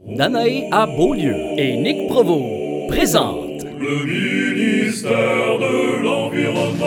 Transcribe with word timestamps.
Danae 0.00 0.68
à 0.72 0.86
Beaulieu 0.86 1.34
et 1.56 1.74
Nick 1.76 2.08
Provo 2.08 2.86
présentent 2.88 3.64
Le 3.64 4.04
ministère 4.04 5.58
de 5.58 6.02
l'Environnement. 6.02 6.86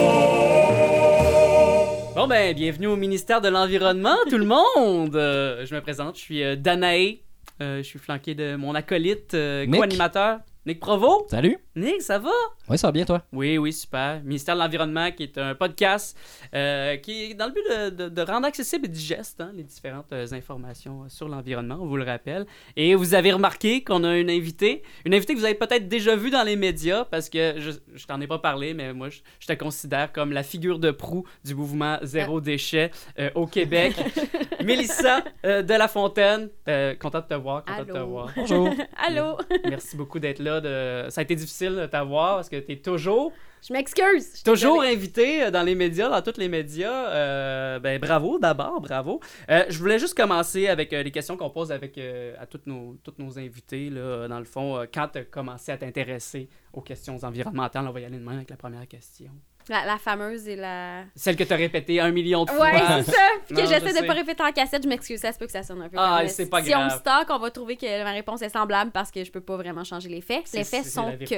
Bon 2.14 2.28
ben, 2.28 2.54
bienvenue 2.54 2.86
au 2.86 2.94
ministère 2.96 3.40
de 3.40 3.48
l'Environnement, 3.48 4.16
tout 4.28 4.38
le 4.38 4.44
monde! 4.44 5.16
Euh, 5.16 5.66
je 5.66 5.74
me 5.74 5.80
présente, 5.80 6.16
je 6.16 6.20
suis 6.20 6.44
euh, 6.44 6.54
Danae. 6.54 7.18
Euh, 7.60 7.78
je 7.78 7.82
suis 7.82 7.98
flanqué 7.98 8.34
de 8.36 8.54
mon 8.54 8.74
acolyte, 8.76 9.34
euh, 9.34 9.66
Nick. 9.66 9.76
co-animateur, 9.76 10.38
Nick 10.64 10.78
Provo. 10.78 11.26
Salut. 11.28 11.58
Nick, 11.74 12.02
ça 12.02 12.18
va? 12.20 12.30
Oui, 12.70 12.78
ça 12.78 12.86
va 12.86 12.92
bien, 12.92 13.04
toi? 13.04 13.22
Oui, 13.32 13.58
oui, 13.58 13.72
super. 13.72 14.22
Ministère 14.22 14.54
de 14.54 14.60
l'Environnement, 14.60 15.10
qui 15.10 15.24
est 15.24 15.36
un 15.38 15.56
podcast 15.56 16.16
euh, 16.54 16.96
qui 16.98 17.24
est 17.24 17.34
dans 17.34 17.46
le 17.46 17.52
but 17.52 17.64
de, 17.68 18.04
de- 18.04 18.08
de 18.08 18.22
rendre 18.22 18.46
accessible 18.46 18.84
et 18.84 18.88
digeste 18.88 19.40
hein, 19.40 19.50
les 19.56 19.64
différentes 19.64 20.12
euh, 20.12 20.24
informations 20.30 21.08
sur 21.08 21.28
l'environnement, 21.28 21.78
on 21.80 21.86
vous 21.86 21.96
le 21.96 22.04
rappelle. 22.04 22.46
Et 22.76 22.94
vous 22.94 23.14
avez 23.14 23.32
remarqué 23.32 23.82
qu'on 23.82 24.04
a 24.04 24.16
une 24.16 24.30
invitée, 24.30 24.84
une 25.04 25.14
invitée 25.14 25.34
que 25.34 25.40
vous 25.40 25.44
avez 25.46 25.56
peut-être 25.56 25.88
déjà 25.88 26.14
vue 26.14 26.30
dans 26.30 26.44
les 26.44 26.54
médias, 26.54 27.04
parce 27.06 27.28
que 27.28 27.54
je, 27.58 27.72
je 27.92 28.06
t'en 28.06 28.20
ai 28.20 28.28
pas 28.28 28.38
parlé, 28.38 28.72
mais 28.72 28.92
moi, 28.94 29.08
je, 29.08 29.18
je 29.40 29.48
te 29.48 29.52
considère 29.54 30.12
comme 30.12 30.30
la 30.32 30.44
figure 30.44 30.78
de 30.78 30.92
proue 30.92 31.24
du 31.44 31.56
mouvement 31.56 31.98
Zéro 32.02 32.40
Déchet 32.40 32.92
euh, 33.18 33.30
au 33.34 33.48
Québec. 33.48 33.94
Mélissa 34.62 35.24
euh, 35.44 35.62
de 35.62 35.74
La 35.74 35.88
Fontaine, 35.88 36.50
euh, 36.68 36.94
content 36.94 37.18
de 37.20 37.26
te 37.26 37.34
voir, 37.34 37.64
content 37.64 37.80
de 37.80 37.84
te 37.92 37.96
Allô. 37.96 38.06
voir. 38.06 38.30
Bonjour. 38.36 38.70
Allô? 39.08 39.38
Merci 39.68 39.96
beaucoup 39.96 40.20
d'être 40.20 40.38
là. 40.38 40.60
De... 40.60 41.10
Ça 41.10 41.22
a 41.22 41.24
été 41.24 41.34
difficile 41.34 41.74
de 41.74 41.86
t'avoir 41.86 42.36
parce 42.36 42.48
que 42.48 42.59
tu 42.60 42.72
es 42.72 42.76
toujours 42.76 43.32
Je 43.66 43.72
m'excuse. 43.72 44.42
Toujours 44.42 44.82
invité 44.82 45.44
euh, 45.44 45.50
dans 45.50 45.62
les 45.62 45.74
médias, 45.74 46.08
dans 46.08 46.22
tous 46.22 46.38
les 46.38 46.48
médias. 46.48 47.08
Euh, 47.08 47.78
ben, 47.78 47.98
bravo 47.98 48.38
d'abord, 48.38 48.80
bravo. 48.80 49.20
Euh, 49.50 49.64
je 49.68 49.78
voulais 49.78 49.98
juste 49.98 50.14
commencer 50.14 50.68
avec 50.68 50.92
euh, 50.92 51.02
les 51.02 51.10
questions 51.10 51.36
qu'on 51.36 51.50
pose 51.50 51.72
avec, 51.72 51.98
à 52.38 52.46
toutes 52.46 52.66
nos, 52.66 52.96
toutes 53.02 53.18
nos 53.18 53.38
invités. 53.38 53.90
Là, 53.90 54.28
dans 54.28 54.38
le 54.38 54.44
fond, 54.44 54.86
quand 54.92 55.08
tu 55.08 55.18
as 55.18 55.24
commencé 55.24 55.72
à 55.72 55.76
t'intéresser 55.76 56.48
aux 56.72 56.82
questions 56.82 57.18
environnementales, 57.22 57.86
on 57.86 57.92
va 57.92 58.00
y 58.00 58.04
aller 58.04 58.18
de 58.18 58.24
même 58.24 58.36
avec 58.36 58.50
la 58.50 58.56
première 58.56 58.86
question. 58.86 59.30
La, 59.68 59.84
la 59.84 59.98
fameuse 59.98 60.48
et 60.48 60.56
la. 60.56 61.04
Celle 61.14 61.36
que 61.36 61.44
tu 61.44 61.52
as 61.52 61.56
répétée 61.56 62.00
un 62.00 62.10
million 62.10 62.44
de 62.44 62.50
fois. 62.50 62.70
Ouais, 62.70 62.80
c'est 63.04 63.12
ça. 63.12 63.18
Puis 63.46 63.54
que 63.56 63.62
je 63.62 63.66
j'essaie 63.66 63.90
sais. 63.92 64.00
de 64.02 64.06
pas 64.06 64.14
répéter 64.14 64.42
en 64.42 64.50
cassette, 64.52 64.82
je 64.82 64.88
m'excuse, 64.88 65.20
ça 65.20 65.32
se 65.32 65.38
peut 65.38 65.46
que 65.46 65.52
ça 65.52 65.62
sonne 65.62 65.82
un 65.82 65.88
peu. 65.88 65.96
Ah, 65.98 66.22
c'est 66.26 66.46
euh, 66.46 66.48
pas 66.48 66.62
si 66.64 66.74
on 66.74 66.78
me 66.84 66.88
grave. 66.88 67.00
stocke, 67.00 67.28
on 67.30 67.38
va 67.38 67.50
trouver 67.50 67.76
que 67.76 68.02
ma 68.04 68.10
réponse 68.10 68.42
est 68.42 68.48
semblable 68.48 68.90
parce 68.90 69.10
que 69.10 69.22
je 69.22 69.30
peux 69.30 69.40
pas 69.42 69.56
vraiment 69.56 69.84
changer 69.84 70.08
les 70.08 70.20
faits. 70.22 70.44
Les 70.54 70.64
faits 70.64 70.86
sont 70.86 71.12
que. 71.18 71.34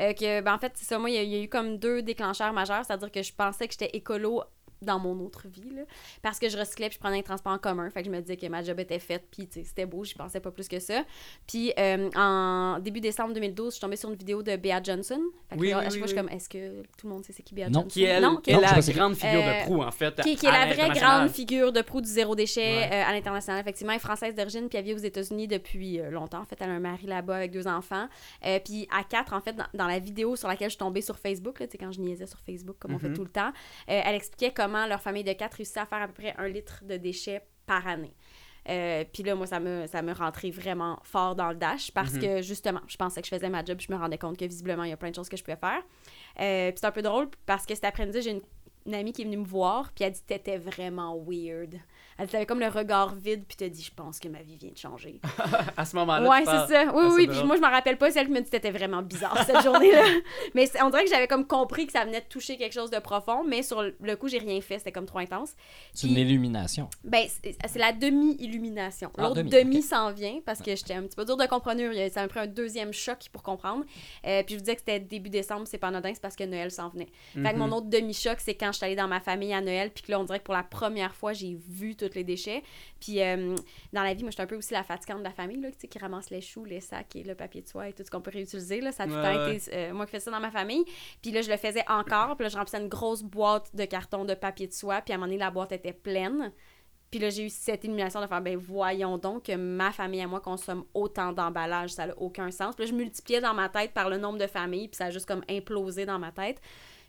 euh, 0.00 0.12
que 0.14 0.40
ben, 0.40 0.54
en 0.54 0.58
fait, 0.58 0.72
c'est 0.74 0.86
ça. 0.86 0.98
Moi, 0.98 1.10
il 1.10 1.14
y, 1.16 1.18
a- 1.18 1.22
il 1.22 1.30
y 1.30 1.36
a 1.40 1.42
eu 1.42 1.48
comme 1.48 1.78
deux 1.78 2.02
déclencheurs 2.02 2.52
majeurs, 2.52 2.84
c'est-à-dire 2.84 3.12
que 3.12 3.22
je 3.22 3.32
pensais 3.32 3.66
que 3.68 3.72
j'étais 3.78 3.96
écolo 3.96 4.42
dans 4.82 4.98
mon 4.98 5.18
autre 5.24 5.48
vie, 5.48 5.70
là, 5.74 5.82
parce 6.22 6.38
que 6.38 6.48
je 6.48 6.58
recyclais 6.58 6.88
puis 6.88 6.96
je 6.96 7.00
prenais 7.00 7.18
un 7.18 7.22
transport 7.22 7.52
en 7.52 7.58
commun. 7.58 7.88
Fait 7.90 8.00
que 8.02 8.06
je 8.06 8.12
me 8.12 8.20
disais 8.20 8.36
que 8.36 8.46
ma 8.46 8.62
job 8.62 8.78
était 8.80 8.98
faite, 8.98 9.24
puis 9.30 9.48
c'était 9.50 9.86
beau, 9.86 10.04
j'y 10.04 10.14
pensais 10.14 10.40
pas 10.40 10.50
plus 10.50 10.68
que 10.68 10.78
ça. 10.78 11.04
Puis 11.46 11.72
euh, 11.78 12.10
en 12.14 12.78
début 12.80 13.00
décembre 13.00 13.32
2012, 13.34 13.66
je 13.66 13.70
suis 13.72 13.80
tombée 13.80 13.96
sur 13.96 14.10
une 14.10 14.16
vidéo 14.16 14.42
de 14.42 14.56
Bea 14.56 14.82
Johnson. 14.82 15.20
Fait 15.48 15.56
que 15.56 15.60
Oui, 15.60 15.70
là, 15.70 15.78
oui, 15.78 15.80
à 15.80 15.84
chaque 15.84 15.92
oui, 15.94 15.98
fois, 15.98 16.06
je 16.06 16.12
suis 16.12 16.16
comme, 16.16 16.28
est-ce 16.28 16.48
que 16.48 16.82
tout 16.98 17.06
le 17.06 17.12
monde 17.12 17.24
sait 17.24 17.32
c'est 17.32 17.42
qui 17.42 17.54
Bea 17.54 17.68
Non. 17.68 17.80
Johnson? 17.80 17.88
Qui 17.88 18.04
est, 18.04 18.08
elle, 18.08 18.22
Non, 18.22 18.36
qui 18.36 18.50
est 18.50 18.60
la 18.60 18.80
grande 18.80 19.14
figure 19.14 19.42
de 19.42 19.48
Euh, 19.48 19.62
proue, 19.64 19.82
en 19.82 19.90
fait. 19.90 20.20
qui, 20.22 20.36
qui 20.36 20.46
est 20.46 20.50
la 20.50 20.72
vraie 20.72 20.90
grande 20.98 21.28
figure 21.30 21.72
de 21.72 21.80
proue 21.82 22.00
du 22.00 22.08
zéro 22.08 22.34
déchet 22.34 22.60
Ouais. 22.60 22.90
euh, 22.92 23.02
à 23.08 23.12
l'international. 23.12 23.60
Effectivement, 23.60 23.92
elle 23.92 23.98
est 23.98 24.00
française 24.00 24.34
d'origine, 24.34 24.68
puis 24.68 24.78
elle 24.78 24.84
vit 24.84 24.94
aux 24.94 24.98
États-Unis 24.98 25.48
depuis 25.48 25.98
longtemps. 26.10 26.40
En 26.40 26.44
fait, 26.44 26.56
elle 26.60 26.70
a 26.70 26.72
un 26.74 26.80
mari 26.80 27.06
là-bas 27.06 27.36
avec 27.36 27.50
deux 27.52 27.66
enfants. 27.66 28.08
Euh, 28.44 28.58
puis 28.64 28.88
à 28.92 29.04
quatre, 29.04 29.32
en 29.32 29.40
fait, 29.40 29.52
dans, 29.54 29.66
dans 29.74 29.86
la 29.86 29.98
vidéo 29.98 30.36
sur 30.36 30.48
laquelle 30.48 30.68
je 30.68 30.72
suis 30.74 30.78
tombée 30.78 31.00
sur 31.00 31.18
Facebook, 31.18 31.60
là, 31.60 31.66
quand 31.78 31.92
je 31.92 32.00
niaisais 32.00 32.26
sur 32.26 32.40
Facebook, 32.40 32.76
comme 32.78 32.94
on 32.94 32.98
fait 32.98 33.08
Mhm. 33.08 33.14
tout 33.16 33.24
le 33.24 33.30
temps, 33.30 33.48
euh, 33.88 34.00
elle 34.04 34.14
expliquait 34.14 34.52
comment 34.52 34.65
leur 34.86 35.00
famille 35.00 35.24
de 35.24 35.32
quatre 35.32 35.54
réussissait 35.54 35.80
à 35.80 35.86
faire 35.86 36.02
à 36.02 36.06
peu 36.08 36.12
près 36.14 36.34
un 36.38 36.48
litre 36.48 36.82
de 36.84 36.96
déchets 36.96 37.42
par 37.66 37.86
année. 37.86 38.14
Euh, 38.68 39.04
puis 39.12 39.22
là, 39.22 39.34
moi, 39.36 39.46
ça 39.46 39.60
me, 39.60 39.86
ça 39.86 40.02
me 40.02 40.12
rentrait 40.12 40.50
vraiment 40.50 40.98
fort 41.04 41.36
dans 41.36 41.50
le 41.50 41.54
dash 41.54 41.92
parce 41.92 42.14
Mhm. 42.14 42.20
que, 42.20 42.42
justement, 42.42 42.80
je 42.88 42.96
pensais 42.96 43.20
que 43.22 43.28
je 43.28 43.34
faisais 43.34 43.48
ma 43.48 43.64
job, 43.64 43.80
je 43.80 43.92
me 43.92 43.96
rendais 43.96 44.18
compte 44.18 44.36
que, 44.36 44.44
visiblement, 44.44 44.82
il 44.82 44.90
y 44.90 44.92
a 44.92 44.96
plein 44.96 45.10
de 45.10 45.14
choses 45.14 45.28
que 45.28 45.36
je 45.36 45.44
pouvais 45.44 45.56
faire. 45.56 45.82
Euh, 46.40 46.70
puis 46.72 46.78
c'est 46.80 46.86
un 46.86 46.90
peu 46.92 47.02
drôle 47.02 47.28
parce 47.46 47.64
que 47.64 47.74
cet 47.76 47.84
après-midi, 47.84 48.22
j'ai 48.22 48.30
une, 48.32 48.40
une 48.86 48.94
amie 48.94 49.12
qui 49.12 49.22
est 49.22 49.24
venue 49.24 49.36
me 49.36 49.44
voir, 49.44 49.92
puis 49.92 50.04
elle 50.04 50.12
dit 50.12 50.22
T'étais 50.26 50.58
vraiment 50.58 51.16
weird. 51.16 51.76
Elle 52.18 52.26
dit 52.26 52.32
T'avais 52.32 52.46
comme 52.46 52.60
le 52.60 52.68
regard 52.68 53.14
vide, 53.14 53.44
puis 53.46 53.56
t'as 53.56 53.68
dit 53.68 53.82
Je 53.82 53.92
pense 53.94 54.18
que 54.18 54.28
ma 54.28 54.42
vie 54.42 54.56
vient 54.56 54.70
de 54.70 54.76
changer. 54.78 55.20
À 55.76 55.84
ce 55.84 55.94
moment-là. 55.96 56.28
ouais, 56.28 56.44
c'est 56.44 56.72
ça. 56.74 56.84
Oui, 56.94 57.02
Ah, 57.06 57.12
oui, 57.14 57.26
puis 57.28 57.42
moi, 57.44 57.56
je 57.56 57.60
me 57.60 57.66
rappelle 57.70 57.98
pas, 57.98 58.10
celle 58.10 58.26
qui 58.26 58.32
me 58.32 58.40
dit 58.40 58.50
T'étais 58.50 58.70
vraiment 58.70 59.02
bizarre 59.02 59.36
cette 59.44 59.62
journée-là. 59.62 60.02
mais 60.54 60.66
c'est- 60.66 60.82
on 60.82 60.90
dirait 60.90 61.04
que 61.04 61.10
j'avais 61.10 61.26
comme 61.28 61.46
compris 61.46 61.86
que 61.86 61.92
ça 61.92 62.04
venait 62.04 62.20
de 62.20 62.26
toucher 62.26 62.56
quelque 62.56 62.72
chose 62.72 62.90
de 62.90 62.98
profond, 62.98 63.44
mais 63.44 63.62
sur 63.62 63.82
le 63.82 64.16
coup, 64.16 64.28
j'ai 64.28 64.38
rien 64.38 64.60
fait, 64.60 64.78
c'était 64.78 64.92
comme 64.92 65.06
trop 65.06 65.18
intense. 65.18 65.54
C'est 65.92 66.06
une 66.08 66.16
illumination. 66.16 66.88
Ben, 67.04 67.26
c'est 67.28 67.78
la 67.78 67.92
demi-illumination. 67.92 69.10
Ah, 69.16 69.22
L'autre 69.22 69.36
demi, 69.42 69.50
demi, 69.50 69.82
s'en 69.82 70.12
vient 70.12 70.40
parce 70.44 70.60
que 70.60 70.74
j'étais 70.76 70.94
un 70.94 71.02
petit 71.02 71.16
peu 71.16 71.24
dur 71.24 71.36
de 71.36 71.46
comprendre. 71.46 71.80
Il 71.80 71.92
y 71.94 72.00
a- 72.02 72.10
Ça 72.10 72.22
m'a 72.22 72.28
pris 72.28 72.40
un 72.40 72.46
deuxième 72.46 72.92
choc 72.92 73.18
pour 73.32 73.42
comprendre. 73.42 73.84
Euh, 74.26 74.42
puis 74.42 74.54
je 74.54 74.58
vous 74.58 74.60
disais 74.64 74.74
que 74.76 74.80
c'était 74.80 75.00
début 75.00 75.28
décembre, 75.28 75.64
c'est 75.66 75.78
pas 75.78 75.88
anodin, 75.88 76.12
c'est 76.14 76.20
parce 76.22 76.36
que 76.36 76.44
Noël 76.44 76.70
s'en 76.70 76.88
venait. 76.88 77.08
Fait 77.34 77.40
que 77.42 77.48
Mhm. 77.48 77.58
mon 77.58 77.72
autre 77.72 77.88
demi-choc, 77.88 78.38
c'est 78.38 78.54
quand 78.54 78.68
je 78.72 78.76
suis 78.78 78.86
allée 78.86 78.96
dans 78.96 79.08
ma 79.08 79.20
famille 79.20 79.52
à 79.52 79.60
Noël, 79.60 79.90
puis 79.90 80.02
que 80.04 80.10
là, 80.12 80.20
on 80.20 80.24
dirait 80.24 80.38
que 80.38 80.44
pour 80.44 80.54
la 80.54 80.62
première 80.62 81.14
fois, 81.14 81.32
j'ai 81.32 81.58
vu 81.68 81.94
tous 82.08 82.14
les 82.14 82.24
déchets. 82.24 82.62
Puis 83.00 83.22
euh, 83.22 83.54
dans 83.92 84.02
la 84.02 84.14
vie, 84.14 84.22
moi, 84.22 84.30
je 84.30 84.36
suis 84.36 84.42
un 84.42 84.46
peu 84.46 84.56
aussi 84.56 84.72
la 84.72 84.82
fatigante 84.82 85.18
de 85.18 85.24
la 85.24 85.32
famille, 85.32 85.60
là, 85.60 85.68
qui 85.70 85.98
ramasse 85.98 86.30
les 86.30 86.40
choux, 86.40 86.64
les 86.64 86.80
sacs 86.80 87.16
et 87.16 87.22
le 87.22 87.34
papier 87.34 87.62
de 87.62 87.68
soie 87.68 87.88
et 87.88 87.92
tout 87.92 88.02
ce 88.04 88.10
qu'on 88.10 88.20
peut 88.20 88.32
réutiliser. 88.32 88.80
Là. 88.80 88.92
Ça 88.92 89.04
a 89.04 89.06
tout 89.06 89.14
le 89.14 89.22
temps 89.22 89.50
été 89.50 89.74
euh, 89.74 89.92
moi 89.92 90.06
qui 90.06 90.12
fais 90.12 90.20
ça 90.20 90.30
dans 90.30 90.40
ma 90.40 90.50
famille. 90.50 90.84
Puis 91.22 91.30
là, 91.32 91.42
je 91.42 91.50
le 91.50 91.56
faisais 91.56 91.84
encore. 91.88 92.36
Puis 92.36 92.44
là, 92.44 92.48
je 92.48 92.56
remplissais 92.56 92.80
une 92.80 92.88
grosse 92.88 93.22
boîte 93.22 93.74
de 93.74 93.84
carton 93.84 94.24
de 94.24 94.34
papier 94.34 94.66
de 94.66 94.72
soie. 94.72 95.00
Puis 95.00 95.12
à 95.12 95.16
un 95.16 95.18
moment 95.18 95.28
donné, 95.28 95.38
la 95.38 95.50
boîte 95.50 95.72
était 95.72 95.92
pleine. 95.92 96.52
Puis 97.10 97.20
là, 97.20 97.30
j'ai 97.30 97.44
eu 97.44 97.50
cette 97.50 97.84
illumination 97.84 98.20
de 98.20 98.26
faire, 98.26 98.40
ben 98.40 98.56
voyons 98.56 99.16
donc 99.16 99.44
que 99.44 99.54
ma 99.54 99.92
famille 99.92 100.20
et 100.20 100.26
moi 100.26 100.40
consomme 100.40 100.84
autant 100.92 101.32
d'emballage, 101.32 101.90
ça 101.90 102.06
n'a 102.06 102.18
aucun 102.18 102.50
sens. 102.50 102.74
Puis 102.74 102.84
là, 102.84 102.90
je 102.90 102.96
multipliais 102.96 103.40
dans 103.40 103.54
ma 103.54 103.68
tête 103.68 103.92
par 103.92 104.10
le 104.10 104.18
nombre 104.18 104.38
de 104.38 104.46
familles, 104.46 104.88
puis 104.88 104.96
ça 104.96 105.06
a 105.06 105.10
juste 105.10 105.26
comme 105.26 105.42
implosé 105.48 106.04
dans 106.04 106.18
ma 106.18 106.32
tête. 106.32 106.60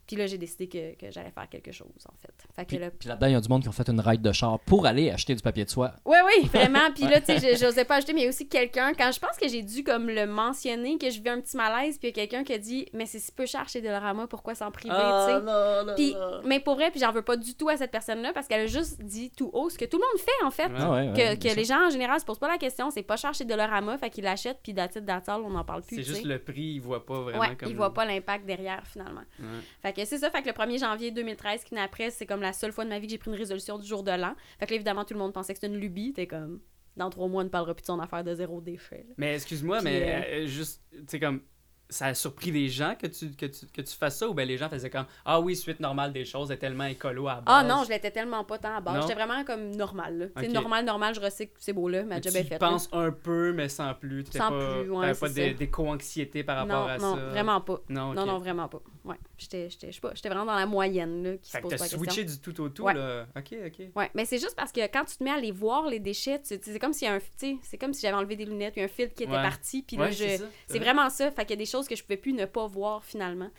Puis 0.07 0.15
là, 0.15 0.25
j'ai 0.25 0.37
décidé 0.37 0.67
que, 0.69 0.95
que 0.95 1.11
j'allais 1.11 1.31
faire 1.31 1.49
quelque 1.49 1.71
chose, 1.73 1.89
en 2.09 2.15
fait. 2.17 2.33
Fait 2.55 2.63
que 2.63 2.69
Puis, 2.69 2.77
là, 2.77 2.89
puis 2.91 3.09
là-dedans, 3.09 3.27
il 3.27 3.33
y 3.33 3.35
a 3.35 3.41
du 3.41 3.49
monde 3.49 3.61
qui 3.61 3.67
ont 3.67 3.73
fait 3.73 3.89
une 3.89 3.99
ride 3.99 4.21
de 4.21 4.31
char 4.31 4.57
pour 4.61 4.85
aller 4.85 5.11
acheter 5.11 5.35
du 5.35 5.41
papier 5.41 5.65
de 5.65 5.69
soie. 5.69 5.93
oui, 6.05 6.17
oui, 6.25 6.47
vraiment. 6.47 6.91
Puis 6.95 7.03
là, 7.03 7.19
tu 7.19 7.37
sais, 7.37 7.39
je- 7.55 7.57
j'osais 7.59 7.83
pas 7.85 7.95
ajouter, 7.97 8.13
mais 8.13 8.21
il 8.21 8.23
y 8.23 8.27
a 8.27 8.29
aussi 8.29 8.47
quelqu'un, 8.47 8.93
quand 8.93 9.11
je 9.11 9.19
pense 9.19 9.37
que 9.37 9.47
j'ai 9.49 9.61
dû 9.63 9.83
comme 9.83 10.07
le 10.09 10.25
mentionner, 10.25 10.97
que 10.97 11.09
je 11.09 11.21
vis 11.21 11.29
un 11.29 11.41
petit 11.41 11.57
malaise, 11.57 11.97
puis 11.97 12.07
il 12.07 12.17
y 12.17 12.19
a 12.21 12.25
quelqu'un 12.25 12.43
qui 12.43 12.53
a 12.53 12.57
dit, 12.57 12.87
mais 12.93 13.05
c'est 13.05 13.19
si 13.19 13.31
peu 13.31 13.45
cher 13.45 13.67
chez 13.67 13.81
Dollarama, 13.81 14.27
pourquoi 14.27 14.55
s'en 14.55 14.71
priver, 14.71 14.95
Ah, 14.97 15.25
tu 15.27 15.33
sais? 15.39 15.45
là, 15.45 15.83
là, 15.83 15.93
Puis, 15.95 16.13
là. 16.13 16.41
mais 16.45 16.59
pour 16.61 16.75
vrai, 16.75 16.89
puis 16.89 16.99
j'en 17.01 17.11
veux 17.11 17.21
pas 17.21 17.35
du 17.35 17.53
tout 17.55 17.67
à 17.67 17.75
cette 17.77 17.91
personne-là 17.91 18.31
parce 18.33 18.47
qu'elle 18.47 18.61
a 18.61 18.67
juste 18.67 19.01
dit 19.01 19.29
tout 19.35 19.49
haut 19.53 19.69
ce 19.69 19.77
que 19.77 19.85
tout 19.85 19.97
le 19.97 20.03
monde 20.03 20.21
fait 20.25 20.45
en 20.45 20.51
fait. 20.51 20.71
Ah 20.77 20.91
ouais, 20.91 21.09
ouais, 21.11 21.37
Que, 21.37 21.53
les 21.55 21.65
gens 21.65 21.87
en 21.87 21.89
général 21.89 22.19
se 22.19 22.25
posent 22.25 22.39
pas 22.39 22.47
la 22.47 22.57
question, 22.57 22.89
c'est 22.91 23.03
pas 23.03 23.17
cher 23.17 23.33
chez 23.33 23.43
Dollarama, 23.45 23.97
fait 23.97 24.09
qu'ils 24.09 24.23
l'achètent 24.23 24.59
puis 24.63 24.73
d'attitude 24.73 25.03
d'attitude, 25.05 25.41
on 25.45 25.49
n'en 25.49 25.63
parle 25.65 25.81
plus. 25.81 25.97
C'est 25.97 26.03
juste 26.03 26.21
sais. 26.21 26.27
le 26.27 26.39
prix, 26.39 26.61
ils 26.75 26.79
voient 26.79 27.05
pas 27.05 27.19
vraiment 27.19 27.39
Ouais, 27.39 27.55
comme. 27.57 27.69
ils 27.69 27.75
voient 27.75 27.93
pas 27.93 28.05
l'impact 28.05 28.45
derrière 28.45 28.83
finalement. 28.85 29.21
Ouais. 29.39 29.45
Fait 29.81 29.93
que 30.03 30.09
c'est 30.09 30.17
ça, 30.17 30.29
fait 30.29 30.41
que 30.41 30.47
le 30.47 30.53
1er 30.53 30.79
janvier 30.79 31.11
2013 31.11 31.63
qui 31.63 31.77
après, 31.77 32.09
c'est 32.09 32.25
comme 32.25 32.41
la 32.41 32.53
seule 32.53 32.71
fois 32.71 32.83
de 32.83 32.89
ma 32.89 32.99
vie 32.99 33.07
que 33.07 33.11
j'ai 33.11 33.17
pris 33.17 33.31
une 33.31 33.37
résolution 33.37 33.77
du 33.77 33.87
jour 33.87 34.03
de 34.03 34.11
l'an. 34.11 34.35
Fait 34.59 34.65
que 34.65 34.71
là, 34.71 34.75
évidemment, 34.75 35.05
tout 35.05 35.13
le 35.13 35.19
monde 35.19 35.33
pensait 35.33 35.53
que 35.53 35.59
c'était 35.59 35.73
une 35.73 35.79
lubie, 35.79 36.13
t'es 36.13 36.27
comme 36.27 36.59
dans 36.97 37.09
trois 37.09 37.27
mois, 37.27 37.41
on 37.41 37.45
ne 37.45 37.49
parlera 37.49 37.73
plus 37.75 37.81
de 37.81 37.87
son 37.87 37.99
affaire 37.99 38.23
de 38.23 38.33
zéro 38.33 38.59
déchet. 38.59 39.05
là. 39.07 39.13
Mais 39.17 39.35
excuse-moi, 39.35 39.77
Puis, 39.77 39.85
mais 39.85 40.03
euh, 40.03 40.43
euh, 40.43 40.47
juste, 40.47 40.81
tu 40.91 41.03
sais, 41.07 41.19
comme. 41.19 41.41
Ça 41.89 42.07
a 42.07 42.13
surpris 42.13 42.51
les 42.51 42.67
gens 42.67 42.95
que 43.01 43.07
tu, 43.07 43.31
que, 43.31 43.45
tu, 43.45 43.65
que 43.67 43.81
tu 43.81 43.95
fasses 43.95 44.17
ça 44.17 44.27
ou 44.27 44.33
ben 44.33 44.45
les 44.45 44.57
gens 44.57 44.67
faisaient 44.67 44.89
comme 44.89 45.05
Ah 45.23 45.39
oui, 45.39 45.55
suite 45.55 45.79
normale 45.79 46.11
des 46.11 46.25
choses 46.25 46.51
est 46.51 46.57
tellement 46.57 46.83
écolo 46.83 47.27
à 47.29 47.35
la 47.35 47.41
base? 47.41 47.45
Ah 47.47 47.63
non, 47.63 47.83
je 47.85 47.89
l'étais 47.89 48.11
tellement 48.11 48.43
pas 48.43 48.57
tant 48.57 48.75
à 48.75 48.81
base. 48.81 48.95
Non? 48.95 49.01
J'étais 49.03 49.13
vraiment 49.13 49.43
comme 49.45 49.73
normal. 49.73 50.17
là. 50.17 50.25
Tu 50.35 50.41
sais, 50.41 50.47
Ok. 50.49 50.53
normal, 50.53 50.83
normal, 50.85 51.15
je 51.15 51.21
recycle, 51.21 51.53
c'est 51.59 51.71
beau 51.71 51.87
là, 51.87 52.03
ma 52.03 52.15
Mais 52.15 52.21
job 52.23 52.33
tu 52.33 52.37
est 52.39 52.41
y 52.41 52.43
faite. 52.43 52.61
là. 52.61 52.67
penses 52.69 52.89
un 52.91 53.11
peu, 53.11 53.53
mais 53.53 53.69
sans 53.69 53.93
plus. 53.93 54.25
Tu 54.25 54.37
Sans 54.37 54.49
pas, 54.49 54.81
plus, 54.81 54.89
ouais, 54.91 55.13
pas 55.13 55.29
des, 55.29 55.53
des 55.53 55.69
co-anxiétés 55.69 56.43
par 56.43 56.57
rapport 56.57 56.87
non, 56.87 56.87
à 56.87 56.97
non, 56.97 57.15
ça? 57.15 57.21
vraiment 57.29 57.61
pas. 57.61 57.79
Non, 57.87 58.13
Non, 58.13 58.25
non, 58.25 58.37
vraiment 58.39 58.67
pas. 58.67 58.81
Ouais, 59.05 59.15
j'étais, 59.37 59.69
j'étais, 59.69 59.87
je 59.87 59.95
sais 59.95 60.01
pas, 60.01 60.11
j'étais 60.13 60.27
vraiment 60.27 60.45
dans 60.45 60.55
la 60.55 60.65
moyenne, 60.65 61.23
là, 61.23 61.37
qui 61.37 61.49
Fait 61.49 61.59
se 61.59 61.63
que 61.63 61.69
pose 61.69 61.77
t'as 61.77 61.85
la 61.85 61.89
switché 61.89 62.25
du 62.25 62.39
tout 62.39 62.59
au 62.61 62.67
tout, 62.67 62.83
Ouais. 62.83 62.93
là. 62.93 63.25
Ok, 63.37 63.55
ok. 63.65 63.81
Ouais, 63.95 64.11
mais 64.13 64.25
c'est 64.25 64.39
juste 64.39 64.55
parce 64.57 64.73
que 64.73 64.81
quand 64.87 65.05
tu 65.05 65.15
te 65.15 65.23
mets 65.23 65.29
à 65.31 65.35
aller 65.35 65.51
voir 65.53 65.87
les 65.87 65.99
déchets, 65.99 66.41
tu- 66.41 66.59
tu- 66.59 66.73
c'est 66.73 66.79
comme 66.79 66.91
si 66.91 67.07
un, 67.07 67.19
tu 67.19 67.25
sais, 67.37 67.57
c'est 67.63 67.77
comme 67.77 67.93
si 67.93 68.01
j'avais 68.01 68.17
enlevé 68.17 68.35
des 68.35 68.43
lunettes, 68.43 68.73
puis 68.73 68.83
un 68.83 68.89
filtre 68.89 69.15
qui 69.15 69.23
était 69.23 69.31
parti, 69.31 69.83
puis 69.87 69.95
là, 69.95 70.11
je, 70.11 70.25
c'est 70.67 70.79
vraiment 70.79 71.09
ça. 71.09 71.31
Fait 71.31 71.43
qu'il 71.45 71.51
y 71.51 71.53
a 71.53 71.55
des 71.55 71.65
choses 71.65 71.76
que 71.85 71.95
je 71.95 72.03
pouvais 72.03 72.17
plus 72.17 72.33
ne 72.33 72.45
pas 72.45 72.65
voir 72.65 73.03
finalement. 73.03 73.49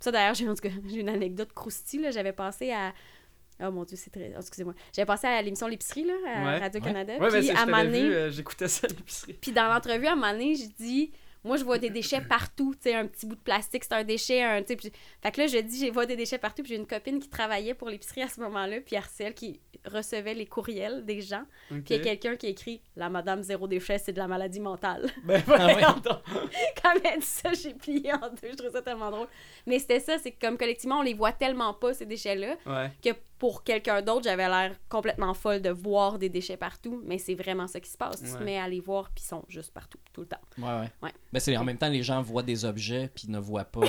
Ça, 0.00 0.10
d'ailleurs, 0.10 0.34
j'ai, 0.34 0.48
en 0.48 0.54
tout 0.54 0.62
cas, 0.62 0.74
j'ai 0.88 1.00
une 1.00 1.08
anecdote 1.08 1.52
croustille. 1.54 2.06
J'avais 2.10 2.32
passé 2.32 2.72
à. 2.72 2.92
Oh 3.60 3.70
mon 3.70 3.84
dieu, 3.84 3.96
c'est 3.96 4.10
très. 4.10 4.32
oh, 4.36 4.40
excusez-moi. 4.40 4.74
J'avais 4.94 5.06
passé 5.06 5.26
à 5.26 5.42
l'émission 5.42 5.66
L'épicerie, 5.66 6.04
là, 6.04 6.14
à 6.26 6.44
Ouais. 6.44 6.58
Radio-Canada. 6.58 7.14
Ouais, 7.18 7.28
mais 7.32 7.40
puis 7.40 7.50
à 7.50 7.66
euh, 8.12 8.30
j'écoutais 8.30 8.68
ça 8.68 8.86
à 8.86 8.88
l'épicerie. 8.88 9.34
Puis 9.34 9.52
dans 9.52 9.66
l'entrevue, 9.68 10.06
à 10.06 10.14
donné, 10.32 10.54
je 10.54 10.66
dis, 10.76 11.12
moi, 11.48 11.56
je 11.56 11.64
vois 11.64 11.78
des 11.78 11.90
déchets 11.90 12.20
partout. 12.20 12.74
Tu 12.74 12.90
sais, 12.90 12.94
un 12.94 13.06
petit 13.06 13.26
bout 13.26 13.34
de 13.34 13.40
plastique, 13.40 13.82
c'est 13.84 13.94
un 13.94 14.04
déchet. 14.04 14.42
Un, 14.42 14.60
tu 14.62 14.68
sais, 14.68 14.76
puis- 14.76 14.92
Fait 15.22 15.32
que 15.32 15.40
là, 15.40 15.46
je 15.48 15.58
dis, 15.58 15.86
je 15.86 15.92
vois 15.92 16.06
des 16.06 16.14
déchets 16.14 16.38
partout. 16.38 16.62
Puis 16.62 16.70
j'ai 16.74 16.76
une 16.78 16.86
copine 16.86 17.18
qui 17.18 17.28
travaillait 17.28 17.74
pour 17.74 17.88
l'épicerie 17.88 18.22
à 18.22 18.28
ce 18.28 18.40
moment-là, 18.40 18.80
puis 18.84 18.94
Arcel, 18.96 19.34
qui 19.34 19.60
recevait 19.84 20.34
les 20.34 20.46
courriels 20.46 21.04
des 21.04 21.20
gens. 21.20 21.44
Puis 21.68 21.82
il 21.90 21.96
y 21.96 22.00
a 22.00 22.02
quelqu'un 22.02 22.36
qui 22.36 22.46
écrit 22.46 22.80
La 22.96 23.08
madame 23.08 23.42
zéro 23.42 23.66
déchet, 23.66 23.98
c'est 23.98 24.12
de 24.12 24.18
la 24.18 24.28
maladie 24.28 24.60
mentale. 24.60 25.10
Ben, 25.24 25.42
donc. 26.04 26.18
Quand 26.82 26.94
elle 27.04 27.20
dit 27.20 27.26
ça, 27.26 27.52
j'ai 27.54 27.74
plié 27.74 28.12
en 28.12 28.28
deux. 28.30 28.50
Je 28.50 28.56
trouve 28.56 28.70
ça 28.70 28.82
tellement 28.82 29.10
drôle. 29.10 29.28
Mais 29.66 29.78
c'était 29.78 30.00
ça, 30.00 30.18
c'est 30.18 30.32
que 30.32 30.46
comme 30.46 30.56
collectivement, 30.58 30.98
on 30.98 31.02
les 31.02 31.14
voit 31.14 31.32
tellement 31.32 31.74
pas, 31.74 31.94
ces 31.94 32.06
déchets-là, 32.06 32.56
Ouais. 32.66 32.90
que 33.02 33.10
pour 33.38 33.62
quelqu'un 33.62 34.02
d'autre, 34.02 34.24
j'avais 34.24 34.48
l'air 34.48 34.74
complètement 34.88 35.32
folle 35.32 35.62
de 35.62 35.70
voir 35.70 36.18
des 36.18 36.28
déchets 36.28 36.56
partout, 36.56 37.00
mais 37.06 37.18
c'est 37.18 37.34
vraiment 37.34 37.66
ça 37.68 37.78
qui 37.78 37.88
se 37.90 37.96
passe. 37.96 38.20
Tu 38.22 38.30
te 38.32 38.38
Ouais. 38.38 38.44
mets 38.44 38.58
à 38.58 38.68
les 38.68 38.80
voir, 38.80 39.10
puis 39.14 39.22
ils 39.24 39.28
sont 39.28 39.44
juste 39.48 39.72
partout, 39.72 39.98
tout 40.12 40.22
le 40.22 40.26
temps. 40.26 40.40
Ouais, 40.58 40.64
ouais. 40.80 40.90
Ouais. 41.02 41.12
Ben, 41.32 41.38
c'est 41.38 41.56
en 41.56 41.62
même 41.64 41.78
temps, 41.78 41.88
les 41.88 42.02
gens 42.02 42.20
voient 42.20 42.42
des 42.42 42.64
objets 42.64 43.08
puis 43.14 43.28
ne 43.28 43.38
voient 43.38 43.64
pas 43.64 43.80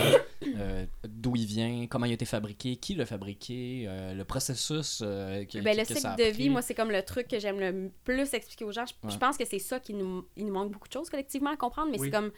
euh, 0.56 0.86
d'où 1.08 1.36
il 1.36 1.46
vient, 1.46 1.88
comment 1.88 2.06
il 2.06 2.12
a 2.12 2.14
été 2.14 2.26
fabriqué, 2.26 2.76
qui 2.76 2.94
l'a 2.96 3.06
fabriqué, 3.06 3.86
euh, 3.88 4.14
le 4.14 4.24
processus 4.24 5.02
euh, 5.04 5.44
que, 5.46 5.60
Ben, 5.60 5.76
le 5.76 5.82
que 5.82 5.88
cycle 5.88 6.00
ça 6.02 6.14
a 6.14 6.16
de 6.16 6.24
pris. 6.24 6.32
vie, 6.34 6.50
moi, 6.50 6.62
c'est 6.62 6.76
comme 6.76 6.92
le 6.92 7.02
truc 7.04 7.28
que 7.28 7.40
j'aime 7.40 7.60
le 7.60 7.92
plus 8.04 8.34
expliquer 8.34 8.66
aux 8.66 8.72
gens. 8.72 8.86
Je, 8.86 8.94
je 9.08 9.14
Ouais. 9.14 9.20
pense 9.20 9.38
que 9.38 9.46
c'est 9.46 9.60
ça 9.60 9.80
qui 9.80 9.94
nous, 9.94 10.28
il 10.36 10.46
nous 10.46 10.54
manque 10.54 10.72
beaucoup 10.72 10.88
de 10.88 10.94
choses 10.94 11.10
collectivement 11.10 11.50
à 11.52 11.58
comprendre, 11.58 11.90
mais 11.92 12.00
Oui. 12.00 12.08
c'est 12.08 12.12
comme 12.18 12.32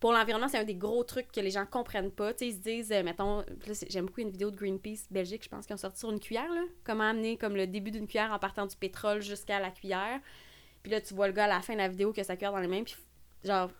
pour 0.00 0.12
l'environnement, 0.12 0.48
c'est 0.48 0.58
un 0.58 0.64
des 0.64 0.74
gros 0.74 1.04
trucs 1.04 1.30
que 1.30 1.40
les 1.40 1.50
gens 1.50 1.66
comprennent 1.66 2.10
pas. 2.10 2.32
Tu 2.32 2.38
sais, 2.38 2.48
ils 2.48 2.54
se 2.54 2.60
disent, 2.60 2.92
euh, 2.92 3.02
mettons, 3.02 3.44
j'aime 3.88 4.06
beaucoup 4.06 4.22
une 4.22 4.30
vidéo 4.30 4.50
de 4.50 4.56
Greenpeace 4.56 5.06
Belgique, 5.10 5.44
je 5.44 5.48
pense, 5.50 5.66
qui 5.66 5.74
ont 5.74 5.76
sorti 5.76 6.00
sur 6.00 6.10
une 6.10 6.18
cuillère, 6.18 6.52
là. 6.52 6.62
Comment 6.84 7.04
amener 7.04 7.36
comme 7.36 7.54
le 7.54 7.66
début 7.66 7.90
d'une 7.90 8.06
cuillère 8.06 8.32
en 8.32 8.38
partant 8.38 8.66
du 8.66 8.74
pétrole 8.76 9.20
jusqu'à 9.20 9.60
la 9.60 9.70
cuillère. 9.70 10.20
Puis 10.82 10.90
là, 10.90 11.02
tu 11.02 11.12
vois 11.12 11.26
le 11.26 11.34
gars 11.34 11.44
à 11.44 11.48
la 11.48 11.60
fin 11.60 11.74
de 11.74 11.78
la 11.78 11.88
vidéo 11.88 12.12
qui 12.12 12.20
a 12.20 12.24
sa 12.24 12.36
cuillère 12.36 12.52
dans 12.52 12.60
les 12.60 12.68
mains, 12.68 12.82
puis 12.82 12.96
genre, 13.44 13.70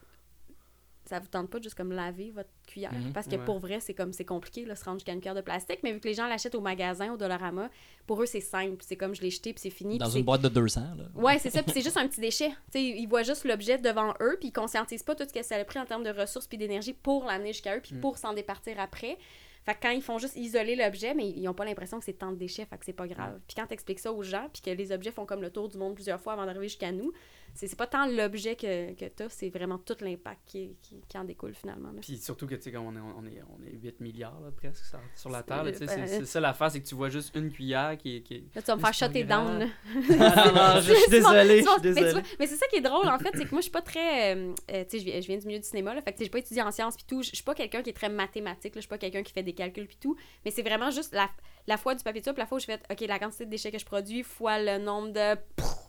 ça 1.10 1.18
vous 1.20 1.26
tente 1.28 1.50
pas 1.50 1.58
de 1.58 1.64
juste 1.64 1.74
comme 1.76 1.92
laver 1.92 2.30
votre 2.30 2.48
cuillère? 2.66 2.92
Mhm. 2.92 3.12
Parce 3.12 3.26
que 3.26 3.36
Ouais. 3.36 3.44
pour 3.44 3.58
vrai, 3.58 3.80
c'est 3.80 3.92
comme 3.94 4.12
c'est 4.12 4.24
compliqué 4.24 4.64
de 4.64 4.74
se 4.74 4.84
rendre 4.84 4.98
jusqu'à 4.98 5.12
une 5.12 5.20
cuillère 5.20 5.34
de 5.34 5.40
plastique, 5.42 5.80
mais 5.82 5.92
vu 5.92 6.00
que 6.00 6.08
les 6.08 6.14
gens 6.14 6.26
l'achètent 6.26 6.54
au 6.54 6.60
magasin, 6.60 7.12
au 7.12 7.16
Dollarama, 7.16 7.68
pour 8.06 8.22
eux, 8.22 8.26
c'est 8.26 8.40
simple. 8.40 8.76
C'est 8.80 8.96
comme 8.96 9.14
je 9.14 9.20
l'ai 9.22 9.30
jeté, 9.30 9.52
puis 9.52 9.60
c'est 9.60 9.70
fini. 9.70 9.98
Dans 9.98 10.08
une 10.08 10.24
boîte 10.24 10.40
de 10.42 10.48
200, 10.48 10.80
là. 10.96 11.04
Ouais, 11.14 11.38
c'est 11.38 11.50
ça. 11.50 11.62
Puis 11.62 11.72
c'est 11.74 11.82
juste 11.82 11.96
un 11.98 12.08
petit 12.08 12.20
déchet. 12.20 12.50
Ils 12.74 13.06
voient 13.06 13.22
juste 13.22 13.44
l'objet 13.44 13.76
devant 13.78 14.14
eux, 14.20 14.36
puis 14.38 14.48
ils 14.48 14.52
conscientisent 14.52 15.02
pas 15.02 15.14
tout 15.14 15.24
ce 15.28 15.32
que 15.32 15.42
ça 15.42 15.56
a 15.56 15.64
pris 15.64 15.78
en 15.78 15.84
termes 15.84 16.04
de 16.04 16.10
ressources 16.10 16.46
puis 16.46 16.56
d'énergie 16.58 16.92
pour 16.94 17.24
l'amener 17.24 17.52
jusqu'à 17.52 17.76
eux, 17.76 17.80
puis 17.82 17.94
Mm. 17.94 18.00
pour 18.00 18.16
s'en 18.18 18.32
départir 18.32 18.78
après. 18.80 19.18
Fait 19.66 19.74
que 19.74 19.80
quand 19.82 19.90
ils 19.90 20.00
font 20.00 20.16
juste 20.16 20.36
isoler 20.36 20.74
l'objet, 20.74 21.12
mais 21.12 21.28
ils 21.28 21.46
ont 21.46 21.52
pas 21.52 21.66
l'impression 21.66 21.98
que 21.98 22.04
c'est 22.06 22.14
tant 22.14 22.32
de 22.32 22.36
déchets, 22.36 22.64
fait 22.64 22.78
que 22.78 22.84
c'est 22.86 22.94
pas 22.94 23.06
grave. 23.06 23.38
Puis 23.46 23.54
quand 23.56 23.66
t'expliques 23.66 23.98
ça 23.98 24.10
aux 24.10 24.22
gens, 24.22 24.48
puis 24.50 24.62
que 24.62 24.70
les 24.70 24.90
objets 24.90 25.10
font 25.10 25.26
comme 25.26 25.42
le 25.42 25.50
tour 25.50 25.68
du 25.68 25.76
monde 25.76 25.94
plusieurs 25.94 26.18
fois 26.18 26.32
avant 26.32 26.46
d'arriver 26.46 26.68
jusqu'à 26.68 26.92
nous, 26.92 27.12
c'est 27.54 27.76
pas 27.76 27.86
tant 27.86 28.06
l'objet 28.06 28.56
que, 28.56 28.92
que 28.94 29.28
c'est 29.28 29.50
vraiment 29.50 29.78
tout 29.78 29.96
l'impact 30.00 30.40
qui, 30.46 30.76
qui, 30.82 31.00
qui 31.08 31.18
en 31.18 31.24
découle 31.24 31.54
finalement. 31.54 31.90
là. 31.92 31.98
Puis 32.00 32.16
surtout 32.18 32.46
que, 32.46 32.54
tu 32.54 32.62
sais, 32.62 32.72
comme 32.72 32.86
on 32.86 32.96
est, 32.96 33.00
on 33.00 33.24
est, 33.26 33.42
on 33.58 33.62
est 33.64 33.72
8 33.82 34.00
milliards, 34.00 34.40
là, 34.40 34.50
presque, 34.56 34.84
sur- 34.84 34.98
sur 35.16 35.30
la 35.30 35.42
Terre, 35.42 35.64
là, 35.64 35.72
tu 35.72 35.78
sais, 35.78 35.86
Ben, 35.86 36.06
c'est 36.06 36.18
c'est 36.20 36.24
ça 36.26 36.40
l'affaire, 36.40 36.70
c'est 36.70 36.80
que 36.80 36.86
tu 36.86 36.94
vois 36.94 37.08
juste 37.10 37.34
une 37.36 37.50
cuillère 37.50 37.96
qui 37.98 38.16
est... 38.16 38.20
Qui. 38.22 38.44
Là, 38.54 38.62
tu 38.62 38.66
vas 38.66 38.76
me 38.76 38.80
faire 38.80 38.94
shotter 38.94 39.24
down. 39.24 39.58
là. 39.58 39.66
Ah, 40.20 40.74
non, 40.74 40.80
je 40.80 40.92
suis 40.92 41.02
C'est 41.08 41.20
bon, 41.20 41.30
désolé, 41.30 41.62
c'est 41.62 41.66
bon. 41.66 42.20
je 42.20 42.24
suis 42.26 42.36
Mais 42.38 42.46
c'est 42.46 42.56
ça 42.56 42.66
qui 42.68 42.76
est 42.76 42.80
drôle, 42.80 43.08
en 43.08 43.18
fait, 43.18 43.30
c'est 43.34 43.44
que 43.44 43.50
moi, 43.50 43.60
je 43.60 43.64
suis 43.64 43.70
pas 43.70 43.82
très. 43.82 44.34
euh, 44.34 44.52
euh, 44.72 44.84
tu 44.84 44.90
sais, 44.90 44.98
je 45.00 45.04
viens, 45.04 45.20
je 45.20 45.26
viens 45.26 45.38
du 45.38 45.46
milieu 45.46 45.58
du 45.60 45.66
cinéma, 45.66 45.94
là. 45.94 46.02
Fait 46.02 46.12
que, 46.12 46.22
j'ai 46.22 46.30
pas 46.30 46.38
étudié 46.38 46.62
en 46.62 46.70
sciences 46.70 46.96
puis 46.96 47.04
tout. 47.06 47.22
Je 47.22 47.30
suis 47.34 47.42
pas 47.44 47.54
quelqu'un 47.54 47.82
qui 47.82 47.90
est 47.90 47.94
très 47.94 48.08
mathématique. 48.08 48.72
Je 48.74 48.80
suis 48.80 48.88
pas 48.88 48.98
quelqu'un 48.98 49.22
qui 49.22 49.32
fait 49.32 49.42
des 49.42 49.52
calculs 49.54 49.86
puis 49.86 49.98
tout. 50.00 50.16
Mais 50.44 50.50
c'est 50.50 50.62
vraiment 50.62 50.90
juste 50.90 51.12
la, 51.14 51.28
la 51.66 51.76
fois 51.76 51.94
du 51.94 52.02
papier 52.04 52.20
de 52.20 52.30
puis 52.30 52.38
la 52.38 52.46
fois 52.46 52.56
où 52.56 52.60
je 52.60 52.66
fais, 52.66 52.80
OK, 52.90 53.00
la 53.00 53.18
quantité 53.18 53.44
de 53.46 53.50
déchets 53.50 53.70
que 53.72 53.78
je 53.78 53.84
produis 53.84 54.22
fois 54.22 54.58
le 54.58 54.78
nombre 54.78 55.12
de. 55.12 55.36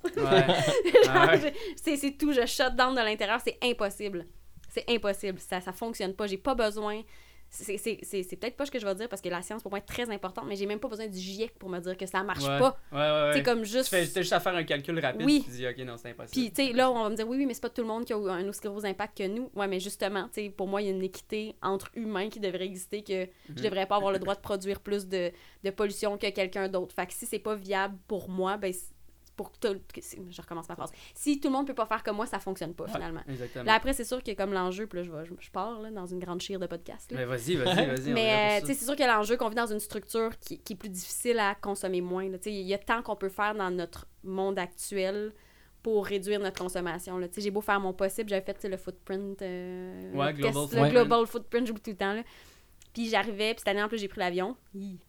Ouais. 0.03 0.48
Ouais. 1.44 1.53
c'est 1.75 2.18
tout. 2.18 2.31
Je 2.33 2.45
shut 2.45 2.75
down 2.75 2.94
de 2.95 3.01
l'intérieur. 3.01 3.39
C'est 3.44 3.57
impossible. 3.63 4.25
C'est 4.69 4.89
impossible. 4.89 5.39
Ça, 5.39 5.59
ça 5.62 5.71
fonctionne 5.74 6.13
pas. 6.13 6.27
J'ai 6.27 6.38
pas 6.38 6.56
besoin. 6.56 7.01
C'est 7.53 7.75
peut-être 8.39 8.56
pas 8.56 8.65
ce 8.65 8.71
que 8.71 8.80
je 8.80 8.86
vais 8.86 8.95
dire 8.95 9.09
parce 9.09 9.21
que 9.21 9.27
la 9.27 9.42
science 9.42 9.62
pour 9.62 9.71
moi 9.74 9.80
est 9.80 9.86
très 9.86 10.09
importante, 10.09 10.45
mais 10.48 10.56
j'ai 10.56 10.65
même 10.65 10.80
pas 10.80 10.88
besoin 10.88 11.07
du 11.07 11.18
GIEC 11.19 11.59
pour 11.59 11.68
me 11.69 11.80
dire 11.80 11.98
que 11.98 12.06
ça 12.06 12.24
marche 12.24 12.45
Ouais. 12.45 12.57
pas. 12.59 12.77
Ouais. 12.94 13.31
C'est 13.33 13.44
comme 13.44 13.63
Tu 13.63 13.71
juste. 13.71 13.89
fais 13.89 14.07
t'as 14.07 14.21
juste 14.21 14.31
à 14.31 14.39
faire 14.39 14.56
un 14.56 14.63
calcul 14.63 14.98
rapide, 15.00 15.25
Oui. 15.25 15.42
tu 15.44 15.51
dis, 15.51 15.68
OK, 15.68 15.77
non, 15.80 15.98
c'est 15.98 16.12
impossible. 16.12 16.31
Puis, 16.31 16.54
tu 16.54 16.65
sais, 16.68 16.71
là, 16.74 16.89
on 16.89 17.04
va 17.04 17.09
me 17.09 17.15
dire, 17.18 17.27
oui, 17.27 17.36
oui, 17.39 17.45
mais 17.45 17.54
c'est 17.54 17.59
pas 17.62 17.69
tout 17.69 17.81
le 17.81 17.89
monde 17.89 18.06
qui 18.06 18.13
a 18.13 18.15
un 18.15 18.47
aussi 18.47 18.62
gros 18.62 18.86
impact 18.86 19.18
que 19.18 19.27
nous. 19.27 19.50
Ouais, 19.54 19.68
mais 19.68 19.81
justement, 19.81 20.30
tu 20.33 20.44
sais, 20.44 20.50
pour 20.50 20.69
moi, 20.69 20.81
il 20.81 20.86
y 20.86 20.92
a 20.92 20.94
une 20.94 21.04
équité 21.04 21.56
entre 21.62 21.89
humains 21.95 22.30
qui 22.30 22.39
devrait 22.39 22.63
exister, 22.63 23.04
que 23.04 23.25
je 23.50 23.54
Mhm. 23.54 23.62
devrais 23.65 23.86
pas 23.86 23.97
avoir 23.97 24.13
le 24.13 24.19
droit 24.19 24.36
de 24.36 24.39
produire 24.39 24.80
plus 24.80 25.06
de, 25.06 25.33
de 25.65 25.69
pollution 25.71 26.18
que 26.18 26.30
quelqu'un 26.30 26.69
d'autre. 26.69 26.95
Fait 26.95 27.06
que 27.06 27.12
si 27.13 27.25
c'est 27.25 27.39
pas 27.39 27.56
viable 27.56 27.97
pour 28.07 28.30
moi, 28.30 28.56
ben, 28.56 28.71
pour 29.50 29.58
tout. 29.60 29.76
Je 29.96 30.42
recommence 30.42 30.70
ma 30.70 30.76
phrase. 30.76 30.92
Si 31.14 31.40
tout 31.40 31.48
le 31.48 31.54
monde 31.54 31.68
peut 31.68 31.74
pas 31.74 31.86
faire 31.86 32.04
comme 32.04 32.16
moi, 32.18 32.26
ça 32.26 32.40
fonctionne 32.40 32.74
pas, 32.74 32.88
finalement. 32.88 33.22
Exactement. 33.28 33.64
Là, 33.66 33.74
après, 33.76 33.94
c'est 33.94 34.04
sûr 34.04 34.22
que 34.24 34.32
comme 34.34 34.54
l'enjeu, 34.54 34.88
puis 34.88 35.00
là, 35.00 35.04
je, 35.04 35.12
vais- 35.12 35.26
je, 35.26 35.34
je 35.40 35.50
pars 35.52 35.80
là, 35.82 35.92
dans 35.92 36.06
une 36.06 36.20
grande 36.20 36.42
chire 36.42 36.60
de 36.60 36.68
podcast. 36.68 37.12
là. 37.12 37.18
Mais 37.20 37.26
vas-y, 37.26 37.56
vas-y, 37.56 37.86
vas-y. 37.88 38.14
Mais 38.14 38.62
euh, 38.62 38.66
c'est 38.66 38.74
sûr 38.76 38.96
que 38.96 39.04
l'enjeu 39.04 39.38
qu'on 39.38 39.50
vit 39.50 39.56
dans 39.56 39.66
une 39.72 39.80
structure 39.80 40.38
qui, 40.40 40.60
qui 40.60 40.74
est 40.74 40.76
plus 40.76 40.90
difficile 40.90 41.40
à 41.40 41.56
consommer 41.56 42.02
moins. 42.02 42.30
là. 42.30 42.38
Tu 42.38 42.46
sais, 42.46 42.54
Il 42.54 42.68
y 42.68 42.74
a 42.74 42.78
tant 42.78 43.02
qu'on 43.02 43.16
peut 43.16 43.30
faire 43.30 43.56
dans 43.56 43.72
notre 43.72 44.08
monde 44.24 44.60
actuel 44.60 45.34
pour 45.84 46.06
réduire 46.06 46.40
notre 46.40 46.62
consommation. 46.62 47.18
là. 47.18 47.28
Tu 47.28 47.36
sais, 47.36 47.42
J'ai 47.42 47.52
beau 47.52 47.62
faire 47.62 47.80
mon 47.80 47.94
possible, 47.94 48.30
j'avais 48.30 48.46
fait 48.46 48.64
le 48.68 48.78
footprint. 48.78 49.42
euh, 49.42 50.12
Ouais, 50.14 50.28
le 50.28 50.34
global 50.34 50.42
test, 50.42 50.54
footprint. 50.54 50.84
Le 50.86 50.90
global 50.92 51.26
footprint, 51.28 51.68
j'oublie 51.68 51.82
tout 51.82 51.90
le 51.92 51.98
temps. 51.98 52.14
Là. 52.14 52.22
Puis 52.94 53.10
j'arrivais, 53.10 53.52
puis 53.54 53.60
cette 53.60 53.70
année 53.70 53.82
en 53.82 53.88
plus, 53.88 53.98
j'ai 53.98 54.08
pris 54.08 54.20
l'avion. 54.20 54.56
Hi. 54.76 55.00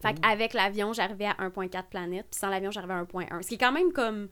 Fait 0.00 0.14
qu'avec 0.14 0.54
l'avion, 0.54 0.92
j'arrivais 0.92 1.26
à 1.26 1.34
1.4 1.34 1.84
planètes, 1.84 2.26
puis 2.30 2.38
sans 2.38 2.48
l'avion, 2.48 2.70
j'arrivais 2.70 2.94
à 2.94 3.02
1.1. 3.02 3.42
Ce 3.42 3.48
qui 3.48 3.54
est 3.54 3.58
quand 3.58 3.72
même 3.72 3.92
comme 3.92 4.28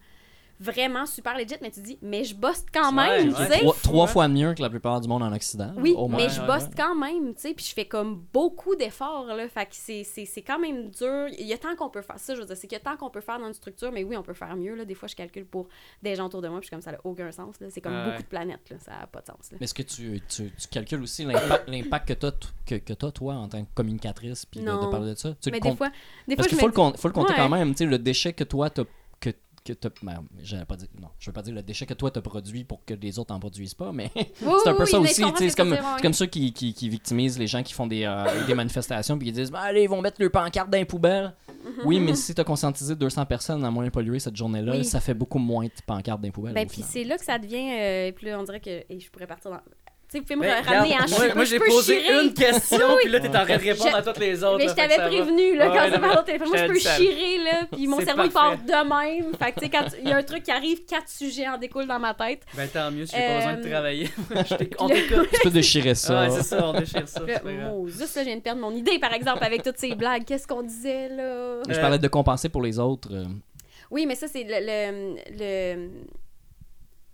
vraiment 0.58 1.04
super 1.06 1.36
legit, 1.36 1.56
mais 1.60 1.70
tu 1.70 1.80
dis, 1.80 1.98
mais 2.02 2.24
je 2.24 2.34
bosse 2.34 2.64
quand 2.72 2.92
même, 2.92 3.28
ouais. 3.28 3.34
tu 3.48 3.52
sais. 3.52 3.64
Trois, 3.82 4.06
fois 4.06 4.28
mieux 4.28 4.54
que 4.54 4.62
la 4.62 4.70
plupart 4.70 5.00
du 5.00 5.08
monde 5.08 5.22
en 5.22 5.32
Occident. 5.32 5.72
Oui, 5.76 5.94
au 5.96 6.08
moins. 6.08 6.18
mais 6.22 6.28
je 6.30 6.40
bosse 6.42 6.68
quand 6.76 6.94
même, 6.94 7.34
tu 7.34 7.40
sais, 7.42 7.54
puis 7.54 7.64
je 7.64 7.72
fais 7.74 7.84
comme 7.86 8.22
beaucoup 8.32 8.74
d'efforts, 8.76 9.26
là, 9.26 9.48
fait 9.48 9.66
que 9.66 9.72
c'est- 9.72 10.04
c'est 10.04 10.24
c'est 10.24 10.42
quand 10.42 10.58
même 10.58 10.90
dur. 10.90 11.26
Il 11.38 11.46
y 11.46 11.52
a 11.52 11.58
tant 11.58 11.74
qu'on 11.76 11.90
peut 11.90 12.02
faire 12.02 12.18
ça, 12.18 12.34
je 12.34 12.40
veux 12.40 12.46
dire, 12.46 12.56
c'est 12.56 12.66
qu'il 12.66 12.76
y 12.78 12.80
a 12.80 12.84
tant 12.84 12.96
qu'on 12.96 13.10
peut 13.10 13.20
faire 13.20 13.38
dans 13.38 13.46
une 13.48 13.54
structure, 13.54 13.92
mais 13.92 14.04
oui, 14.04 14.16
on 14.16 14.22
peut 14.22 14.34
faire 14.34 14.56
mieux, 14.56 14.74
là. 14.74 14.84
Des 14.84 14.94
fois, 14.94 15.08
je 15.08 15.16
calcule 15.16 15.44
pour 15.46 15.68
des 16.02 16.14
gens 16.14 16.26
autour 16.26 16.42
de 16.42 16.48
moi, 16.48 16.60
puis 16.60 16.70
comme 16.70 16.80
ça 16.80 16.92
n'a 16.92 16.98
aucun 17.04 17.30
sens, 17.32 17.60
là. 17.60 17.66
C'est 17.70 17.80
comme 17.80 17.94
Ouais. 17.94 18.04
beaucoup 18.10 18.22
de 18.22 18.28
planètes, 18.28 18.70
là, 18.70 18.76
ça 18.78 18.92
n'a 18.92 19.06
pas 19.06 19.20
de 19.20 19.26
sens, 19.26 19.50
là. 19.52 19.58
Mais 19.60 19.64
est-ce 19.64 19.74
que 19.74 19.82
tu, 19.82 20.20
tu, 20.28 20.50
tu 20.50 20.68
calcules 20.68 21.02
aussi 21.02 21.24
l'impact 21.66 22.08
que 22.08 22.12
tu 22.14 22.26
as, 22.26 22.32
que, 22.66 22.74
que 22.76 22.92
t'as, 22.92 23.10
toi, 23.10 23.34
en 23.34 23.48
tant 23.48 23.62
que 23.64 23.68
communicatrice, 23.74 24.46
puis 24.46 24.60
de, 24.60 24.66
parler 24.90 25.10
de 25.10 25.18
ça? 25.18 25.34
Tu 25.40 25.50
Mais 25.50 25.60
des 25.60 25.74
fois, 25.76 25.90
des 26.26 26.36
Parce 26.36 26.48
fois, 26.48 26.48
qu'il 26.48 26.56
je 26.56 26.60
faut, 26.60 26.66
le 26.68 26.72
compte- 26.72 26.96
faut 26.98 27.08
le 27.08 27.14
compter 27.14 27.32
Ouais. 27.32 27.38
quand 27.38 27.48
même, 27.48 27.72
tu 27.72 27.78
sais, 27.78 27.84
le 27.86 27.98
déchet 27.98 28.32
que 28.32 28.44
toi, 28.44 28.70
t'as 28.70 28.84
que, 28.84 28.88
que 29.66 29.72
t'as- 29.74 29.90
ben, 30.02 30.24
j'allais 30.42 30.64
pas 30.64 30.76
dire, 30.76 30.88
non, 31.00 31.08
je 31.18 31.28
veux 31.28 31.32
pas 31.34 31.42
dire 31.42 31.54
le 31.54 31.62
déchet 31.62 31.86
que 31.86 31.94
toi 31.94 32.10
t'as 32.10 32.20
produit 32.20 32.64
pour 32.64 32.84
que 32.84 32.94
les 32.94 33.18
autres 33.18 33.34
en 33.34 33.40
produisent 33.40 33.74
pas, 33.74 33.92
mais 33.92 34.10
Oui, 34.16 34.24
c'est 34.40 34.68
un 34.68 34.72
oui, 34.72 34.76
peu 34.78 34.84
oui, 34.84 34.90
ça 34.90 34.98
aussi, 35.00 35.22
je 35.22 35.26
tu 35.36 35.50
c'est 35.50 35.56
comme, 35.56 35.70
tu 35.76 35.82
c'est 35.96 36.02
comme 36.02 36.12
ça 36.14 36.26
qui, 36.26 36.52
qui, 36.52 36.72
qui 36.74 36.88
victimisent 36.88 37.38
les 37.38 37.46
gens 37.46 37.62
qui 37.62 37.72
font 37.74 37.86
des, 37.86 38.04
euh, 38.04 38.46
des 38.46 38.54
manifestations 38.54 39.18
puis 39.18 39.26
qui 39.26 39.32
disent, 39.32 39.52
allez, 39.54 39.82
ils 39.82 39.88
vont 39.88 40.00
mettre 40.00 40.20
leur 40.22 40.30
pancarte 40.30 40.70
dans 40.70 40.78
les 40.78 40.84
poubelles. 40.84 41.34
Oui, 41.84 41.98
mais 42.00 42.14
si 42.14 42.34
t'as 42.34 42.44
conscientisé 42.44 42.94
200 42.94 43.26
personnes 43.26 43.64
à 43.64 43.70
moins 43.70 43.88
polluer 43.90 44.20
cette 44.20 44.36
journée-là, 44.36 44.72
Oui. 44.76 44.84
ça 44.84 45.00
fait 45.00 45.14
beaucoup 45.14 45.38
moins 45.38 45.64
de 45.64 45.70
pancartes 45.86 46.20
dans 46.20 46.26
les 46.26 46.32
poubelles. 46.32 46.54
Ben, 46.54 46.66
puis 46.66 46.76
final. 46.76 46.90
c'est 46.92 47.04
là 47.04 47.18
que 47.18 47.24
ça 47.24 47.38
devient. 47.38 47.68
euh, 47.72 48.12
puis 48.12 48.26
là, 48.26 48.38
on 48.40 48.44
dirait 48.44 48.60
que. 48.60 48.70
Et 48.88 49.00
je 49.00 49.10
pourrais 49.10 49.26
partir 49.26 49.50
dans. 49.50 49.60
Vous 50.18 50.24
pouvez 50.24 50.36
me 50.36 50.42
Ben, 50.42 50.62
ramener 50.64 50.94
regarde, 50.94 51.12
en 51.32 51.34
moi, 51.34 51.44
j'ai 51.44 51.58
posé 51.58 52.00
chirer. 52.00 52.22
une 52.24 52.34
question, 52.34 52.86
puis 53.00 53.10
là, 53.10 53.20
t'es 53.20 53.28
en 53.28 53.44
train 53.44 53.56
de 53.56 53.62
répondre 53.62 53.90
Je- 53.90 53.96
à 53.96 54.02
toutes 54.02 54.18
les 54.18 54.42
autres. 54.44 54.58
Mais 54.58 54.68
je 54.68 54.74
t'avais 54.74 54.96
prévenu, 54.96 55.56
là, 55.56 55.70
Ouais, 55.70 55.76
quand 55.76 55.86
non, 55.86 55.92
ça 55.92 55.98
parle 55.98 56.18
au 56.18 56.22
téléphone. 56.22 56.48
Moi, 56.48 56.56
je 56.58 56.66
peux 56.66 56.78
chirer, 56.78 57.38
là, 57.44 57.66
puis 57.72 57.86
mon 57.86 58.00
cerveau, 58.00 58.22
il 58.24 58.30
part 58.30 58.56
de 58.56 58.72
même. 59.22 59.34
Fait 59.34 59.52
que, 59.52 59.60
tu 59.60 59.64
sais, 59.66 59.70
quand 59.70 59.86
il 60.02 60.08
y 60.08 60.12
a 60.12 60.16
un 60.16 60.22
truc 60.22 60.42
qui 60.42 60.50
arrive, 60.50 60.84
quatre 60.84 61.08
sujets 61.08 61.48
en 61.48 61.58
découlent 61.58 61.86
dans 61.86 61.98
ma 61.98 62.14
tête. 62.14 62.42
Ben, 62.54 62.68
tant 62.68 62.90
mieux, 62.90 63.06
si 63.06 63.14
j'ai 63.16 63.26
pas 63.26 63.36
besoin 63.36 63.54
de 63.54 63.66
Euh, 63.66 63.70
travailler. 63.70 64.10
On 64.78 64.88
t'écoute. 64.88 65.28
Tu 65.34 65.40
peux 65.42 65.50
déchirer 65.50 65.94
ça. 65.94 66.22
Ouais, 66.22 66.30
c'est 66.30 66.42
ça, 66.42 66.66
on 66.68 66.72
déchire 66.78 67.08
ça. 67.08 67.20
Oh, 67.72 67.86
juste 67.88 68.16
là, 68.16 68.22
je 68.22 68.26
viens 68.28 68.36
de 68.36 68.42
perdre 68.42 68.60
mon 68.60 68.72
idée, 68.74 68.98
par 68.98 69.12
exemple, 69.12 69.42
avec 69.44 69.62
toutes 69.62 69.78
ces 69.78 69.94
blagues. 69.94 70.24
Qu'est-ce 70.24 70.46
qu'on 70.46 70.62
disait, 70.62 71.08
là? 71.08 71.60
je 71.68 71.78
parlais 71.80 71.98
de 71.98 72.08
compenser 72.08 72.48
pour 72.48 72.62
les 72.62 72.78
autres. 72.78 73.08
euh, 73.12 73.24
Oui, 73.90 74.06
mais 74.06 74.14
ça, 74.14 74.26
c'est 74.28 74.44
le, 74.44 74.56
le, 74.60 75.16
le- 75.38 75.90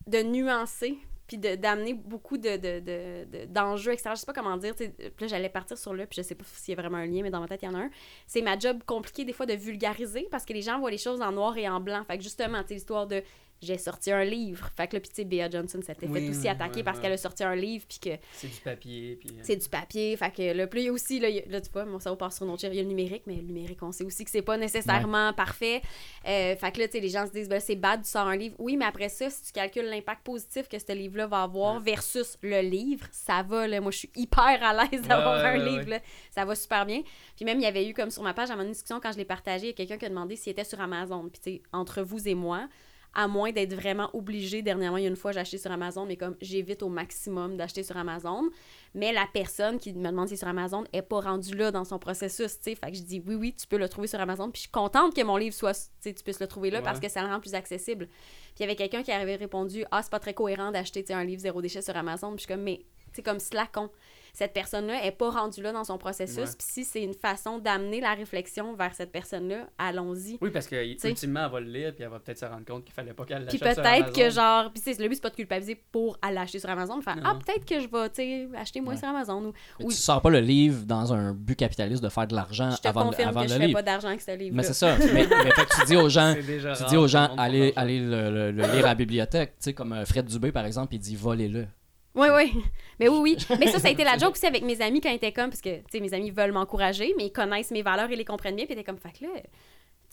de 0.06 0.23
nuancer 0.23 0.99
puis 1.26 1.38
d'amener 1.38 1.95
beaucoup 1.95 2.37
de, 2.37 2.57
de, 2.57 2.81
de- 2.81 3.45
d'enjeux 3.47 3.93
extérieurs. 3.93 4.17
Je 4.17 4.21
sais 4.21 4.26
pas 4.26 4.33
comment 4.33 4.57
dire. 4.57 4.75
Puis 4.75 4.88
là, 5.21 5.26
j'allais 5.26 5.49
partir 5.49 5.79
sur 5.79 5.95
là, 5.95 6.07
puis 6.07 6.17
je 6.17 6.23
sais 6.23 6.35
pas 6.35 6.45
s'il 6.45 6.75
y 6.75 6.79
a 6.79 6.81
vraiment 6.81 6.99
un 6.99 7.07
lien, 7.07 7.23
mais 7.23 7.31
dans 7.31 7.41
ma 7.41 7.49
tête, 7.49 7.62
il 7.62 7.67
y 7.67 7.69
en 7.69 7.75
a 7.75 7.79
un. 7.85 7.91
C'est 8.26 8.43
ma 8.43 8.59
job 8.59 8.83
compliquée, 8.85 9.25
des 9.25 9.33
fois, 9.33 9.47
de 9.47 9.55
vulgariser 9.55 10.29
parce 10.31 10.45
que 10.45 10.52
les 10.52 10.62
gens 10.62 10.79
voient 10.79 10.91
les 10.91 10.99
choses 10.99 11.23
en 11.23 11.33
noir 11.33 11.57
et 11.57 11.69
en 11.69 11.81
blanc. 11.81 12.05
Fait 12.05 12.19
que 12.19 12.23
justement, 12.25 12.62
tu 12.64 12.75
l'histoire 12.75 13.07
de 13.07 13.23
j'ai 13.62 13.78
sorti 13.78 14.11
un 14.12 14.25
livre. 14.25 14.71
Fait 14.76 14.87
que 14.88 14.97
là, 14.97 15.00
puis 15.00 15.09
tu 15.11 15.16
sais, 15.16 15.25
Bea 15.25 15.49
Johnson 15.50 15.81
s'était 15.85 16.07
Oui, 16.07 16.21
fait 16.21 16.28
aussi 16.31 16.40
oui, 16.40 16.49
attaquer 16.49 16.83
parce 16.83 16.99
qu'elle 17.00 17.12
a 17.12 17.16
sorti 17.16 17.45
un 17.45 17.54
livre, 17.54 17.85
puis 17.88 17.99
que 17.99 18.11
C'est 18.33 18.49
du 18.49 18.61
papier, 18.61 19.16
puis... 19.21 19.31
euh, 19.31 19.40
c'est 19.42 19.57
du 19.57 19.69
papier. 19.69 20.16
Fait 20.16 20.31
que 20.31 20.52
là, 20.52 20.64
a 20.64 20.92
aussi, 20.92 21.21
là, 21.21 21.28
là, 21.49 21.61
tu 21.61 21.71
vois, 21.73 21.85
mon 21.85 21.99
cerveau 21.99 22.16
part 22.16 22.33
sur 22.33 22.45
une 22.45 22.52
autre 22.52 22.61
chair. 22.61 22.73
Il 22.73 22.76
y 22.76 22.81
a 22.81 22.83
le 22.83 22.88
numérique, 22.88 23.23
mais 23.26 23.37
le 23.37 23.42
numérique, 23.42 23.83
on 23.83 23.92
sait 23.92 24.04
aussi 24.04 24.25
que 24.25 24.31
c'est 24.31 24.42
pas 24.42 24.57
nécessairement 24.57 25.33
parfait. 25.33 25.83
Euh, 26.26 26.57
fait 26.57 26.73
que 26.73 26.81
là, 26.81 26.87
tu 26.87 26.92
sais, 26.92 27.00
les 27.00 27.09
gens 27.09 27.26
se 27.26 27.33
disent, 27.33 27.49
ben, 27.49 27.61
c'est 27.61 27.76
bad, 27.76 28.02
tu 28.02 28.09
sors 28.09 28.26
un 28.26 28.37
livre. 28.37 28.54
Oui, 28.59 28.76
mais 28.76 28.85
après 28.85 29.09
ça, 29.09 29.31
si 29.31 29.42
tu 29.45 29.52
calcules 29.52 29.87
l'impact 29.87 30.23
positif 30.25 30.69
que 30.69 30.78
ce 30.78 30.92
livre-là 30.92 31.26
va 31.26 31.42
avoir 31.42 31.81
versus 31.81 32.38
le 32.42 32.61
livre, 32.61 33.07
ça 33.12 33.42
va, 33.42 33.66
là. 33.66 33.81
Moi, 33.81 33.90
je 33.90 33.99
suis 33.99 34.11
hyper 34.16 34.62
à 34.62 34.73
l'aise 34.73 35.02
d'avoir 35.02 35.42
Ouais, 35.42 35.49
un 35.49 35.57
livre, 35.57 35.90
là. 35.90 36.00
Ça 36.31 36.45
va 36.45 36.54
super 36.54 36.85
bien. 36.87 37.02
Puis 37.37 37.45
même, 37.45 37.59
il 37.59 37.62
y 37.62 37.66
avait 37.66 37.87
eu, 37.88 37.95
comme 37.95 38.11
sur 38.11 38.23
ma 38.23 38.35
page, 38.35 38.50
à 38.50 38.57
mon 38.57 38.64
discussion, 38.64 39.00
quand 39.00 39.12
je 39.12 39.19
l'ai 39.19 39.25
partagé, 39.25 39.66
il 39.66 39.69
y 39.69 39.73
a 39.73 39.75
quelqu'un 39.75 39.97
qui 39.99 40.04
a 40.07 40.09
demandé 40.09 40.37
s'il 40.37 40.50
était 40.52 40.64
sur 40.64 40.81
Amazon. 40.81 41.28
Puis, 41.28 41.40
tu 41.42 41.50
sais, 41.59 41.62
entre 41.73 42.02
vous 42.02 42.28
et 42.28 42.35
moi, 42.35 42.69
à 43.14 43.28
moins 43.28 43.52
d'être 43.52 43.75
vraiment 43.75 44.09
obligé. 44.14 44.62
Dernièrement, 44.62 44.97
il 44.97 45.02
y 45.02 45.07
a 45.07 45.11
une 45.11 45.16
fois, 45.16 45.33
j'ai 45.33 45.40
acheté 45.40 45.59
sur 45.59 45.71
Amazon, 45.71 46.07
mais 46.07 46.16
comme 46.16 46.37
j'évite 46.40 46.83
au 46.83 46.88
maximum 46.88 47.57
d'acheter 47.57 47.83
sur 47.83 47.97
Amazon. 47.97 48.49
Mais 48.95 49.12
la 49.12 49.26
personne 49.33 49.78
qui 49.78 49.92
me 49.92 50.09
demande 50.09 50.28
si 50.28 50.35
c'est 50.37 50.40
sur 50.40 50.49
Amazon 50.49 50.85
est 50.92 51.02
pas 51.02 51.21
rendue 51.21 51.54
là 51.57 51.71
dans 51.71 51.85
son 51.85 51.99
processus, 51.99 52.57
tu 52.59 52.64
sais. 52.71 52.75
Fait 52.75 52.90
que 52.90 52.97
je 52.97 53.02
dis 53.02 53.23
oui, 53.26 53.35
oui, 53.35 53.54
tu 53.54 53.66
peux 53.66 53.78
le 53.78 53.88
trouver 53.88 54.07
sur 54.07 54.21
Amazon. 54.21 54.50
Puis 54.50 54.59
je 54.59 54.62
suis 54.62 54.71
contente 54.71 55.14
que 55.14 55.23
mon 55.23 55.37
livre 55.37 55.54
soit, 55.54 55.73
tu 55.75 55.81
sais, 56.00 56.14
tu 56.14 56.23
puisses 56.23 56.40
le 56.40 56.47
trouver 56.47 56.71
là 56.71 56.78
Ouais. 56.78 56.85
parce 56.85 57.00
que 57.00 57.09
ça 57.09 57.23
le 57.23 57.28
rend 57.28 57.40
plus 57.40 57.54
accessible. 57.54 58.07
Puis 58.07 58.54
il 58.59 58.62
y 58.62 58.64
avait 58.64 58.76
quelqu'un 58.76 59.02
qui 59.02 59.12
avait 59.12 59.37
répondu 59.37 59.85
Ah, 59.90 60.02
c'est 60.02 60.11
pas 60.11 60.21
très 60.21 60.35
cohérent 60.35 60.71
d'acheter 60.73 61.04
un 61.12 61.25
livre 61.25 61.40
zéro 61.42 61.61
déchet 61.61 61.83
sur 61.83 61.97
Amazon. 61.97 62.28
Puis 62.31 62.38
je 62.38 62.42
suis 62.45 62.54
comme, 62.54 62.62
mais 62.62 62.81
sais, 63.12 63.23
comme 63.23 63.40
slacon. 63.40 63.90
Cette 64.34 64.54
personne-là 64.54 65.04
est 65.04 65.12
pas 65.12 65.28
rendue 65.30 65.60
là 65.62 65.72
dans 65.72 65.84
son 65.84 65.98
processus. 65.98 66.54
Puis 66.56 66.66
si 66.66 66.84
c'est 66.84 67.02
une 67.02 67.12
façon 67.12 67.58
d'amener 67.58 68.00
la 68.00 68.14
réflexion 68.14 68.74
vers 68.74 68.94
cette 68.94 69.12
personne-là, 69.12 69.68
allons-y. 69.76 70.38
Oui, 70.40 70.50
parce 70.50 70.66
que 70.66 70.76
sais. 70.98 71.10
ultimement, 71.10 71.44
elle 71.44 71.52
va 71.52 71.60
le 71.60 71.66
lire, 71.70 71.94
puis 71.94 72.02
elle 72.02 72.10
va 72.10 72.18
peut-être 72.18 72.38
se 72.38 72.46
rendre 72.46 72.64
compte 72.64 72.84
qu'il 72.84 72.94
fallait 72.94 73.12
pas 73.12 73.24
qu'elle 73.26 73.44
Puis 73.46 73.58
l'achète 73.58 73.74
sur 73.74 73.82
peut-être 73.82 74.12
que 74.14 74.30
genre, 74.30 74.72
puis 74.72 74.82
tu 74.82 74.92
sais, 74.94 75.02
le 75.02 75.08
but 75.08 75.16
c'est 75.16 75.20
pas 75.22 75.28
de 75.30 75.34
culpabiliser 75.34 75.74
pour 75.92 76.16
aller 76.22 76.38
acheter 76.38 76.58
sur 76.60 76.70
Amazon, 76.70 76.96
de 76.96 77.02
faire 77.02 77.16
Non. 77.16 77.22
ah 77.26 77.38
peut-être 77.44 77.66
que 77.66 77.78
je 77.78 77.88
vais, 77.88 78.56
acheter 78.56 78.80
moins 78.80 78.94
Ouais. 78.94 78.98
sur 78.98 79.08
Amazon 79.08 79.44
ou 79.44 79.52
Mais 79.78 79.84
Oui. 79.84 79.94
Tu 79.94 80.00
sors 80.00 80.22
pas 80.22 80.30
le 80.30 80.40
livre 80.40 80.86
dans 80.86 81.12
un 81.12 81.34
but 81.34 81.56
capitaliste 81.56 82.02
de 82.02 82.08
faire 82.08 82.26
de 82.26 82.34
l'argent 82.34 82.70
avant, 82.84 83.10
de- 83.10 83.14
avant 83.22 83.40
que 83.42 83.46
de 83.48 83.52
je 83.52 83.58
le 83.58 83.66
fais 83.66 83.72
pas 83.74 83.82
d'argent 83.82 84.08
avec 84.08 84.22
ce 84.22 84.34
livre. 84.36 84.56
Mais 84.56 84.62
c'est 84.62 84.72
ça. 84.72 84.96
mais, 84.98 85.26
mais 85.26 85.50
fait 85.50 85.64
que 85.66 85.80
tu 85.80 85.86
dis 85.88 85.96
aux 85.96 86.08
gens, 86.08 86.34
tu 86.78 86.84
dis 86.88 86.96
aux 86.96 87.06
gens, 87.06 87.28
le 87.34 87.40
allez, 87.40 87.72
allez 87.76 88.00
le, 88.00 88.30
le- 88.30 88.50
le 88.50 88.62
lire 88.62 88.84
à 88.86 88.88
la 88.88 88.94
bibliothèque. 88.94 89.50
Tu 89.58 89.64
sais, 89.64 89.74
comme 89.74 89.92
euh, 89.92 90.06
Fred 90.06 90.24
Dubé, 90.24 90.52
par 90.52 90.64
exemple, 90.64 90.94
il 90.94 90.98
dit 91.00 91.16
volez-le. 91.16 91.66
Oui, 92.14 92.28
oui. 92.35 92.62
Mais 93.00 93.09
oui, 93.09 93.19
oui. 93.21 93.47
Mais 93.59 93.69
ça, 93.69 93.78
ça 93.78 93.88
a 93.88 93.90
été 93.90 94.04
la 94.04 94.19
joke 94.19 94.33
aussi 94.33 94.47
avec 94.47 94.62
mes 94.62 94.81
amis 94.81 95.00
quand 95.00 95.11
ils 95.11 95.16
étaient 95.16 95.33
comme, 95.33 95.50
parce 95.50 95.62
que, 95.62 95.78
tu 95.78 95.85
sais, 95.90 96.00
mes 96.00 96.12
amis 96.14 96.31
veulent 96.31 96.52
m'encourager, 96.52 97.14
mais 97.16 97.26
ils 97.26 97.33
connaissent 97.33 97.71
mes 97.71 97.83
valeurs 97.83 98.11
et 98.11 98.16
les 98.16 98.25
comprennent 98.25 98.57
bien, 98.57 98.66
puis 98.66 98.75
ils 98.75 98.78
étaient 98.78 98.85
comme, 98.85 98.99
fait 98.99 99.19
que 99.19 99.25
là, 99.25 99.40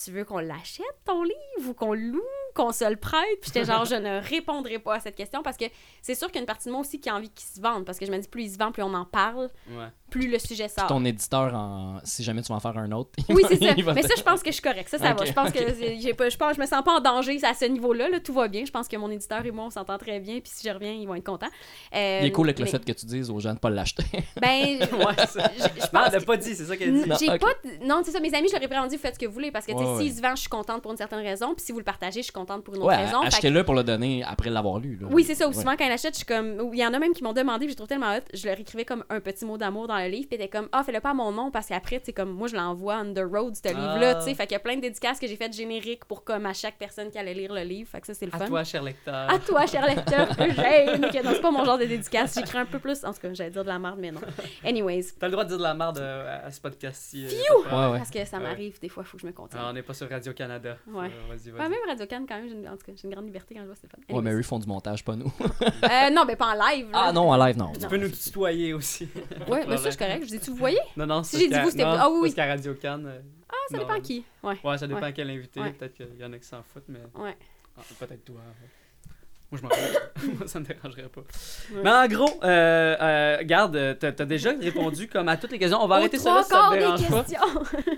tu 0.02 0.12
veux 0.12 0.24
qu'on 0.24 0.40
l'achète, 0.40 0.86
ton 1.06 1.24
livre, 1.24 1.70
ou 1.70 1.74
qu'on 1.74 1.94
loue, 1.94 2.22
qu'on 2.60 2.72
se 2.72 2.90
le 2.90 2.96
prête? 2.96 3.22
Puis 3.42 3.52
j'étais 3.54 3.66
genre, 3.66 3.86
je 3.86 3.96
ne 3.96 4.20
répondrai 4.22 4.80
pas 4.80 4.96
à 4.96 5.00
cette 5.00 5.16
question, 5.16 5.42
parce 5.44 5.58
que 5.58 5.66
c'est 6.02 6.16
sûr 6.16 6.28
qu'il 6.28 6.36
y 6.36 6.40
a 6.40 6.42
une 6.42 6.46
partie 6.48 6.68
de 6.68 6.72
moi 6.74 6.82
aussi 6.82 7.00
qui 7.00 7.10
a 7.10 7.16
envie 7.16 7.30
qu'il 7.30 7.48
se 7.48 7.62
vende, 7.62 7.86
parce 7.86 7.98
que 8.00 8.06
je 8.06 8.12
me 8.12 8.18
dis, 8.18 8.28
plus 8.28 8.44
il 8.44 8.52
se 8.52 8.58
vend, 8.58 8.72
plus 8.72 8.84
on 8.84 8.94
en 8.94 9.06
parle, 9.06 9.50
Ouais. 9.70 9.86
plus 10.10 10.30
le 10.30 10.40
sujet 10.40 10.68
sort. 10.68 10.88
Ton 10.88 11.06
éditeur, 11.06 11.54
en... 11.54 12.00
si 12.04 12.24
jamais 12.24 12.42
tu 12.42 12.50
vas 12.50 12.56
en 12.56 12.60
faire 12.60 12.78
un 12.78 12.92
autre, 12.92 13.12
il 13.30 13.36
Oui, 13.36 13.44
c'est 13.48 13.58
ça. 13.64 13.74
Mais 13.94 14.02
ça, 14.02 14.14
je 14.18 14.24
pense 14.24 14.42
que 14.42 14.50
je 14.50 14.54
suis 14.56 14.62
correcte. 14.62 14.90
Ça, 14.90 14.98
ça 14.98 15.14
va. 15.14 15.26
Je 15.26 15.34
pense 15.34 15.52
que 15.52 15.60
j'ai 16.00 16.14
pas, 16.14 16.30
je 16.30 16.38
pense, 16.38 16.56
je 16.56 16.62
me 16.62 16.66
sens 16.66 16.84
pas 16.84 16.98
en 16.98 17.00
danger 17.02 17.40
à 17.44 17.54
ce 17.54 17.66
niveau-là. 17.66 18.10
Là, 18.10 18.20
tout 18.20 18.34
va 18.34 18.48
bien. 18.48 18.66
Je 18.66 18.72
pense 18.72 18.88
que 18.88 18.98
mon 18.98 19.10
éditeur 19.12 19.46
et 19.46 19.52
moi, 19.52 19.66
on 19.66 19.70
s'entend 19.70 19.98
très 19.98 20.20
bien. 20.20 20.40
Puis 20.40 20.52
si 20.54 20.68
je 20.68 20.74
reviens, 20.74 20.92
ils 20.94 21.08
vont 21.08 21.16
être 21.16 21.26
contents. 21.26 21.48
Euh, 21.96 22.20
Il 22.22 22.28
est 22.28 22.32
cool 22.32 22.48
avec 22.48 22.60
le 22.60 22.66
mais- 22.66 22.72
fait 22.72 22.84
que 22.84 22.92
tu 22.92 23.06
dises 23.06 23.30
aux 23.30 23.40
gens 23.40 23.54
de 23.54 23.60
pas 23.60 23.70
l'acheter. 23.70 24.04
Ben, 24.42 24.80
Ouais, 24.94 25.26
ça. 25.28 25.52
je, 25.58 25.62
je 25.64 25.68
Non, 25.94 26.02
pense 26.04 26.10
que- 26.16 26.24
pas 26.26 26.38
dit, 26.38 26.56
c'est 26.56 26.66
ça 26.66 26.76
qu'elle 26.76 26.94
dit. 26.94 27.08
Non, 27.08 27.38
pas. 27.38 27.48
Non, 27.86 28.02
c'est 28.04 28.12
ça. 28.12 28.20
Mes 28.20 28.34
amis, 28.34 28.48
je 28.48 28.54
leur 28.54 28.64
ai 28.64 28.68
vraiment 28.68 28.88
dit, 28.88 28.98
faites 28.98 29.16
ce 29.16 29.20
que 29.20 29.26
vous 29.26 29.34
voulez. 29.34 29.52
Parce 29.52 29.66
que, 29.66 29.72
sais, 29.74 29.78
Ouais, 29.78 29.98
s'il 30.04 30.12
ouais. 30.12 30.18
se 30.18 30.22
vend, 30.22 30.36
je 30.36 30.42
suis 30.42 30.50
contente 30.50 30.82
pour 30.82 30.92
une 30.92 30.98
certaine 30.98 31.20
raison. 31.24 31.54
Puis 31.56 31.66
si 31.66 31.72
vous 31.72 31.78
le 31.80 31.84
partagez, 31.86 32.20
je 32.22 32.26
suis 32.26 32.34
contente 32.34 32.49
pour 32.60 32.74
une 32.76 32.82
autre 32.82 32.90
Ouais, 32.90 32.96
raison. 33.06 33.22
Que- 33.22 33.28
achetez-le 33.28 33.64
pour 33.64 33.76
le 33.76 33.84
donner 33.84 34.24
après 34.24 34.50
l'avoir 34.50 34.80
lu. 34.80 34.98
là. 35.02 35.08
Oui, 35.12 35.24
c'est 35.24 35.36
ça. 35.36 35.46
Ou 35.46 35.50
Ouais. 35.50 35.56
souvent, 35.56 35.76
quand 35.78 35.86
elle 35.86 35.92
achète, 35.92 36.14
je 36.14 36.18
suis 36.18 36.26
comme. 36.26 36.70
Il 36.74 36.80
y 36.80 36.86
en 36.86 36.94
a 36.94 37.00
même 37.00 37.14
qui 37.14 37.24
m'ont 37.24 37.34
demandé, 37.34 37.66
puis 37.66 37.72
je 37.74 37.76
trouve 37.78 37.88
tellement 37.88 38.16
hot. 38.16 38.22
Je 38.34 38.48
leur 38.48 38.60
écrivais 38.60 38.86
comme 38.86 39.04
un 39.10 39.20
petit 39.20 39.46
mot 39.46 39.58
d'amour 39.58 39.88
dans 39.88 39.98
le 39.98 40.08
livre, 40.08 40.28
puis 40.28 40.36
était 40.36 40.48
comme, 40.50 40.68
ah, 40.72 40.84
fais-le 40.84 41.00
pas 41.00 41.12
à 41.12 41.14
mon 41.14 41.32
nom, 41.32 41.52
parce 41.52 41.68
qu'après, 41.68 42.00
tu 42.00 42.06
sais, 42.08 42.14
comme 42.14 42.32
moi, 42.32 42.48
je 42.48 42.56
l'envoie 42.56 43.02
on 43.04 43.14
the 43.14 43.20
road, 43.20 43.56
ce 43.56 43.68
livre-là, 43.70 44.12
Ah. 44.12 44.16
tu 44.16 44.24
sais. 44.30 44.36
Fait 44.36 44.44
qu'il 44.48 44.54
y 44.54 44.56
a 44.56 44.60
plein 44.60 44.76
de 44.76 44.82
dédicaces 44.82 45.20
que 45.20 45.28
j'ai 45.28 45.36
faites 45.36 45.54
génériques 45.54 46.06
pour 46.06 46.24
comme 46.24 46.46
à 46.46 46.54
chaque 46.54 46.78
personne 46.78 47.10
qui 47.12 47.18
allait 47.18 47.34
lire 47.34 47.54
le 47.54 47.62
livre. 47.62 47.90
Fait 47.90 48.02
que 48.02 48.08
ça, 48.08 48.14
c'est 48.14 48.26
le 48.26 48.34
À 48.34 48.38
fun. 48.40 48.48
toi, 48.48 48.64
cher 48.64 48.82
lecteur. 48.84 49.30
À 49.30 49.38
toi, 49.40 49.66
cher 49.68 49.86
lecteur, 49.86 50.28
Eugène. 50.40 51.06
Ok, 51.06 51.24
non, 51.24 51.32
c'est 51.34 51.42
pas 51.42 51.52
mon 51.52 51.66
genre 51.66 51.78
de 51.78 51.86
dédicace. 51.86 52.36
J'écris 52.36 52.58
un 52.58 52.66
peu 52.66 52.80
plus. 52.80 53.04
En 53.04 53.14
tout 53.14 53.20
cas, 53.20 53.34
j'allais 53.34 53.50
dire 53.52 53.64
de 53.64 53.68
la 53.70 53.80
merde, 53.80 53.98
mais 54.00 54.12
non. 54.12 54.22
Anyways. 54.64 55.14
T'as 55.20 55.28
le 55.28 55.32
droit 55.34 55.44
de 55.44 55.50
dire 55.50 55.58
de 55.58 55.64
la 55.64 55.74
merde 55.74 55.98
euh, 56.00 56.48
à 56.48 56.52
ce 56.52 56.60
podcast-ci. 56.62 57.26
euh. 57.26 57.30
Ouais, 57.30 57.92
ouais. 57.92 57.98
Parce 58.00 58.10
que 58.12 58.24
ça 58.26 58.38
Ouais. 58.38 58.44
m'arrive, 58.44 58.80
des 58.80 58.90
fois, 58.90 59.04
il 59.06 59.10
faut 59.10 59.18
que 59.18 59.22
je 59.22 59.28
me 59.28 59.32
contienne. 59.32 59.62
Ah, 59.64 59.68
on 59.70 59.74
n'est 59.74 59.82
pas 59.84 59.94
sur 59.94 60.10
Radio-Canada. 60.10 60.78
Ouais. 60.88 61.08
Euh, 61.08 61.10
vas-y, 61.30 61.50
vas-y. 61.52 61.62
Ouais, 61.62 61.70
même 61.70 61.80
Radio 61.88 62.06
Cannes, 62.06 62.26
quand 62.30 62.36
même, 62.38 62.48
j'ai 62.48 62.56
une, 62.56 62.68
en 62.68 62.78
tout 62.78 62.86
cas, 62.86 62.92
j'ai 62.96 63.08
une 63.08 63.14
grande 63.14 63.26
liberté 63.26 63.56
quand 63.56 63.62
je 63.62 63.66
vois 63.66 63.76
Stéphane. 63.76 64.02
Ouais, 64.10 64.22
mais 64.22 64.32
eux 64.32 64.42
font 64.44 64.60
du 64.60 64.68
montage, 64.68 65.04
pas 65.04 65.16
nous. 65.16 65.32
Euh, 65.84 66.10
non, 66.12 66.24
mais 66.26 66.36
pas 66.36 66.54
en 66.56 66.70
live. 66.70 66.90
là. 66.92 67.02
Ah 67.08 67.12
non, 67.12 67.30
en 67.32 67.38
live, 67.46 67.58
non. 67.58 67.72
Tu 67.74 67.80
Non. 67.82 67.90
peux 67.90 67.98
nous 67.98 68.10
tutoyer 68.10 68.74
aussi. 68.74 69.10
Ouais, 69.50 69.66
mais 69.68 69.78
ça, 69.78 69.86
je 69.86 69.90
suis 69.90 69.98
correct. 69.98 70.24
Je 70.24 70.30
dis, 70.30 70.40
tu 70.40 70.52
vous 70.52 70.58
voyez? 70.58 70.80
Non, 70.96 71.06
non, 71.08 71.24
Si 71.24 71.32
c'est 71.38 71.40
j'ai 71.44 71.48
dit 71.50 71.60
vous, 71.62 71.72
c'était. 71.72 71.84
Ah 71.84 72.08
oui, 72.10 72.16
oui. 72.22 72.22
Parce 72.30 72.36
qu'à 72.36 72.46
Radio 72.46 72.74
Cannes. 72.76 73.06
euh, 73.08 73.20
Ah, 73.50 73.56
ça 73.72 73.78
non. 73.78 73.84
dépend 73.88 74.00
qui. 74.00 74.24
Ouais. 74.44 74.58
Ouais, 74.64 74.78
ça 74.78 74.88
dépend 74.88 75.00
Ouais. 75.02 75.08
à 75.08 75.12
quel 75.12 75.30
invité. 75.30 75.60
Ouais. 75.60 75.72
Peut-être 75.74 75.96
qu'il 75.96 76.08
y 76.20 76.24
en 76.24 76.32
a 76.34 76.38
qui 76.38 76.48
s'en 76.48 76.62
foutent, 76.64 76.88
mais. 76.88 77.00
Ouais. 77.16 77.36
Ah, 77.78 77.82
Peut-être 78.00 78.24
toi. 78.26 78.36
ouais. 78.36 78.70
Moi, 79.52 79.60
je 79.62 79.64
m'en 79.64 79.70
fous. 79.70 80.32
Moi, 80.38 80.48
ça 80.48 80.60
me 80.60 80.66
dérangerait 80.66 81.10
pas. 81.10 81.22
Ouais. 81.22 81.82
Mais 81.84 81.90
en 81.92 82.08
gros, 82.08 82.30
euh, 82.44 82.96
euh, 83.02 83.38
regarde, 83.40 83.76
euh, 83.76 83.94
t'as 84.00 84.12
t'as 84.12 84.26
déjà 84.26 84.52
répondu 84.52 85.08
comme 85.08 85.28
à 85.28 85.38
toutes 85.38 85.52
les 85.52 85.58
questions. 85.58 85.80
On 85.82 85.88
va 85.88 85.96
Aux 85.96 85.98
arrêter 86.00 86.20
ça 86.20 86.36
là 86.36 86.44
si 86.44 86.50
ça 86.50 86.70
te 86.72 86.78
dérange 86.78 87.10
pas. 87.10 87.26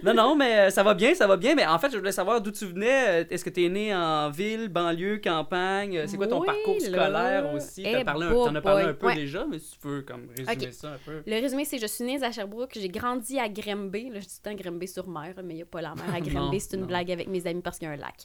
Non, 0.04 0.14
non, 0.14 0.36
mais 0.36 0.58
euh, 0.60 0.70
ça 0.70 0.82
va 0.84 0.94
bien, 0.94 1.14
ça 1.14 1.28
va 1.28 1.36
bien. 1.36 1.56
Mais 1.56 1.66
en 1.66 1.78
fait, 1.78 1.92
je 1.92 1.98
voulais 1.98 2.12
savoir 2.14 2.40
d'où 2.40 2.52
tu 2.52 2.66
venais. 2.68 3.22
Euh, 3.22 3.26
Est-ce 3.30 3.44
que 3.44 3.50
tu 3.50 3.66
es 3.66 3.70
né 3.70 3.94
en 3.94 4.30
ville, 4.30 4.70
banlieue, 4.70 5.18
campagne? 5.18 6.04
C'est 6.08 6.16
quoi 6.16 6.28
ton 6.28 6.40
Oui, 6.40 6.46
parcours 6.48 6.78
là. 6.80 6.88
scolaire 7.10 7.54
aussi? 7.54 7.84
Eh, 7.86 7.92
T'as 7.92 8.04
parlé 8.06 8.28
un- 8.28 8.32
boy, 8.32 8.48
T'en 8.50 8.56
as 8.56 8.62
parlé 8.62 8.84
un 8.86 8.94
peu 8.94 9.08
Ouais. 9.08 9.16
déjà, 9.16 9.46
mais 9.50 9.60
si 9.60 9.72
tu 9.78 9.88
veux 9.88 10.02
comme 10.04 10.28
résumer 10.38 10.72
ça 10.72 10.88
un 10.94 10.98
peu. 11.06 11.22
Le 11.26 11.42
résumé, 11.42 11.66
c'est 11.66 11.80
je 11.80 11.88
suis 11.88 12.04
née 12.06 12.24
à 12.24 12.32
Sherbrooke, 12.32 12.72
j'ai 12.80 12.88
grandi 12.90 13.40
à 13.40 13.50
Grimby. 13.50 14.10
Là, 14.10 14.20
je 14.22 14.26
dis 14.28 14.40
tout 14.42 14.50
le 14.50 14.56
temps 14.56 14.64
Grimby 14.64 14.88
sur 14.88 15.08
mer, 15.10 15.34
mais 15.44 15.54
il 15.54 15.58
n'y 15.58 15.64
a 15.64 15.66
pas 15.66 15.82
la 15.82 15.96
mer 15.96 16.06
à 16.16 16.20
Grimby. 16.22 16.60
c'est 16.62 16.76
une 16.76 16.82
non. 16.82 16.88
blague 16.88 17.12
avec 17.12 17.28
mes 17.28 17.46
amis 17.46 17.62
parce 17.62 17.78
qu'il 17.78 17.88
y 17.88 17.92
a 17.92 17.94
un 17.94 17.98
lac. 17.98 18.16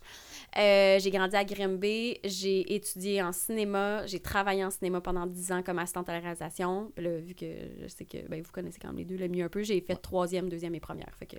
Euh, 0.59 0.99
j'ai 0.99 1.11
grandi 1.11 1.37
à 1.37 1.45
Grimby, 1.45 2.19
j'ai 2.25 2.75
étudié 2.75 3.23
en 3.23 3.33
cinéma, 3.33 4.07
j'ai 4.07 4.21
travaillé 4.21 4.65
en 4.65 4.71
cinéma 4.71 5.01
pendant 5.03 5.27
10 5.27 5.53
ans 5.53 5.63
comme 5.63 5.79
assistante 5.79 6.09
à 6.09 6.15
la 6.15 6.21
réalisation. 6.21 6.91
Puis 6.95 7.05
là, 7.05 7.19
vu 7.19 7.35
que 7.35 7.45
je 7.83 7.89
sais 7.89 8.05
que 8.07 8.19
ben, 8.29 8.41
vous 8.43 8.51
connaissez 8.53 8.79
quand 8.81 8.89
même 8.89 8.97
les 8.99 9.05
deux 9.05 9.17
le 9.17 9.29
mieux 9.29 9.45
un 9.45 9.49
peu, 9.51 9.63
j'ai 9.63 9.81
fait 9.83 9.97
troisième, 9.97 10.49
deuxième 10.49 10.75
et 10.75 10.81
première. 10.81 11.11
Fait 11.19 11.27
que 11.27 11.37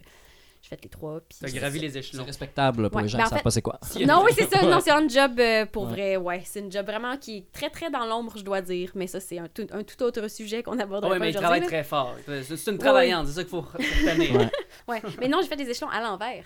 j'ai 0.62 0.70
fait 0.70 0.80
les 0.84 0.90
trois. 0.90 1.20
Puis 1.28 1.40
T'as 1.42 1.48
c'est 1.48 1.56
gravi 1.58 1.80
les 1.80 1.90
C'est 1.90 2.00
échelons. 2.00 2.26
respectable 2.26 2.84
là, 2.84 2.90
pour 2.92 2.98
Ouais, 2.98 3.04
les 3.04 3.10
gens 3.10 3.18
ben, 3.18 3.24
qui 3.24 3.28
en 3.28 3.36
savent 3.38 3.44
pas 3.44 3.50
c'est 3.52 3.62
quoi. 3.64 3.80
Non, 4.08 4.22
oui, 4.24 4.32
c'est 4.38 4.50
ça. 4.50 4.62
Non, 4.64 4.80
c'est 4.82 4.92
un 4.92 5.08
job 5.08 5.40
euh, 5.40 5.66
pour 5.66 5.86
Ouais. 5.86 5.90
vrai. 5.92 6.18
Ouais, 6.18 6.42
c'est 6.46 6.60
une 6.60 6.72
job 6.72 6.86
vraiment 6.86 7.18
qui 7.18 7.38
est 7.38 7.52
très, 7.52 7.72
très 7.72 7.90
dans 7.90 8.06
l'ombre, 8.06 8.34
je 8.38 8.44
dois 8.44 8.62
dire. 8.62 8.92
Mais 8.94 9.08
ça, 9.08 9.20
c'est 9.20 9.40
un 9.40 9.48
tout, 9.48 9.66
un 9.72 9.84
tout 9.84 10.02
autre 10.04 10.28
sujet 10.28 10.62
qu'on 10.62 10.78
abordera 10.78 11.12
Oui, 11.12 11.18
pas 11.18 11.26
mais 11.26 11.32
il 11.32 11.38
aujourd'hui. 11.38 11.42
travaille 11.44 11.62
là. 11.62 11.66
très 11.68 11.84
fort. 11.84 12.16
C'est 12.26 12.44
c'est 12.56 12.70
une 12.72 12.78
Oui, 12.78 12.80
travaillante, 12.84 13.28
c'est 13.28 13.34
ça 13.34 13.42
qu'il 13.42 13.50
faut 13.50 13.62
retenir. 13.62 14.36
Ouais. 14.36 14.50
Ouais. 14.88 15.02
Mais 15.20 15.28
non, 15.28 15.40
j'ai 15.42 15.48
fait 15.48 15.56
des 15.56 15.70
échelons 15.70 15.90
à 15.90 16.02
l'envers. 16.02 16.44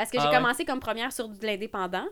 Parce 0.00 0.10
que 0.10 0.18
j'ai 0.18 0.24
Ah 0.26 0.30
ouais? 0.30 0.36
commencé 0.38 0.64
comme 0.64 0.80
première 0.80 1.12
sur 1.12 1.28
de 1.28 1.44
l'indépendant. 1.46 2.06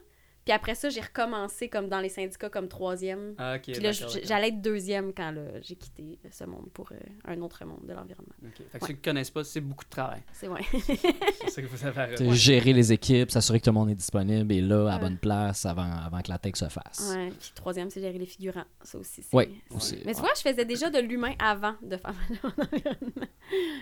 Puis 0.44 0.54
après 0.54 0.74
ça, 0.74 0.88
j'ai 0.88 1.02
recommencé 1.02 1.68
comme 1.68 1.88
dans 1.90 2.00
les 2.00 2.08
syndicats 2.08 2.48
comme 2.48 2.68
troisième. 2.68 3.34
Ah. 3.36 3.56
Puis 3.62 3.74
là, 3.80 3.92
j'allais 3.92 4.48
être 4.48 4.62
deuxième 4.62 5.12
quand 5.12 5.34
j'ai 5.60 5.74
quitté 5.76 6.18
ce 6.30 6.44
monde 6.44 6.70
pour 6.72 6.90
euh, 6.92 6.96
un 7.26 7.38
autre 7.42 7.62
monde 7.66 7.80
de 7.86 7.92
l'environnement. 7.92 8.32
Fait 8.72 8.78
que 8.78 8.86
ceux 8.86 8.94
qui 8.94 9.00
connaissent 9.00 9.30
pas, 9.30 9.44
c'est 9.44 9.60
beaucoup 9.60 9.84
de 9.84 9.90
travail. 9.90 10.22
C'est 10.32 10.46
vrai. 10.46 10.62
C'est 10.72 11.50
ça 11.50 11.60
qu'il 11.60 11.66
faut 11.68 11.76
savoir. 11.76 12.08
Tu 12.16 12.24
sais, 12.24 12.32
Gérer 12.34 12.72
les 12.72 12.92
équipes, 12.92 13.30
s'assurer 13.30 13.58
que 13.60 13.64
tout 13.64 13.70
le 13.70 13.74
monde 13.74 13.90
est 13.90 13.94
disponible 13.94 14.50
et 14.52 14.62
là, 14.62 14.88
à 14.90 14.94
Ouais. 14.96 15.00
bonne 15.02 15.18
place 15.18 15.66
avant, 15.66 15.82
avant 15.90 16.22
que 16.22 16.30
la 16.30 16.38
tech 16.38 16.56
se 16.56 16.68
fasse. 16.68 17.12
Ouais. 17.14 17.28
Puis 17.38 17.52
troisième, 17.54 17.90
c'est 17.90 18.00
gérer 18.00 18.16
les 18.18 18.24
figurants. 18.26 18.64
Ça 18.82 18.96
aussi. 18.96 19.22
Oui, 19.34 19.60
aussi. 19.70 19.98
Mais 20.06 20.14
tu 20.14 20.20
vois, 20.20 20.30
je 20.34 20.40
faisais 20.48 20.64
déjà 20.64 20.88
de 20.88 20.98
l'humain 20.98 21.34
avant 21.38 21.74
de 21.82 21.96
faire 21.98 22.12
mon 22.42 22.48
environnement. 22.64 23.26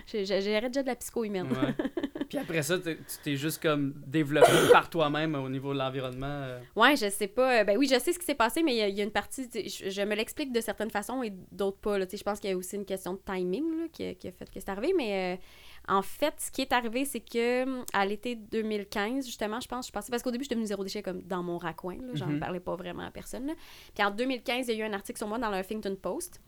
Je- 0.07 0.25
je- 0.25 0.41
Gérais 0.41 0.67
déjà 0.69 0.81
de 0.81 0.87
la 0.87 0.95
psycho 0.97 1.23
humaine. 1.23 1.47
Ouais. 1.49 1.73
Puis 2.29 2.37
après 2.37 2.61
ça, 2.63 2.77
tu 2.79 2.97
t'es 3.23 3.35
juste 3.35 3.61
comme 3.61 3.93
développé 4.05 4.47
par 4.71 4.89
toi-même 4.89 5.35
au 5.35 5.49
niveau 5.49 5.73
de 5.73 5.79
l'environnement. 5.79 6.25
euh. 6.27 6.59
Ouais, 6.75 6.95
je 6.95 7.09
sais 7.09 7.27
pas. 7.27 7.61
Euh, 7.61 7.63
Ben 7.63 7.77
oui, 7.77 7.87
je 7.91 7.99
sais 7.99 8.13
ce 8.13 8.19
qui 8.19 8.25
s'est 8.25 8.35
passé, 8.35 8.63
mais 8.63 8.75
il 8.89 8.95
y 8.95 9.01
a- 9.01 9.03
une 9.03 9.11
partie. 9.11 9.47
Je, 9.53 10.01
me 10.03 10.15
l'explique 10.15 10.51
de 10.51 10.61
certaines 10.61 10.91
façons 10.91 11.23
et 11.23 11.31
d'autres 11.51 11.77
pas. 11.79 11.97
là. 11.97 12.05
Je 12.11 12.23
pense 12.23 12.39
qu'il 12.39 12.49
y 12.49 12.53
a 12.53 12.57
aussi 12.57 12.75
une 12.75 12.85
question 12.85 13.13
de 13.13 13.19
timing 13.25 13.79
là, 13.79 13.85
qui, 13.91 14.05
a, 14.05 14.13
qui 14.13 14.27
a 14.27 14.31
fait 14.31 14.45
que 14.45 14.59
c'est 14.59 14.69
arrivé. 14.69 14.93
Mais 14.97 15.35
euh, 15.35 15.41
en 15.87 16.01
fait, 16.01 16.33
ce 16.39 16.51
qui 16.51 16.61
est 16.61 16.73
arrivé, 16.73 17.05
c'est 17.05 17.19
que 17.21 17.83
à 17.93 18.05
l'été 18.05 18.35
2015, 18.35 19.25
justement, 19.25 19.59
je 19.61 19.67
pense, 19.67 19.87
je 19.87 19.91
pensais. 19.91 20.09
Parce 20.11 20.21
qu'au 20.23 20.31
début, 20.31 20.43
je 20.43 20.47
suis 20.47 20.55
devenue 20.55 20.67
zéro 20.67 20.83
déchet 20.83 21.01
comme 21.01 21.21
dans 21.21 21.43
mon 21.43 21.57
raccoin. 21.57 21.97
là. 22.01 22.09
J'en 22.13 22.27
Mhm. 22.27 22.39
parlais 22.39 22.59
pas 22.59 22.75
vraiment 22.75 23.03
à 23.03 23.11
personne. 23.11 23.47
là. 23.47 23.53
Puis 23.95 24.03
en 24.03 24.11
2015, 24.11 24.67
il 24.67 24.75
y 24.77 24.81
a 24.81 24.85
eu 24.85 24.89
un 24.89 24.93
article 24.93 25.17
sur 25.17 25.27
moi 25.27 25.37
dans 25.39 25.49
le 25.49 25.57
Huffington 25.59 25.95
Post. 26.01 26.41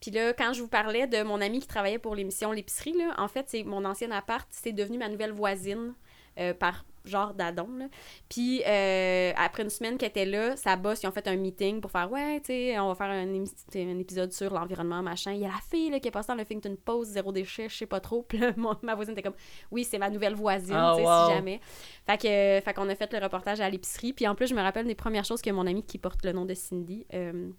Puis 0.00 0.10
là, 0.10 0.32
quand 0.32 0.52
je 0.52 0.60
vous 0.62 0.68
parlais 0.68 1.06
de 1.06 1.22
mon 1.22 1.40
ami 1.40 1.60
qui 1.60 1.66
travaillait 1.68 1.98
pour 1.98 2.14
l'émission 2.14 2.50
L'épicerie, 2.52 2.94
là, 2.94 3.14
en 3.18 3.28
fait, 3.28 3.48
c'est 3.48 3.62
mon 3.62 3.84
ancien 3.84 4.10
appart, 4.10 4.46
c'est 4.50 4.72
devenu 4.72 4.98
ma 4.98 5.08
nouvelle 5.08 5.32
voisine 5.32 5.94
euh, 6.38 6.54
par 6.54 6.84
genre 7.04 7.34
d'adon. 7.34 7.68
là. 7.78 7.86
Puis 8.28 8.62
euh, 8.66 9.32
après 9.36 9.62
une 9.62 9.70
semaine 9.70 9.98
qu'elle 9.98 10.10
était 10.10 10.26
là, 10.26 10.56
sa 10.56 10.76
boss, 10.76 11.02
ils 11.02 11.06
ont 11.06 11.12
fait 11.12 11.26
un 11.28 11.36
meeting 11.36 11.80
pour 11.80 11.90
faire 11.90 12.10
Ouais, 12.10 12.40
tu 12.40 12.46
sais, 12.46 12.78
on 12.78 12.88
va 12.88 12.94
faire 12.94 13.10
un, 13.10 13.98
épisode 13.98 14.32
sur 14.32 14.52
l'environnement, 14.52 15.02
machin. 15.02 15.32
Il 15.32 15.40
y 15.40 15.44
a 15.44 15.48
la 15.48 15.60
fille 15.70 15.90
là, 15.90 16.00
qui 16.00 16.08
est 16.08 16.10
passée 16.10 16.28
dans 16.28 16.34
le 16.34 16.42
Huffington 16.42 16.76
Post, 16.84 17.12
zéro 17.12 17.32
déchet, 17.32 17.68
je 17.68 17.76
sais 17.76 17.86
pas 17.86 18.00
trop. 18.00 18.22
Puis 18.28 18.38
là, 18.38 18.52
mon- 18.56 18.76
ma 18.82 18.94
voisine 18.94 19.12
était 19.12 19.22
comme 19.22 19.34
Oui, 19.70 19.84
c'est 19.84 19.98
ma 19.98 20.10
nouvelle 20.10 20.34
voisine, 20.34 20.74
Ah, 20.76 20.94
tu 20.96 21.02
sais, 21.02 21.08
wow. 21.08 21.28
si 21.28 21.34
jamais. 21.34 21.60
Fait 22.06 22.18
que, 22.18 22.26
euh, 22.28 22.60
fait 22.60 22.74
qu'on 22.74 22.88
a 22.88 22.94
fait 22.94 23.12
le 23.12 23.18
reportage 23.18 23.60
à 23.60 23.68
l'épicerie. 23.70 24.12
Puis 24.12 24.26
en 24.26 24.34
plus, 24.34 24.46
je 24.48 24.54
me 24.54 24.62
rappelle 24.62 24.86
des 24.86 24.94
premières 24.94 25.24
choses 25.24 25.42
que 25.42 25.50
mon 25.50 25.66
ami 25.66 25.82
qui 25.84 25.98
porte 25.98 26.24
le 26.24 26.32
nom 26.32 26.44
de 26.44 26.54
Cindy 26.54 27.06
euh, 27.14 27.50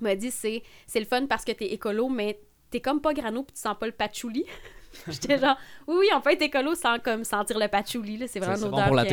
m'a 0.00 0.14
dit 0.14 0.30
c'est 0.30 0.62
c'est 0.86 1.00
le 1.00 1.06
fun 1.06 1.26
parce 1.26 1.44
que 1.44 1.52
t'es 1.52 1.72
écolo, 1.72 2.08
mais 2.08 2.40
t'es 2.70 2.80
comme 2.80 3.00
pas 3.00 3.14
grano 3.14 3.42
puis 3.42 3.54
tu 3.54 3.60
sens 3.60 3.76
pas 3.78 3.86
le 3.86 3.92
patchouli. 3.92 4.44
J'étais 5.08 5.38
genre, 5.38 5.56
oui, 5.86 5.96
oui, 6.00 6.06
on 6.14 6.20
peut 6.20 6.32
être 6.32 6.42
écolo 6.42 6.74
sans 6.74 6.98
comme 6.98 7.24
sentir 7.24 7.58
le 7.58 7.68
patchouli, 7.68 8.16
là. 8.18 8.26
C'est 8.28 8.38
vraiment 8.40 8.56
une 8.56 8.70
bon 8.70 8.76
odeur 8.76 8.86
pour 8.86 8.96
la 8.96 9.04
que- 9.04 9.08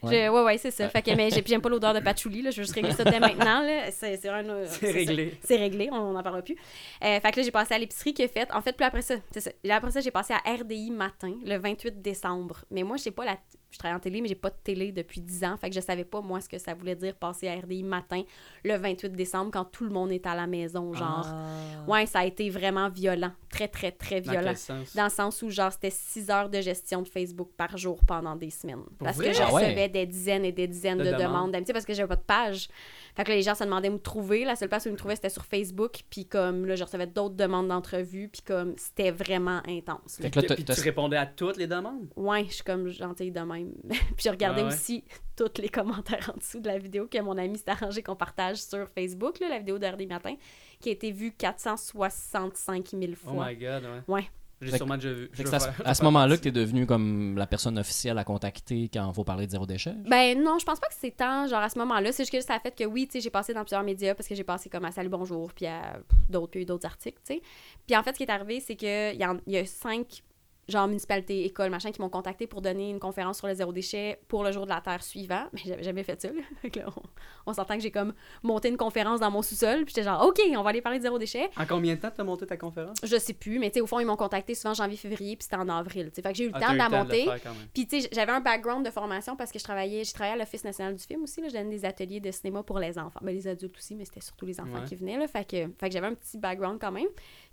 TV. 0.00 0.16
je- 0.16 0.20
Ouais. 0.22 0.28
Ouais, 0.28 0.42
ouais, 0.44 0.58
c'est 0.58 0.70
ça. 0.70 0.88
Fait 0.88 1.02
que, 1.02 1.10
mais 1.14 1.30
j'ai- 1.30 1.42
puis 1.42 1.50
j'aime 1.50 1.60
pas 1.60 1.68
l'odeur 1.68 1.94
de 1.94 2.00
patchouli, 2.00 2.42
là. 2.42 2.50
Je 2.50 2.56
veux 2.58 2.62
juste 2.62 2.74
régler 2.74 2.92
ça 2.92 3.04
dès 3.04 3.20
maintenant, 3.20 3.62
là. 3.62 3.90
C'est 3.90 4.16
c'est 4.16 4.28
un. 4.28 4.44
euh, 4.48 4.66
réglé. 4.82 5.38
C'est 5.42 5.56
réglé, 5.56 5.88
on 5.92 6.12
n'en 6.12 6.22
parlera 6.22 6.42
plus. 6.42 6.56
Euh, 7.04 7.20
fait 7.20 7.30
que 7.32 7.36
là, 7.38 7.42
j'ai 7.42 7.50
passé 7.50 7.74
à 7.74 7.78
l'épicerie 7.78 8.14
qui 8.14 8.22
est 8.22 8.28
faite. 8.28 8.48
En 8.52 8.60
fait, 8.60 8.72
puis 8.76 8.84
après 8.84 9.02
ça, 9.02 9.14
c'est 9.30 9.40
ça. 9.40 9.50
Là, 9.64 9.76
après 9.76 9.90
ça, 9.90 10.00
j'ai 10.00 10.10
passé 10.10 10.32
à 10.34 10.38
RDI 10.38 10.90
matin, 10.90 11.32
le 11.44 11.56
28 11.58 12.00
décembre. 12.02 12.64
Mais 12.70 12.82
moi, 12.82 12.96
je 12.96 13.02
sais 13.04 13.10
pas 13.10 13.24
la. 13.24 13.36
Je 13.72 13.78
travaille 13.78 13.96
en 13.96 14.00
télé, 14.00 14.20
mais 14.20 14.26
j'ai 14.26 14.34
pas 14.34 14.50
de 14.50 14.56
télé 14.64 14.90
depuis 14.90 15.20
10 15.20 15.44
ans. 15.44 15.56
Fait 15.56 15.68
que 15.68 15.76
je 15.76 15.80
savais 15.80 16.02
pas, 16.02 16.20
moi, 16.20 16.40
ce 16.40 16.48
que 16.48 16.58
ça 16.58 16.74
voulait 16.74 16.96
dire 16.96 17.14
passer 17.14 17.46
à 17.46 17.54
RDI 17.54 17.84
matin, 17.84 18.22
le 18.64 18.74
28 18.76 19.12
décembre, 19.14 19.52
quand 19.52 19.64
tout 19.64 19.84
le 19.84 19.90
monde 19.90 20.10
est 20.10 20.26
à 20.26 20.34
la 20.34 20.48
maison, 20.48 20.92
genre. 20.92 21.24
Ah. 21.24 21.88
Ouais, 21.88 22.04
ça 22.06 22.18
a 22.20 22.24
été 22.24 22.50
vraiment 22.50 22.88
violent. 22.88 23.30
Très, 23.48 23.68
très, 23.68 23.92
très 23.92 24.20
Dans 24.22 24.32
violent. 24.32 24.46
quel 24.48 24.56
sens? 24.56 24.96
Dans 24.96 25.04
le 25.04 25.10
sens 25.10 25.40
où, 25.42 25.50
genre, 25.50 25.72
c'était 25.72 25.90
6 25.90 26.30
heures 26.30 26.48
de 26.48 26.60
gestion 26.60 27.02
de 27.02 27.08
Facebook 27.08 27.50
par 27.56 27.76
jour 27.76 28.00
pendant 28.04 28.34
des 28.34 28.50
semaines. 28.50 28.82
Pour 28.98 29.04
Parce 29.06 29.16
vrai? 29.18 29.28
que 29.30 29.36
je 29.36 29.42
Ah 29.42 29.52
ouais. 29.54 29.72
Des 29.90 30.06
dizaines 30.06 30.44
et 30.44 30.52
des 30.52 30.66
dizaines 30.66 30.98
De 30.98 31.04
de, 31.04 31.10
demandes. 31.10 31.22
demandes 31.22 31.52
d'amitié 31.52 31.72
parce 31.74 31.84
que 31.84 31.92
j'avais 31.94 32.08
pas 32.08 32.16
de 32.16 32.22
page. 32.22 32.68
Fait 33.16 33.24
que 33.24 33.28
là, 33.30 33.34
les 33.36 33.42
gens 33.42 33.54
se 33.54 33.64
demandaient 33.64 33.88
où 33.88 33.94
me 33.94 33.98
trouver. 33.98 34.44
La 34.44 34.56
seule 34.56 34.68
place 34.68 34.86
où 34.86 34.88
ils 34.88 34.92
me 34.92 34.96
trouvaient, 34.96 35.16
c'était 35.16 35.28
sur 35.28 35.44
Facebook. 35.44 36.00
Puis 36.08 36.26
comme 36.26 36.64
là, 36.66 36.76
je 36.76 36.84
recevais 36.84 37.06
d'autres 37.06 37.34
demandes 37.34 37.68
d'entrevues. 37.68 38.28
Puis 38.28 38.42
comme 38.42 38.74
c'était 38.78 39.10
vraiment 39.10 39.60
intense. 39.68 40.18
Fait 40.20 40.30
que 40.30 40.40
là, 40.40 40.54
Puis 40.54 40.64
tu 40.64 40.80
répondais 40.80 41.16
à 41.16 41.26
toutes 41.26 41.56
les 41.56 41.66
demandes? 41.66 42.08
Ouais, 42.16 42.44
je 42.48 42.54
suis 42.54 42.64
comme 42.64 42.88
gentille 42.88 43.32
de 43.32 43.40
même. 43.40 43.72
puis 43.88 44.24
je 44.24 44.30
regardais 44.30 44.62
Ah 44.62 44.66
ouais? 44.68 44.72
aussi 44.74 45.04
tous 45.36 45.60
les 45.60 45.68
commentaires 45.68 46.30
en 46.34 46.38
dessous 46.38 46.60
de 46.60 46.68
la 46.68 46.78
vidéo 46.78 47.06
que 47.06 47.18
mon 47.20 47.36
ami 47.36 47.58
s'est 47.58 47.70
arrangé 47.70 48.02
qu'on 48.02 48.16
partage 48.16 48.58
sur 48.58 48.88
Facebook, 48.88 49.40
là, 49.40 49.48
la 49.48 49.58
vidéo 49.58 49.78
d'heure 49.78 49.96
des 49.96 50.06
matins, 50.06 50.34
qui 50.80 50.90
a 50.90 50.92
été 50.92 51.10
vue 51.12 51.32
465 51.32 52.88
000 52.90 53.02
Oh 53.12 53.30
fois. 53.34 53.46
my 53.48 53.56
god, 53.56 53.82
ouais. 53.84 54.14
Ouais. 54.14 54.30
J'ai 54.60 54.70
Fait- 54.72 54.76
sûrement 54.76 54.96
déjà 54.96 55.12
vu. 55.12 55.30
Je 55.32 55.42
à, 55.42 55.58
ce- 55.58 55.68
à 55.84 55.94
ce 55.94 56.02
moment-là 56.04 56.36
que 56.36 56.42
t'es 56.42 56.50
devenu 56.52 56.84
comme 56.86 57.36
la 57.38 57.46
personne 57.46 57.78
officielle 57.78 58.18
à 58.18 58.24
contacter 58.24 58.90
quand 58.92 59.08
il 59.10 59.14
faut 59.14 59.24
parler 59.24 59.46
de 59.46 59.50
zéro 59.52 59.64
déchet? 59.66 59.94
Ben 60.06 60.38
non, 60.42 60.58
je 60.58 60.66
pense 60.66 60.78
pas 60.78 60.88
que 60.88 60.94
c'est 60.98 61.16
tant, 61.16 61.46
genre 61.46 61.60
à 61.62 61.68
ce 61.70 61.78
moment-là. 61.78 62.12
C'est 62.12 62.24
juste 62.24 62.32
que 62.32 62.40
ça 62.42 62.54
a 62.56 62.60
fait 62.60 62.74
que 62.76 62.84
oui, 62.84 63.06
tu 63.06 63.12
sais, 63.12 63.20
j'ai 63.20 63.30
passé 63.30 63.54
dans 63.54 63.62
plusieurs 63.62 63.82
médias 63.82 64.14
parce 64.14 64.28
que 64.28 64.34
j'ai 64.34 64.44
passé 64.44 64.68
comme 64.68 64.84
à 64.84 64.90
Salut 64.92 65.08
Bonjour, 65.08 65.52
puis 65.54 65.66
à 65.66 65.98
d'autres, 66.28 66.50
puis 66.50 66.66
d'autres 66.66 66.86
articles, 66.86 67.18
tu 67.26 67.34
sais. 67.36 67.42
Puis 67.86 67.96
en 67.96 68.02
fait, 68.02 68.12
ce 68.12 68.16
qui 68.18 68.24
est 68.24 68.30
arrivé, 68.30 68.60
c'est 68.60 68.76
qu'il 68.76 68.88
y, 68.88 69.50
y 69.52 69.56
a 69.56 69.64
cinq, 69.64 70.22
genre 70.70 70.86
municipalités, 70.88 71.44
écoles, 71.44 71.70
machin, 71.70 71.90
qui 71.92 72.00
m'ont 72.00 72.08
contacté 72.08 72.46
pour 72.46 72.62
donner 72.62 72.90
une 72.90 72.98
conférence 73.00 73.38
sur 73.38 73.46
le 73.46 73.54
zéro 73.54 73.72
déchet 73.72 74.20
pour 74.28 74.44
le 74.44 74.52
jour 74.52 74.64
de 74.64 74.70
la 74.70 74.80
Terre 74.80 75.02
suivant. 75.02 75.44
Mais 75.52 75.60
j'avais 75.66 75.82
jamais 75.82 76.02
fait 76.02 76.20
ça, 76.20 76.28
là. 76.32 76.42
On, 76.86 77.02
on 77.50 77.52
s'entend 77.52 77.74
que 77.76 77.82
j'ai 77.82 77.90
comme 77.90 78.14
monté 78.42 78.68
une 78.68 78.76
conférence 78.76 79.20
dans 79.20 79.30
mon 79.30 79.42
sous-sol, 79.42 79.84
puis 79.84 79.94
j'étais 79.94 80.04
genre, 80.04 80.24
OK, 80.26 80.40
on 80.56 80.62
va 80.62 80.70
aller 80.70 80.80
parler 80.82 80.98
de 80.98 81.02
zéro 81.02 81.18
déchet. 81.18 81.50
En 81.56 81.66
combien 81.66 81.94
de 81.94 82.00
temps 82.00 82.10
t'as 82.16 82.24
monté 82.24 82.46
ta 82.46 82.56
conférence? 82.56 82.96
Je 83.02 83.16
sais 83.18 83.32
plus, 83.34 83.58
mais 83.58 83.70
tu 83.70 83.74
sais, 83.74 83.80
au 83.80 83.86
fond, 83.86 83.98
ils 84.00 84.06
m'ont 84.06 84.16
contacté 84.16 84.54
souvent 84.54 84.74
janvier, 84.74 84.96
février, 84.96 85.36
puis 85.36 85.44
c'était 85.44 85.56
en 85.56 85.68
avril. 85.68 86.10
Fait 86.14 86.22
que 86.22 86.34
j'ai 86.34 86.44
eu 86.44 86.48
le 86.48 86.54
Ah, 86.56 86.60
temps 86.60 86.72
de 86.72 86.78
la 86.78 86.88
monter. 86.88 87.28
Puis, 87.74 87.86
tu 87.86 88.00
sais, 88.00 88.08
j'avais 88.12 88.32
un 88.32 88.40
background 88.40 88.84
de 88.84 88.90
formation 88.90 89.36
parce 89.36 89.50
que 89.52 89.58
je 89.58 89.64
travaillais, 89.64 90.04
j'ai 90.04 90.12
travaillé 90.12 90.34
à 90.34 90.38
l'Office 90.38 90.64
national 90.64 90.94
du 90.94 91.02
film 91.04 91.22
aussi. 91.22 91.40
Là, 91.40 91.48
je 91.48 91.54
donnais 91.54 91.70
des 91.70 91.84
ateliers 91.84 92.20
de 92.20 92.30
cinéma 92.30 92.62
pour 92.62 92.78
les 92.78 92.98
enfants. 92.98 93.20
Ben, 93.22 93.34
les 93.34 93.48
adultes 93.48 93.76
aussi, 93.76 93.94
mais 93.96 94.04
c'était 94.04 94.20
surtout 94.20 94.46
les 94.46 94.60
enfants 94.60 94.70
Ouais. 94.80 94.84
qui 94.86 94.94
venaient. 94.94 95.16
Là, 95.18 95.26
fait 95.26 95.44
que, 95.44 95.56
fait 95.78 95.88
que 95.88 95.92
j'avais 95.92 96.06
un 96.06 96.14
petit 96.14 96.38
background 96.38 96.78
quand 96.80 96.92
même. 96.92 97.06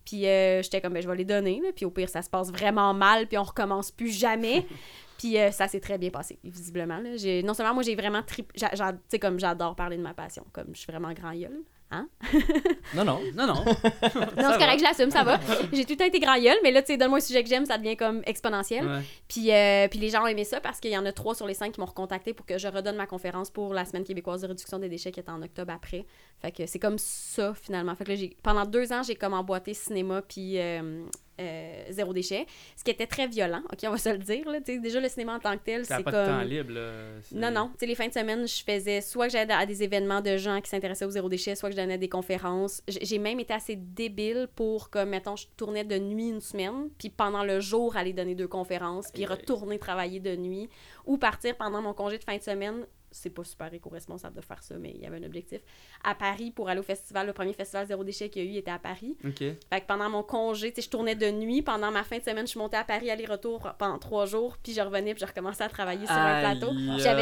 Puis, 0.08 0.26
euh, 0.26 0.62
j'étais 0.64 0.80
comme, 0.80 0.94
ben, 0.94 1.04
je 1.04 1.08
vais 1.10 1.18
les 1.18 1.26
donner. 1.26 1.60
Là, 1.62 1.70
puis, 1.76 1.84
au 1.84 1.92
pire, 1.92 2.08
ça 2.08 2.22
se 2.22 2.30
passe 2.30 2.50
vraiment 2.50 2.94
mal, 2.94 3.28
puis 3.28 3.38
on 3.38 3.44
recommence 3.44 3.92
plus 3.92 4.10
jamais. 4.18 4.66
puis, 5.18 5.38
euh, 5.38 5.52
ça 5.52 5.68
s'est 5.68 5.82
très 5.82 5.98
bien 5.98 6.10
passé, 6.12 6.40
visiblement. 6.46 7.00
Là. 7.00 7.10
Non 7.44 7.54
seulement, 7.54 7.74
moi, 7.74 7.84
j'ai 7.84 7.96
vraiment 7.96 8.22
j'a- 8.56 8.70
Tu 8.70 9.00
sais, 9.10 9.20
comme 9.20 9.38
j'adore 9.38 9.76
parler 9.76 9.98
de 9.98 10.02
ma 10.02 10.14
passion. 10.14 10.46
Comme 10.54 10.68
je 10.74 10.80
suis 10.80 10.90
vraiment 10.90 11.12
grand 11.12 11.34
gueule. 11.34 11.60
Non, 12.96 13.03
non. 13.03 13.20
Non, 13.36 13.48
non. 13.48 13.53
Non, 13.63 14.50
c'est 14.51 14.60
correct, 14.60 14.79
je 14.79 14.84
l'assume, 14.84 15.12
ça 15.12 15.24
va. 15.24 15.39
J'ai 15.74 15.86
tout 15.86 15.94
le 15.94 15.98
temps 15.98 16.06
été 16.06 16.20
grand 16.20 16.39
gueule, 16.39 16.58
mais 16.63 16.72
là, 16.72 16.82
tu 16.82 16.88
sais, 16.88 16.98
donne-moi 16.98 17.17
un 17.17 17.22
sujet 17.22 17.44
que 17.44 17.50
j'aime, 17.50 17.65
ça 17.65 17.77
devient 17.77 17.98
comme 17.98 18.22
exponentiel. 18.25 18.86
Ouais. 18.86 19.01
Puis, 19.27 19.51
euh, 19.51 19.88
puis 19.88 20.00
les 20.00 20.10
gens 20.10 20.24
ont 20.24 20.27
aimé 20.27 20.44
ça 20.44 20.60
parce 20.60 20.79
qu'il 20.79 20.91
y 20.91 20.98
en 20.98 21.06
a 21.06 21.12
trois 21.12 21.36
sur 21.36 21.48
les 21.48 21.53
cinq 21.53 21.74
qui 21.74 21.79
m'ont 21.79 21.86
recontacté 21.86 22.34
pour 22.34 22.46
que 22.46 22.58
je 22.58 22.67
redonne 22.67 22.96
ma 22.96 23.08
conférence 23.08 23.50
pour 23.50 23.74
la 23.74 23.86
Semaine 23.86 24.03
québécoise 24.03 24.41
de 24.41 24.48
réduction 24.48 24.79
des 24.79 24.89
déchets 24.89 25.12
qui 25.12 25.20
est 25.20 25.29
en 25.29 25.41
octobre 25.41 25.72
après. 25.74 26.06
Fait 26.41 26.51
que 26.51 26.65
c'est 26.65 26.79
comme 26.79 26.98
ça, 26.98 27.53
finalement. 27.53 27.96
Fait 27.96 28.03
que 28.03 28.12
là, 28.12 28.17
pendant 28.44 28.65
deux 28.65 28.91
ans, 28.94 29.03
j'ai 29.03 29.15
comme 29.15 29.34
emboîté 29.34 29.74
cinéma 29.74 30.22
puis 30.22 30.60
euh, 30.60 31.03
euh, 31.39 31.84
zéro 31.89 32.13
déchet, 32.13 32.46
ce 32.75 32.84
qui 32.84 32.91
était 32.91 33.08
très 33.08 33.27
violent, 33.27 33.62
OK, 33.72 33.79
on 33.84 33.91
va 33.91 33.98
se 33.98 34.10
le 34.10 34.17
dire. 34.17 34.50
Là. 34.50 34.60
Déjà, 34.60 35.00
le 35.00 35.10
cinéma 35.10 35.36
en 35.36 35.39
tant 35.39 35.58
que 35.58 35.63
tel, 35.63 35.86
c'est 35.86 36.03
comme... 36.03 36.12
temps 36.12 36.41
libre, 36.41 36.74
là. 36.74 36.91
Non, 37.32 37.51
non. 37.51 37.72
Les 37.82 37.96
fins 37.96 38.08
de 38.08 38.13
semaine, 38.13 38.48
je 38.48 38.63
faisais 38.63 39.01
soit 39.01 39.27
que 39.27 39.34
j'allais 39.34 39.53
à 39.53 39.65
des 39.65 39.84
événements 39.84 40.22
de 40.22 40.38
gens 40.38 40.60
qui 40.62 40.70
s'intéressaient 40.70 41.06
au 41.06 41.10
zéro 41.10 41.29
déchet, 41.29 41.56
soit 41.56 41.70
que 41.70 41.75
je 41.75 41.82
donnais 41.82 41.98
des 41.98 42.10
conférences. 42.10 42.82
J'ai 42.88 43.20
même 43.20 43.39
été 43.39 43.53
assez 43.53 43.75
débile 43.75 44.48
pour 44.56 44.89
que, 44.89 45.03
mettons, 45.03 45.36
je 45.36 45.46
tournais 45.56 45.84
de 45.84 45.98
nuit 45.98 46.29
une 46.29 46.41
semaine, 46.41 46.89
puis 46.98 47.10
pendant 47.10 47.44
le 47.44 47.60
jour, 47.60 47.96
aller 47.96 48.13
donner 48.13 48.36
deux 48.36 48.48
conférences, 48.48 49.12
puis 49.13 49.25
retourner 49.25 49.79
travailler 49.79 50.20
de 50.20 50.36
nuit, 50.36 50.70
ou 51.08 51.18
partir 51.18 51.56
pendant 51.58 51.82
mon 51.82 51.94
congé 51.94 52.18
de 52.20 52.24
fin 52.24 52.38
de 52.38 52.42
semaine. 52.44 52.86
C'est 53.10 53.30
pas 53.30 53.46
super 53.46 53.74
éco-responsable 53.74 54.36
de 54.36 54.42
faire 54.42 54.62
ça, 54.62 54.76
mais 54.78 54.92
il 54.94 55.02
y 55.02 55.06
avait 55.06 55.18
un 55.18 55.24
objectif. 55.24 55.62
À 56.04 56.14
Paris 56.14 56.52
pour 56.52 56.68
aller 56.68 56.82
au 56.82 56.84
festival, 56.84 57.26
le 57.26 57.32
premier 57.32 57.54
festival 57.54 57.88
zéro 57.88 58.04
déchet 58.04 58.28
qu'il 58.30 58.44
y 58.44 58.48
a 58.48 58.52
eu 58.52 58.56
était 58.58 58.70
à 58.70 58.80
Paris. 58.80 59.16
Ok. 59.26 59.38
Fait 59.40 59.56
que 59.82 59.86
pendant 59.88 60.10
mon 60.10 60.24
congé, 60.24 60.72
tu 60.74 60.76
sais, 60.76 60.86
je 60.86 60.90
tournais 60.92 61.16
de 61.16 61.32
nuit. 61.32 61.62
Pendant 61.62 61.90
ma 61.90 62.04
fin 62.04 62.18
de 62.18 62.24
semaine, 62.24 62.46
je 62.46 62.52
suis 62.52 62.60
montée 62.60 62.76
à 62.76 62.84
Paris 62.84 63.10
aller-retour 63.10 63.72
pendant 63.80 63.98
trois 63.98 64.26
jours. 64.26 64.58
Puis 64.62 64.74
je 64.74 64.82
revenais, 64.82 65.14
puis 65.16 65.22
je 65.22 65.26
recommençais 65.26 65.64
à 65.64 65.70
travailler 65.70 66.06
sur 66.06 66.16
un 66.16 66.42
plateau. 66.42 66.74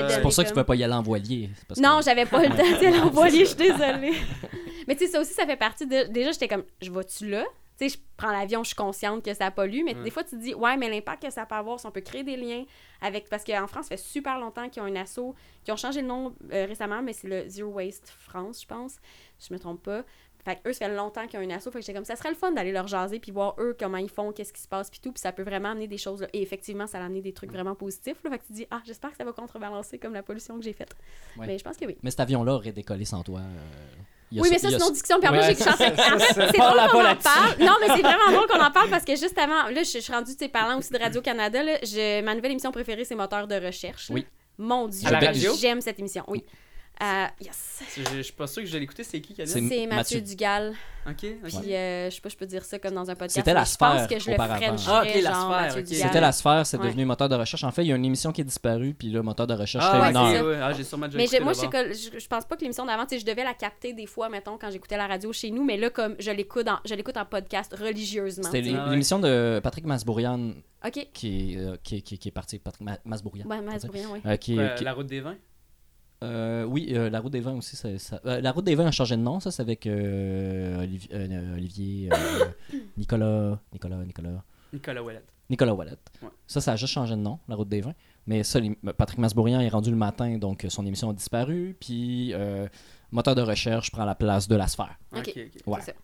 C'est 0.09 0.21
pour 0.21 0.33
ça 0.33 0.41
que 0.43 0.47
tu 0.49 0.53
comme- 0.55 0.63
peux 0.63 0.67
pas 0.67 0.75
y 0.75 0.83
aller 0.83 0.93
en 0.93 1.03
voilier. 1.03 1.49
que- 1.75 1.79
Non, 1.81 1.99
j'avais 2.03 2.25
pas 2.25 2.41
le 2.41 2.49
temps 2.49 2.55
de 2.57 2.97
l'envoyer, 2.97 3.39
je 3.45 3.49
suis 3.49 3.55
désolée. 3.55 4.13
Mais 4.87 4.95
tu 4.95 5.05
sais, 5.05 5.11
ça 5.11 5.21
aussi, 5.21 5.33
ça 5.33 5.45
fait 5.45 5.55
partie 5.55 5.85
de. 5.85 6.07
Déjà, 6.11 6.31
j'étais 6.31 6.47
comme, 6.47 6.63
je 6.81 6.91
vais-tu 6.91 7.29
là? 7.29 7.45
Tu 7.77 7.89
sais, 7.89 7.97
je 7.97 8.03
prends 8.15 8.31
l'avion, 8.31 8.63
je 8.63 8.67
suis 8.67 8.75
consciente 8.75 9.23
que 9.25 9.33
ça 9.33 9.51
pollue, 9.51 9.81
mais 9.83 9.95
Ouais. 9.95 10.03
des 10.03 10.09
fois, 10.09 10.23
tu 10.23 10.31
te 10.31 10.35
dis, 10.41 10.53
ouais, 10.53 10.77
mais 10.77 10.89
l'impact 10.89 11.23
que 11.23 11.29
ça 11.29 11.45
peut 11.45 11.55
avoir, 11.55 11.79
si 11.79 11.85
on 11.85 11.91
peut 11.91 11.99
créer 12.01 12.23
des 12.23 12.37
liens 12.37 12.63
avec. 13.01 13.27
Parce 13.29 13.43
qu'en 13.43 13.67
France, 13.67 13.85
ça 13.87 13.97
fait 13.97 14.01
super 14.03 14.39
longtemps 14.39 14.69
qu'ils 14.69 14.81
ont 14.81 14.85
un 14.85 14.95
assaut, 14.95 15.35
qui 15.63 15.71
ont 15.71 15.77
changé 15.77 16.01
le 16.01 16.07
nom 16.07 16.33
euh, 16.53 16.65
récemment, 16.65 17.01
mais 17.01 17.11
c'est 17.13 17.27
le 17.27 17.49
Zero 17.49 17.71
Waste 17.71 18.09
France, 18.17 18.61
je 18.61 18.67
pense. 18.67 18.95
Je 19.45 19.53
me 19.53 19.59
trompe 19.59 19.83
pas. 19.83 20.03
Fait 20.45 20.57
que 20.61 20.69
eux, 20.69 20.73
ça 20.73 20.87
fait 20.87 20.95
longtemps 20.95 21.25
qu'ils 21.25 21.39
ont 21.39 21.41
un 21.43 21.49
assaut. 21.49 21.71
Fait 21.71 21.79
que 21.79 21.85
j'étais 21.85 21.95
comme, 21.97 22.05
ça 22.05 22.15
serait 22.15 22.29
le 22.29 22.35
fun 22.35 22.51
d'aller 22.51 22.71
leur 22.71 22.87
jaser, 22.87 23.19
puis 23.19 23.31
voir 23.31 23.55
eux 23.59 23.75
comment 23.77 23.97
ils 23.97 24.09
font, 24.11 24.31
qu'est-ce 24.31 24.53
qui 24.53 24.61
se 24.61 24.67
passe, 24.67 24.91
puis 24.91 24.99
tout. 24.99 25.11
Puis 25.11 25.19
ça 25.19 25.31
peut 25.31 25.41
vraiment 25.41 25.69
amener 25.71 25.87
des 25.87 25.97
choses. 25.97 26.21
là. 26.21 26.27
Et 26.33 26.41
effectivement, 26.43 26.85
ça 26.85 26.99
a 26.99 27.05
amené 27.05 27.19
des 27.21 27.33
trucs 27.33 27.51
vraiment 27.51 27.73
positifs. 27.73 28.23
Là. 28.23 28.29
Fait 28.29 28.37
que 28.39 28.45
tu 28.45 28.53
dis, 28.53 28.67
ah, 28.69 28.79
j'espère 28.85 29.09
que 29.11 29.17
ça 29.17 29.25
va 29.25 29.33
contrebalancer 29.33 29.97
comme 29.97 30.13
la 30.13 30.21
pollution 30.23 30.55
que 30.57 30.63
j'ai 30.63 30.73
faite. 30.73 30.95
Ouais. 31.35 31.47
Mais 31.47 31.57
je 31.57 31.63
pense 31.63 31.75
que 31.77 31.85
oui. 31.85 31.97
Mais 32.03 32.11
cet 32.11 32.19
avion-là 32.21 32.53
aurait 32.53 32.71
décollé 32.71 33.05
sans 33.05 33.23
toi. 33.23 33.39
euh, 33.39 33.95
Oui, 34.31 34.49
mais 34.51 34.57
ça, 34.57 34.69
c'est 34.69 34.75
une 34.75 34.81
autre 34.81 34.93
discussion. 34.93 35.19
Puis 35.19 35.29
en 35.29 35.33
j'ai 35.41 35.55
chanté. 35.55 35.85
En 36.15 36.19
fait, 36.19 36.33
c'est 36.33 36.57
drôle 36.57 36.89
qu'on 36.91 37.05
en 37.05 37.15
parle. 37.15 37.55
Non, 37.59 37.73
mais 37.79 37.87
c'est 37.95 38.01
vraiment 38.01 38.31
drôle 38.31 38.47
qu'on 38.47 38.63
en 38.63 38.71
parle 38.71 38.89
parce 38.89 39.05
que 39.05 39.15
juste 39.15 39.37
avant, 39.37 39.69
là, 39.69 39.83
je, 39.83 39.99
suis 39.99 40.11
rendue, 40.13 40.31
tu 40.33 40.37
sais, 40.45 40.49
parlant 40.49 40.77
aussi 40.77 40.91
de 40.91 40.97
Radio-Canada, 40.99 41.63
là, 41.63 41.73
je- 41.83 42.21
ma 42.21 42.35
nouvelle 42.35 42.51
émission 42.51 42.71
préférée, 42.71 43.05
c'est 43.05 43.15
Moteur 43.15 43.47
de 43.47 43.55
recherche. 43.55 44.09
là. 44.09 44.15
Oui. 44.15 44.25
Mon 44.57 44.87
Dieu, 44.87 45.09
j'aime 45.59 45.81
cette 45.81 45.99
émission, 45.99 46.23
oui. 46.27 46.43
Euh, 47.01 47.25
yes. 47.41 47.81
Je 47.97 48.03
je 48.17 48.21
suis 48.21 48.33
pas 48.33 48.47
sûr 48.47 48.63
que 48.63 48.69
je 48.69 48.77
l'ai 48.77 48.83
écouté. 48.83 49.03
C'est 49.03 49.19
qui 49.21 49.33
qui 49.33 49.41
a 49.41 49.45
dit 49.45 49.51
C'est 49.51 49.59
ça? 49.61 49.65
C'est 49.69 49.87
Mathieu, 49.87 49.95
Mathieu. 50.17 50.21
Dugal. 50.21 50.73
Ok, 51.07 51.13
ok. 51.23 51.61
Puis, 51.61 51.75
euh, 51.75 52.09
je 52.09 52.15
sais 52.15 52.21
pas, 52.21 52.29
je 52.29 52.35
peux 52.37 52.45
dire 52.47 52.63
ça 52.65 52.79
comme 52.79 52.93
dans 52.95 53.09
un 53.09 53.13
podcast. 53.15 53.35
C'était 53.35 53.53
la 53.53 53.59
mais 53.59 53.65
Je 53.67 53.75
pense 53.75 53.93
sphère 53.95 54.07
que 54.07 54.19
je 54.19 54.29
le 54.31 54.35
Ah, 54.39 54.55
ok, 55.03 55.21
la 55.21 55.31
genre 55.31 55.69
sphère. 55.71 55.85
C'était 55.87 56.21
la 56.21 56.31
sphère, 56.31 56.65
c'est 56.65 56.77
Ouais. 56.77 56.87
devenu 56.87 57.05
moteur 57.05 57.29
de 57.29 57.35
recherche. 57.35 57.63
En 57.63 57.71
fait, 57.71 57.83
il 57.83 57.89
y 57.89 57.91
a 57.91 57.95
une 57.95 58.05
émission 58.05 58.31
qui 58.31 58.41
est 58.41 58.45
disparue, 58.45 58.93
puis 58.95 59.09
là, 59.11 59.21
moteur 59.21 59.45
de 59.45 59.53
recherche, 59.53 59.83
Ah, 59.87 59.91
c'était 59.91 60.01
ouais, 60.17 60.25
une 60.25 60.31
c'est- 60.33 60.39
heure. 60.41 60.47
ouais. 60.47 60.59
Ah, 60.63 60.73
j'ai 60.73 60.83
sûrement 60.83 61.07
déjà 61.07 61.17
Mais 61.17 61.39
moi, 61.43 61.53
je, 61.53 61.59
je, 61.93 62.19
je 62.19 62.27
pense 62.27 62.45
pas 62.45 62.55
que 62.55 62.61
l'émission 62.61 62.85
d'avant, 62.85 63.05
je 63.11 63.23
devais 63.23 63.43
la 63.43 63.53
capter 63.53 63.93
des 63.93 64.07
fois, 64.07 64.29
mettons, 64.29 64.57
quand 64.57 64.71
j'écoutais 64.71 64.97
la 64.97 65.05
radio 65.07 65.31
chez 65.31 65.51
nous, 65.51 65.63
mais 65.63 65.77
là, 65.77 65.89
comme 65.91 66.15
je 66.17 66.31
l'écoute 66.31 66.67
en, 66.67 66.77
je 66.85 66.95
l'écoute 66.95 67.17
en 67.17 67.25
podcast 67.25 67.75
religieusement. 67.77 68.45
C'était 68.45 68.61
l'émission 68.61 69.19
de 69.19 69.59
Patrick 69.61 69.85
Masbourian 69.85 70.53
OK. 70.83 71.07
qui, 71.13 71.53
est, 71.53 71.57
euh, 71.57 71.75
qui, 71.83 71.97
est- 71.97 72.01
qui, 72.01 72.15
est- 72.27 72.31
parti. 72.31 72.57
Patrick 72.57 72.81
Ma- 72.83 72.97
Masbourian. 73.05 73.45
Ouais, 73.45 73.61
Masbourian, 73.61 74.09
oui. 74.13 74.21
Euh, 74.25 74.75
La 74.81 74.93
route 74.93 75.07
des 75.07 75.19
vins. 75.21 75.35
Euh, 76.23 76.63
oui, 76.63 76.87
euh, 76.91 77.09
La 77.09 77.19
Route 77.19 77.31
des 77.33 77.39
Vins 77.41 77.55
aussi. 77.55 77.75
ça- 77.75 77.97
ça- 77.99 78.21
euh, 78.25 78.41
la 78.41 78.51
Route 78.51 78.65
des 78.65 78.75
Vins 78.75 78.87
a 78.87 78.91
changé 78.91 79.15
de 79.15 79.21
nom, 79.21 79.39
ça, 79.39 79.51
c'est 79.51 79.61
avec 79.61 79.85
euh, 79.87 80.79
Olivier, 80.81 81.09
euh, 81.13 81.53
Olivier, 81.55 82.09
euh, 82.11 82.45
Nicolas, 82.97 83.59
Nicolas, 83.73 83.97
Nicolas, 84.05 84.43
Nicolas 84.73 85.03
Ouellette. 85.03 85.25
Nicolas 85.47 85.75
Wallet. 85.75 85.91
Ouais. 86.23 86.29
Ça, 86.47 86.59
ça 86.59 86.71
a 86.71 86.75
juste 86.75 86.91
changé 86.93 87.13
de 87.15 87.19
nom, 87.19 87.37
La 87.47 87.55
Route 87.55 87.69
des 87.69 87.81
Vins. 87.81 87.93
Mais 88.25 88.43
ça, 88.43 88.59
les- 88.59 88.75
Patrick 88.97 89.19
Masbourian 89.19 89.59
est 89.59 89.69
rendu 89.69 89.91
le 89.91 89.95
matin, 89.95 90.37
donc 90.39 90.65
son 90.69 90.83
émission 90.87 91.11
a 91.11 91.13
disparu. 91.13 91.77
Puis, 91.79 92.33
euh, 92.33 92.67
moteur 93.11 93.35
de 93.35 93.41
recherche 93.43 93.91
prend 93.91 94.05
la 94.05 94.15
place 94.15 94.47
de 94.47 94.55
la 94.55 94.67
sphère. 94.67 94.97
Ok. 95.15 95.33
Ouais. 95.35 95.79
C'est 95.81 95.91
ça. 95.91 95.97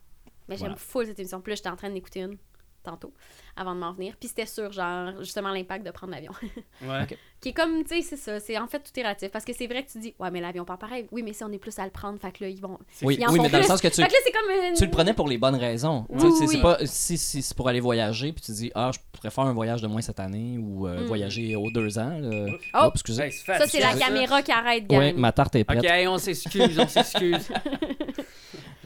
Mais 0.48 0.54
Voilà. 0.56 0.74
j'aime 0.74 0.78
full 0.78 1.06
cette 1.06 1.18
émission. 1.18 1.42
Là, 1.44 1.54
j'étais 1.56 1.68
en 1.68 1.76
train 1.76 1.90
d'écouter 1.90 2.20
une 2.20 2.36
tantôt, 2.82 3.12
avant 3.56 3.74
de 3.74 3.80
m'en 3.80 3.92
venir. 3.92 4.14
Puis 4.18 4.28
c'était 4.28 4.46
sur, 4.46 4.72
genre, 4.72 5.12
justement, 5.20 5.50
l'impact 5.50 5.84
de 5.86 5.90
prendre 5.90 6.12
l'avion. 6.12 6.32
Ouais. 6.82 7.06
Qui 7.40 7.48
est 7.48 7.52
comme, 7.52 7.82
tu 7.84 7.96
sais, 7.96 8.02
c'est 8.02 8.16
ça. 8.16 8.38
C'est 8.38 8.56
en 8.58 8.66
fait 8.68 8.78
tout 8.80 8.90
est 8.98 9.02
relatif. 9.02 9.30
Parce 9.30 9.44
que 9.44 9.52
c'est 9.52 9.66
vrai 9.66 9.84
que 9.84 9.90
tu 9.90 9.98
dis, 9.98 10.14
ouais, 10.20 10.30
mais 10.30 10.40
l'avion 10.40 10.64
part 10.64 10.78
pareil. 10.78 11.06
Oui, 11.10 11.22
mais 11.24 11.32
si 11.32 11.42
on 11.42 11.50
est 11.50 11.58
plus 11.58 11.76
à 11.78 11.84
le 11.84 11.90
prendre, 11.90 12.18
fait 12.20 12.30
que 12.32 12.44
là, 12.44 12.50
ils 12.50 12.60
vont. 12.60 12.78
Oui, 13.02 13.16
Ils 13.20 13.26
oui 13.28 13.40
mais 13.40 13.48
dans 13.48 13.58
le 13.58 13.64
sens 13.64 13.80
que 13.80 13.88
tu, 13.88 13.96
Fait 14.00 14.06
que 14.08 14.12
là, 14.12 14.18
c'est 14.24 14.32
comme 14.32 14.50
une. 14.68 14.74
tu 14.74 14.84
le 14.84 14.90
prenais 14.90 15.12
pour 15.12 15.26
les 15.28 15.38
bonnes 15.38 15.56
raisons. 15.56 16.06
Oui, 16.08 16.20
c'est- 16.20 16.26
oui. 16.44 16.48
c'est 16.52 16.60
pas 16.62 16.78
si, 16.84 17.18
si 17.18 17.42
c'est 17.42 17.56
pour 17.56 17.68
aller 17.68 17.80
voyager, 17.80 18.32
puis 18.32 18.42
tu 18.44 18.52
dis, 18.52 18.70
ah, 18.76 18.90
je 18.94 19.00
pourrais 19.12 19.30
faire 19.30 19.44
un 19.44 19.52
voyage 19.52 19.82
de 19.82 19.88
moins 19.88 20.00
cette 20.02 20.20
année 20.20 20.56
ou 20.58 20.86
euh, 20.86 21.02
Mm. 21.02 21.06
voyager 21.06 21.56
aux 21.56 21.70
deux 21.70 21.98
ans. 21.98 22.16
là. 22.20 22.46
Oh! 22.74 22.86
Oups, 22.86 22.92
excusez. 22.94 23.22
Hey, 23.24 23.32
c'est 23.32 23.58
Ça, 23.58 23.66
c'est 23.66 23.80
la 23.80 23.94
caméra 23.94 24.42
qui 24.42 24.52
arrête. 24.52 24.84
Oui, 24.90 25.12
ma 25.14 25.32
tarte 25.32 25.56
est 25.56 25.64
prête. 25.64 25.80
Ok, 25.84 25.90
on 26.08 26.18
s'excuse, 26.18 26.78
on 26.78 26.86
s'excuse. 26.88 27.48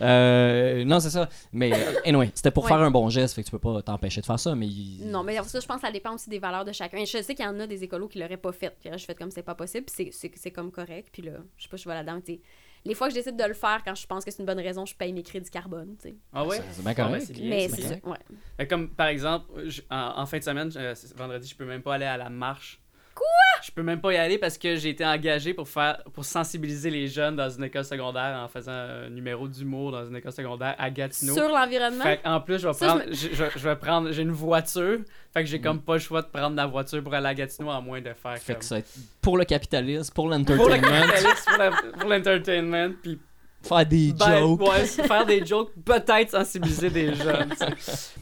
Euh, 0.02 0.84
non, 0.84 1.00
c'est 1.00 1.10
ça. 1.10 1.28
Mais 1.52 1.72
euh, 1.72 2.00
anyway, 2.04 2.30
c'était 2.34 2.50
pour 2.50 2.64
Ouais. 2.64 2.68
faire 2.70 2.78
un 2.80 2.90
bon 2.90 3.08
geste, 3.08 3.34
fait 3.34 3.42
que 3.42 3.46
tu 3.46 3.50
peux 3.50 3.58
pas 3.58 3.82
t'empêcher 3.82 4.20
de 4.20 4.26
faire 4.26 4.38
ça, 4.38 4.54
mais 4.54 4.66
il- 4.66 5.06
Non, 5.10 5.22
mais 5.22 5.36
ça, 5.42 5.60
je 5.60 5.66
pense 5.66 5.76
que 5.80 5.86
ça 5.86 5.92
dépend 5.92 6.14
aussi 6.14 6.28
des 6.30 6.38
valeurs 6.38 6.64
de 6.64 6.72
chacun. 6.72 6.98
Je 7.04 7.22
sais 7.22 7.34
qu'il 7.34 7.44
y 7.44 7.48
en 7.48 7.58
a 7.60 7.66
des 7.66 7.82
écolos 7.84 8.08
qui 8.08 8.18
l'auraient 8.18 8.36
pas 8.36 8.52
fait. 8.52 8.74
Puis 8.80 8.90
là, 8.90 8.96
je 8.96 9.04
fais 9.04 9.14
comme 9.14 9.30
c'est 9.30 9.42
pas 9.42 9.54
possible. 9.54 9.86
Puis 9.86 9.94
c'est- 9.96 10.10
c'est 10.12 10.32
c'est 10.36 10.50
comme 10.50 10.70
correct. 10.70 11.08
Puis 11.12 11.22
là, 11.22 11.32
je 11.56 11.62
sais 11.64 11.68
pas, 11.68 11.76
je 11.76 11.88
vais 11.88 11.94
là-dedans. 11.94 12.20
tu 12.20 12.34
sais. 12.34 12.40
Les 12.84 12.94
fois 12.94 13.08
que 13.08 13.14
je 13.14 13.18
décide 13.18 13.36
de 13.36 13.44
le 13.44 13.54
faire 13.54 13.82
quand 13.84 13.96
je 13.96 14.06
pense 14.06 14.24
que 14.24 14.30
c'est 14.30 14.38
une 14.38 14.46
bonne 14.46 14.60
raison, 14.60 14.86
je 14.86 14.94
paye 14.94 15.12
mes 15.12 15.24
crédits 15.24 15.50
carbone. 15.50 15.96
tu 16.00 16.10
sais. 16.10 16.16
Ah 16.32 16.46
ouais? 16.46 16.60
c'est 16.70 16.82
bien 16.82 16.92
Ah, 16.92 16.94
correct. 16.94 17.24
c'est 17.26 17.32
bien, 17.32 17.48
Mais 17.50 17.68
c'est. 17.68 18.00
Ouais. 18.04 18.66
Comme 18.68 18.90
par 18.90 19.08
exemple, 19.08 19.46
je- 19.68 19.82
en, 19.90 20.20
en 20.20 20.26
fin 20.26 20.38
de 20.38 20.44
semaine, 20.44 20.70
euh, 20.76 20.94
vendredi, 21.16 21.48
je 21.48 21.56
peux 21.56 21.64
même 21.64 21.82
pas 21.82 21.94
aller 21.94 22.04
à 22.06 22.16
la 22.16 22.30
marche 22.30 22.80
Je 23.64 23.70
peux 23.72 23.82
même 23.82 24.00
pas 24.00 24.12
y 24.12 24.16
aller 24.16 24.38
parce 24.38 24.58
que 24.58 24.76
j'ai 24.76 24.90
été 24.90 25.04
engagé 25.04 25.52
pour 25.54 25.68
faire 25.68 26.02
pour 26.14 26.24
sensibiliser 26.24 26.90
les 26.90 27.08
jeunes 27.08 27.34
dans 27.36 27.48
une 27.50 27.64
école 27.64 27.84
secondaire 27.84 28.38
en 28.44 28.48
faisant 28.48 28.70
un 28.72 29.08
numéro 29.08 29.48
d'humour 29.48 29.90
dans 29.92 30.06
une 30.06 30.14
école 30.16 30.32
secondaire 30.32 30.74
à 30.78 30.90
Gatineau. 30.90 31.34
Sur 31.34 31.48
l'environnement? 31.48 32.04
Fait 32.04 32.20
en 32.24 32.40
plus, 32.40 32.58
je 32.60 32.68
vais 32.68 32.74
prendre, 32.74 33.02
je 33.10 33.14
je, 33.14 33.34
je- 33.34 33.58
je 33.58 33.68
vais 33.68 33.76
prendre, 33.76 34.12
j'ai 34.12 34.22
une 34.22 34.30
voiture, 34.30 34.98
fait 35.32 35.42
que 35.42 35.48
j'ai 35.48 35.60
comme 35.60 35.80
pas 35.80 35.94
le 35.94 35.98
choix 36.00 36.22
de 36.22 36.28
prendre 36.28 36.54
la 36.54 36.66
voiture 36.66 37.02
pour 37.02 37.14
aller 37.14 37.26
à 37.28 37.34
Gatineau 37.34 37.70
à 37.70 37.80
moins 37.80 38.00
de 38.00 38.12
faire 38.12 38.38
Fait 38.38 38.52
comme- 38.52 38.60
que 38.60 38.64
ça 38.64 38.74
va 38.76 38.78
être 38.80 38.92
pour 39.20 39.36
le 39.38 39.44
capitalisme, 39.44 40.12
pour 40.14 40.24
pour 40.24 40.28
le 40.30 40.36
l'entertainment, 40.36 41.06
capitalisme, 41.06 41.44
pour 41.48 41.58
la- 41.58 41.70
pour 41.98 42.08
l'entertainment, 42.10 42.90
puis 43.02 43.18
faire 43.66 43.86
des 43.86 44.12
ben, 44.12 44.38
jokes. 44.38 44.60
ouais, 44.60 44.84
faire 44.86 45.26
des 45.26 45.44
jokes, 45.44 45.70
peut-être 45.84 46.30
sensibiliser 46.30 46.90
des 46.90 47.14
jeunes. 47.14 47.52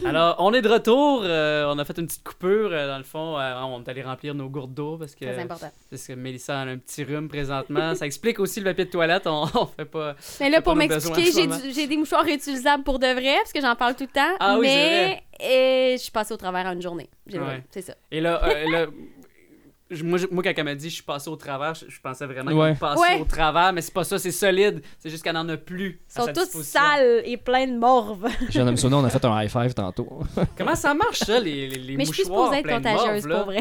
Alors, 0.05 0.37
on 0.39 0.53
est 0.53 0.63
de 0.63 0.69
retour, 0.69 1.23
euh, 1.25 1.73
on 1.73 1.79
a 1.79 1.85
fait 1.85 1.99
une 1.99 2.07
petite 2.07 2.25
coupure, 2.25 2.71
euh, 2.73 2.89
dans 2.89 2.99
le 2.99 3.05
fond, 3.05 3.39
euh, 3.39 3.61
on 3.63 3.83
est 3.83 3.89
allé 3.89 4.03
remplir 4.03 4.35
nos 4.35 4.49
gourdes 4.49 4.75
d'eau 4.75 4.97
parce 4.99 5.15
que 5.15 5.25
Très 5.25 5.39
important. 5.41 5.71
parce 5.91 6.07
que 6.07 6.13
Mélissa 6.13 6.61
a 6.61 6.65
un 6.65 6.79
petit 6.79 7.05
rhume 7.05 7.29
présentement. 7.29 7.95
Ça 7.95 8.07
explique 8.07 8.39
aussi 8.41 8.61
le 8.61 8.67
papier 8.67 8.87
de 8.87 8.91
toilette, 8.91 9.27
on, 9.27 9.45
on 9.55 9.67
fait 9.67 9.85
pas. 9.85 10.15
Mais 10.41 10.51
là, 10.51 10.59
C'est 10.59 10.63
pour 10.63 10.77
m'expliquer, 10.77 11.31
j'ai 11.73 11.87
des 11.87 11.97
mouchoirs 11.97 12.25
réutilisables 12.25 12.83
pour 12.85 12.99
de 12.99 13.07
vrai, 13.07 13.37
parce 13.39 13.53
que 13.53 13.61
j'en 13.61 13.77
parle 13.77 13.95
tout 13.95 14.05
le 14.05 14.09
temps. 14.09 14.37
Ah 14.41 14.59
oui, 14.59 14.67
c'est 14.69 14.75
mais 14.75 15.23
euh, 15.43 15.93
je 15.97 16.03
suis 16.03 16.13
passée 16.13 16.35
au 16.35 16.37
travers 16.37 16.67
en 16.67 16.73
une 16.73 16.83
journée. 16.83 17.09
Ouais. 17.33 17.63
C'est 17.71 17.83
ça. 17.83 17.95
Et 18.11 18.21
là, 18.21 18.41
euh, 18.45 18.87
moi, 20.03 20.19
quand 20.43 20.53
elle 20.57 20.65
m'a 20.65 20.75
dit 20.75 20.89
je 20.89 20.95
suis 20.95 21.03
passé 21.03 21.29
au 21.29 21.37
travers, 21.37 21.75
je, 21.75 21.85
je 21.89 22.01
pensais 22.01 22.25
vraiment 22.27 22.53
Ouais. 22.53 22.71
qu'elle 22.71 22.79
passait 22.79 23.01
Ouais. 23.01 23.21
au 23.21 23.25
travers, 23.25 23.73
mais 23.73 23.83
c'est 23.83 23.93
pas 23.93 24.05
ça, 24.05 24.19
c'est 24.19 24.31
solide. 24.33 24.83
C'est 24.99 25.11
juste 25.11 25.23
qu'elle 25.23 25.37
en 25.37 25.49
a 25.49 25.57
plus. 25.57 26.01
Ils 26.09 26.13
sont 26.23 26.27
disposition. 26.33 26.81
sales 26.81 27.23
et 27.25 27.37
pleins 27.37 27.67
de 27.67 27.77
morve. 27.79 28.27
Je 28.47 28.53
viens 28.53 28.65
de 28.65 28.71
me 28.71 28.77
souvenir, 28.77 28.99
on 28.99 29.05
a 29.05 29.11
fait 29.11 29.25
un 29.25 29.43
high 29.43 29.51
five 29.51 29.75
tantôt. 29.75 30.21
Comment 30.59 30.75
ça 30.75 30.95
marche, 30.95 31.19
ça, 31.19 31.39
les, 31.39 31.69
les, 31.69 31.77
les 31.79 31.97
Mais 31.97 32.05
je 32.07 32.13
suis 32.13 32.23
mouchoirs 32.25 32.47
supposée 32.55 32.59
être 32.61 32.65
pleins 32.65 32.81
de 32.81 32.85
morve, 32.89 32.99
contagieuse, 32.99 33.27
là? 33.29 33.37
pour 33.37 33.45
vrai. 33.47 33.61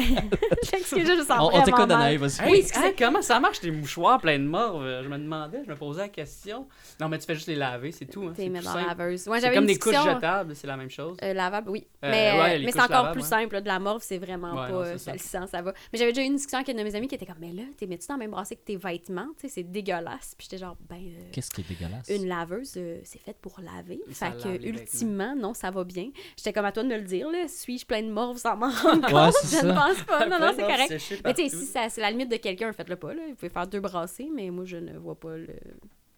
Excusez, 0.72 1.04
je 1.18 1.22
sens 1.22 1.38
On, 1.40 1.58
on 1.58 1.62
t'écoute. 1.62 1.88
Danaï, 1.88 2.16
vas-y. 2.16 2.40
Hey, 2.42 2.50
Oui, 2.50 2.56
hey, 2.58 2.62
excusez. 2.62 2.94
comment 2.98 3.22
ça 3.22 3.38
marche, 3.38 3.60
les 3.62 3.70
mouchoirs 3.70 4.18
pleins 4.20 4.38
de 4.38 4.44
morve? 4.44 4.82
Je 5.02 5.08
me 5.08 5.18
demandais, 5.18 5.60
je 5.66 5.70
me 5.70 5.76
posais 5.76 6.00
la 6.02 6.08
question. 6.08 6.66
Non, 7.00 7.08
mais 7.08 7.18
tu 7.18 7.26
fais 7.26 7.34
juste 7.34 7.48
les 7.48 7.56
laver, 7.56 7.92
c'est 7.92 8.06
tout. 8.06 8.22
Hein. 8.22 8.32
C'est 8.34 8.48
laveuse. 8.48 9.28
Ouais, 9.28 9.40
comme 9.52 9.66
des 9.66 9.78
couches 9.78 9.94
jetables, 10.02 10.54
c'est 10.56 10.66
la 10.66 10.76
même 10.78 10.90
chose. 10.90 11.16
Euh, 11.22 11.34
lavable, 11.34 11.68
oui. 11.70 11.86
Euh, 12.02 12.10
mais 12.10 12.58
mais 12.64 12.72
c'est 12.72 12.80
encore 12.80 13.12
plus 13.12 13.24
simple. 13.26 13.60
De 13.60 13.66
la 13.66 13.78
morve, 13.78 14.00
c'est 14.02 14.18
vraiment 14.18 14.54
pas 14.54 14.84
ça. 14.92 14.98
salissant, 14.98 15.46
ça 15.46 15.60
va. 15.60 15.72
Mais 15.92 15.98
j'avais 15.98 16.13
déjà 16.14 16.22
eu 16.22 16.26
une 16.30 16.36
discussion 16.36 16.58
avec 16.58 16.68
une 16.68 16.76
de 16.78 16.82
mes 16.82 16.94
amies 16.94 17.08
qui 17.08 17.14
était 17.16 17.26
comme, 17.26 17.36
mais 17.40 17.52
là, 17.52 17.64
t'es 17.76 17.86
mets-tu 17.86 18.06
dans 18.08 18.14
le 18.14 18.20
même 18.20 18.30
brassée 18.30 18.56
que 18.56 18.62
tes 18.64 18.76
vêtements? 18.76 19.26
Tu 19.38 19.42
sais, 19.42 19.48
c'est 19.48 19.62
dégueulasse. 19.64 20.34
Puis 20.38 20.46
j'étais 20.50 20.58
genre, 20.58 20.76
ben, 20.88 20.96
euh, 20.96 21.30
Qu'est-ce 21.32 21.50
qui 21.50 21.60
est 21.60 21.68
dégueulasse? 21.68 22.08
une 22.08 22.26
laveuse, 22.26 22.74
euh, 22.76 23.00
c'est 23.04 23.20
fait 23.20 23.36
pour 23.36 23.60
laver. 23.60 24.00
Ça 24.12 24.32
fait 24.32 24.58
que, 24.58 24.66
ultimement, 24.66 25.34
non, 25.36 25.52
ça 25.54 25.70
va 25.70 25.84
bien. 25.84 26.10
J'étais 26.36 26.52
comme 26.52 26.64
à 26.64 26.72
toi 26.72 26.82
de 26.82 26.88
me 26.88 26.96
le 26.96 27.02
dire, 27.04 27.28
là. 27.30 27.46
Suis-je 27.48 27.84
plein 27.84 28.02
de 28.02 28.10
morve 28.10 28.38
sans 28.38 28.56
m'en 28.56 28.70
rendre 28.70 29.02
compte? 29.02 29.12
Ouais, 29.12 29.60
je 29.60 29.66
ne 29.66 29.72
pense 29.72 30.02
pas. 30.04 30.26
Non, 30.28 30.38
non, 30.40 30.52
c'est 30.56 30.62
correct. 30.62 31.20
Mais 31.24 31.34
tu 31.34 31.48
sais, 31.48 31.56
si 31.56 31.64
ça- 31.66 31.88
c'est 31.88 32.00
la 32.00 32.10
limite 32.10 32.30
de 32.30 32.36
quelqu'un, 32.36 32.72
faites-le 32.72 32.96
pas, 32.96 33.12
là. 33.12 33.22
Vous 33.28 33.34
pouvez 33.34 33.50
faire 33.50 33.66
deux 33.66 33.80
brassées, 33.80 34.30
mais 34.34 34.50
moi, 34.50 34.64
je 34.64 34.76
ne 34.76 34.96
vois 34.98 35.14
pas 35.18 35.36
le. 35.36 35.48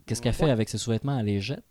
Qu'est-ce 0.06 0.22
qu'elle 0.22 0.34
fait 0.34 0.48
avec 0.50 0.68
ses 0.68 0.78
sous-vêtements? 0.78 1.18
Elle 1.18 1.26
les 1.26 1.40
jette? 1.40 1.64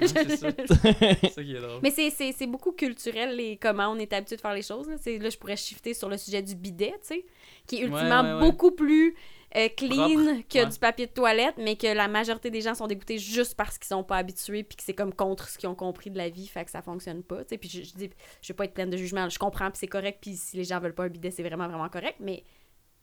C'est 0.00 0.36
ça. 0.36 0.48
C'est 0.58 1.30
ça 1.30 1.42
qui 1.42 1.54
est 1.54 1.60
drôle. 1.60 1.80
Mais 1.82 1.90
c'est- 1.90 2.10
c'est 2.10 2.32
c'est 2.32 2.46
beaucoup 2.46 2.72
culturel 2.72 3.34
les 3.34 3.56
comment 3.56 3.88
on 3.88 3.98
est 3.98 4.12
habitué 4.12 4.36
de 4.36 4.42
faire 4.42 4.52
les 4.52 4.60
choses. 4.60 4.90
Là, 4.90 4.96
C'est- 5.00 5.16
là 5.18 5.30
je 5.30 5.38
pourrais 5.38 5.56
shifter 5.56 5.94
sur 5.94 6.10
le 6.10 6.18
sujet 6.18 6.42
du 6.42 6.54
bidet, 6.54 6.92
tu 7.00 7.14
sais, 7.14 7.24
qui 7.66 7.76
est 7.76 7.80
ultimement 7.80 8.22
ouais, 8.22 8.32
ouais. 8.34 8.40
beaucoup 8.40 8.70
plus 8.70 9.14
euh, 9.56 9.68
clean 9.76 10.14
Propre, 10.14 10.42
que 10.48 10.58
ouais. 10.58 10.66
du 10.66 10.78
papier 10.78 11.06
de 11.06 11.12
toilette, 11.12 11.54
mais 11.58 11.76
que 11.76 11.86
la 11.86 12.08
majorité 12.08 12.50
des 12.50 12.60
gens 12.62 12.74
sont 12.74 12.86
dégoûtés 12.86 13.18
juste 13.18 13.54
parce 13.54 13.78
qu'ils 13.78 13.88
sont 13.88 14.02
pas 14.02 14.16
habitués 14.16 14.62
puis 14.62 14.76
que 14.76 14.82
c'est 14.82 14.94
comme 14.94 15.12
contre 15.12 15.48
ce 15.48 15.58
qu'ils 15.58 15.68
ont 15.68 15.74
compris 15.74 16.10
de 16.10 16.16
la 16.16 16.28
vie, 16.30 16.46
fait 16.46 16.64
que 16.64 16.70
ça 16.70 16.80
fonctionne 16.82 17.22
pas. 17.22 17.42
tu 17.44 17.50
sais. 17.50 17.58
Puis 17.58 17.68
je, 17.68 17.82
je 17.82 17.94
dis, 17.94 18.10
je 18.40 18.48
vais 18.48 18.56
pas 18.56 18.64
être 18.64 18.74
pleine 18.74 18.90
de 18.90 18.96
jugement, 18.96 19.28
je 19.28 19.38
comprends 19.38 19.70
puis 19.70 19.78
c'est 19.78 19.86
correct, 19.88 20.18
puis 20.22 20.36
si 20.36 20.56
les 20.56 20.64
gens 20.64 20.80
veulent 20.80 20.94
pas 20.94 21.04
un 21.04 21.08
bidet, 21.08 21.30
c'est 21.30 21.42
vraiment 21.42 21.68
vraiment 21.68 21.88
correct, 21.88 22.16
mais 22.20 22.44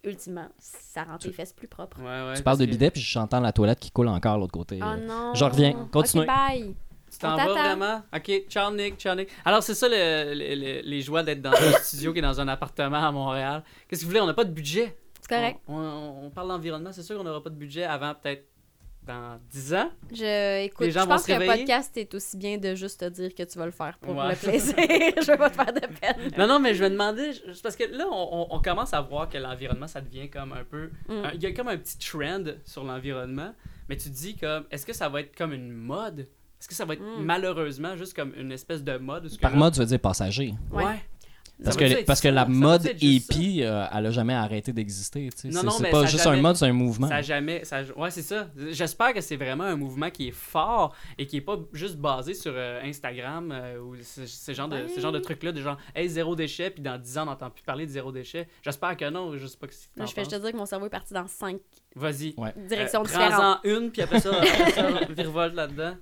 ultimement, 0.03 0.47
ça 0.57 1.03
rend 1.03 1.17
tes 1.17 1.31
fesses 1.31 1.53
plus 1.53 1.67
propres. 1.67 1.99
Ouais, 1.99 2.29
ouais, 2.29 2.33
Tu 2.35 2.43
parles 2.43 2.57
de 2.57 2.65
que 2.65 2.71
bidet, 2.71 2.91
puis 2.91 3.01
j'entends 3.01 3.39
la 3.39 3.51
toilette 3.51 3.79
qui 3.79 3.91
coule 3.91 4.07
encore 4.07 4.35
de 4.35 4.41
l'autre 4.41 4.53
côté. 4.53 4.79
Oh 4.81 4.95
non. 4.97 5.33
Je 5.35 5.43
reviens. 5.43 5.87
Continuez. 5.91 6.23
Ok, 6.23 6.27
bye. 6.27 6.75
Tu 7.11 7.17
t'en 7.19 7.35
vas 7.35 7.47
vraiment? 7.47 8.03
Ok, 8.15 8.43
ciao 8.49 8.71
Nick, 8.73 8.97
ciao 8.97 9.15
Nick. 9.15 9.29
Alors, 9.45 9.63
c'est 9.63 9.73
ça 9.75 9.87
le- 9.89 10.33
le- 10.33 10.55
le- 10.55 10.81
les 10.83 11.01
joies 11.01 11.23
d'être 11.23 11.41
dans 11.41 11.51
un 11.51 11.71
studio 11.81 12.13
qui 12.13 12.19
est 12.19 12.23
dans 12.23 12.39
un 12.39 12.47
appartement 12.47 13.05
à 13.07 13.11
Montréal. 13.11 13.63
Qu'est-ce 13.87 14.01
que 14.01 14.05
vous 14.05 14.11
voulez? 14.11 14.21
On 14.21 14.27
n'a 14.27 14.33
pas 14.33 14.45
de 14.45 14.51
budget. 14.51 14.95
C'est 15.21 15.35
correct. 15.35 15.59
On, 15.67 15.75
on- 15.77 16.25
on 16.25 16.29
parle 16.29 16.47
d'environnement, 16.49 16.91
c'est 16.91 17.03
sûr 17.03 17.17
qu'on 17.17 17.23
n'aura 17.23 17.43
pas 17.43 17.49
de 17.49 17.55
budget 17.55 17.83
avant 17.83 18.13
peut-être 18.15 18.45
dans 19.03 19.39
10 19.49 19.73
ans. 19.73 19.89
Je, 20.13 20.65
écoute, 20.65 20.85
Les 20.85 20.91
gens 20.91 21.01
je 21.01 21.07
pense 21.07 21.21
se 21.23 21.27
qu'un 21.27 21.39
podcast 21.43 21.97
est 21.97 22.13
aussi 22.13 22.37
bien 22.37 22.57
de 22.59 22.75
juste 22.75 22.99
te 22.99 23.05
dire 23.09 23.33
que 23.33 23.41
tu 23.43 23.57
vas 23.57 23.65
le 23.65 23.71
faire 23.71 23.97
pour 23.99 24.15
Ouais. 24.15 24.29
le 24.29 24.35
plaisir. 24.35 24.75
je 24.77 25.31
veux 25.31 25.37
pas 25.37 25.49
te 25.49 25.55
faire 25.55 25.73
de 25.73 25.79
peine. 25.79 26.31
Non, 26.37 26.45
non, 26.47 26.59
mais 26.59 26.75
je 26.75 26.83
me 26.83 26.89
demandais, 26.91 27.33
je- 27.33 27.59
parce 27.61 27.75
que 27.75 27.85
là, 27.85 28.05
on, 28.11 28.29
on- 28.51 28.55
on 28.55 28.59
commence 28.61 28.93
à 28.93 29.01
voir 29.01 29.27
que 29.27 29.37
l'environnement, 29.39 29.87
ça 29.87 30.01
devient 30.01 30.29
comme 30.29 30.53
un 30.53 30.63
peu. 30.63 30.91
Mm. 31.07 31.11
un- 31.25 31.31
Il 31.33 31.41
y 31.41 31.45
a 31.47 31.53
comme 31.53 31.69
un 31.69 31.77
petit 31.77 31.97
trend 31.97 32.43
sur 32.65 32.83
l'environnement, 32.83 33.53
mais 33.87 33.97
tu 33.97 34.09
te 34.11 34.15
dis 34.15 34.35
comme, 34.35 34.65
est-ce 34.69 34.85
que 34.85 34.93
ça 34.93 35.09
va 35.09 35.21
être 35.21 35.35
comme 35.35 35.53
une 35.53 35.71
mode? 35.71 36.27
Est-ce 36.59 36.67
que 36.67 36.75
ça 36.75 36.85
va 36.85 36.93
être 36.95 37.01
Mm. 37.01 37.23
malheureusement 37.23 37.95
juste 37.95 38.13
comme 38.15 38.33
une 38.37 38.51
espèce 38.51 38.83
de 38.83 38.97
mode? 38.97 39.29
Par 39.39 39.55
mode, 39.55 39.73
tu 39.73 39.79
veux 39.79 39.85
dire 39.85 39.99
passager. 39.99 40.53
Ouais. 40.71 40.83
Ouais. 40.85 40.99
Parce 41.61 41.75
que, 41.75 42.05
parce 42.05 42.21
que 42.21 42.29
la 42.29 42.43
Ça 42.43 42.47
mode 42.49 42.89
hippie, 43.01 43.63
euh, 43.65 43.83
elle 43.93 44.05
a 44.05 44.11
jamais 44.11 44.33
arrêté 44.33 44.71
d'exister. 44.71 45.27
C'est 45.35 45.49
non, 45.49 45.69
c'est 45.71 45.83
mais 45.83 45.89
pas 45.89 46.05
juste 46.05 46.23
jamais- 46.23 46.37
un 46.37 46.41
mode, 46.41 46.55
c'est 46.55 46.65
un 46.67 46.71
mouvement. 46.71 47.09
Ça 47.09 47.21
jamais. 47.21 47.65
Ça, 47.65 47.81
ouais, 47.97 48.11
c'est 48.11 48.21
ça. 48.21 48.47
J'espère 48.69 49.13
que 49.13 49.19
c'est 49.19 49.35
vraiment 49.35 49.65
un 49.65 49.75
mouvement 49.75 50.09
qui 50.09 50.29
est 50.29 50.33
fort 50.33 50.95
et 51.17 51.27
qui 51.27 51.35
est 51.35 51.41
pas 51.41 51.57
juste 51.73 51.97
basé 51.97 52.33
sur 52.33 52.53
euh, 52.55 52.79
Instagram 52.85 53.51
euh, 53.53 53.77
ou 53.77 53.93
ce, 54.01 54.25
ce 54.25 54.53
genre 54.53 54.69
de, 54.69 54.77
Ouais. 54.77 54.87
ce 54.87 55.01
genre 55.01 55.11
de 55.11 55.19
trucs-là, 55.19 55.51
de 55.51 55.61
genre, 55.61 55.75
hey, 55.93 56.07
zéro 56.07 56.33
déchet, 56.33 56.69
puis 56.69 56.81
dans 56.81 56.97
10 56.97 57.17
ans, 57.17 57.23
on 57.23 57.25
n'entend 57.25 57.49
plus 57.49 57.63
parler 57.63 57.85
de 57.85 57.91
zéro 57.91 58.13
déchet. 58.13 58.47
J'espère 58.63 58.95
que 58.95 59.09
non, 59.09 59.35
je 59.37 59.45
sais 59.45 59.57
pas 59.57 59.67
que 59.67 59.73
Là, 59.97 60.05
je 60.05 60.15
juste 60.15 60.31
te 60.31 60.35
dire 60.37 60.51
que 60.53 60.57
mon 60.57 60.65
cerveau 60.65 60.85
est 60.85 60.89
parti 60.89 61.13
dans 61.13 61.27
cinq 61.27 61.57
Vas-y. 61.93 62.35
Ouais. 62.37 62.53
directions 62.69 63.01
Euh, 63.01 63.03
différentes. 63.05 63.31
Prends-en 63.33 63.59
une, 63.65 63.91
puis 63.91 64.01
après 64.01 64.21
ça, 64.21 64.31
ça 64.75 64.87
virevolte 65.09 65.55
là-dedans. 65.55 65.95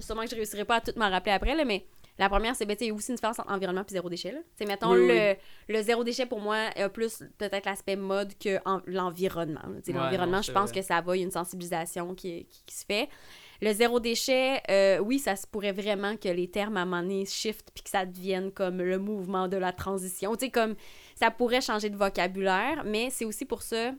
Sûrement 0.00 0.22
que 0.24 0.30
je 0.30 0.34
réussirai 0.36 0.64
pas 0.64 0.76
à 0.76 0.80
tout 0.80 0.92
m'en 0.96 1.10
rappeler 1.10 1.32
après, 1.32 1.54
là, 1.54 1.64
mais 1.64 1.86
la 2.18 2.28
première, 2.28 2.54
c'est 2.54 2.64
ben, 2.66 2.76
il 2.80 2.86
y 2.86 2.90
a 2.90 2.94
aussi 2.94 3.10
une 3.10 3.16
différence 3.16 3.38
entre 3.40 3.50
environnement 3.50 3.82
et 3.88 3.92
zéro 3.92 4.08
déchet. 4.08 4.30
Là. 4.32 4.38
Mettons, 4.66 4.92
Oui, 4.92 5.08
le, 5.08 5.34
le 5.68 5.82
zéro 5.82 6.04
déchet, 6.04 6.26
pour 6.26 6.40
moi, 6.40 6.56
a 6.76 6.88
plus 6.88 7.24
peut-être 7.38 7.66
l'aspect 7.66 7.96
mode 7.96 8.32
que 8.38 8.58
en- 8.64 8.80
l'environnement. 8.86 9.60
Ouais, 9.66 9.92
l'environnement, 9.92 10.40
je 10.42 10.52
pense 10.52 10.70
vrai. 10.70 10.80
que 10.80 10.86
ça 10.86 11.00
va, 11.00 11.16
il 11.16 11.20
y 11.20 11.22
a 11.22 11.26
une 11.26 11.32
sensibilisation 11.32 12.14
qui, 12.14 12.44
qui, 12.46 12.62
qui 12.66 12.74
se 12.74 12.84
fait. 12.84 13.08
Le 13.62 13.72
zéro 13.72 13.98
déchet, 13.98 14.60
euh, 14.70 14.98
oui, 14.98 15.18
ça 15.18 15.34
se 15.36 15.46
pourrait 15.46 15.72
vraiment 15.72 16.16
que 16.16 16.28
les 16.28 16.48
termes 16.50 16.76
à 16.76 16.82
un 16.82 16.84
moment 16.84 17.02
donné 17.02 17.24
shift 17.24 17.70
puis 17.74 17.82
que 17.82 17.90
ça 17.90 18.04
devienne 18.06 18.52
comme 18.52 18.78
le 18.82 18.98
mouvement 18.98 19.48
de 19.48 19.56
la 19.56 19.72
transition. 19.72 20.34
Tu 20.36 20.46
sais, 20.46 20.50
comme 20.50 20.74
ça 21.16 21.30
pourrait 21.30 21.60
changer 21.62 21.88
de 21.90 21.96
vocabulaire, 21.96 22.82
mais 22.84 23.10
c'est 23.10 23.24
aussi 23.24 23.44
pour 23.44 23.62
ça 23.62 23.92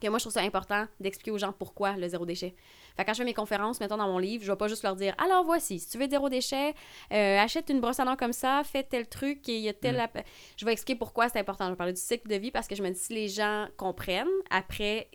que 0.00 0.08
moi, 0.08 0.18
je 0.18 0.24
trouve 0.24 0.32
ça 0.34 0.40
important 0.42 0.86
d'expliquer 1.00 1.30
aux 1.30 1.38
gens 1.38 1.52
pourquoi 1.52 1.92
le 1.96 2.08
zéro 2.08 2.26
déchet. 2.26 2.54
Fait 2.96 3.02
que 3.02 3.06
quand 3.08 3.14
je 3.14 3.18
fais 3.18 3.24
mes 3.24 3.34
conférences, 3.34 3.80
mettons 3.80 3.96
dans 3.96 4.06
mon 4.06 4.18
livre, 4.18 4.44
je 4.44 4.52
vais 4.52 4.56
pas 4.56 4.68
juste 4.68 4.84
leur 4.84 4.94
dire 4.94 5.14
alors 5.18 5.44
voici, 5.44 5.80
si 5.80 5.88
tu 5.88 5.98
veux 5.98 6.08
zéro 6.08 6.28
déchet, 6.28 6.74
euh, 7.12 7.38
achète 7.40 7.68
une 7.70 7.80
brosse 7.80 7.98
à 7.98 8.04
dents 8.04 8.16
comme 8.16 8.32
ça, 8.32 8.62
fais 8.64 8.84
tel 8.84 9.08
truc 9.08 9.48
et 9.48 9.56
il 9.56 9.62
y 9.62 9.68
a 9.68 9.72
tel. 9.72 9.96
Mm. 9.96 10.20
Je 10.56 10.64
vais 10.64 10.72
expliquer 10.72 10.98
pourquoi 10.98 11.28
c'est 11.28 11.40
important. 11.40 11.64
Je 11.66 11.70
vais 11.70 11.76
parler 11.76 11.92
du 11.92 12.00
cycle 12.00 12.28
de 12.28 12.36
vie 12.36 12.50
parce 12.52 12.68
que 12.68 12.74
je 12.76 12.82
me 12.82 12.90
dis 12.90 12.98
si 12.98 13.12
les 13.14 13.28
gens 13.28 13.66
comprennent, 13.76 14.28
après, 14.50 15.08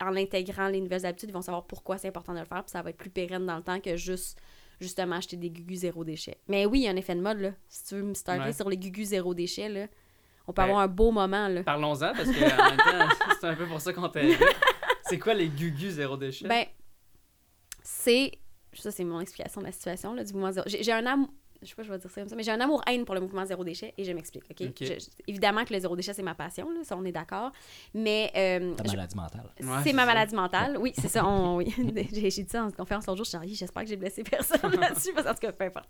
en 0.00 0.16
intégrant 0.16 0.68
les 0.68 0.80
nouvelles 0.80 1.04
habitudes, 1.04 1.28
ils 1.28 1.34
vont 1.34 1.42
savoir 1.42 1.64
pourquoi 1.64 1.98
c'est 1.98 2.08
important 2.08 2.32
de 2.32 2.38
le 2.38 2.44
faire, 2.46 2.62
puis 2.62 2.70
ça 2.70 2.80
va 2.82 2.90
être 2.90 2.96
plus 2.96 3.10
pérenne 3.10 3.44
dans 3.46 3.56
le 3.56 3.62
temps 3.62 3.80
que 3.80 3.96
juste 3.96 4.38
justement 4.80 5.16
acheter 5.16 5.36
des 5.36 5.50
gugus 5.50 5.80
zéro 5.80 6.04
déchet. 6.04 6.38
Mais 6.46 6.64
oui, 6.64 6.80
il 6.80 6.82
y 6.84 6.88
a 6.88 6.92
un 6.92 6.96
effet 6.96 7.14
de 7.16 7.20
mode 7.20 7.40
là. 7.40 7.50
Si 7.68 7.84
tu 7.84 7.94
veux 7.96 8.02
me 8.02 8.14
starter 8.14 8.42
Ouais. 8.44 8.52
sur 8.52 8.68
les 8.70 8.78
gugus 8.78 9.08
zéro 9.08 9.34
déchet 9.34 9.68
là, 9.68 9.86
on 10.46 10.52
peut 10.52 10.62
Ben, 10.62 10.68
avoir 10.68 10.78
un 10.80 10.86
beau 10.88 11.10
moment 11.10 11.48
là. 11.48 11.62
Parlons-en, 11.64 12.12
parce 12.14 12.30
que 12.30 12.60
en 12.60 12.70
même 12.70 12.76
temps, 12.78 13.14
c'est 13.40 13.46
un 13.48 13.54
peu 13.54 13.66
pour 13.66 13.80
ça 13.80 13.92
qu'on 13.92 14.08
t'a. 14.08 14.20
C'est 15.02 15.18
quoi 15.18 15.34
les 15.34 15.48
gugus 15.48 15.94
zéro 15.94 16.16
déchet? 16.16 16.46
Ben, 16.46 16.64
c'est. 17.88 18.32
Ça, 18.74 18.90
c'est 18.90 19.02
mon 19.02 19.18
explication 19.20 19.62
de 19.62 19.66
la 19.66 19.72
situation, 19.72 20.12
là, 20.12 20.22
du 20.22 20.32
mouvement 20.34 20.52
zéro. 20.52 20.66
J'ai 20.68 20.92
un 20.92 21.06
amour. 21.06 21.30
Je 21.62 21.66
sais 21.68 21.74
pas, 21.74 21.82
je 21.82 21.90
vais 21.90 21.98
dire 21.98 22.10
ça 22.10 22.20
comme 22.20 22.28
ça, 22.28 22.36
mais 22.36 22.42
j'ai 22.44 22.52
un 22.52 22.60
amour-haine 22.60 23.04
pour 23.04 23.14
le 23.14 23.20
mouvement 23.20 23.44
zéro 23.44 23.64
déchet 23.64 23.92
et 23.98 24.04
je 24.04 24.12
m'explique, 24.12 24.44
OK? 24.50 24.66
Je- 24.80 24.84
je- 24.86 24.94
évidemment 25.26 25.64
que 25.64 25.74
le 25.74 25.80
zéro 25.80 25.96
déchet, 25.96 26.14
c'est 26.14 26.22
ma 26.22 26.34
passion, 26.34 26.70
là, 26.70 26.80
ça, 26.84 26.96
on 26.96 27.04
est 27.04 27.12
d'accord. 27.12 27.50
Mais. 27.94 28.30
euh, 28.36 28.74
Ta 28.74 28.84
je- 28.84 28.90
maladie 28.96 29.16
mentale. 29.16 29.42
Ouais, 29.60 29.66
c'est 29.84 29.92
ma 29.92 30.02
ça. 30.02 30.06
maladie 30.06 30.34
mentale. 30.36 30.76
Oui, 30.78 30.92
c'est 30.96 31.08
ça. 31.08 31.26
on- 31.26 31.56
oui. 31.56 31.74
j'ai 32.12 32.28
dit 32.28 32.46
ça 32.48 32.64
en 32.64 32.70
conférence 32.70 33.06
l'autre 33.06 33.24
jour. 33.24 33.40
Je 33.42 33.46
suis 33.48 33.56
j'espère 33.56 33.82
que 33.82 33.88
j'ai 33.88 33.96
blessé 33.96 34.22
personne 34.22 34.60
là-dessus. 34.80 35.12
Parce 35.12 35.26
qu'en 35.26 35.34
tout 35.34 35.40
cas, 35.40 35.52
peu 35.52 35.64
importe. 35.64 35.88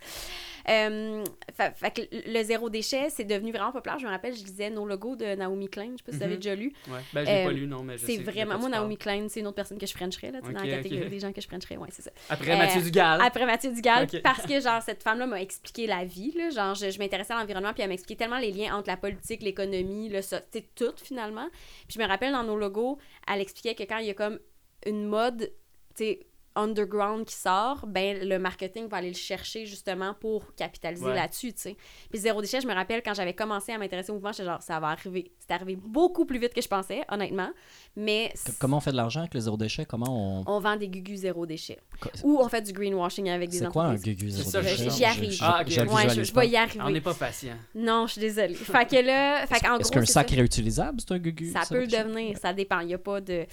Euh, 0.68 1.24
fait, 1.54 1.72
fait 1.76 1.90
que 1.90 2.31
le 2.31 2.42
zéro 2.44 2.68
déchet, 2.70 3.09
c'est 3.11 3.24
devenu 3.24 3.52
vraiment 3.52 3.72
populaire. 3.72 3.98
Je 3.98 4.07
me 4.07 4.11
rappelle, 4.11 4.35
je 4.35 4.44
lisais 4.44 4.70
nos 4.70 4.87
logos 4.87 5.16
de 5.16 5.35
Naomi 5.35 5.68
Klein. 5.68 5.92
Je 5.92 5.96
sais 5.98 6.02
pas 6.04 6.12
si 6.12 6.18
vous 6.18 6.24
avez 6.24 6.35
Mhm. 6.35 6.40
déjà 6.40 6.54
lu. 6.54 6.72
Ouais. 6.88 6.98
Ben, 7.12 7.20
j'ai 7.26 7.44
pas 7.44 7.50
Euh, 7.50 7.52
lu, 7.52 7.66
non, 7.66 7.83
mais 7.83 7.96
je 7.98 8.07
C'est 8.07 8.18
vraiment. 8.18 8.59
Moi. 8.59 8.68
Naomi 8.68 8.96
Klein, 8.96 9.26
c'est 9.28 9.40
une 9.40 9.46
autre 9.46 9.57
personne 9.57 9.78
que 9.78 9.87
je 9.87 9.92
frencherais, 9.94 10.31
là, 10.31 10.40
tu 10.40 10.46
sais, 10.48 10.52
dans 10.52 10.61
la 10.62 10.68
catégorie 10.68 11.04
ok. 11.04 11.11
des 11.11 11.20
gens 11.20 11.33
que 11.33 11.40
je 11.40 11.46
frencherais. 11.46 11.76
Ouais, 11.76 11.88
c'est 11.92 12.02
ça. 12.02 12.11
Après 12.28 12.52
Euh, 12.52 12.57
Mathieu 12.59 12.83
Dugal. 12.83 13.20
Après 13.22 13.46
Mathieu 13.46 13.72
Dugal, 13.72 14.07
parce 14.22 14.42
que 14.46 14.61
genre 14.61 14.83
cette 14.83 15.02
femme-là 15.02 15.26
m'a 15.26 15.40
expliqué 15.59 15.87
la 15.87 16.05
vie, 16.05 16.33
là, 16.33 16.51
genre 16.51 16.75
je, 16.75 16.90
je 16.90 16.99
m'intéressais 16.99 17.33
à 17.33 17.40
l'environnement 17.40 17.73
puis 17.73 17.83
elle 17.83 17.88
m'expliquait 17.88 18.25
tellement 18.25 18.38
les 18.38 18.53
liens 18.53 18.77
entre 18.77 18.88
la 18.88 18.97
politique, 18.97 19.42
l'économie, 19.42 20.09
le 20.09 20.23
c'est 20.23 20.75
tout 20.75 20.94
finalement. 20.97 21.49
Puis 21.87 21.97
je 21.97 21.99
me 21.99 22.07
rappelle 22.07 22.33
dans 22.33 22.44
nos 22.44 22.57
logos, 22.57 22.99
elle 23.27 23.40
expliquait 23.40 23.75
que 23.75 23.83
quand 23.83 23.99
il 23.99 24.07
y 24.07 24.11
a 24.11 24.14
comme 24.14 24.38
une 24.87 25.07
mode, 25.07 25.53
tu 25.94 26.05
sais 26.05 26.28
underground 26.59 27.25
qui 27.25 27.35
sort, 27.35 27.87
ben 27.87 28.29
le 28.29 28.38
marketing 28.38 28.88
va 28.88 28.99
aller 28.99 29.09
le 29.11 29.14
chercher 29.16 29.64
justement 29.66 30.14
pour 30.14 30.55
capitaliser 30.55 31.05
Ouais. 31.07 31.14
là-dessus, 31.14 31.53
tu 31.53 31.61
sais. 31.61 31.77
Puis 32.11 32.18
zéro 32.21 32.40
déchet, 32.42 32.61
je 32.61 32.66
me 32.66 32.75
rappelle 32.75 33.03
quand 33.03 33.14
j'avais 33.14 33.33
commencé 33.35 33.73
à 33.73 33.79
m'intéresser 33.79 34.11
au 34.11 34.14
mouvement, 34.14 34.33
j'étais 34.33 34.44
genre 34.44 34.61
ça 34.62 34.79
va 34.81 34.88
arriver. 34.88 35.31
C'est 35.38 35.55
arrivé 35.55 35.77
beaucoup 35.77 36.25
plus 36.27 36.38
vite 36.38 36.53
que 36.53 36.61
je 36.61 36.68
pensais, 36.68 37.03
honnêtement. 37.11 37.51
Mais 37.97 38.33
Comment 38.59 38.79
on 38.79 38.81
fait 38.81 38.90
de 38.92 38.97
l'argent 38.97 39.21
avec 39.21 39.35
le 39.35 39.40
zéro 39.40 39.57
déchet? 39.57 39.85
Comment 39.87 40.42
on. 40.44 40.44
on 40.47 40.61
vend 40.61 40.77
des 40.77 40.88
gugus 40.88 41.21
zéro 41.21 41.47
déchet. 41.47 41.79
Ou 42.23 42.38
on 42.40 42.49
fait 42.49 42.62
du 42.62 42.73
greenwashing 42.73 43.29
avec 43.31 43.51
des 43.51 43.59
C'est 43.59 43.68
quoi 43.68 43.85
un 43.85 43.94
entreprises. 43.94 44.16
gugu 44.16 44.31
C'est 44.31 44.37
zéro 44.38 44.51
ça, 44.51 44.62
déchet? 44.62 44.90
j'y 44.90 45.05
arrive. 45.05 45.31
je- 45.33 45.38
Ah, 45.42 45.61
ok. 45.62 45.68
je 45.71 45.81
le 45.81 45.88
Ouais, 45.88 46.03
je, 46.09 46.33
vais 46.35 46.49
y 46.49 46.57
On 46.57 46.61
arriver. 46.61 46.92
n'est 46.92 47.01
pas 47.01 47.14
patient. 47.14 47.55
Non, 47.75 48.07
je 48.07 48.12
suis 48.12 48.21
désolée. 48.21 48.55
fait 48.55 48.88
que 48.90 48.97
là, 49.05 49.47
fait 49.47 49.61
qu'en 49.61 49.79
Est-ce 49.79 49.90
gros, 49.90 50.01
qu'un 50.01 50.07
c'est 50.07 50.12
sac 50.12 50.29
ça. 50.31 50.37
réutilisable, 50.37 51.01
c'est 51.01 51.12
un 51.12 51.18
gugu? 51.18 51.53
Ça 51.53 51.62
zéro 51.62 51.68
peut 51.75 51.81
le 51.81 51.87
devenir, 51.87 52.37
ça 52.38 52.53
dépend. 52.53 52.81
Il 52.81 52.88
n'y 52.88 52.94
a 52.94 52.99
pas 52.99 53.21
de. 53.21 53.47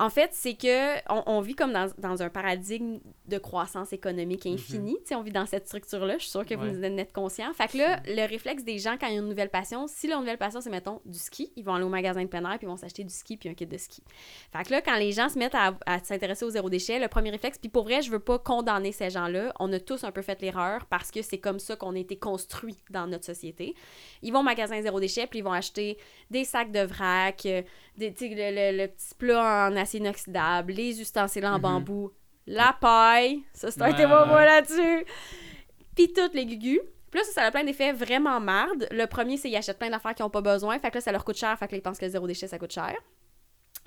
En 0.00 0.10
fait, 0.10 0.30
c'est 0.32 0.54
que 0.54 0.96
on, 1.12 1.22
on 1.26 1.40
vit 1.40 1.54
comme 1.54 1.72
dans, 1.72 1.90
dans 1.98 2.22
un 2.22 2.30
paradigme 2.30 2.98
de 3.26 3.38
croissance 3.38 3.92
économique 3.92 4.46
infinie. 4.46 4.96
Tu 5.02 5.08
sais, 5.08 5.14
On 5.14 5.22
vit 5.22 5.30
dans 5.30 5.46
cette 5.46 5.66
structure-là. 5.66 6.14
Je 6.18 6.22
suis 6.22 6.30
sûre 6.30 6.44
que 6.46 6.54
vous 6.54 6.64
Mhm. 6.64 6.80
Ouais. 6.80 6.90
en 6.90 6.98
êtes 6.98 7.12
conscient. 7.12 7.52
Fait 7.52 7.68
que 7.68 7.76
là, 7.78 8.00
le 8.06 8.26
réflexe 8.28 8.64
des 8.64 8.78
gens 8.78 8.96
quand 8.98 9.06
ils 9.08 9.18
ont 9.20 9.22
une 9.22 9.28
nouvelle 9.28 9.50
passion, 9.50 9.86
si 9.86 10.08
leur 10.08 10.20
nouvelle 10.20 10.38
passion, 10.38 10.60
c'est, 10.60 10.70
mettons, 10.70 11.00
du 11.04 11.18
ski, 11.18 11.52
ils 11.56 11.62
vont 11.64 11.74
aller 11.74 11.84
au 11.84 11.88
magasin 11.90 12.22
de 12.22 12.28
plein 12.28 12.42
air 12.50 12.58
puis 12.58 12.66
ils 12.66 12.70
vont 12.70 12.76
s'acheter 12.76 13.04
du 13.04 13.12
ski 13.12 13.36
puis 13.36 13.48
un 13.48 13.54
kit 13.54 13.66
de 13.66 13.76
ski. 13.76 14.02
Fait 14.52 14.64
que 14.64 14.70
là, 14.70 14.80
quand 14.80 14.96
les 14.96 15.12
gens 15.12 15.28
se 15.28 15.38
mettent 15.38 15.54
à, 15.54 15.76
à 15.86 15.98
s'intéresser 16.02 16.44
au 16.44 16.50
zéro 16.50 16.70
déchet, 16.70 16.98
le 16.98 17.08
premier 17.08 17.30
réflexe, 17.30 17.58
puis 17.58 17.68
pour 17.68 17.84
vrai, 17.84 18.00
je 18.00 18.10
veux 18.10 18.18
pas 18.20 18.38
condamner 18.38 18.92
ces 18.92 19.10
gens-là. 19.10 19.52
On 19.60 19.70
a 19.72 19.78
tous 19.80 20.02
un 20.04 20.12
peu 20.12 20.22
fait 20.22 20.40
l'erreur 20.40 20.86
parce 20.86 21.10
que 21.10 21.20
c'est 21.22 21.38
comme 21.38 21.58
ça 21.58 21.76
qu'on 21.76 21.94
a 21.94 21.98
été 21.98 22.16
construit 22.18 22.76
dans 22.88 23.06
notre 23.06 23.26
société. 23.26 23.74
Ils 24.22 24.32
vont 24.32 24.40
au 24.40 24.44
magasin 24.44 24.80
zéro 24.80 24.98
déchet 24.98 25.26
puis 25.26 25.40
ils 25.40 25.44
vont 25.44 25.52
acheter 25.52 25.98
des 26.30 26.44
sacs 26.44 26.72
de 26.72 26.80
vrac, 26.80 27.44
euh, 27.46 27.62
des, 27.98 28.14
le, 28.20 28.28
le- 28.72 28.76
le 28.84 28.86
petit 28.88 29.14
plat 29.18 29.68
en 29.70 29.76
acier 29.76 29.89
inoxydable, 29.98 30.72
les 30.72 31.00
ustensiles 31.00 31.46
en 31.46 31.56
Mhm. 31.56 31.60
bambou, 31.62 32.12
la 32.46 32.76
paille, 32.80 33.42
ça 33.52 33.70
c'est 33.70 33.82
un 33.82 33.92
témoin 33.92 34.24
moi 34.26 34.44
là-dessus, 34.44 35.04
puis 35.94 36.12
toutes 36.12 36.34
les 36.34 36.46
gugus. 36.46 36.80
Puis 37.10 37.18
là, 37.20 37.24
ça, 37.26 37.32
ça 37.32 37.42
a 37.42 37.50
plein 37.50 37.64
d'effets 37.64 37.92
vraiment 37.92 38.38
marde. 38.38 38.86
Le 38.92 39.04
premier, 39.06 39.36
c'est 39.36 39.48
qu'ils 39.48 39.56
achètent 39.58 39.78
plein 39.80 39.90
d'affaires 39.90 40.14
qu'ils 40.14 40.24
n'ont 40.24 40.30
pas 40.30 40.40
besoin, 40.42 40.78
fait 40.78 40.90
que 40.90 40.96
là, 40.96 41.00
ça 41.00 41.10
leur 41.10 41.24
coûte 41.24 41.36
cher, 41.36 41.58
fait 41.58 41.66
que 41.66 41.72
là, 41.72 41.78
ils 41.78 41.82
pensent 41.82 41.98
que 41.98 42.04
le 42.04 42.10
zéro 42.12 42.26
déchet, 42.26 42.46
ça 42.46 42.56
coûte 42.58 42.72
cher. 42.72 42.94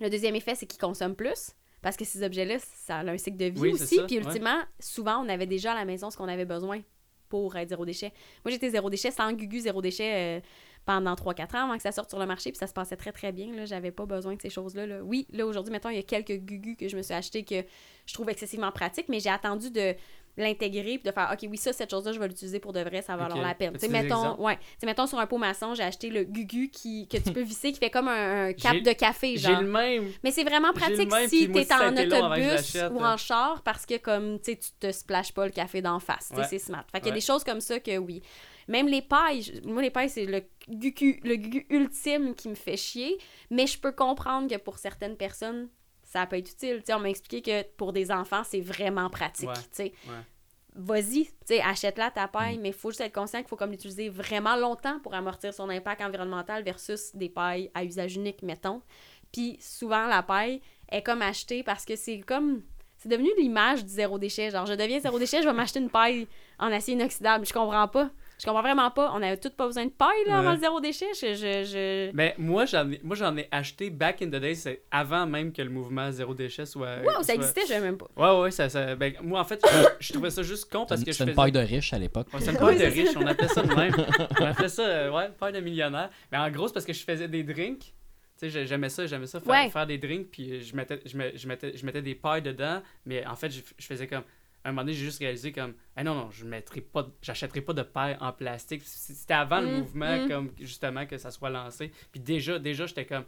Le 0.01 0.09
deuxième 0.09 0.35
effet, 0.35 0.55
c'est 0.55 0.65
qu'ils 0.65 0.79
consomment 0.81 1.15
plus, 1.15 1.51
parce 1.81 1.95
que 1.95 2.03
ces 2.03 2.21
objets-là, 2.23 2.57
ça 2.59 2.97
a 2.97 3.03
un 3.09 3.17
cycle 3.17 3.37
de 3.37 3.45
vie 3.45 3.61
Oui, 3.61 3.71
aussi. 3.73 4.01
Puis 4.07 4.17
ouais. 4.17 4.23
ultimement, 4.25 4.59
souvent, 4.79 5.23
on 5.25 5.29
avait 5.29 5.45
déjà 5.45 5.71
à 5.71 5.75
la 5.75 5.85
maison 5.85 6.09
ce 6.09 6.17
qu'on 6.17 6.27
avait 6.27 6.43
besoin 6.45 6.81
pour 7.29 7.55
être 7.55 7.69
zéro 7.69 7.85
déchet. 7.85 8.11
Moi, 8.43 8.51
j'étais 8.51 8.69
zéro 8.69 8.89
déchet, 8.89 9.09
sans 9.11 9.31
gugu, 9.31 9.59
zéro 9.61 9.81
déchet 9.81 10.11
euh, 10.13 10.41
pendant 10.85 11.13
3-4 11.15 11.55
ans 11.55 11.63
avant 11.65 11.75
que 11.77 11.81
ça 11.83 11.91
sorte 11.91 12.09
sur 12.09 12.19
le 12.19 12.25
marché, 12.25 12.51
puis 12.51 12.57
ça 12.57 12.67
se 12.67 12.73
passait 12.73 12.97
très 12.97 13.11
très 13.11 13.31
bien. 13.31 13.53
Là, 13.55 13.65
j'avais 13.65 13.91
pas 13.91 14.05
besoin 14.05 14.35
de 14.35 14.41
ces 14.41 14.49
choses-là. 14.49 14.85
là. 14.85 15.01
Oui, 15.03 15.27
là, 15.31 15.45
aujourd'hui, 15.45 15.71
mettons, 15.71 15.89
il 15.89 15.95
y 15.95 15.99
a 15.99 16.03
quelques 16.03 16.33
gugus 16.37 16.75
que 16.77 16.87
je 16.89 16.97
me 16.97 17.01
suis 17.01 17.13
acheté 17.13 17.43
que 17.43 17.63
je 18.05 18.13
trouve 18.13 18.29
excessivement 18.29 18.71
pratiques, 18.71 19.07
mais 19.09 19.19
j'ai 19.19 19.29
attendu 19.29 19.71
de 19.71 19.95
l'intégrer 20.35 20.97
puis 20.97 21.03
de 21.07 21.11
faire 21.11 21.29
OK 21.31 21.47
oui 21.47 21.57
ça 21.57 21.71
cette 21.73 21.91
chose 21.91 22.07
là 22.07 22.11
je 22.11 22.19
vais 22.19 22.27
l'utiliser 22.27 22.59
pour 22.59 22.73
de 22.73 22.79
vrai 22.79 23.03
ça 23.03 23.15
va 23.15 23.25
Ok. 23.25 23.29
valoir 23.29 23.47
la 23.49 23.53
peine 23.53 23.77
tu 23.79 23.87
mettons 23.87 24.35
ouais 24.43 24.57
mettons 24.83 25.05
sur 25.05 25.19
un 25.19 25.27
pot 25.27 25.37
maçon 25.37 25.75
j'ai 25.75 25.83
acheté 25.83 26.09
le 26.09 26.23
gugu 26.23 26.71
qui 26.71 27.07
que 27.07 27.17
tu 27.17 27.31
peux 27.31 27.43
visser 27.43 27.71
qui 27.71 27.77
fait 27.77 27.91
comme 27.91 28.07
un, 28.07 28.47
un 28.47 28.53
cap 28.53 28.73
J'ai- 28.73 28.81
de 28.81 28.93
café 28.93 29.37
J'ai 29.37 29.51
genre 29.51 29.61
le 29.61 29.67
même. 29.69 30.09
mais 30.23 30.31
c'est 30.31 30.43
vraiment 30.43 30.69
J'ai 30.73 30.79
pratique 30.79 31.11
même, 31.11 31.29
si 31.29 31.51
t'es 31.51 31.71
a 31.71 31.87
en 31.87 31.95
autobus 31.95 32.77
ou 32.91 33.03
en 33.05 33.15
char 33.15 33.61
parce 33.61 33.85
que 33.85 33.97
comme 33.97 34.39
tu 34.39 34.57
tu 34.57 34.69
te 34.79 34.91
splashes 34.91 35.33
pas 35.33 35.45
le 35.45 35.51
café 35.51 35.83
d'en 35.83 35.99
face 35.99 36.29
Tu 36.29 36.33
sais, 36.37 36.41
Ouais. 36.41 36.47
c'est 36.49 36.57
smart 36.57 36.83
fait 36.91 36.97
qu'il 36.97 37.09
y 37.09 37.09
a 37.11 37.13
Ouais. 37.13 37.19
des 37.19 37.25
choses 37.25 37.43
comme 37.43 37.61
ça 37.61 37.79
que 37.79 37.95
oui 37.99 38.23
même 38.67 38.87
les 38.87 39.01
pailles 39.01 39.61
moi 39.65 39.81
les 39.81 39.89
pailles 39.91 40.09
c'est 40.09 40.25
le 40.25 40.43
gugu 40.69 41.19
le 41.23 41.35
ultime 41.73 42.35
qui 42.35 42.49
me 42.49 42.55
fait 42.55 42.77
chier 42.77 43.17
mais 43.49 43.67
je 43.67 43.79
peux 43.79 43.91
comprendre 43.91 44.49
que 44.49 44.57
pour 44.57 44.77
certaines 44.77 45.17
personnes 45.17 45.69
ça 46.03 46.25
peut 46.25 46.37
être 46.37 46.51
utile 46.51 46.77
tu 46.77 46.83
sais 46.87 46.93
on 46.93 46.99
m'a 46.99 47.09
expliqué 47.09 47.41
que 47.41 47.67
pour 47.75 47.93
des 47.93 48.11
enfants 48.11 48.43
c'est 48.43 48.61
vraiment 48.61 49.09
pratique 49.09 49.49
Ouais. 50.07 50.13
vas-y, 50.75 51.29
achète-la 51.63 52.09
ta 52.11 52.27
paille, 52.27 52.57
mais 52.57 52.69
il 52.69 52.73
faut 52.73 52.89
juste 52.89 53.01
être 53.01 53.13
conscient 53.13 53.39
qu'il 53.39 53.47
faut 53.47 53.55
comme 53.55 53.71
l'utiliser 53.71 54.09
vraiment 54.09 54.55
longtemps 54.55 54.99
pour 55.01 55.13
amortir 55.13 55.53
son 55.53 55.69
impact 55.69 56.01
environnemental 56.01 56.63
versus 56.63 57.11
des 57.15 57.29
pailles 57.29 57.69
à 57.75 57.83
usage 57.83 58.15
unique, 58.15 58.41
mettons. 58.41 58.81
Puis 59.31 59.57
souvent, 59.59 60.07
la 60.07 60.23
paille 60.23 60.61
est 60.91 61.03
comme 61.03 61.21
achetée 61.21 61.61
parce 61.63 61.85
que 61.85 61.95
c'est 61.95 62.21
comme... 62.21 62.63
C'est 62.97 63.09
devenu 63.09 63.29
l'image 63.37 63.83
du 63.83 63.91
zéro 63.91 64.17
déchet. 64.17 64.49
Genre, 64.49 64.65
je 64.65 64.73
deviens 64.73 64.99
zéro 64.99 65.19
déchet, 65.19 65.41
je 65.41 65.47
vais 65.47 65.53
m'acheter 65.53 65.79
une 65.79 65.89
paille 65.89 66.27
en 66.57 66.71
acier 66.71 66.93
inoxydable. 66.93 67.45
Je 67.45 67.53
comprends 67.53 67.87
pas. 67.87 68.09
Je 68.43 68.47
comprends 68.49 68.61
vraiment 68.61 68.91
pas. 68.91 69.09
On 69.13 69.21
avait 69.23 69.37
tous 69.37 69.51
pas 69.51 69.65
besoin 69.67 69.85
de 69.85 69.91
paille, 69.91 70.09
là, 70.27 70.39
avant 70.39 70.49
Ouais. 70.49 70.55
le 70.55 70.59
zéro 70.61 70.81
déchet. 70.81 71.05
Je... 71.13 71.33
je, 71.33 71.63
je... 71.63 72.11
Mais 72.13 72.35
moi, 72.37 72.65
j'en 72.65 72.91
ai, 72.91 72.99
moi, 73.01 73.15
j'en 73.15 73.37
ai 73.37 73.47
acheté 73.51 73.89
back 73.89 74.21
in 74.21 74.27
the 74.27 74.31
day, 74.35 74.53
c'est 74.53 74.83
avant 74.91 75.25
même 75.25 75.53
que 75.53 75.61
le 75.61 75.69
mouvement 75.69 76.11
zéro 76.11 76.33
déchet 76.33 76.65
soit. 76.65 76.97
Wow, 77.05 77.23
ça 77.23 77.35
existait, 77.35 77.61
je 77.61 77.67
savais 77.67 77.85
même 77.85 77.97
pas. 77.97 78.07
Ouais, 78.17 78.41
ouais, 78.41 78.51
ça. 78.51 78.67
ça 78.67 78.95
ben, 78.95 79.13
moi, 79.21 79.39
en 79.39 79.45
fait, 79.45 79.63
je, 79.65 80.07
je 80.07 80.11
trouvais 80.13 80.29
ça 80.29 80.43
juste 80.43 80.69
con 80.69 80.85
parce 80.85 81.01
que 81.01 81.07
je 81.07 81.11
C'était 81.13 81.23
faisais. 81.23 81.31
une 81.31 81.35
paille 81.35 81.51
de 81.53 81.59
riche 81.59 81.93
à 81.93 81.99
l'époque. 81.99 82.27
Ouais, 82.33 82.41
c'est 82.41 82.51
une 82.51 82.57
paille 82.57 82.77
de 82.77 82.83
Oui, 82.85 82.91
c'est 82.93 83.01
riche, 83.01 83.15
on 83.15 83.25
appelait 83.25 83.47
ça 83.47 83.61
de 83.63 83.73
même. 83.73 83.93
On 84.41 84.45
appelait 84.45 84.67
ça, 84.69 84.85
euh, 84.85 85.11
ouais, 85.11 85.29
paille 85.39 85.53
de 85.53 85.59
millionnaire. 85.61 86.09
Mais 86.31 86.37
en 86.37 86.49
gros, 86.51 86.67
c'est 86.67 86.73
parce 86.73 86.85
que 86.85 86.93
je 86.93 87.03
faisais 87.03 87.29
des 87.29 87.43
drinks. 87.43 87.79
Tu 87.79 87.93
sais, 88.35 88.49
j'ai- 88.49 88.65
j'aimais 88.67 88.89
ça, 88.89 89.05
j'aimais 89.05 89.27
ça, 89.27 89.39
faire, 89.39 89.49
Ouais. 89.53 89.69
faire 89.69 89.85
des 89.87 89.97
drinks, 89.99 90.27
puis 90.31 90.61
je 90.61 90.75
mettais, 90.75 90.99
je, 91.05 91.15
me- 91.15 91.31
je 91.35 91.47
mettais, 91.47 91.77
je 91.77 91.85
mettais 91.85 92.01
des 92.01 92.15
pailles 92.15 92.41
dedans, 92.41 92.81
mais 93.05 93.25
en 93.25 93.35
fait, 93.35 93.51
je, 93.51 93.61
je 93.77 93.85
faisais 93.85 94.07
comme. 94.07 94.23
À 94.63 94.69
un 94.69 94.71
moment 94.71 94.83
donné, 94.83 94.93
j'ai 94.93 95.03
juste 95.05 95.19
réalisé 95.19 95.51
comme, 95.51 95.73
ah 95.95 96.03
non, 96.03 96.15
non, 96.15 96.31
je 96.31 96.45
mettrai 96.45 96.79
pas, 96.81 97.03
de- 97.03 97.11
j'achèterai 97.21 97.61
pas 97.61 97.73
de 97.73 97.81
paille 97.83 98.17
en 98.21 98.31
plastique. 98.31 98.81
C'était 98.85 99.33
avant 99.33 99.59
le 99.59 99.67
Mm, 99.67 99.79
mouvement, 99.79 100.25
mm. 100.25 100.27
comme 100.29 100.51
justement 100.59 101.05
que 101.05 101.17
ça 101.17 101.31
soit 101.31 101.49
lancé. 101.49 101.91
Puis 102.11 102.21
déjà, 102.21 102.59
déjà, 102.59 102.85
j'étais 102.85 103.05
comme, 103.05 103.25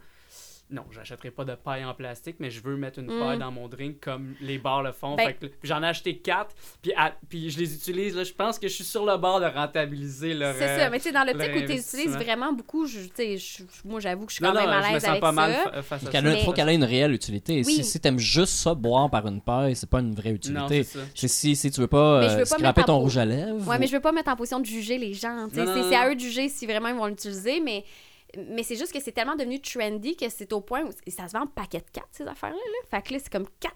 non, 0.68 0.82
j'achèterai 0.90 1.30
pas 1.30 1.44
de 1.44 1.54
paille 1.54 1.84
en 1.84 1.94
plastique, 1.94 2.36
mais 2.40 2.50
je 2.50 2.60
veux 2.60 2.76
mettre 2.76 2.98
une 2.98 3.06
Mm. 3.06 3.20
paille 3.20 3.38
dans 3.38 3.52
mon 3.52 3.68
drink 3.68 4.00
comme 4.00 4.34
les 4.40 4.58
bars 4.58 4.82
le 4.82 4.90
font. 4.92 5.14
Ben- 5.14 5.26
Fait 5.26 5.34
que- 5.34 5.46
puis 5.46 5.58
j'en 5.68 5.80
ai 5.82 5.86
acheté 5.86 6.18
quatre, 6.18 6.56
puis, 6.82 6.92
à- 6.96 7.14
puis 7.28 7.50
je 7.50 7.58
les 7.60 7.72
utilise. 7.72 8.16
Là, 8.16 8.24
je 8.24 8.32
pense 8.32 8.58
que 8.58 8.66
je 8.66 8.72
suis 8.74 8.82
sur 8.84 9.06
le 9.06 9.16
bord 9.16 9.38
de 9.40 9.46
rentabiliser 9.46 10.34
leur. 10.34 10.54
C'est 10.56 10.76
ça, 10.78 10.90
mais 10.90 10.98
tu 10.98 11.04
sais, 11.04 11.12
dans 11.12 11.22
le 11.24 11.34
où 11.34 11.38
tu 11.66 11.72
utilises 11.72 12.16
vraiment 12.16 12.52
beaucoup, 12.52 12.86
je, 12.86 12.98
tu 13.00 13.10
sais, 13.14 13.36
je- 13.36 13.62
moi 13.84 14.00
j'avoue 14.00 14.26
que 14.26 14.32
je 14.32 14.36
suis 14.36 14.44
Non, 14.44 14.50
quand 14.52 14.60
non, 14.60 14.66
même 14.66 14.70
à 14.70 14.82
je 14.82 14.86
me 14.88 14.92
l'aise 14.94 15.02
sens 15.02 15.10
avec 15.10 15.20
pas 15.20 15.32
mal 15.32 15.52
ça. 15.52 15.58
fa- 15.70 15.82
face 15.82 16.06
à 16.06 16.20
Il 16.20 16.44
faut 16.44 16.52
qu'elle 16.52 16.68
ait 16.68 16.74
une 16.74 16.84
réelle 16.84 17.12
utilité. 17.12 17.62
Oui. 17.64 17.72
Si, 17.76 17.84
si 17.84 18.00
t'aimes 18.00 18.18
juste 18.18 18.54
ça, 18.54 18.74
boire 18.74 19.08
par 19.08 19.26
une 19.28 19.40
paille, 19.40 19.76
c'est 19.76 19.88
pas 19.88 20.00
une 20.00 20.14
vraie 20.14 20.30
utilité. 20.32 20.84
c'est 21.14 21.28
si, 21.28 21.54
si 21.54 21.70
tu 21.70 21.80
veux 21.80 21.86
pas, 21.86 22.20
veux 22.20 22.26
euh, 22.26 22.38
pas 22.38 22.44
scraper 22.44 22.82
ton 22.84 22.98
rouge 22.98 23.18
à 23.18 23.24
lèvres. 23.24 23.66
Ouais, 23.68 23.76
ou- 23.76 23.78
mais 23.78 23.86
je 23.86 23.92
veux 23.92 24.00
pas 24.00 24.12
mettre 24.12 24.30
en 24.30 24.36
position 24.36 24.58
de 24.60 24.66
juger 24.66 24.98
les 24.98 25.14
gens. 25.14 25.48
tu 25.48 25.54
C'est 25.56 25.94
à 25.96 26.10
eux 26.10 26.14
de 26.16 26.20
juger 26.20 26.48
si 26.48 26.66
vraiment 26.66 26.88
ils 26.88 26.96
vont 26.96 27.06
l'utiliser, 27.06 27.60
mais, 27.60 27.84
mais 28.50 28.62
c'est 28.62 28.76
juste 28.76 28.92
que 28.92 29.00
c'est 29.00 29.12
tellement 29.12 29.36
devenu 29.36 29.60
trendy 29.60 30.16
que 30.16 30.28
c'est 30.28 30.52
au 30.52 30.60
point 30.60 30.82
où 30.84 30.90
ça 31.10 31.28
se 31.28 31.32
vend 31.32 31.42
en 31.44 31.46
paquet 31.46 31.78
de 31.78 31.90
4, 31.92 32.06
ces 32.12 32.26
affaires-là. 32.26 32.56
Là. 32.56 32.88
Fait 32.90 33.02
que 33.06 33.12
là, 33.12 33.18
c'est 33.22 33.32
comme 33.32 33.46
4 33.60 33.74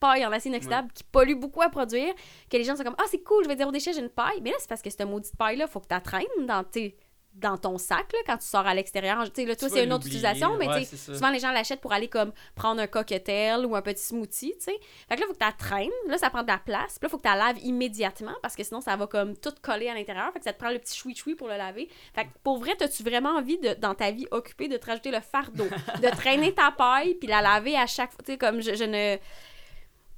pailles 0.00 0.24
en 0.24 0.32
acier 0.32 0.50
inoxydable 0.50 0.92
qui 0.92 1.02
polluent 1.04 1.34
beaucoup 1.38 1.60
à 1.62 1.68
produire, 1.70 2.14
que 2.50 2.56
les 2.56 2.64
gens 2.64 2.76
sont 2.76 2.84
comme 2.84 2.94
«Ah, 2.98 3.04
c'est 3.10 3.22
cool, 3.22 3.42
je 3.44 3.48
vais 3.48 3.56
dire 3.56 3.66
au 3.66 3.72
déchet, 3.72 3.92
j'ai 3.92 4.00
une 4.00 4.08
paille.» 4.08 4.40
Mais 4.42 4.50
là, 4.50 4.56
c'est 4.60 4.68
parce 4.68 4.80
que 4.82 4.90
cette 4.90 5.02
maudite 5.02 5.36
paille-là, 5.36 5.66
faut 5.66 5.80
que 5.80 5.92
tu 5.92 6.02
traînes 6.02 6.46
dans, 6.46 6.62
tes- 6.64 6.96
dans 7.38 7.56
ton 7.56 7.78
sac 7.78 8.12
là, 8.12 8.18
quand 8.26 8.36
tu 8.36 8.46
sors 8.46 8.66
à 8.66 8.74
l'extérieur. 8.74 9.22
Tu 9.24 9.42
sais, 9.42 9.46
là, 9.46 9.56
toi, 9.56 9.68
c'est 9.68 9.84
une 9.84 9.92
autre 9.92 10.06
utilisation, 10.06 10.56
mais 10.56 10.68
ouais, 10.68 10.84
souvent 10.84 11.30
les 11.30 11.38
gens 11.38 11.52
l'achètent 11.52 11.80
pour 11.80 11.92
aller 11.92 12.08
comme 12.08 12.32
prendre 12.54 12.80
un 12.80 12.86
cocktail 12.86 13.64
ou 13.64 13.76
un 13.76 13.82
petit 13.82 14.02
smoothie, 14.02 14.54
tu 14.58 14.64
sais. 14.64 14.78
Fait 15.08 15.16
que 15.16 15.20
là, 15.20 15.26
faut 15.26 15.32
que 15.32 15.38
tu 15.38 15.44
la 15.44 15.52
traînes. 15.52 15.90
Là, 16.08 16.18
ça 16.18 16.30
prend 16.30 16.42
de 16.42 16.48
la 16.48 16.58
place. 16.58 16.98
Puis 16.98 17.06
là, 17.06 17.08
faut 17.08 17.18
que 17.18 17.22
tu 17.22 17.28
la 17.28 17.36
laves 17.36 17.58
immédiatement 17.62 18.34
parce 18.42 18.56
que 18.56 18.64
sinon, 18.64 18.80
ça 18.80 18.96
va 18.96 19.06
comme 19.06 19.36
tout 19.36 19.54
coller 19.62 19.88
à 19.88 19.94
l'intérieur. 19.94 20.32
Fait 20.32 20.40
que 20.40 20.44
ça 20.44 20.52
te 20.52 20.58
prend 20.58 20.70
le 20.70 20.78
petit 20.78 20.96
choui-choui 20.96 21.34
pour 21.34 21.48
le 21.48 21.56
laver. 21.56 21.88
Fait 22.14 22.24
que 22.24 22.30
pour 22.42 22.58
vrai, 22.58 22.72
as-tu 22.80 23.02
vraiment 23.02 23.36
envie, 23.36 23.58
de, 23.58 23.74
dans 23.74 23.94
ta 23.94 24.10
vie 24.10 24.26
occupée, 24.30 24.68
de 24.68 24.76
te 24.76 24.86
rajouter 24.86 25.10
le 25.10 25.20
fardeau, 25.20 25.66
de 26.02 26.08
traîner 26.16 26.52
ta 26.54 26.70
paille 26.70 27.14
puis 27.14 27.28
la 27.28 27.40
laver 27.40 27.76
à 27.76 27.86
chaque 27.86 28.12
fois? 28.12 28.22
Tu 28.24 28.32
sais, 28.32 28.38
comme 28.38 28.60
je, 28.60 28.74
je 28.74 28.84
ne. 28.84 29.16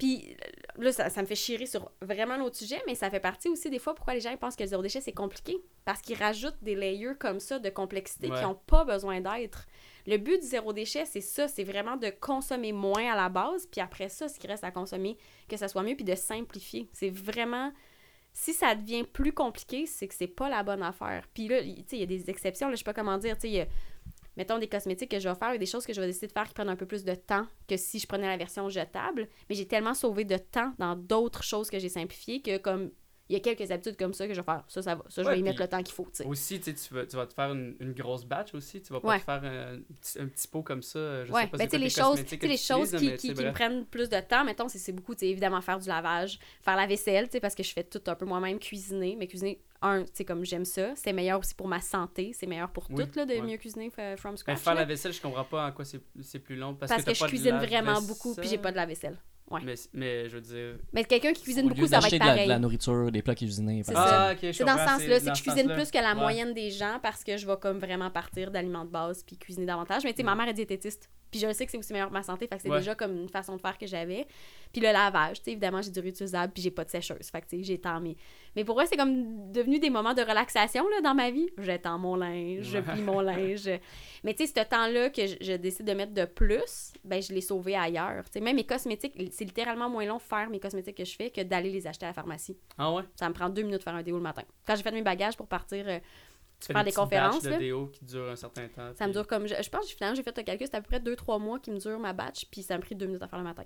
Puis 0.01 0.35
là, 0.79 0.93
ça, 0.93 1.11
ça 1.11 1.21
me 1.21 1.27
fait 1.27 1.35
chier 1.35 1.65
sur 1.67 1.93
vraiment 2.01 2.39
l'autre 2.39 2.57
sujet, 2.57 2.83
mais 2.87 2.95
ça 2.95 3.11
fait 3.11 3.21
partie 3.21 3.51
aussi 3.51 3.69
des 3.69 3.79
fois 3.79 3.95
pourquoi 3.95 4.15
les 4.15 4.21
gens 4.21 4.31
ils 4.31 4.39
pensent 4.39 4.57
que 4.57 4.63
le 4.63 4.69
zéro 4.69 4.83
déchet, 4.83 5.03
c'est 5.03 5.13
compliqué. 5.13 5.59
Parce 5.85 6.01
qu'ils 6.01 6.17
rajoutent 6.17 6.57
des 6.63 6.75
layers 6.75 7.17
comme 7.21 7.39
ça 7.39 7.59
de 7.59 7.69
complexité 7.69 8.31
Ouais. 8.31 8.39
qui 8.39 8.43
n'ont 8.43 8.55
pas 8.67 8.85
besoin 8.85 9.21
d'être. 9.21 9.67
Le 10.07 10.17
but 10.17 10.41
du 10.41 10.47
zéro 10.47 10.73
déchet, 10.73 11.05
c'est 11.05 11.21
ça, 11.21 11.49
c'est 11.49 11.65
vraiment 11.65 11.99
de 11.99 12.09
consommer 12.09 12.73
moins 12.73 13.13
à 13.13 13.15
la 13.15 13.29
base, 13.29 13.67
puis 13.67 13.83
après 13.83 14.09
ça, 14.09 14.27
ce 14.29 14.39
qui 14.39 14.47
reste 14.47 14.65
à 14.65 14.71
consommer, 14.71 15.19
que 15.49 15.59
ça 15.59 15.69
soit 15.69 15.83
mieux, 15.83 15.95
puis 15.95 16.05
de 16.05 16.15
simplifier. 16.15 16.89
C'est 16.95 17.11
vraiment... 17.11 17.71
Si 18.33 18.55
ça 18.55 18.75
devient 18.75 19.03
plus 19.05 19.33
compliqué, 19.33 19.87
c'est 19.87 20.09
que 20.09 20.15
c'est 20.15 20.29
pas 20.29 20.49
la 20.49 20.63
bonne 20.63 20.83
affaire. 20.85 21.27
Puis 21.35 21.49
là, 21.49 21.59
il 21.61 21.75
tu 21.85 21.91
sais, 21.91 21.97
il 21.97 22.01
y 22.01 22.05
a 22.05 22.07
des 22.07 22.31
exceptions, 22.31 22.69
là, 22.69 22.75
je 22.75 22.79
sais 22.79 22.85
pas 22.85 22.95
comment 22.95 23.19
dire, 23.19 23.37
tu 23.37 23.51
sais, 23.51 23.69
mettons 24.37 24.59
des 24.59 24.69
cosmétiques 24.69 25.11
que 25.11 25.19
je 25.21 25.29
vais 25.29 25.35
faire 25.35 25.53
et 25.53 25.59
des 25.59 25.67
choses 25.67 25.85
que 25.87 25.93
je 25.93 26.01
vais 26.01 26.07
décider 26.07 26.27
de 26.29 26.33
faire 26.33 26.47
qui 26.49 26.55
prennent 26.55 26.69
un 26.69 26.77
peu 26.77 26.87
plus 26.87 27.05
de 27.05 27.15
temps 27.15 27.47
que 27.69 27.77
si 27.77 27.99
je 27.99 28.07
prenais 28.07 28.27
la 28.27 28.37
version 28.37 28.69
jetable. 28.69 29.29
Mais 29.49 29.55
j'ai 29.55 29.67
tellement 29.67 29.95
sauvé 29.95 30.25
de 30.25 30.37
temps 30.37 30.73
dans 30.79 30.97
d'autres 30.97 31.43
choses 31.43 31.71
que 31.71 31.79
j'ai 31.79 31.89
simplifiées 31.89 32.41
que 32.43 32.59
comme 32.59 32.91
il 33.29 33.35
y 33.35 33.37
a 33.37 33.41
quelques 33.41 33.71
habitudes 33.71 33.97
comme 33.97 34.13
ça 34.13 34.27
que 34.27 34.35
je 34.35 34.41
vais 34.41 34.45
faire. 34.45 34.65
Ça, 34.67 34.83
ça 34.83 34.97
va. 34.97 35.05
Ça, 35.09 35.23
je 35.23 35.29
vais 35.29 35.39
y 35.39 35.43
mettre 35.45 35.61
le 35.63 35.69
temps 35.69 35.81
qu'il 35.85 35.95
faut. 35.95 36.05
Aussi, 36.27 36.61
tu 36.61 36.73
vas, 36.93 37.07
tu 37.07 37.15
vas 37.15 37.29
te 37.29 37.33
faire 37.33 37.53
une, 37.53 37.77
une 37.79 37.93
grosse 37.93 38.25
batch 38.25 38.55
aussi. 38.55 38.83
Tu 38.83 38.93
vas 38.93 38.99
pas 39.01 39.07
Ouais. 39.07 39.19
te 39.21 39.25
faire 39.25 39.45
un, 39.45 39.79
petit- 40.01 40.19
un 40.19 40.27
petit 40.27 40.49
pot 40.49 40.65
comme 40.65 40.83
ça. 40.83 41.25
Je 41.25 41.31
Ouais, 41.31 41.43
sais 41.43 41.47
pas 41.47 41.59
ben, 41.59 41.63
sais, 41.65 41.69
quoi 41.71 41.79
les 41.79 41.91
choses, 41.91 42.25
les 42.43 42.57
choses 42.57 42.91
qui, 42.99 43.07
mais 43.11 43.17
qui, 43.17 43.33
qui 43.33 43.41
me 43.45 43.53
prennent 43.53 43.87
plus 43.87 44.09
de 44.09 44.19
temps, 44.19 44.45
mettons, 44.45 44.67
c'est 44.67 44.79
c'est 44.79 44.91
beaucoup, 44.91 45.15
évidemment, 45.21 45.61
faire 45.61 45.79
du 45.79 45.87
lavage, 45.89 46.41
faire 46.61 46.75
la 46.75 46.89
vaisselle, 46.89 47.27
tu 47.27 47.33
sais, 47.35 47.41
parce 47.41 47.55
que 47.55 47.63
je 47.63 47.73
fais 47.73 47.85
tout 47.85 48.03
un 48.09 48.17
peu 48.17 48.25
moi-même, 48.27 48.59
cuisiner. 48.59 49.15
Mais 49.17 49.29
cuisiner, 49.29 49.61
un, 49.83 50.05
sais, 50.13 50.25
comme 50.25 50.45
j'aime 50.45 50.65
ça, 50.65 50.95
c'est 50.95 51.13
meilleur 51.13 51.39
aussi 51.41 51.55
pour 51.55 51.67
ma 51.69 51.81
santé, 51.81 52.33
c'est 52.35 52.47
meilleur 52.47 52.71
pour 52.71 52.87
Oui, 52.91 53.05
tout, 53.09 53.19
là, 53.19 53.25
de 53.27 53.33
ouais. 53.33 53.41
mieux 53.43 53.57
cuisiner 53.57 53.91
from 53.91 54.33
Mais 54.33 54.37
scratch. 54.37 54.59
faire 54.59 54.75
là. 54.75 54.81
la 54.81 54.87
vaisselle, 54.87 55.13
je 55.13 55.21
comprends 55.23 55.45
pas 55.45 55.67
en 55.69 55.73
quoi 55.73 55.85
c'est 55.85 56.01
c'est 56.23 56.39
plus 56.39 56.57
long. 56.57 56.75
Parce, 56.75 56.91
Parce 56.91 57.05
que, 57.05 57.15
je 57.15 57.25
cuisine 57.27 57.57
vraiment 57.59 57.95
vaisselle. 57.95 58.07
beaucoup, 58.09 58.35
puis 58.35 58.49
j'ai 58.49 58.59
pas 58.59 58.71
de 58.73 58.77
la 58.77 58.87
vaisselle. 58.87 59.17
Ouais. 59.51 59.61
Mais, 59.65 59.75
mais 59.93 60.29
je 60.29 60.37
veux 60.37 60.41
dire. 60.41 60.79
Mais 60.93 61.05
quelqu'un 61.05 61.33
qui 61.33 61.43
cuisine 61.43 61.67
Au 61.67 61.69
beaucoup, 61.71 61.81
lieu 61.81 61.87
ça 61.89 61.99
va 61.99 62.07
être 62.07 62.15
de 62.15 62.19
la, 62.21 62.25
pareil. 62.27 62.45
de 62.45 62.49
la 62.51 62.59
nourriture, 62.61 63.11
des 63.11 63.21
plats 63.23 63.35
cuisinés. 63.35 63.83
C'est 63.85 63.93
par 63.93 64.07
ça. 64.09 64.33
exemple. 64.33 64.47
ok, 64.47 64.53
je 64.53 64.57
C'est 64.59 64.65
dans 64.65 64.79
ce 64.79 64.85
sens-là, 64.87 65.21
c'est 65.21 65.31
que 65.33 65.37
je 65.39 65.43
cuisine 65.43 65.73
plus 65.75 65.91
que 65.91 65.99
la 65.99 66.11
Ouais. 66.15 66.21
moyenne 66.21 66.55
des 66.55 66.71
gens 66.71 66.99
parce 67.03 67.25
que 67.25 67.37
je 67.37 67.47
vais 67.47 67.57
comme 67.61 67.79
vraiment 67.79 68.11
partir 68.11 68.51
d'aliments 68.51 68.85
de 68.85 68.91
base 68.91 69.23
puis 69.25 69.37
cuisiner 69.37 69.67
davantage. 69.67 70.05
Mais 70.05 70.13
tu 70.13 70.19
sais, 70.19 70.23
ma 70.23 70.35
mère 70.37 70.49
est 70.49 70.55
diététiste. 70.55 71.11
Puis 71.33 71.39
je 71.39 71.53
sais 71.53 71.65
que 71.65 71.71
c'est 71.71 71.79
aussi 71.79 71.93
meilleur 71.93 72.09
pour 72.09 72.15
ma 72.17 72.25
santé, 72.25 72.49
fait 72.49 72.57
que 72.57 72.63
c'est 72.63 72.69
Ouais. 72.69 72.79
déjà 72.79 72.97
comme 72.97 73.17
une 73.17 73.29
façon 73.29 73.55
de 73.55 73.61
faire 73.61 73.79
que 73.79 73.87
j'avais. 73.87 74.27
Puis 74.73 74.81
le 74.81 74.89
lavage, 74.91 75.39
tu 75.39 75.45
sais, 75.45 75.51
évidemment, 75.53 75.81
j'ai 75.81 75.93
du 75.93 76.01
réutilisable 76.01 76.53
puis 76.53 76.61
j'ai 76.61 76.73
pas 76.73 76.85
de 76.85 76.91
sécheuse. 76.91 77.31
Fait 77.31 77.41
que 77.41 77.47
tu 77.47 77.59
sais, 77.59 77.63
j'étends 77.63 78.01
mes... 78.01 78.17
Mais 78.57 78.65
pour 78.65 78.75
moi, 78.75 78.85
c'est 78.87 78.97
comme 78.97 79.53
devenu 79.53 79.79
des 79.79 79.91
moments 79.91 80.13
de 80.15 80.23
relaxation 80.23 80.83
là, 80.89 81.01
dans 81.05 81.15
ma 81.15 81.31
vie. 81.31 81.49
J'étends 81.59 81.99
mon 81.99 82.17
linge, 82.17 82.65
je 82.65 82.79
plie 82.81 83.03
mon 83.03 83.21
linge. 83.21 83.71
Mais 84.25 84.35
tu 84.35 84.45
sais, 84.45 84.53
ce 84.61 84.69
temps-là 84.69 85.11
que 85.11 85.25
je, 85.25 85.37
je 85.41 85.53
décide 85.53 85.87
de 85.87 85.93
mettre 85.93 86.13
de 86.15 86.25
plus, 86.25 86.93
ben 87.05 87.23
je 87.23 87.33
l'ai 87.33 87.41
sauvé 87.41 87.77
ailleurs. 87.77 88.25
Tu 88.25 88.33
sais, 88.33 88.41
même 88.41 88.57
mes 88.57 88.65
cosmétiques, 88.67 89.15
c'est 89.41 89.45
littéralement 89.47 89.89
moins 89.89 90.05
long 90.05 90.19
de 90.19 90.23
faire 90.23 90.49
mes 90.51 90.61
cosmétiques 90.61 90.97
que 90.97 91.05
je 91.05 91.17
fais 91.17 91.31
que 91.31 91.41
d'aller 91.41 91.71
les 91.71 91.87
acheter 91.87 92.05
à 92.05 92.11
la 92.11 92.13
pharmacie. 92.13 92.57
Ah 92.79 92.93
ouais? 92.93 93.03
Ça 93.17 93.29
me 93.29 93.35
prend 93.35 93.49
deux 93.49 93.63
minutes 93.63 93.79
de 93.79 93.83
faire 93.83 93.95
un 93.95 94.03
déo 94.03 94.17
le 94.17 94.23
matin. 94.23 94.43
Quand 94.67 94.77
j'ai 94.77 94.83
fait 94.83 94.93
mes 94.93 95.03
bagages 95.03 95.37
pour 95.37 95.47
partir, 95.49 95.85
euh, 95.89 95.99
Tu 96.61 96.73
Faire 96.75 96.85
des 96.85 96.93
conférences, 96.93 97.43
de 97.43 97.55
déo 97.57 97.87
qui 97.87 98.05
durent 98.05 98.29
un 98.31 98.37
certain 98.37 98.69
temps. 98.69 98.91
ça 98.95 99.07
me 99.07 99.13
dure 99.15 99.27
comme. 99.27 99.47
Je, 99.47 99.55
je 99.63 99.71
pense 99.71 99.87
que 99.89 99.95
finalement, 99.97 100.15
j'ai 100.15 100.23
fait 100.23 100.37
le 100.37 100.43
calcul, 100.43 100.67
c'est 100.71 100.77
à 100.77 100.83
peu 100.83 100.89
près 100.89 100.99
2-3 101.01 101.41
mois 101.41 101.59
qui 101.59 101.71
me 101.71 101.79
dure 101.79 101.99
ma 101.99 102.13
batch, 102.13 102.45
puis 102.51 102.63
ça 102.63 102.77
me 102.77 102.83
pris 102.83 102.95
deux 102.95 103.07
minutes 103.07 103.23
à 103.23 103.29
faire 103.29 103.39
le 103.39 103.45
matin. 103.47 103.63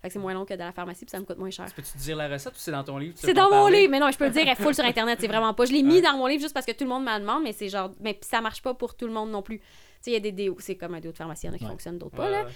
Fait 0.00 0.08
que 0.08 0.14
c'est 0.14 0.18
moins 0.18 0.32
long 0.32 0.46
que 0.46 0.54
dans 0.54 0.64
la 0.64 0.72
pharmacie, 0.72 1.04
puis 1.04 1.10
ça 1.10 1.20
me 1.20 1.26
coûte 1.26 1.36
moins 1.36 1.50
cher. 1.50 1.66
Tu 1.66 1.74
Peux-tu 1.74 1.98
dire 1.98 2.16
la 2.16 2.26
recette 2.30 2.54
ou 2.54 2.58
c'est 2.58 2.70
dans 2.72 2.82
ton 2.82 2.96
livre? 2.96 3.12
C'est 3.18 3.34
dans 3.34 3.50
mon 3.50 3.66
livre, 3.66 3.90
mais 3.90 3.98
non, 4.00 4.10
je 4.10 4.16
peux 4.16 4.24
le 4.24 4.30
dire, 4.30 4.40
elle 4.40 4.48
est 4.48 4.54
full 4.54 4.74
sur 4.74 4.82
internet, 4.86 5.18
c'est 5.20 5.28
vraiment 5.28 5.52
pas. 5.52 5.66
Je 5.66 5.72
l'ai 5.72 5.82
mis 5.82 5.96
Ouais. 5.96 6.00
dans 6.00 6.16
mon 6.16 6.26
livre 6.26 6.40
juste 6.40 6.54
parce 6.54 6.64
que 6.64 6.72
tout 6.72 6.84
le 6.84 6.88
monde 6.90 7.04
m'en 7.04 7.20
demande, 7.20 7.42
mais 7.42 7.52
c'est 7.52 7.68
genre. 7.68 7.90
Mais 8.00 8.18
ça 8.22 8.40
marche 8.40 8.62
pas 8.62 8.72
pour 8.72 8.94
tout 8.96 9.06
le 9.06 9.12
monde 9.12 9.30
non 9.30 9.42
plus. 9.42 9.58
Tu 9.58 9.64
sais, 10.00 10.10
il 10.12 10.14
y 10.14 10.16
a 10.16 10.20
des 10.20 10.32
déos, 10.32 10.56
c'est 10.60 10.76
comme 10.76 10.94
un 10.94 11.00
déo 11.00 11.12
de 11.12 11.16
pharmacie, 11.18 11.44
il 11.44 11.48
y 11.48 11.52
en 11.52 11.54
a 11.56 11.58
qui 11.58 11.64
Ouais. 11.64 11.70
fonctionnent, 11.72 11.98
d'autres 11.98 12.16
pas, 12.16 12.30
là. 12.30 12.46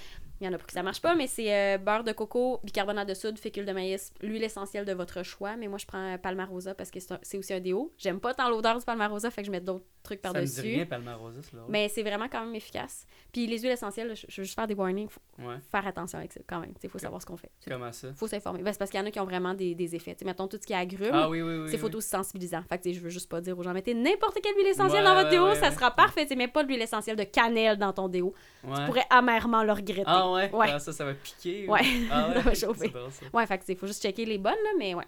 Il 0.41 0.47
y 0.47 0.51
en 0.51 0.53
a 0.53 0.59
pour 0.59 0.67
qui 0.67 0.75
ça 0.75 0.83
marche 0.83 1.01
pas, 1.01 1.15
mais 1.15 1.27
c'est 1.27 1.55
euh, 1.55 1.79
beurre 1.79 2.05
de 2.05 2.13
coco, 2.13 2.61
bicarbonate 2.65 3.09
de 3.09 3.15
soude, 3.15 3.39
fécule 3.39 3.65
de 3.65 3.73
maïs, 3.73 4.13
l'huile 4.21 4.43
essentielle 4.43 4.85
de 4.85 4.93
votre 4.93 5.23
choix. 5.23 5.57
Mais 5.57 5.69
moi, 5.69 5.79
je 5.79 5.87
prends 5.87 6.15
euh, 6.15 6.19
Palmarosa 6.19 6.75
parce 6.75 6.91
que 6.91 6.99
c'est 7.23 7.39
aussi 7.39 7.55
un 7.55 7.61
déo. 7.61 7.93
J'aime 7.99 8.21
pas 8.21 8.35
tant 8.35 8.49
l'odeur 8.49 8.79
du 8.79 8.85
Palmarosa, 8.85 9.31
fait 9.31 9.43
que 9.43 9.47
je 9.47 9.53
mets 9.53 9.61
d'autres 9.61 9.87
trucs 10.05 10.21
Ça 10.23 10.29
me 10.29 10.35
dit 10.35 10.39
par-dessus. 10.55 10.61
rien, 10.61 10.87
Palmarosa, 10.87 11.41
là. 11.53 11.63
Mais 11.69 11.89
c'est 11.89 12.03
vraiment 12.05 12.29
quand 12.29 12.45
même 12.45 12.55
efficace. 12.55 13.07
Puis 13.33 13.47
les 13.49 13.59
huiles 13.59 13.73
essentielles, 13.73 14.15
je, 14.15 14.27
je 14.29 14.41
veux 14.41 14.45
juste 14.45 14.55
faire 14.55 14.69
des 14.69 14.75
warnings. 14.75 15.09
Faut 15.09 15.21
Ouais. 15.43 15.57
faire 15.73 15.85
attention 15.85 16.19
avec 16.19 16.33
ça 16.33 16.41
quand 16.47 16.61
même. 16.61 16.73
Il 16.83 16.89
faut 16.89 16.99
savoir 16.99 17.21
ce 17.21 17.27
qu'on 17.27 17.37
fait. 17.37 17.51
Comment 17.67 17.91
ça? 17.91 18.13
faut 18.15 18.29
s'informer. 18.29 18.63
Ben, 18.63 18.73
c'est 18.73 18.79
parce 18.79 18.91
qu'il 18.91 19.01
y 19.01 19.03
en 19.03 19.07
a 19.07 19.11
qui 19.11 19.19
ont 19.19 19.25
vraiment 19.25 19.53
des, 19.55 19.75
des 19.75 19.97
effets. 19.97 20.15
T'sais, 20.15 20.25
mettons 20.25 20.47
tout 20.47 20.59
ce 20.61 20.67
qui 20.67 20.73
est 20.73 20.77
agrumes. 20.77 21.11
Ah 21.13 21.29
oui, 21.29 21.43
oui, 21.43 21.57
oui. 21.59 21.69
c'est 21.71 21.79
photosensibilisant. 21.79 22.63
Fait 22.69 22.79
que 22.79 22.93
je 22.93 23.01
veux 23.01 23.11
juste 23.11 23.29
pas 23.29 23.41
dire 23.41 23.59
aux 23.59 23.63
gens, 23.65 23.73
mettez 23.73 23.95
n'importe 23.95 24.39
quelle 24.41 24.55
huile 24.57 24.69
essentielle 24.69 25.03
Ouais, 25.03 25.09
dans 25.09 25.15
votre 25.17 25.31
déo, 25.31 25.45
ouais, 25.49 25.57
ça 25.57 25.73
sera 25.73 25.91
parfait. 25.91 26.25
T'sais, 26.27 26.37
mais 26.37 26.47
pas 26.47 26.63
de 26.63 26.69
l'huile 26.69 26.83
essentielle 26.83 27.17
de 27.17 27.25
cannelle 27.25 27.77
dans 27.79 27.93
ton 27.93 28.09
déo. 28.09 28.33
Tu 28.63 28.69
pourrais 28.87 29.07
amèrement 29.11 29.65
le 29.65 29.73
regretter. 29.73 30.05
Ah 30.07 30.31
ouais? 30.31 30.51
Ah, 30.53 30.79
ça, 30.79 30.93
ça 30.93 31.05
va 31.05 31.15
piquer. 31.15 31.67
ou-. 31.69 31.75
Ah 31.75 31.81
ouais? 32.29 32.35
Ça 32.35 32.41
va 32.41 32.55
chauffer. 32.55 32.93
Ça. 32.93 33.27
Ouais, 33.33 33.47
fait 33.47 33.59
que 33.59 33.75
faut 33.75 33.87
juste 33.87 34.03
checker 34.03 34.25
les 34.25 34.39
bonnes, 34.39 34.53
là, 34.53 34.71
mais 34.79 34.95
ouais. 34.95 35.05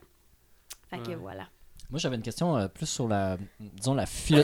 Fait 0.91 0.99
que 0.99 1.13
voilà. 1.17 1.49
Moi, 1.91 1.99
j'avais 1.99 2.17
une 2.17 2.23
question 2.23 2.57
euh, 2.57 2.69
plus 2.69 2.87
sur 2.87 3.07
la, 3.09 3.37
disons, 3.61 3.95
la 3.95 4.07
philo... 4.07 4.43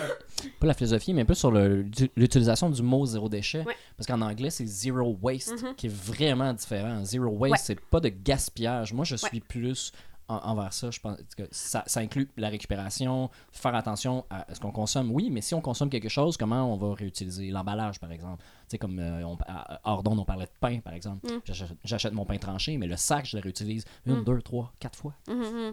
pas 0.61 0.67
la 0.67 0.75
philosophie, 0.75 1.13
mais 1.15 1.25
plus 1.25 1.35
sur 1.35 1.51
le- 1.51 1.85
l'utilisation 2.17 2.71
du 2.71 2.83
mot 2.83 3.05
zéro 3.07 3.29
déchet. 3.29 3.65
Ouais. 3.65 3.77
Parce 3.97 4.07
qu'en 4.07 4.21
anglais, 4.23 4.51
c'est 4.51 4.67
zero 4.67 5.19
waste, 5.21 5.63
Mhm. 5.63 5.75
qui 5.75 5.87
est 5.87 5.95
vraiment 5.95 6.53
différent. 6.53 7.05
Zero 7.05 7.27
waste, 7.29 7.53
Ouais. 7.53 7.59
c'est 7.59 7.81
pas 7.81 8.01
de 8.01 8.09
gaspillage. 8.09 8.93
Moi, 8.93 9.05
je 9.05 9.17
suis 9.17 9.41
plus 9.41 9.93
en- 10.29 10.37
envers 10.37 10.73
ça. 10.73 10.91
Je 10.91 11.01
pense 11.01 11.19
que 11.37 11.43
ça, 11.51 11.83
ça 11.87 12.01
inclut 12.01 12.29
la 12.37 12.49
récupération, 12.49 13.29
faire 13.51 13.75
attention 13.75 14.25
à 14.31 14.47
ce 14.55 14.61
qu'on 14.61 14.71
consomme. 14.71 15.11
Oui, 15.11 15.29
mais 15.31 15.41
si 15.43 15.53
on 15.55 15.61
consomme 15.61 15.91
quelque 15.91 16.09
chose, 16.09 16.37
comment 16.37 16.73
on 16.73 16.77
va 16.77 16.95
réutiliser? 16.95 17.51
L'emballage, 17.51 17.99
par 18.01 18.11
exemple? 18.13 18.39
Tu 18.43 18.47
sais, 18.69 18.79
comme 18.79 18.99
euh, 19.01 19.25
on, 19.27 19.37
à- 19.47 19.81
hors 19.85 20.03
d'onde, 20.03 20.21
on 20.21 20.25
parlait 20.25 20.47
de 20.47 20.51
pain, 20.61 20.79
par 20.79 20.95
exemple. 20.95 21.27
Mm. 21.27 21.41
J'achète- 21.45 21.77
J'achète 21.85 22.13
mon 22.15 22.25
pain 22.25 22.39
tranché, 22.39 22.79
mais 22.79 22.87
le 22.87 22.97
sac, 22.97 23.27
je 23.27 23.37
le 23.37 23.43
réutilise 23.43 23.85
une, 24.07 24.21
Mm. 24.21 24.25
deux, 24.25 24.41
trois, 24.43 24.73
quatre 24.79 24.97
fois. 24.99 25.13
Mhm, 25.29 25.37
mhm. 25.37 25.73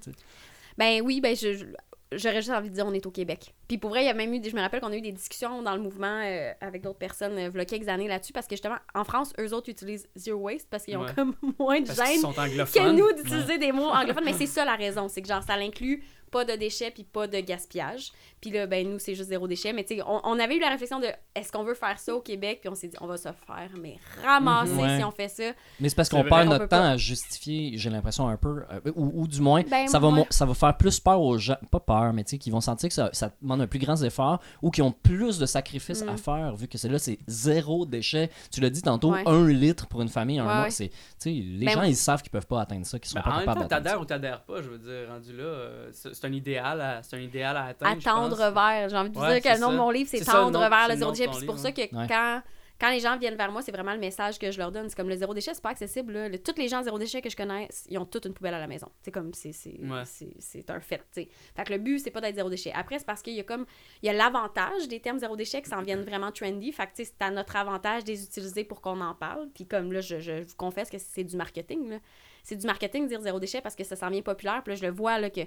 Ben 0.79 1.01
oui, 1.03 1.21
ben 1.21 1.35
je, 1.35 1.53
je- 1.53 1.65
j'aurais 2.13 2.37
juste 2.37 2.49
envie 2.49 2.69
de 2.69 2.73
dire 2.75 2.85
on 2.87 2.93
est 2.93 3.05
au 3.05 3.11
Québec. 3.11 3.53
Puis 3.67 3.77
pour 3.77 3.91
vrai, 3.91 4.01
il 4.03 4.07
y 4.07 4.09
a 4.09 4.13
même 4.15 4.33
eu, 4.33 4.39
des- 4.39 4.49
je 4.49 4.55
me 4.55 4.61
rappelle 4.61 4.79
qu'on 4.81 4.91
a 4.91 4.95
eu 4.95 5.01
des 5.01 5.11
discussions 5.11 5.61
dans 5.61 5.75
le 5.75 5.81
mouvement 5.81 6.21
euh, 6.25 6.51
avec 6.61 6.81
d'autres 6.81 6.97
personnes 6.97 7.37
euh, 7.37 7.49
il 7.53 7.57
y 7.57 7.61
a 7.61 7.65
quelques 7.65 7.87
années 7.89 8.07
là-dessus 8.07 8.33
parce 8.33 8.47
que 8.47 8.55
justement, 8.55 8.77
en 8.95 9.03
France, 9.03 9.31
eux 9.39 9.53
autres 9.53 9.69
utilisent 9.69 10.07
zero 10.15 10.39
waste 10.39 10.67
parce 10.71 10.85
qu'ils 10.85 10.97
ont 10.97 11.01
Ouais. 11.03 11.13
comme 11.15 11.35
moins 11.59 11.81
de 11.81 11.87
Parce 11.87 11.99
gêne 12.09 12.21
que 12.21 12.91
nous 12.91 13.13
d'utiliser 13.13 13.57
des 13.59 13.71
mots 13.71 13.89
anglophones. 13.93 14.23
Mais 14.25 14.33
c'est 14.33 14.47
ça 14.47 14.65
la 14.65 14.75
raison, 14.75 15.07
c'est 15.07 15.21
que 15.21 15.27
genre 15.27 15.43
ça 15.43 15.55
l'inclut 15.57 16.03
pas 16.31 16.45
de 16.45 16.53
déchets 16.53 16.91
puis 16.91 17.03
pas 17.03 17.27
de 17.27 17.39
gaspillage. 17.39 18.11
Puis 18.41 18.51
là, 18.51 18.67
ben 18.67 18.87
nous, 18.89 18.99
c'est 18.99 19.15
juste 19.15 19.29
zéro 19.29 19.47
déchet. 19.47 19.73
Mais 19.73 19.83
tu 19.83 19.95
sais, 19.97 20.01
on, 20.05 20.21
on 20.23 20.39
avait 20.39 20.55
eu 20.55 20.59
la 20.59 20.69
réflexion 20.69 20.99
de 20.99 21.07
est-ce 21.35 21.51
qu'on 21.51 21.63
veut 21.63 21.73
faire 21.73 21.99
ça 21.99 22.15
au 22.15 22.21
Québec? 22.21 22.59
Puis 22.61 22.69
on 22.69 22.75
s'est 22.75 22.87
dit, 22.87 22.95
on 23.01 23.07
va 23.07 23.17
se 23.17 23.23
faire, 23.29 23.69
mais 23.81 23.97
ramasser 24.23 24.71
Mhm. 24.73 24.79
Ouais. 24.79 24.97
si 24.97 25.03
on 25.03 25.11
fait 25.11 25.27
ça. 25.27 25.43
Mais 25.79 25.89
c'est 25.89 25.95
parce 25.95 26.09
qu'on 26.09 26.23
perd 26.23 26.47
notre 26.47 26.65
temps 26.67 26.77
pas. 26.79 26.89
à 26.91 26.97
justifier, 26.97 27.73
j'ai 27.77 27.89
l'impression 27.89 28.27
un 28.29 28.37
peu, 28.37 28.63
euh, 28.71 28.79
ou, 28.95 29.23
ou 29.23 29.27
du 29.27 29.41
moins, 29.41 29.61
Ben, 29.69 29.87
ça, 29.87 29.99
va, 29.99 30.07
ouais. 30.09 30.25
ça 30.29 30.45
va 30.45 30.53
faire 30.53 30.77
plus 30.77 30.99
peur 30.99 31.21
aux 31.21 31.37
gens, 31.37 31.57
pas 31.71 31.79
peur, 31.79 32.13
mais 32.13 32.23
tu 32.23 32.31
sais, 32.31 32.37
qui 32.37 32.49
vont 32.51 32.61
sentir 32.61 32.87
que 32.89 32.95
ça, 32.95 33.09
ça 33.13 33.31
demande 33.41 33.61
un 33.61 33.67
plus 33.67 33.79
grand 33.79 34.01
effort 34.03 34.39
ou 34.61 34.71
qui 34.71 34.81
ont 34.81 34.91
plus 34.91 35.37
de 35.39 35.45
sacrifices 35.45 36.03
Mm. 36.03 36.09
à 36.09 36.17
faire, 36.17 36.55
vu 36.55 36.67
que 36.67 36.77
c'est 36.77 36.89
là, 36.89 36.99
c'est 36.99 37.19
zéro 37.27 37.85
déchet. 37.85 38.29
Tu 38.51 38.61
l'as 38.61 38.69
dit 38.69 38.81
tantôt, 38.81 39.11
Ouais. 39.11 39.23
un 39.25 39.47
litre 39.47 39.87
pour 39.87 40.01
une 40.01 40.09
famille, 40.09 40.39
un 40.39 40.47
Ouais, 40.47 40.53
mois, 40.55 40.69
c'est, 40.69 40.89
tu 40.89 40.95
sais, 41.19 41.29
les 41.31 41.65
Ben, 41.65 41.73
gens, 41.73 41.83
ils 41.83 41.95
savent 41.95 42.21
qu'ils 42.21 42.31
peuvent 42.31 42.47
pas 42.47 42.61
atteindre 42.61 42.85
ça, 42.85 42.99
qu'ils 42.99 43.09
sont 43.09 43.15
Ben, 43.19 43.23
pas 43.23 43.39
capables 43.39 43.45
temps, 43.45 43.53
d'atteindre 43.67 43.69
ça. 43.69 43.75
t'adhères 43.83 44.01
ou 44.01 44.05
t'adhères 44.05 44.41
pas, 44.43 44.61
je 44.61 44.69
veux 44.69 44.77
dire, 44.77 45.09
rendu 45.09 45.33
là, 45.35 45.43
euh, 45.43 45.89
c'est 46.19 46.27
un 46.27 46.33
idéal 46.33 46.81
à, 46.81 47.01
c'est 47.03 47.15
un 47.15 47.19
idéal 47.21 47.55
à 47.57 47.65
atteindre. 47.65 47.97
Attendre 47.97 48.37
pense. 48.37 48.53
vers. 48.53 48.89
J'ai 48.89 48.97
envie 48.97 49.09
de 49.09 49.15
vous 49.15 49.21
Ouais, 49.23 49.39
dire 49.39 49.51
que 49.51 49.55
le 49.57 49.61
nom 49.61 49.71
de 49.71 49.77
mon 49.77 49.89
livre, 49.89 50.09
c'est 50.09 50.17
C'est 50.19 50.23
ça, 50.25 50.33
le 50.33 50.37
tendre 50.45 50.59
nom- 50.61 50.69
vers 50.69 50.85
c'est 50.87 50.93
le 50.93 50.99
zéro 50.99 51.11
déchet. 51.11 51.27
Puis 51.27 51.37
c'est 51.39 51.45
pour 51.45 51.57
ça 51.59 51.71
que 51.71 51.81
Ouais. 51.81 52.07
quand, 52.07 52.41
quand 52.79 52.89
les 52.91 53.01
gens 53.01 53.17
viennent 53.17 53.35
vers 53.35 53.51
moi, 53.51 53.61
c'est 53.61 53.73
vraiment 53.73 53.91
le 53.93 53.99
message 53.99 54.39
que 54.39 54.51
je 54.51 54.57
leur 54.57 54.71
donne. 54.71 54.87
C'est 54.87 54.95
comme 54.95 55.09
le 55.09 55.15
zéro 55.17 55.33
déchet, 55.33 55.53
c'est 55.53 55.61
pas 55.61 55.71
accessible. 55.71 56.13
Là. 56.13 56.29
Le- 56.29 56.39
tous 56.39 56.55
les 56.57 56.69
gens 56.69 56.81
zéro 56.81 56.97
déchet 56.97 57.21
que 57.21 57.29
je 57.29 57.35
connais, 57.35 57.67
ils 57.89 57.97
ont 57.97 58.05
toute 58.05 58.25
une 58.25 58.33
poubelle 58.33 58.53
à 58.53 58.59
la 58.59 58.67
maison. 58.67 58.87
C'est 59.01 59.11
comme, 59.11 59.33
c'est 59.33 59.51
c'est- 59.51 59.77
Ouais. 59.81 60.03
c'est- 60.05 60.33
c'est 60.39 60.69
un 60.69 60.79
fait. 60.79 61.03
Fait 61.13 61.27
que 61.65 61.73
le 61.73 61.77
but, 61.79 61.99
c'est 61.99 62.09
pas 62.11 62.21
d'être 62.21 62.35
zéro 62.35 62.49
déchet. 62.49 62.71
Après, 62.73 62.97
c'est 62.97 63.05
parce 63.05 63.21
qu'il 63.21 63.33
y 63.33 63.39
a 63.41 63.43
comme, 63.43 63.65
il 64.01 64.05
y 64.05 64.09
a 64.09 64.13
l'avantage 64.13 64.87
des 64.87 65.01
termes 65.01 65.19
zéro 65.19 65.35
déchet 65.35 65.61
qui 65.61 65.69
s'en 65.69 65.81
viennent 65.81 66.03
vraiment 66.03 66.31
trendy. 66.31 66.71
Fait 66.71 66.85
que 66.85 66.91
c'est 66.95 67.13
à 67.21 67.31
notre 67.31 67.57
avantage 67.57 68.05
de 68.05 68.11
les 68.11 68.23
utiliser 68.23 68.63
pour 68.63 68.79
qu'on 68.79 69.01
en 69.01 69.13
parle. 69.13 69.49
Puis 69.53 69.65
comme 69.67 69.91
là, 69.91 69.99
je, 69.99 70.21
je 70.21 70.43
vous 70.43 70.55
confesse 70.55 70.89
que 70.89 70.97
c'est 70.99 71.25
du 71.25 71.35
marketing. 71.35 71.89
là. 71.89 71.97
C'est 72.43 72.55
du 72.55 72.65
marketing 72.65 73.03
de 73.03 73.09
dire 73.09 73.19
zéro 73.21 73.39
déchet 73.41 73.59
parce 73.59 73.75
que 73.75 73.83
ça 73.83 73.97
s'en 73.97 74.09
vient 74.09 74.21
populaire. 74.21 74.61
Puis 74.63 74.71
là, 74.73 74.79
je 74.79 74.85
le 74.85 74.91
vois 74.93 75.19
là, 75.19 75.29
que 75.29 75.41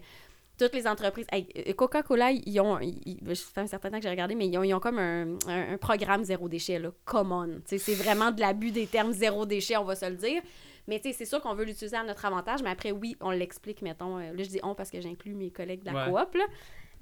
toutes 0.64 0.74
les 0.74 0.86
entreprises. 0.86 1.26
hey, 1.32 1.46
euh, 1.68 1.72
Coca-Cola, 1.74 2.30
ils 2.32 2.60
ont. 2.60 2.78
ils- 2.80 3.18
fait 3.34 3.60
un 3.60 3.66
certain 3.66 3.90
temps 3.90 3.96
que 3.98 4.02
j'ai 4.02 4.10
regardé, 4.10 4.34
mais 4.34 4.46
ils 4.46 4.56
ont, 4.58 4.62
ils 4.62 4.74
ont 4.74 4.80
comme 4.80 4.98
un, 4.98 5.34
un- 5.48 5.74
un 5.74 5.78
programme 5.78 6.24
zéro 6.24 6.48
déchet, 6.48 6.78
là. 6.78 6.90
Common. 7.04 7.46
Tu 7.66 7.76
sais, 7.76 7.78
C'est 7.78 7.94
vraiment 7.94 8.30
de 8.30 8.40
l'abus 8.40 8.70
des 8.70 8.86
termes 8.86 9.12
zéro 9.12 9.46
déchet, 9.46 9.76
on 9.76 9.84
va 9.84 9.94
se 9.94 10.06
le 10.08 10.16
dire. 10.16 10.42
Mais 10.88 11.00
c'est 11.02 11.24
sûr 11.24 11.40
qu'on 11.40 11.54
veut 11.54 11.64
l'utiliser 11.64 11.96
à 11.96 12.02
notre 12.02 12.24
avantage, 12.24 12.60
mais 12.62 12.70
après, 12.70 12.90
oui, 12.90 13.16
on 13.20 13.30
l'explique, 13.30 13.82
mettons. 13.82 14.18
euh, 14.18 14.32
là, 14.32 14.42
je 14.42 14.48
dis 14.48 14.58
on 14.64 14.74
parce 14.74 14.90
que 14.90 15.00
j'inclus 15.00 15.34
mes 15.34 15.50
collègues 15.50 15.82
de 15.84 15.90
la 15.92 16.06
Ouais. 16.10 16.20
coop, 16.24 16.34
là. 16.34 16.44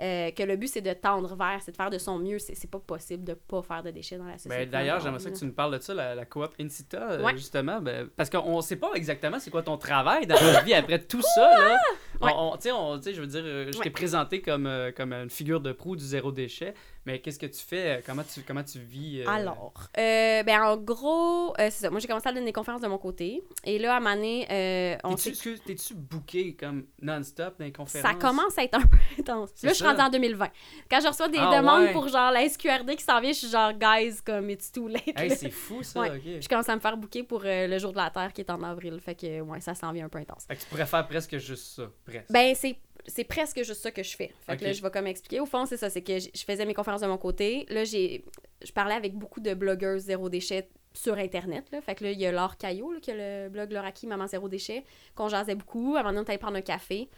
Euh, 0.00 0.30
que 0.30 0.42
le 0.42 0.56
but, 0.56 0.68
c'est 0.68 0.80
de 0.80 0.92
tendre 0.92 1.34
vers, 1.36 1.60
c'est 1.62 1.72
de 1.72 1.76
faire 1.76 1.90
de 1.90 1.98
son 1.98 2.18
mieux. 2.18 2.38
C'est 2.38 2.70
pas 2.70 2.78
possible 2.78 3.24
de 3.24 3.34
pas 3.34 3.60
faire 3.62 3.82
de 3.82 3.90
déchets 3.90 4.16
dans 4.16 4.24
la 4.24 4.38
société. 4.38 4.56
Ben, 4.66 4.70
D'ailleurs, 4.70 4.98
Non, 4.98 5.04
j'aimerais 5.04 5.18
ça 5.20 5.30
que 5.30 5.36
tu 5.38 5.44
nous 5.44 5.52
parles 5.52 5.76
de 5.78 5.82
ça, 5.82 5.92
la, 5.94 6.14
la 6.14 6.24
coop 6.24 6.48
Incita, 6.58 7.10
euh, 7.12 7.22
Ouais. 7.24 7.32
justement. 7.36 7.80
ben, 7.80 8.08
parce 8.16 8.30
qu'on 8.30 8.60
sait 8.62 8.76
pas 8.76 8.90
exactement 8.94 9.38
c'est 9.38 9.50
quoi 9.50 9.62
ton 9.62 9.76
travail 9.76 10.26
dans 10.26 10.36
la 10.36 10.62
vie 10.62 10.74
après 10.74 10.98
tout 11.00 11.22
ça. 11.22 11.58
Là. 11.58 11.78
Ouais. 12.22 12.32
On, 12.34 12.52
on- 12.52 12.56
tu 12.56 12.62
sais, 12.62 12.72
on- 12.72 13.00
je 13.00 13.20
veux 13.20 13.26
dire, 13.26 13.42
euh, 13.44 13.66
je 13.66 13.72
t'ai 13.72 13.84
Ouais. 13.84 13.90
présenté 13.90 14.40
comme, 14.40 14.66
euh, 14.66 14.90
comme 14.92 15.12
une 15.12 15.30
figure 15.30 15.60
de 15.60 15.72
proue 15.72 15.96
du 15.96 16.04
zéro 16.04 16.32
déchet, 16.32 16.74
mais 17.06 17.20
qu'est-ce 17.20 17.38
que 17.38 17.46
tu 17.46 17.60
fais? 17.60 17.98
euh, 17.98 18.00
Comment 18.04 18.22
tu, 18.22 18.42
comment 18.42 18.62
tu 18.62 18.78
vis? 18.78 19.22
euh, 19.22 19.28
Alors, 19.28 19.72
euh, 19.98 20.42
ben 20.42 20.62
en 20.62 20.76
gros, 20.76 21.50
euh, 21.58 21.68
c'est 21.70 21.70
ça. 21.82 21.90
Moi, 21.90 22.00
j'ai 22.00 22.08
commencé 22.08 22.28
à 22.28 22.32
donner 22.32 22.46
des 22.46 22.52
conférences 22.52 22.80
de 22.82 22.88
mon 22.88 22.98
côté. 22.98 23.42
Et 23.64 23.78
là, 23.78 23.96
à 23.96 24.00
euh, 24.00 24.96
on 25.04 25.14
T'es-tu, 25.14 25.58
t'es-tu 25.60 25.94
booké 25.94 26.54
comme 26.54 26.86
non-stop 27.00 27.58
dans 27.58 27.64
les 27.64 27.72
conférences? 27.72 28.10
Ça 28.10 28.14
commence 28.18 28.58
à 28.58 28.64
être 28.64 28.74
un 28.74 28.82
peu 28.86 28.96
intense. 29.18 29.50
Là, 29.62 29.70
je 29.70 29.74
suis 29.74 29.84
rendue 29.84 30.00
en 30.00 30.10
2020. 30.10 30.48
Quand 30.90 31.00
je 31.00 31.08
reçois 31.08 31.28
des 31.28 31.38
Ah, 31.38 31.58
demandes 31.60 31.82
ouais. 31.84 31.92
pour 31.92 32.08
genre 32.08 32.30
la 32.30 32.48
SQRD 32.48 32.96
qui 32.96 33.04
s'en 33.04 33.20
vient, 33.20 33.32
je 33.32 33.38
suis 33.38 33.48
genre, 33.50 33.72
guys, 33.72 34.16
comme 34.24 34.50
it's 34.50 34.70
too 34.70 34.88
late. 34.88 35.02
Hey, 35.16 35.30
c'est 35.30 35.50
fou, 35.50 35.82
ça, 35.82 36.00
Ouais. 36.00 36.40
Je 36.40 36.48
commence 36.48 36.68
à 36.68 36.74
me 36.74 36.80
faire 36.80 36.96
booker 36.96 37.22
pour 37.22 37.42
le 37.44 37.78
jour 37.78 37.92
de 37.92 37.96
la 37.98 38.10
Terre 38.10 38.32
qui 38.32 38.40
est 38.42 38.50
en 38.50 38.62
avril. 38.62 38.98
Fait 39.00 39.14
que, 39.14 39.40
ouais, 39.40 39.60
ça 39.60 39.74
s'en 39.74 39.92
vient 39.92 40.06
un 40.06 40.08
peu 40.08 40.18
intense. 40.18 40.44
Fait 40.46 40.56
que 40.56 40.60
tu 40.60 40.66
pourrais 40.66 40.86
faire 40.86 41.06
presque 41.06 41.38
juste 41.38 41.76
ça, 41.76 41.90
presque. 42.04 42.30
Ben, 42.30 42.54
c'est. 42.54 42.76
C'est 43.06 43.24
presque 43.24 43.62
juste 43.62 43.82
ça 43.82 43.90
que 43.90 44.02
je 44.02 44.16
fais. 44.16 44.32
Fait 44.46 44.56
que 44.56 44.64
là, 44.64 44.72
je 44.72 44.82
vais 44.82 44.90
comme 44.90 45.06
expliquer. 45.06 45.40
Au 45.40 45.46
fond, 45.46 45.66
c'est 45.66 45.76
ça. 45.76 45.90
C'est 45.90 46.02
que 46.02 46.18
je 46.18 46.44
faisais 46.44 46.64
mes 46.64 46.74
conférences 46.74 47.00
de 47.00 47.06
mon 47.06 47.18
côté. 47.18 47.66
Là, 47.68 47.84
j'ai. 47.84 48.24
Je 48.64 48.72
parlais 48.72 48.94
avec 48.94 49.14
beaucoup 49.14 49.40
de 49.40 49.54
blogueuses 49.54 50.02
zéro 50.02 50.28
déchet 50.28 50.68
sur 50.92 51.16
Internet. 51.16 51.64
Là. 51.72 51.80
Fait 51.80 51.94
que 51.94 52.04
là, 52.04 52.10
il 52.10 52.20
y 52.20 52.26
a 52.26 52.32
Laure 52.32 52.56
Caillot, 52.56 52.92
là, 52.92 53.00
qui 53.00 53.10
a 53.10 53.14
le 53.14 53.48
blog 53.48 53.72
Lauraki 53.72 54.06
Maman 54.06 54.26
Zéro 54.26 54.48
Déchet, 54.48 54.84
qu'on 55.14 55.28
jasait 55.28 55.54
beaucoup. 55.54 55.94
À 55.96 56.00
un 56.00 56.02
moment 56.02 56.22
donné, 56.22 56.34
on 56.34 56.38
prendre 56.38 56.56
un 56.56 56.62
café. 56.62 57.08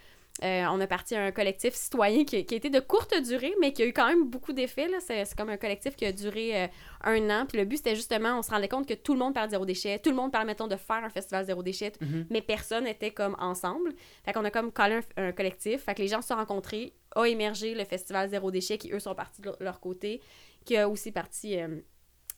Euh, 0.41 0.65
on 0.71 0.81
a 0.81 0.87
parti 0.87 1.15
un 1.15 1.31
collectif 1.31 1.75
citoyen 1.75 2.25
qui, 2.25 2.43
qui 2.43 2.55
a 2.55 2.57
été 2.57 2.71
de 2.71 2.79
courte 2.79 3.13
durée, 3.21 3.53
mais 3.61 3.71
qui 3.71 3.83
a 3.83 3.85
eu 3.85 3.93
quand 3.93 4.07
même 4.07 4.27
beaucoup 4.27 4.51
d'effets. 4.51 4.89
C'est 4.99 5.35
comme 5.37 5.49
un 5.49 5.57
collectif 5.57 5.95
qui 5.95 6.05
a 6.05 6.11
duré 6.11 6.63
euh, 6.63 6.67
un 7.03 7.29
an. 7.29 7.45
Puis 7.45 7.59
le 7.59 7.65
but, 7.65 7.77
c'était 7.77 7.95
justement, 7.95 8.39
on 8.39 8.41
se 8.41 8.49
rendait 8.49 8.67
compte 8.67 8.87
que 8.87 8.95
tout 8.95 9.13
le 9.13 9.19
monde 9.19 9.35
parlait 9.35 9.47
de 9.47 9.51
zéro 9.51 9.65
déchet. 9.65 9.99
Tout 9.99 10.09
le 10.09 10.15
monde 10.15 10.31
parlait, 10.31 10.47
mettons, 10.47 10.67
de 10.67 10.75
faire 10.75 11.03
un 11.03 11.09
festival 11.09 11.45
zéro 11.45 11.61
déchet. 11.61 11.93
Mhm. 12.01 12.25
Mais 12.31 12.41
personne 12.41 12.85
n'était 12.85 13.11
comme 13.11 13.35
ensemble. 13.39 13.93
Fait 14.25 14.33
qu'on 14.33 14.43
a 14.43 14.49
comme 14.49 14.71
collé 14.71 15.01
un, 15.17 15.27
un 15.27 15.31
collectif. 15.33 15.83
Fait 15.83 15.93
que 15.93 16.01
les 16.01 16.07
gens 16.07 16.21
se 16.23 16.29
sont 16.29 16.35
rencontrés. 16.35 16.93
A 17.15 17.25
émergé 17.25 17.75
le 17.75 17.85
festival 17.85 18.27
zéro 18.29 18.49
déchet 18.49 18.79
qui, 18.79 18.91
eux, 18.91 18.99
sont 18.99 19.13
partis 19.13 19.39
de 19.39 19.45
leur- 19.45 19.57
leur 19.59 19.79
côté. 19.79 20.19
Qui 20.65 20.77
a 20.77 20.89
aussi 20.89 21.11
parti 21.11 21.59
euh, 21.59 21.67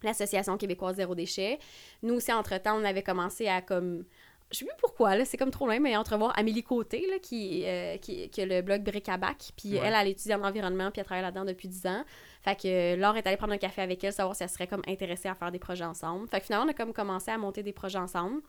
l'Association 0.03 0.57
québécoise 0.57 0.97
zéro 0.97 1.15
déchet. 1.15 1.59
Nous 2.03 2.15
aussi, 2.15 2.33
entre-temps, 2.33 2.77
on 2.77 2.83
avait 2.83 3.03
commencé 3.03 3.47
à 3.47 3.61
comme 3.61 4.03
je 4.51 4.59
sais 4.59 4.65
plus 4.65 4.75
pourquoi, 4.79 5.15
là, 5.15 5.25
c'est 5.25 5.37
comme 5.37 5.51
trop 5.51 5.65
loin, 5.65 5.79
mais 5.79 5.97
entrevoir 5.97 6.37
Amélie 6.37 6.63
Côté, 6.63 7.07
là, 7.09 7.19
qui, 7.21 7.63
euh, 7.65 7.97
qui, 7.97 8.29
qui 8.29 8.41
a 8.41 8.45
le 8.45 8.61
blog 8.61 8.83
Bric 8.83 9.09
à 9.09 9.17
Bac. 9.17 9.51
Puis 9.57 9.73
Ouais. 9.73 9.81
elle, 9.83 9.93
elle 9.99 10.07
étudie 10.09 10.33
en 10.33 10.43
environnement, 10.43 10.91
puis 10.91 10.99
elle 10.99 11.05
travaille 11.05 11.23
là-dedans 11.23 11.45
depuis 11.45 11.67
10 11.67 11.87
ans. 11.87 12.03
Fait 12.43 12.55
que 12.55 12.67
euh, 12.67 12.95
Laure 12.95 13.17
est 13.17 13.25
allée 13.27 13.37
prendre 13.37 13.53
un 13.53 13.57
café 13.57 13.81
avec 13.81 14.03
elle, 14.03 14.13
savoir 14.13 14.35
si 14.35 14.43
elle 14.43 14.49
serait 14.49 14.67
comme 14.67 14.83
intéressée 14.87 15.27
à 15.27 15.33
faire 15.35 15.51
des 15.51 15.59
projets 15.59 15.83
ensemble. 15.85 16.27
Fait 16.29 16.39
que 16.39 16.45
finalement, 16.45 16.67
on 16.67 16.69
a 16.69 16.73
comme 16.73 16.93
commencé 16.93 17.31
à 17.31 17.37
monter 17.37 17.63
des 17.63 17.73
projets 17.73 17.97
ensemble. 17.97 18.41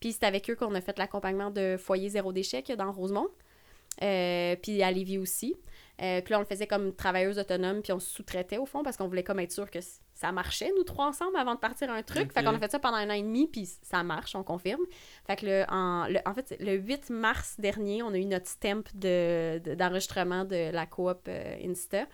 Puis 0.00 0.12
c'est 0.12 0.24
avec 0.24 0.48
eux 0.50 0.54
qu'on 0.56 0.74
a 0.74 0.80
fait 0.80 0.98
l'accompagnement 0.98 1.50
de 1.50 1.76
Foyer 1.78 2.08
Zéro 2.08 2.32
Déchet 2.32 2.62
qu'il 2.62 2.70
y 2.70 2.80
a 2.80 2.84
dans 2.84 2.90
Rosemont. 2.90 3.28
Euh, 4.02 4.56
puis 4.62 4.82
à 4.82 4.90
Lévis 4.90 5.18
aussi. 5.18 5.54
Euh, 6.02 6.20
puis 6.20 6.32
là, 6.32 6.38
on 6.38 6.40
le 6.40 6.46
faisait 6.46 6.66
comme 6.66 6.92
travailleuse 6.94 7.38
autonome, 7.38 7.80
puis 7.82 7.92
on 7.92 8.00
se 8.00 8.10
sous-traitait 8.10 8.58
au 8.58 8.66
fond 8.66 8.82
parce 8.82 8.96
qu'on 8.96 9.06
voulait 9.06 9.22
comme 9.22 9.38
être 9.40 9.52
sûr 9.52 9.70
que 9.70 9.78
ça 10.14 10.30
marchait, 10.30 10.70
nous 10.76 10.84
trois 10.84 11.06
ensemble, 11.06 11.36
avant 11.36 11.54
de 11.54 11.60
partir 11.60 11.90
un 11.90 12.02
truc. 12.02 12.24
Ok. 12.26 12.32
Fait 12.32 12.44
qu'on 12.44 12.54
a 12.54 12.58
fait 12.58 12.70
ça 12.70 12.78
pendant 12.78 12.96
un 12.98 13.08
an 13.10 13.14
et 13.14 13.22
demi, 13.22 13.48
puis 13.48 13.66
ça 13.82 14.02
marche, 14.02 14.34
on 14.36 14.42
confirme. 14.44 14.82
Fait 15.26 15.36
que 15.36 15.46
le, 15.46 15.64
en, 15.68 16.06
le- 16.06 16.20
en 16.26 16.34
fait, 16.34 16.54
le 16.60 16.74
8 16.74 17.10
mars 17.10 17.54
dernier, 17.58 18.02
on 18.02 18.08
a 18.12 18.16
eu 18.18 18.24
notre 18.24 18.46
stamp 18.46 18.82
de, 18.94 19.58
de- 19.58 19.74
d'enregistrement 19.74 20.44
de 20.44 20.70
la 20.70 20.86
coop 20.86 21.20
euh, 21.28 21.56
Insta. 21.64 22.06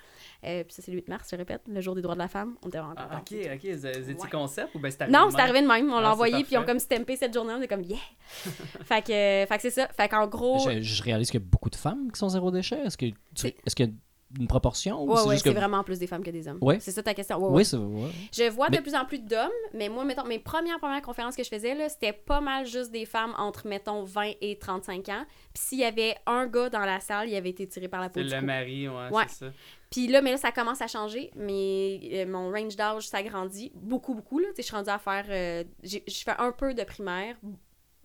Euh, 0.44 0.64
puis 0.64 0.72
ça, 0.74 0.82
c'est 0.82 0.90
le 0.90 0.98
8 0.98 1.08
mars, 1.08 1.28
je 1.30 1.36
répète, 1.36 1.62
le 1.68 1.80
jour 1.80 1.94
des 1.94 2.02
droits 2.02 2.14
de 2.14 2.20
la 2.20 2.28
femme. 2.28 2.56
On 2.62 2.68
était 2.68 2.78
vraiment 2.78 2.94
Ah, 2.96 3.18
ok, 3.20 3.32
ok. 3.54 3.64
Étiez 3.64 4.14
Ouais. 4.14 4.30
concept 4.30 4.74
ou 4.74 4.78
ben 4.78 4.90
c'est 4.90 5.08
Non, 5.08 5.26
de 5.26 5.32
c'est 5.32 5.40
arrivé 5.40 5.60
de 5.62 5.66
même. 5.66 5.90
On 5.92 5.96
Ah, 5.96 6.00
l'a 6.00 6.06
c'est 6.08 6.12
envoyé, 6.12 6.44
puis 6.44 6.54
parfait. 6.54 6.66
comme 6.66 6.78
stampé 6.78 7.16
cette 7.16 7.34
journée. 7.34 7.54
On 7.58 7.60
est 7.62 7.68
comme, 7.68 7.82
yeah! 7.82 7.98
fait, 8.84 9.02
que, 9.02 9.08
fait 9.48 9.56
que 9.56 9.62
c'est 9.62 9.70
ça. 9.70 9.88
Fait 9.88 10.08
qu'en 10.08 10.26
gros. 10.26 10.58
Je, 10.70 10.80
je 10.80 11.02
réalise 11.02 11.30
qu'il 11.30 11.40
y 11.40 11.42
a 11.42 11.46
beaucoup 11.46 11.70
de 11.70 11.76
femmes 11.76 12.10
qui 12.12 12.18
sont 12.18 12.28
zéro 12.28 12.50
déchet. 12.50 12.78
Est-ce 12.84 12.96
que 12.96 13.06
est-ce 13.06 13.76
qu'il 13.78 13.86
y 13.86 13.88
a 13.90 13.92
une 14.38 14.46
proportion 14.46 15.02
ou 15.04 15.10
Ouais, 15.14 15.38
c'est 15.38 15.44
que... 15.44 15.56
vraiment 15.56 15.82
plus 15.82 15.98
des 15.98 16.06
femmes 16.06 16.22
que 16.22 16.30
des 16.30 16.46
hommes. 16.48 16.58
Ouais. 16.60 16.78
C'est 16.80 16.90
ça 16.90 17.02
ta 17.02 17.14
question? 17.14 17.38
Ouais, 17.38 17.48
ouais. 17.62 17.64
Oui, 17.74 18.02
ouais. 18.02 18.10
Je 18.30 18.50
vois 18.50 18.68
Mais- 18.68 18.76
de 18.76 18.82
plus 18.82 18.94
en 18.94 19.06
plus 19.06 19.20
d'hommes, 19.20 19.48
mais 19.72 19.88
moi, 19.88 20.04
mettons, 20.04 20.26
mes 20.26 20.38
premières, 20.38 20.78
premières 20.78 21.00
conférences 21.00 21.34
que 21.34 21.42
je 21.42 21.48
faisais, 21.48 21.74
là, 21.74 21.88
c'était 21.88 22.12
pas 22.12 22.42
mal 22.42 22.66
juste 22.66 22.90
des 22.92 23.06
femmes 23.06 23.34
entre, 23.38 23.66
mettons, 23.66 24.02
20 24.04 24.32
et 24.42 24.58
35 24.58 25.08
ans. 25.08 25.24
Puis 25.54 25.62
s'il 25.64 25.78
y 25.78 25.84
avait 25.84 26.14
un 26.26 26.46
gars 26.46 26.68
dans 26.68 26.84
la 26.84 27.00
salle, 27.00 27.30
il 27.30 27.36
avait 27.36 27.48
été 27.48 27.66
tiré 27.66 27.88
par 27.88 28.02
la 28.02 28.10
peau 28.10 28.20
le 28.20 28.40
mari, 28.42 28.86
ouais, 28.86 29.08
Ouais. 29.10 29.24
c'est 29.28 29.46
ça. 29.46 29.52
Puis 29.90 30.06
là, 30.08 30.20
mais 30.20 30.32
là, 30.32 30.36
ça 30.36 30.52
commence 30.52 30.82
à 30.82 30.86
changer. 30.88 31.30
Mais 31.34 31.98
euh, 32.12 32.26
mon 32.26 32.50
range 32.50 32.76
d'âge 32.76 33.08
s'agrandit 33.08 33.72
beaucoup, 33.74 34.12
beaucoup. 34.14 34.38
Là. 34.40 34.48
Je 34.58 34.60
suis 34.62 34.76
rendue 34.76 34.90
à 34.90 34.98
faire... 34.98 35.24
euh, 35.30 35.64
je 35.82 35.98
fais 36.06 36.34
un 36.38 36.52
peu 36.52 36.74
de 36.74 36.84
primaire, 36.84 37.34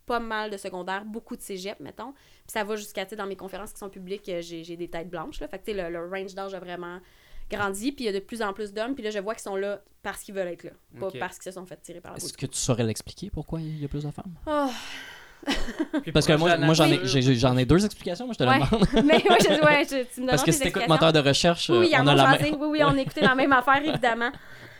pas 0.05 0.19
mal 0.19 0.49
de 0.51 0.57
secondaire, 0.57 1.05
beaucoup 1.05 1.35
de 1.35 1.41
cégep, 1.41 1.79
mettons. 1.79 2.11
Puis 2.11 2.51
ça 2.53 2.63
va 2.63 2.75
jusqu'à, 2.75 3.05
tu 3.05 3.11
sais, 3.11 3.15
dans 3.15 3.25
mes 3.25 3.35
conférences 3.35 3.71
qui 3.73 3.79
sont 3.79 3.89
publiques, 3.89 4.27
euh, 4.29 4.41
j'ai 4.41 4.63
j'ai 4.63 4.75
des 4.77 4.87
têtes 4.89 5.09
blanches. 5.09 5.39
Là. 5.39 5.47
Fait 5.47 5.59
que, 5.59 5.65
tu 5.65 5.71
sais, 5.75 5.81
le, 5.83 5.89
le 5.89 6.07
range 6.09 6.33
d'âge 6.35 6.53
a 6.53 6.59
vraiment 6.59 6.99
grandi. 7.49 7.91
Puis 7.91 8.05
il 8.05 8.07
y 8.07 8.09
a 8.09 8.13
de 8.13 8.19
plus 8.19 8.41
en 8.41 8.53
plus 8.53 8.73
d'hommes. 8.73 8.95
Puis 8.95 9.03
là, 9.03 9.09
je 9.11 9.19
vois 9.19 9.33
qu'ils 9.35 9.43
sont 9.43 9.55
là 9.55 9.81
parce 10.01 10.21
qu'ils 10.21 10.33
veulent 10.35 10.47
être 10.47 10.63
là. 10.63 10.71
Pas 10.99 11.09
parce 11.19 11.37
qu'ils 11.39 11.51
se 11.51 11.59
sont 11.59 11.65
fait 11.65 11.77
tirer 11.81 12.01
par 12.01 12.11
la 12.13 12.17
Est-ce 12.17 12.33
que 12.37 12.45
tu 12.45 12.57
saurais 12.57 12.83
l'expliquer 12.83 13.29
pourquoi 13.29 13.59
il 13.61 13.81
y 13.81 13.85
a 13.85 13.87
plus 13.87 14.03
de 14.03 14.11
femmes? 14.11 14.33
Oh, 14.47 14.69
Puis 16.03 16.11
Parce 16.13 16.25
que 16.25 16.33
moi, 16.33 16.55
moi 16.57 16.73
j'en 16.73 16.85
ai, 16.89 17.01
j'en 17.05 17.57
ai 17.57 17.65
deux 17.65 17.83
explications, 17.83 18.25
mais 18.27 18.33
je 18.33 18.39
te 18.39 18.43
Ouais. 18.45 18.59
le 18.59 18.65
demande. 18.65 18.87
mais 19.05 19.15
ouais, 19.29 19.37
je, 19.41 19.65
ouais, 19.65 19.83
je- 19.83 20.13
tu 20.13 20.21
me 20.21 20.27
Parce 20.27 20.41
demandes 20.41 20.45
que 20.45 20.45
des 20.45 20.51
si 20.53 20.59
t'écoutes 20.63 20.87
moteur 20.87 21.11
de 21.11 21.19
recherche, 21.19 21.69
Oui, 21.69 21.77
oui, 21.79 21.91
euh, 21.93 21.97
on 22.01 22.07
a 22.07 22.15
la 22.15 22.37
même. 22.37 22.55
Oui, 22.61 22.67
oui, 22.71 22.83
on 22.83 22.97
a 22.97 23.01
écouté 23.01 23.19
la 23.21 23.35
même 23.35 23.51
affaire, 23.51 23.83
évidemment. 23.85 24.31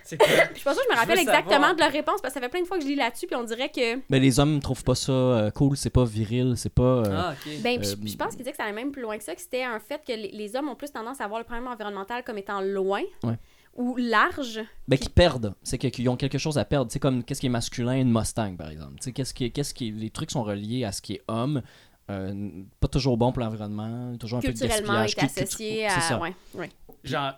C'est? 0.03 0.17
Je 0.51 0.55
suis 0.55 0.63
pas 0.63 0.73
sûre 0.73 0.83
que 0.83 0.89
je 0.89 0.95
me 0.95 0.99
rappelle 0.99 1.19
exactement 1.19 1.51
savoir. 1.51 1.75
de 1.75 1.79
leur 1.79 1.91
réponse 1.91 2.21
parce 2.21 2.33
que 2.33 2.39
ça 2.39 2.45
fait 2.45 2.49
plein 2.49 2.61
de 2.61 2.67
fois 2.67 2.77
que 2.77 2.83
je 2.83 2.89
lis 2.89 2.95
là-dessus 2.95 3.25
puis 3.27 3.35
on 3.35 3.43
dirait 3.43 3.69
que 3.69 3.99
Mais 4.09 4.19
les 4.19 4.39
hommes 4.39 4.59
trouvent 4.59 4.83
pas 4.83 4.95
ça 4.95 5.11
euh, 5.11 5.51
cool, 5.51 5.77
c'est 5.77 5.89
pas 5.89 6.03
viril, 6.05 6.53
c'est 6.57 6.73
pas. 6.73 6.83
euh, 6.83 7.03
Ah, 7.11 7.33
ok. 7.33 7.51
Ben, 7.61 7.79
puis 7.79 7.89
Euh, 7.89 7.95
je- 8.03 8.11
je 8.11 8.17
pense 8.17 8.29
qu'il 8.29 8.37
disait 8.39 8.51
que 8.51 8.57
ça 8.57 8.63
allait 8.63 8.73
même 8.73 8.91
plus 8.91 9.01
loin 9.01 9.17
que 9.17 9.23
ça, 9.23 9.33
que 9.33 9.41
c'était 9.41 9.63
un 9.63 9.79
fait 9.79 10.01
que 10.05 10.11
les, 10.13 10.31
les 10.31 10.55
hommes 10.55 10.67
ont 10.69 10.75
plus 10.75 10.91
tendance 10.91 11.21
à 11.21 11.27
voir 11.27 11.39
le 11.39 11.45
problème 11.45 11.67
environnemental 11.67 12.23
comme 12.23 12.37
étant 12.37 12.59
loin 12.61 13.01
Ouais. 13.23 13.37
ou 13.75 13.95
large. 13.97 14.59
Ben, 14.87 14.99
qu'ils 14.99 15.09
perdent. 15.11 15.53
C'est 15.63 15.77
qu'ils 15.77 16.09
ont 16.09 16.17
quelque 16.17 16.37
chose 16.37 16.57
à 16.57 16.65
perdre. 16.65 16.91
C'est 16.91 16.99
comme 16.99 17.23
qu'est-ce 17.23 17.39
qui 17.39 17.47
est 17.47 17.49
masculin, 17.49 17.95
une 17.95 18.11
Mustang, 18.11 18.55
par 18.57 18.69
exemple? 18.69 18.95
Tu 18.99 19.05
sais, 19.05 19.11
qu'est-ce 19.13 19.33
qui, 19.33 19.45
est- 19.45 19.49
qu'est-ce 19.51 19.73
qui, 19.73 19.91
les 19.91 20.09
trucs 20.09 20.31
sont 20.31 20.43
reliés 20.43 20.83
à 20.83 20.91
ce 20.91 21.01
qui 21.01 21.13
est 21.13 21.21
homme. 21.29 21.61
euh, 22.09 22.49
pas 22.81 22.89
toujours 22.89 23.15
bon 23.15 23.31
pour 23.31 23.41
l'environnement, 23.41 24.17
toujours 24.17 24.39
un 24.39 24.41
peu 24.41 24.51
de 24.51 24.59
culturellement 24.59 25.03
gaspillage. 25.03 25.31
est 25.37 25.41
associé 25.41 25.75
c'est 25.87 25.95
à. 25.95 26.01
ça. 26.01 26.19
Ouais, 26.19 26.33
ouais. 26.55 26.69
Genre, 27.05 27.31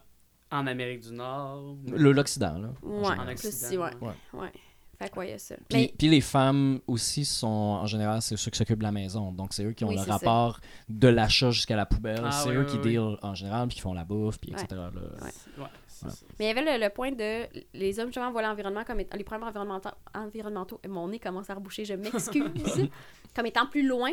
en 0.52 0.68
Amérique 0.68 1.02
du 1.02 1.12
Nord. 1.14 1.76
Le- 1.88 2.12
L'Occident, 2.12 2.58
là. 2.60 2.70
Ouais. 2.84 3.08
En 3.20 3.26
plus 3.26 3.32
Occident, 3.34 3.52
si, 3.70 3.78
ouais. 3.78 3.90
ouais. 4.02 4.14
ouais. 4.34 4.52
Fait 4.98 5.10
que 5.10 5.20
ouais, 5.20 5.28
il 5.28 5.32
y 5.32 5.34
a 5.34 5.40
ça. 5.40 5.56
Puis, 5.68 5.78
Mais 5.78 5.94
puis 5.98 6.08
les 6.08 6.22
femmes 6.22 6.80
aussi 6.88 7.26
sont, 7.26 7.48
en 7.48 7.86
général, 7.86 8.22
c'est 8.22 8.38
ceux 8.38 8.50
qui 8.50 8.58
s'occupent 8.58 8.80
de 8.80 8.84
la 8.84 8.94
maison. 8.94 9.34
Donc, 9.34 9.52
c'est 9.52 9.66
eux 9.66 9.74
qui 9.74 9.84
ont 9.84 9.90
Oui, 9.90 9.96
le 9.96 10.00
c'est 10.02 10.06
ça. 10.08 10.14
rapport 10.14 10.62
de 10.88 11.08
l'achat 11.10 11.52
jusqu'à 11.52 11.76
la 11.76 11.86
poubelle. 11.86 12.22
Ah, 12.24 12.32
c'est 12.32 12.50
oui, 12.50 12.56
eux 12.56 12.60
oui, 12.62 12.66
qui 12.72 12.78
oui. 12.78 12.92
deal 12.94 13.18
en 13.22 13.36
général, 13.36 13.68
puis 13.68 13.76
qui 13.76 13.82
font 13.82 13.94
la 13.94 14.06
bouffe, 14.06 14.40
puis 14.40 14.52
Ouais. 14.54 14.62
etc. 14.62 14.68
là. 14.94 15.02
Ouais. 15.22 15.70
Mais 16.40 16.46
il 16.46 16.48
y 16.48 16.52
avait 16.52 16.78
le, 16.78 16.84
le 16.84 16.90
point 16.90 17.12
de 17.12 17.46
les 17.74 18.00
hommes 18.00 18.08
justement 18.08 18.32
voient 18.32 18.42
l'environnement 18.42 18.84
comme 18.84 19.00
étant- 19.00 19.18
les 19.18 19.24
problèmes 19.24 19.48
environnementaux, 19.48 19.90
environnementaux 20.14 20.80
mon 20.88 21.08
nez 21.08 21.20
commence 21.20 21.50
à 21.50 21.56
reboucher, 21.56 21.86
je 21.86 21.94
m'excuse, 21.94 22.44
comme 23.36 23.46
étant 23.46 23.66
plus 23.66 23.88
loin. 23.88 24.12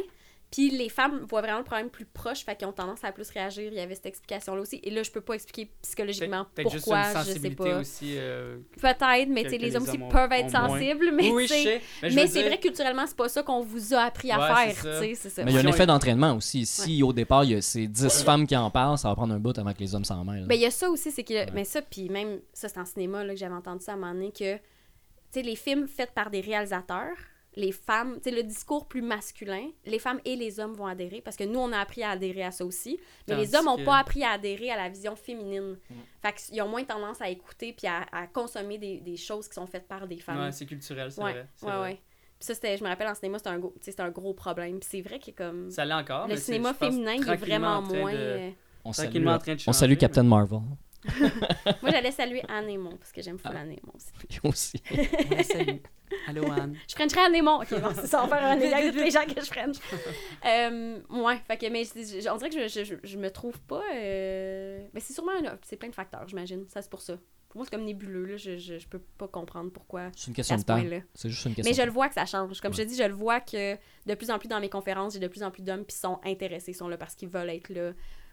Puis 0.53 0.69
les 0.71 0.91
femmes 0.91 1.25
voient 1.29 1.41
vraiment 1.41 1.59
le 1.59 1.65
problème 1.65 1.89
plus 1.89 2.05
proche, 2.05 2.45
fait 2.45 2.55
qu'ils 2.55 2.69
ont 2.69 2.73
tendance 2.73 3.03
à 3.03 3.11
plus 3.11 3.29
réagir. 3.31 3.73
Il 3.73 3.75
y 3.79 3.81
avait 3.81 3.95
cette 3.95 4.05
explication-là 4.07 4.61
aussi. 4.61 4.81
Et 4.85 4.91
là, 4.91 5.03
je 5.03 5.11
peux 5.11 5.23
pas 5.23 5.33
expliquer 5.35 5.73
psychologiquement 5.83 6.47
Peut-être 6.55 6.71
juste 6.71 6.85
pourquoi, 6.85 7.01
une 7.11 7.25
je 7.27 7.39
sais 7.41 7.51
pas. 7.51 7.79
aussi. 7.81 8.15
euh, 8.19 8.59
Peut-être, 8.81 9.29
mais 9.31 9.45
les 9.45 9.59
les 9.59 9.75
hommes 9.77 9.83
aussi 9.85 9.99
ont- 10.01 10.09
peuvent 10.11 10.31
être 10.33 10.53
moins. 10.53 10.69
sensibles, 10.69 11.11
mais 11.15 11.31
oui, 11.31 11.47
tu 11.49 11.55
je 11.55 11.63
sais-. 11.63 11.81
Mais, 12.03 12.11
mais 12.11 12.27
c'est 12.27 12.33
dire- 12.41 12.47
vrai 12.49 12.57
que 12.59 12.63
culturellement, 12.63 13.07
c'est 13.07 13.17
pas 13.17 13.29
ça 13.31 13.43
qu'on 13.43 13.63
vous 13.63 13.95
a 13.95 14.01
appris 14.03 14.31
à 14.31 14.39
Ouais, 14.39 14.47
faire, 14.73 14.75
c'est 14.77 14.93
ça. 14.93 15.01
tu 15.01 15.07
sais, 15.09 15.15
c'est 15.15 15.31
ça. 15.31 15.45
Mais 15.45 15.53
il 15.53 15.55
y 15.55 15.59
a 15.59 15.63
un 15.63 15.67
effet 15.67 15.87
d'entraînement 15.87 16.37
aussi. 16.37 16.67
Si 16.67 17.03
au 17.03 17.13
départ, 17.15 17.45
il 17.45 17.53
y 17.53 17.55
a 17.55 17.63
ces 17.63 17.87
10 17.87 18.23
femmes 18.23 18.47
qui 18.47 18.55
en 18.55 18.71
parlent, 18.71 18.99
ça 18.99 19.09
va 19.09 19.15
prendre 19.15 19.33
un 19.35 19.39
bout 19.39 19.57
avant 19.59 19.73
que 19.73 19.79
les 19.81 19.95
hommes 19.95 20.05
s'en 20.05 20.23
mêlent. 20.25 20.47
Ben, 20.47 20.55
il 20.55 20.61
y 20.61 20.67
a 20.67 20.71
ça 20.71 20.91
aussi, 20.91 21.11
c'est 21.11 21.25
que. 21.25 21.33
Ouais. 21.33 21.47
Mais 21.55 21.65
ça, 21.65 21.81
puis 21.81 22.11
même, 22.11 22.41
ça, 22.53 22.69
c'est 22.69 22.79
en 22.79 22.85
cinéma 22.85 23.25
là, 23.25 23.33
que 23.33 23.39
j'avais 23.41 23.55
entendu 23.55 23.83
ça 23.83 23.93
à 23.93 23.95
un 23.95 23.99
moment 23.99 24.13
donné, 24.13 24.33
que, 24.33 24.57
tu 24.57 24.61
sais, 25.31 25.43
les 25.43 25.57
films 25.57 25.89
faits 25.89 26.13
par 26.13 26.29
des 26.31 26.43
réalisateurs, 26.43 27.17
les 27.55 27.73
femmes, 27.73 28.15
tu 28.23 28.31
sais, 28.31 28.35
le 28.37 28.43
discours 28.43 28.87
plus 28.89 29.03
masculin, 29.03 29.69
les 29.85 29.99
femmes 29.99 30.21
et 30.25 30.37
les 30.37 30.59
hommes 30.59 30.73
vont 30.73 30.87
adhérer, 30.87 31.21
parce 31.21 31.37
que 31.37 31.45
nous, 31.45 31.59
on 31.59 31.71
a 31.73 31.79
appris 31.79 32.03
à 32.03 32.11
adhérer 32.11 32.45
à 32.45 32.51
ça 32.51 32.65
aussi, 32.65 32.99
mais 33.29 33.37
les 33.37 33.55
hommes 33.55 33.67
n'ont 33.67 33.77
que- 33.77 33.85
pas 33.85 33.99
appris 33.99 34.25
à 34.25 34.31
adhérer 34.31 34.71
à 34.71 34.77
la 34.77 34.89
vision 34.89 35.15
féminine. 35.17 35.77
Fait 36.23 36.33
qu'ils 36.35 36.63
ont 36.63 36.69
moins 36.69 36.85
tendance 36.85 37.21
à 37.21 37.29
écouter 37.29 37.73
puis 37.73 37.87
à, 37.87 38.07
à 38.13 38.27
consommer 38.27 38.79
des, 38.79 39.01
des 39.01 39.17
choses 39.17 39.49
qui 39.49 39.55
sont 39.55 39.67
faites 39.67 39.87
par 39.87 40.07
des 40.07 40.19
femmes. 40.19 40.41
Ouais, 40.41 40.53
c'est 40.53 40.67
culturel, 40.67 41.13
c'est 41.13 41.23
ouais, 41.23 41.33
vrai. 41.33 41.47
ouais, 41.63 41.71
vrai. 41.71 41.81
ouais. 41.81 41.95
Puis 42.39 42.47
ça, 42.47 42.55
c'était, 42.55 42.77
je 42.77 42.83
me 42.83 42.89
rappelle, 42.89 43.07
en 43.09 43.15
cinéma, 43.15 43.39
c'était 43.81 44.01
un, 44.01 44.07
un 44.07 44.11
gros 44.11 44.35
problème. 44.35 44.81
Puis 44.81 44.89
c'est 44.91 45.03
vrai 45.03 45.19
que 45.21 45.31
comme... 45.31 45.71
Ça 45.71 45.85
l'est 45.85 45.93
encore. 45.95 46.27
le 46.27 46.35
mais 46.35 46.41
cinéma 46.41 46.75
féminin, 46.75 47.13
il 47.15 47.29
est 47.29 47.37
vraiment 47.37 47.83
moins... 47.83 48.13
de- 48.13 48.19
euh, 48.19 48.51
on 48.85 48.93
salue, 48.93 49.07
tranquillement 49.09 49.33
en 49.35 49.39
train 49.39 49.55
de 49.55 49.63
on 49.67 49.73
salue 49.73 49.97
Captain 49.97 50.25
Marvel. 50.25 50.59
Moi, 51.83 51.91
j'allais 51.91 52.11
saluer 52.13 52.43
Anne 52.49 52.69
Aymon, 52.71 52.97
parce 52.97 53.13
que 53.13 53.23
j'aime 53.23 53.39
Ah. 53.45 53.49
full 53.49 53.57
Anne 53.57 53.73
Aymon 53.73 53.93
aussi. 53.95 54.13
Lui 54.31 54.41
aussi. 54.45 54.83
Ouais, 55.31 55.43
salut. 55.43 55.83
Allô, 56.29 56.45
Anne. 56.53 56.77
Je 56.89 56.95
frencherais 56.95 57.23
Anne 57.27 57.35
Aymon. 57.35 57.57
Ok, 57.63 57.71
bon, 57.81 57.89
c'est 57.95 58.07
ça, 58.07 58.23
on 58.23 58.27
va 58.27 58.37
faire 58.39 58.47
un 58.49 58.61
égard 58.61 58.83
de 58.83 58.91
tous 58.91 59.05
les 59.05 59.11
gens 59.11 59.25
que 59.25 59.41
je 59.41 59.47
french. 59.47 59.77
Euh, 60.45 60.99
ouais, 61.11 61.39
fait 61.47 61.57
que, 61.57 61.67
mais 61.71 61.85
je- 61.85 62.29
on 62.31 62.37
dirait 62.37 62.51
que 62.51 62.69
je, 62.69 62.85
je, 62.85 62.95
je 63.03 63.19
me 63.19 63.31
trouve 63.31 63.59
pas. 63.61 63.83
euh, 63.95 64.85
Mais 64.93 65.01
c'est 65.01 65.13
sûrement 65.13 65.33
un, 65.33 65.57
c'est 65.63 65.77
plein 65.77 65.89
de 65.89 65.95
facteurs, 65.95 66.27
j'imagine. 66.27 66.65
Ça, 66.69 66.83
c'est 66.83 66.91
pour 66.91 67.01
ça. 67.01 67.15
Pour 67.49 67.59
moi, 67.59 67.67
c'est 67.67 67.77
comme 67.77 67.85
nébuleux, 67.85 68.25
là. 68.25 68.37
Je, 68.37 68.57
je, 68.59 68.79
je 68.79 68.89
peux 68.89 68.99
pas 69.19 69.29
comprendre 69.29 69.71
pourquoi. 69.71 70.11
C'est 70.17 70.29
une 70.29 70.35
question 70.35 70.57
ce 70.57 70.63
de 70.63 70.67
temps. 70.67 70.81
point-là. 70.81 70.99
C'est 71.15 71.29
juste 71.29 71.45
une 71.47 71.55
question 71.55 71.71
Mais 71.71 71.75
je 71.77 71.81
de 71.83 71.87
le 71.87 71.93
vois 71.93 72.09
que 72.09 72.15
ça 72.15 72.25
change. 72.27 72.61
Comme 72.61 72.73
je 72.73 72.83
te 72.83 72.87
dis, 72.89 72.97
je 72.97 73.03
le 73.05 73.15
vois 73.15 73.41
que 73.41 73.75
de 74.07 74.15
plus 74.15 74.31
en 74.31 74.39
plus 74.39 74.49
dans 74.49 74.59
mes 74.61 74.71
conférences, 74.71 75.13
j'ai 75.15 75.21
de 75.21 75.29
plus 75.29 75.43
en 75.43 75.51
plus 75.51 75.63
d'hommes 75.63 75.85
qui 75.87 75.97
sont 75.97 76.19
intéressés, 76.25 76.73
sont 76.73 76.89
là 76.89 76.97
parce 76.97 77.15
qu'ils 77.15 77.29
veulent 77.29 77.51
être 77.51 77.69
là. 77.69 77.93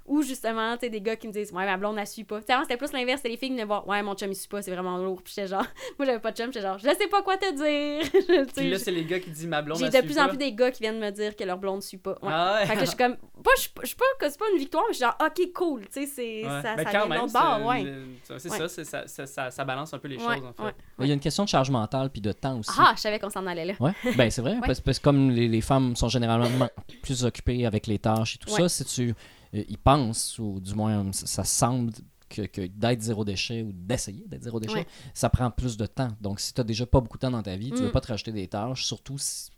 Ou 0.09 0.23
justement, 0.23 0.73
tu 0.75 0.81
sais, 0.81 0.89
des 0.89 1.01
gars 1.01 1.15
qui 1.15 1.27
me 1.27 1.31
disent 1.33 1.51
Ouais, 1.53 1.65
ma 1.65 1.77
blonde, 1.77 1.97
elle 1.99 2.07
suit 2.07 2.23
pas. 2.23 2.39
Tu 2.39 2.47
sais, 2.47 2.53
avant, 2.53 2.63
c'était 2.63 2.77
plus 2.77 2.91
l'inverse, 2.91 3.17
c'était 3.19 3.29
les 3.29 3.37
filles 3.37 3.49
qui 3.49 3.53
venaient 3.55 3.63
voir 3.65 3.87
Ouais, 3.87 4.01
mon 4.01 4.15
chum, 4.15 4.31
il 4.31 4.35
suit 4.35 4.47
pas, 4.47 4.61
c'est 4.61 4.71
vraiment 4.71 4.97
lourd. 4.97 5.21
Puis 5.21 5.33
j'étais 5.35 5.47
genre, 5.47 5.63
moi, 5.99 6.05
j'avais 6.07 6.19
pas 6.19 6.31
de 6.31 6.37
chum, 6.37 6.47
j'étais 6.47 6.61
genre, 6.65 6.77
je 6.79 6.87
sais 6.89 7.07
pas 7.09 7.21
quoi 7.21 7.37
te 7.37 7.45
dire. 7.53 8.47
Puis 8.55 8.69
là, 8.71 8.79
c'est 8.79 8.91
les 8.91 9.05
gars 9.05 9.19
qui 9.19 9.29
disent 9.29 9.45
ma 9.47 9.61
blonde. 9.61 9.77
j'ai 9.77 9.89
de 9.89 10.01
plus 10.05 10.15
pas. 10.15 10.25
en 10.25 10.29
plus 10.29 10.37
des 10.37 10.51
gars 10.53 10.71
qui 10.71 10.81
viennent 10.81 10.99
me 10.99 11.11
dire 11.11 11.35
que 11.35 11.43
leur 11.43 11.57
blonde 11.57 11.83
suit 11.83 11.97
pas. 11.97 12.13
Ouais. 12.23 12.29
Ah 12.31 12.57
ouais. 12.59 12.65
Fait 12.65 12.73
que 12.73 12.79
je 12.81 12.85
suis 12.87 12.97
comme, 12.97 13.15
pas, 13.17 13.51
je 13.55 13.61
suis 13.61 13.69
pas- 13.71 14.05
que 14.19 14.29
c'est 14.29 14.39
pas 14.39 14.45
une 14.51 14.57
victoire, 14.59 14.83
mais 14.87 14.93
je 14.93 14.97
suis 14.97 15.05
genre, 15.05 15.17
ok, 15.23 15.53
cool. 15.53 15.81
Tu 15.81 15.87
sais, 16.01 16.05
c'est, 16.07 16.43
Ouais. 16.43 16.61
ça, 16.63 16.75
Ben, 16.75 16.77
ça 16.77 16.83
quand 16.85 16.91
vient 16.91 17.03
de 17.05 17.09
même, 17.09 17.21
l'autre 17.21 17.33
bord, 17.33 17.57
c'est- 17.59 17.65
ouais. 17.67 17.95
c'est 18.39 18.49
Ouais. 18.51 18.57
ça, 18.57 18.67
c'est- 18.67 18.83
ça, 18.85 19.07
ça, 19.07 19.25
ça, 19.27 19.51
ça 19.51 19.63
balance 19.65 19.93
un 19.93 19.99
peu 19.99 20.07
les 20.07 20.17
Ouais, 20.17 20.35
choses, 20.37 20.45
en 20.45 20.53
fait. 20.53 20.63
ouais. 20.63 20.73
Il 21.01 21.07
y 21.07 21.11
a 21.11 21.13
une 21.13 21.19
question 21.19 21.43
de 21.43 21.49
charge 21.49 21.69
mentale 21.69 22.09
puis 22.09 22.21
de 22.21 22.31
temps 22.31 22.57
aussi. 22.59 22.71
Ah, 22.77 22.93
je 22.95 23.01
savais 23.01 23.19
qu'on 23.19 23.29
s'en 23.29 23.45
allait 23.45 23.65
là. 23.65 23.73
Ouais, 23.79 23.91
ben 24.17 24.29
c'est 24.31 24.41
vrai, 24.41 24.57
parce, 24.65 24.79
que 24.79 24.99
comme 25.03 25.29
les, 25.29 25.47
les 25.47 25.61
femmes 25.61 25.95
sont 25.95 26.09
généralement 26.09 26.49
plus 27.03 27.23
occupées 27.25 27.65
avec 27.65 27.85
les 27.87 27.99
tâches 27.99 28.35
et 28.35 28.37
tout 28.39 28.49
ça, 28.49 28.67
si 28.67 28.83
tu 28.85 29.13
euh, 29.55 29.63
y 29.67 29.77
penses, 29.77 30.37
ou 30.39 30.59
du 30.59 30.73
moins 30.75 31.11
ça, 31.13 31.43
semble 31.43 31.93
que, 32.29 32.43
que 32.43 32.67
d'être 32.67 33.01
zéro 33.01 33.25
déchet 33.25 33.63
ou 33.63 33.71
d'essayer 33.73 34.25
d'être 34.27 34.43
zéro 34.43 34.59
déchet, 34.59 34.75
Ouais. 34.75 34.87
ça 35.13 35.29
prend 35.29 35.49
plus 35.49 35.77
de 35.77 35.85
temps. 35.87 36.09
Donc 36.21 36.39
si 36.39 36.53
tu 36.53 36.61
as 36.61 36.63
déjà 36.63 36.85
pas 36.85 37.01
beaucoup 37.01 37.17
de 37.17 37.21
temps 37.21 37.31
dans 37.31 37.41
ta 37.43 37.55
vie, 37.55 37.71
tu 37.71 37.81
Mm. 37.81 37.85
veux 37.85 37.91
pas 37.91 38.01
te 38.01 38.07
rajouter 38.07 38.31
des 38.31 38.47
tâches, 38.47 38.85
surtout 38.85 39.17
si 39.17 39.49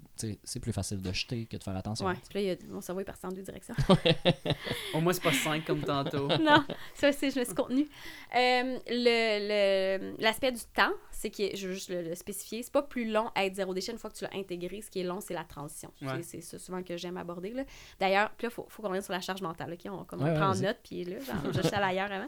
c'est 0.44 0.60
plus 0.60 0.74
facile 0.74 1.02
de 1.02 1.12
jeter 1.14 1.46
que 1.46 1.58
de 1.58 1.64
faire 1.64 1.76
attention. 1.76 2.06
Ouais. 2.06 2.14
Puis 2.30 2.34
là, 2.36 2.42
il 2.42 2.48
y 2.48 2.52
a- 2.52 2.72
mon 2.74 2.82
cerveau 2.82 3.02
est 3.02 3.06
parti 3.06 3.26
en 3.26 3.30
deux 3.30 3.42
directions. 3.42 3.76
Au 4.94 5.02
moins, 5.02 5.14
c'est 5.14 5.24
pas 5.24 5.34
5 5.34 5.66
comme 5.66 5.82
tantôt. 5.82 6.28
non, 6.42 6.64
ça 6.96 7.10
aussi, 7.10 7.32
je 7.32 7.40
me 7.40 7.46
suis 7.46 7.54
contenue. 7.56 7.88
Euh, 8.36 8.78
le- 8.88 10.10
le- 10.10 10.22
L'aspect 10.22 10.52
du 10.52 10.62
temps, 10.74 10.92
c'est 11.12 11.30
que, 11.30 11.56
je 11.56 11.68
veux 11.68 11.74
juste 11.74 11.90
le, 11.90 12.02
le 12.02 12.16
spécifier, 12.16 12.64
c'est 12.64 12.72
pas 12.72 12.82
plus 12.84 13.10
long 13.10 13.30
à 13.36 13.46
être 13.46 13.56
zéro 13.56 13.74
déchet 13.74 13.92
une 13.92 13.98
fois 13.98 14.10
que 14.10 14.16
tu 14.18 14.24
l'as 14.24 14.36
intégré. 14.36 14.82
Ce 14.82 14.90
qui 14.90 15.00
est 15.00 15.04
long, 15.04 15.20
c'est 15.22 15.34
la 15.34 15.44
transition. 15.44 15.92
Ouais. 16.02 16.10
C'est- 16.24 16.32
C'est 16.32 16.42
ça 16.42 16.60
souvent 16.60 16.82
que 16.84 16.98
j'aime 16.98 17.18
aborder. 17.18 17.52
là. 17.52 17.64
D'ailleurs, 18.00 18.32
puis 18.38 18.48
là, 18.48 18.52
il 18.52 18.56
faut, 18.56 18.66
faut 18.70 18.82
qu'on 18.82 18.88
revienne 18.90 19.04
sur 19.04 19.14
la 19.14 19.22
charge 19.22 19.42
mentale. 19.42 19.74
OK? 19.74 19.92
On, 19.92 20.04
comme 20.06 20.22
on 20.22 20.26
Ouais, 20.26 20.34
prend 20.34 20.54
note, 20.56 20.78
puis 20.84 21.04
là, 21.04 21.20
genre, 21.20 21.36
je 21.54 21.62
suis 21.62 21.76
allée 21.76 21.98
ailleurs 22.00 22.12
avant. 22.12 22.28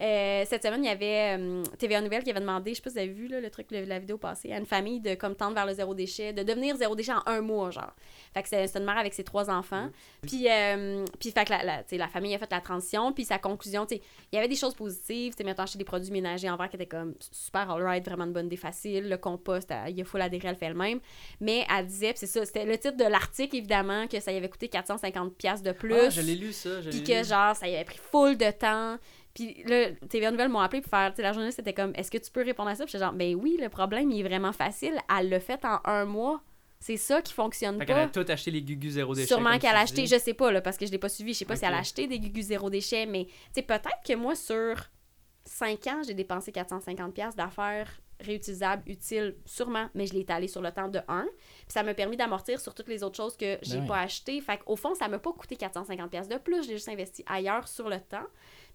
Euh, 0.00 0.44
cette 0.48 0.62
semaine, 0.62 0.82
il 0.82 0.86
y 0.88 0.90
avait 0.90 1.38
euh, 1.38 1.62
TVA 1.78 2.00
Nouvelle 2.00 2.22
qui 2.24 2.30
avait 2.30 2.40
demandé, 2.40 2.70
je 2.70 2.76
sais 2.76 2.82
pas 2.82 2.90
si 2.90 2.94
vous 2.96 3.00
avez 3.02 3.08
vu 3.12 3.28
là, 3.28 3.40
le 3.40 3.50
truc, 3.50 3.66
le- 3.70 3.84
la 3.84 3.98
vidéo 3.98 4.16
passée, 4.16 4.50
à 4.52 4.58
une 4.58 4.64
famille 4.66 5.00
de 5.00 5.14
comme 5.14 5.34
tendre 5.34 5.54
vers 5.54 5.66
le 5.66 5.74
zéro 5.74 5.94
déchet, 5.94 6.32
de 6.32 6.42
devenir 6.42 6.74
zéro 6.76 6.94
déchet 6.96 7.12
en 7.12 7.22
un 7.26 7.40
mois, 7.42 7.70
genre. 7.70 7.92
Fait 8.32 8.42
que 8.42 8.48
c'est 8.48 8.76
une 8.76 8.84
mère 8.84 8.96
avec 8.96 9.12
ses 9.12 9.24
trois 9.24 9.50
enfants. 9.50 9.90
Puis, 10.26 10.46
euh, 10.48 11.04
puis 11.18 11.30
fait 11.32 11.44
que 11.44 11.52
la, 11.96 12.08
famille 12.08 12.34
a 12.34 12.38
fait 12.38 12.50
la 12.50 12.60
transition, 12.60 13.12
puis 13.12 13.24
sa 13.24 13.38
conclusion, 13.38 13.86
il 13.90 14.00
y 14.32 14.38
avait 14.38 14.48
des 14.48 14.56
choses 14.56 14.74
positives, 14.74 15.34
tu 15.36 15.44
mettons, 15.44 15.64
acheter 15.64 15.78
des 15.78 15.84
produits 15.84 16.10
ménagers 16.12 16.48
en 16.48 16.56
verre 16.56 16.70
qui 16.70 16.76
étaient 16.76 16.86
comme 16.86 17.14
super 17.30 17.70
alright, 17.70 18.04
vraiment 18.04 18.24
une 18.24 18.32
bonne 18.32 18.46
idée 18.46 18.56
facile, 18.56 19.08
le 19.08 19.18
compost, 19.18 19.72
il 19.88 20.04
faut 20.04 20.16
l'adhérer, 20.18 20.48
elle 20.48 20.56
fait 20.56 20.66
elle-même. 20.66 21.00
Mais 21.40 21.66
elle 21.76 21.86
disait, 21.86 22.12
c'est 22.16 22.26
ça, 22.26 22.44
c'était 22.46 22.64
le 22.64 22.78
titre 22.78 22.96
de 22.96 23.04
l'article, 23.04 23.56
évidemment, 23.56 24.06
que 24.06 24.18
ça 24.20 24.32
y 24.32 24.36
avait 24.36 24.48
coûté 24.48 24.68
450$ 24.68 25.30
piastres 25.34 25.64
de 25.66 25.72
plus. 25.72 25.94
Ah, 25.94 26.10
je 26.10 26.20
l'ai 26.22 26.36
lu, 26.36 26.52
ça. 26.52 26.80
je 26.80 26.90
Puis 26.90 27.04
que 27.04 27.12
lu. 27.20 27.24
genre, 27.24 27.54
ça 27.54 27.68
y 27.68 27.74
avait 27.74 27.84
pris 27.84 27.98
full 27.98 28.38
de 28.38 28.50
temps. 28.50 28.96
Puis 29.34 29.62
là, 29.64 29.92
TVA 30.08 30.30
Nouvelle 30.30 30.48
m'ont 30.48 30.60
appelé 30.60 30.80
pour 30.82 30.90
faire, 30.90 31.10
tu 31.10 31.16
sais, 31.16 31.22
la 31.22 31.32
journaliste 31.32 31.58
était 31.60 31.72
comme, 31.72 31.92
est-ce 31.94 32.10
que 32.10 32.18
tu 32.18 32.30
peux 32.30 32.42
répondre 32.42 32.68
à 32.70 32.74
ça? 32.74 32.84
Puis 32.84 32.92
j'étais 32.92 33.04
genre, 33.04 33.12
ben 33.12 33.34
oui, 33.34 33.56
le 33.60 33.68
problème, 33.68 34.10
il 34.10 34.20
est 34.20 34.28
vraiment 34.28 34.52
facile. 34.52 34.98
Elle 35.16 35.28
l'a 35.28 35.40
fait 35.40 35.64
en 35.64 35.80
un 35.84 36.04
mois. 36.04 36.42
C'est 36.82 36.96
ça 36.96 37.20
qui 37.20 37.32
fonctionne 37.34 37.78
Fait 37.78 37.84
pas. 37.86 38.02
a 38.02 38.06
tout 38.08 38.24
acheté 38.26 38.50
les 38.50 38.62
gugus 38.62 38.94
zéro 38.94 39.14
déchet. 39.14 39.26
Sûrement 39.28 39.58
qu'elle 39.58 39.76
a 39.76 39.80
acheté, 39.80 40.06
je 40.06 40.18
sais 40.18 40.32
pas, 40.34 40.50
là, 40.50 40.60
parce 40.62 40.78
que 40.78 40.86
je 40.86 40.90
l'ai 40.90 40.98
pas 40.98 41.10
suivi. 41.10 41.34
Je 41.34 41.38
sais 41.40 41.44
pas 41.44 41.54
si 41.56 41.64
elle 41.66 41.74
a 41.74 41.78
acheté 41.78 42.06
des 42.06 42.18
gugus 42.18 42.46
zéro 42.46 42.70
déchet, 42.70 43.04
mais 43.06 43.26
tu 43.26 43.32
sais, 43.56 43.62
peut-être 43.62 44.00
que 44.04 44.14
moi, 44.14 44.34
sur 44.34 44.76
5 45.44 45.86
ans, 45.88 46.02
j'ai 46.06 46.14
dépensé 46.14 46.50
450$ 46.52 47.34
d'affaires 47.36 48.00
réutilisables, 48.18 48.82
utiles, 48.86 49.36
sûrement, 49.46 49.88
mais 49.94 50.06
je 50.06 50.12
l'ai 50.14 50.20
étalé 50.20 50.46
sur 50.48 50.60
le 50.60 50.70
temps 50.72 50.88
de 50.88 51.00
1. 51.08 51.22
Puis 51.22 51.30
ça 51.68 51.82
m'a 51.82 51.94
permis 51.94 52.16
d'amortir 52.16 52.60
sur 52.60 52.74
toutes 52.74 52.88
les 52.88 53.02
autres 53.02 53.16
choses 53.16 53.36
que 53.36 53.58
j'ai 53.62 53.76
Ben 53.76 53.82
oui. 53.82 53.88
pas 53.88 53.98
achetées. 54.00 54.40
Fait 54.40 54.58
qu'au 54.58 54.76
fond, 54.76 54.94
ça 54.94 55.08
m'a 55.08 55.18
pas 55.18 55.32
coûté 55.32 55.56
450$ 55.56 56.28
de 56.28 56.36
plus, 56.38 56.66
j'ai 56.66 56.74
juste 56.74 56.88
investi 56.88 57.24
ailleurs 57.26 57.66
sur 57.68 57.88
le 57.88 57.98
temps. 58.00 58.26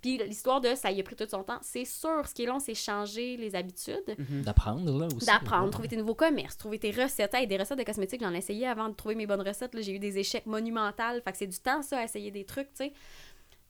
Puis 0.01 0.17
l'histoire 0.19 0.61
de 0.61 0.75
ça 0.75 0.91
y 0.91 0.99
a 0.99 1.03
pris 1.03 1.15
tout 1.15 1.25
son 1.29 1.43
temps, 1.43 1.59
c'est 1.61 1.85
sûr, 1.85 2.27
ce 2.27 2.33
qui 2.33 2.43
est 2.43 2.45
long, 2.45 2.59
c'est 2.59 2.75
changer 2.75 3.37
les 3.37 3.55
habitudes 3.55 4.15
Mhm. 4.17 4.43
D'apprendre, 4.43 4.99
là, 4.99 5.07
aussi. 5.07 5.25
d'apprendre, 5.25 5.69
trouver 5.71 5.87
tes 5.87 5.97
nouveaux 5.97 6.15
commerces, 6.15 6.57
trouver 6.57 6.77
tes 6.79 6.91
recettes. 6.91 7.33
Hey, 7.33 7.47
des 7.47 7.57
recettes 7.57 7.79
de 7.79 7.83
cosmétiques, 7.83 8.21
j'en 8.21 8.33
ai 8.33 8.37
essayé 8.37 8.67
avant 8.67 8.89
de 8.89 8.93
trouver 8.93 9.15
mes 9.15 9.25
bonnes 9.27 9.41
recettes. 9.41 9.73
là. 9.73 9.81
J'ai 9.81 9.93
eu 9.93 9.99
des 9.99 10.17
échecs 10.17 10.45
monumentaux. 10.45 11.21
Fait 11.23 11.31
que 11.31 11.37
c'est 11.37 11.47
du 11.47 11.57
temps, 11.59 11.81
ça, 11.81 11.99
à 11.99 12.03
essayer 12.03 12.31
des 12.31 12.45
trucs, 12.45 12.69
tu 12.73 12.85
sais. 12.85 12.93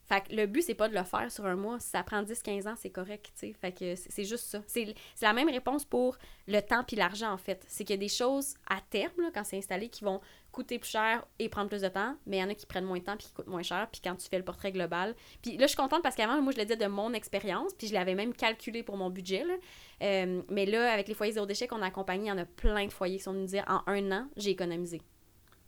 Fait 0.06 0.22
que 0.22 0.34
le 0.34 0.46
but, 0.46 0.62
c'est 0.62 0.74
pas 0.74 0.88
de 0.88 0.94
le 0.94 1.02
faire 1.02 1.30
sur 1.30 1.44
un 1.46 1.56
mois. 1.56 1.80
Si 1.80 1.88
ça 1.88 2.02
prend 2.04 2.22
10-15 2.22 2.68
ans, 2.68 2.74
c'est 2.76 2.90
correct, 2.90 3.32
tu 3.34 3.48
sais. 3.48 3.52
Fait 3.60 3.72
que 3.72 3.94
c'est 3.96 4.24
juste 4.24 4.44
ça. 4.44 4.62
C'est 4.66 4.94
c'est 5.14 5.26
la 5.26 5.32
même 5.32 5.48
réponse 5.48 5.84
pour 5.84 6.16
le 6.46 6.60
temps 6.60 6.84
puis 6.84 6.96
l'argent, 6.96 7.32
en 7.32 7.38
fait. 7.38 7.64
C'est 7.66 7.84
qu'il 7.84 7.94
y 7.94 7.98
a 7.98 8.00
des 8.00 8.08
choses 8.08 8.54
à 8.68 8.80
terme, 8.80 9.20
là, 9.20 9.30
quand 9.34 9.42
c'est 9.42 9.58
installé, 9.58 9.88
qui 9.88 10.04
vont 10.04 10.20
coûter 10.52 10.78
plus 10.78 10.90
cher 10.90 11.26
et 11.38 11.48
prendre 11.48 11.68
plus 11.68 11.82
de 11.82 11.88
temps, 11.88 12.16
mais 12.24 12.38
il 12.38 12.40
y 12.40 12.44
en 12.44 12.48
a 12.48 12.54
qui 12.54 12.66
prennent 12.66 12.84
moins 12.84 12.98
de 12.98 13.04
temps 13.04 13.16
puis 13.16 13.26
qui 13.26 13.32
coûtent 13.32 13.48
moins 13.48 13.62
cher. 13.62 13.88
Puis 13.90 14.00
quand 14.02 14.14
tu 14.14 14.28
fais 14.28 14.38
le 14.38 14.44
portrait 14.44 14.72
global. 14.72 15.14
Puis 15.42 15.56
là, 15.56 15.66
je 15.66 15.68
suis 15.68 15.76
contente 15.76 16.02
parce 16.02 16.14
qu'avant, 16.14 16.40
moi, 16.40 16.52
je 16.52 16.58
le 16.58 16.64
disais 16.64 16.76
de 16.76 16.86
mon 16.86 17.12
expérience, 17.12 17.74
puis 17.74 17.88
je 17.88 17.94
l'avais 17.94 18.14
même 18.14 18.32
calculé 18.32 18.82
pour 18.82 18.96
mon 18.96 19.10
budget, 19.10 19.44
là. 19.44 19.54
Euh, 20.02 20.42
mais 20.50 20.66
là, 20.66 20.92
avec 20.92 21.08
les 21.08 21.14
foyers 21.14 21.32
zéro 21.32 21.46
déchet 21.46 21.66
qu'on 21.66 21.82
a 21.82 21.86
accompagnés, 21.86 22.26
il 22.26 22.28
y 22.28 22.32
en 22.32 22.38
a 22.38 22.44
plein 22.44 22.86
de 22.86 22.92
foyers 22.92 23.16
qui 23.16 23.22
sont 23.22 23.32
venus 23.32 23.50
nous 23.50 23.58
dire 23.58 23.64
en 23.66 23.82
un 23.90 24.12
an, 24.12 24.28
j'ai 24.36 24.50
économisé. 24.50 25.00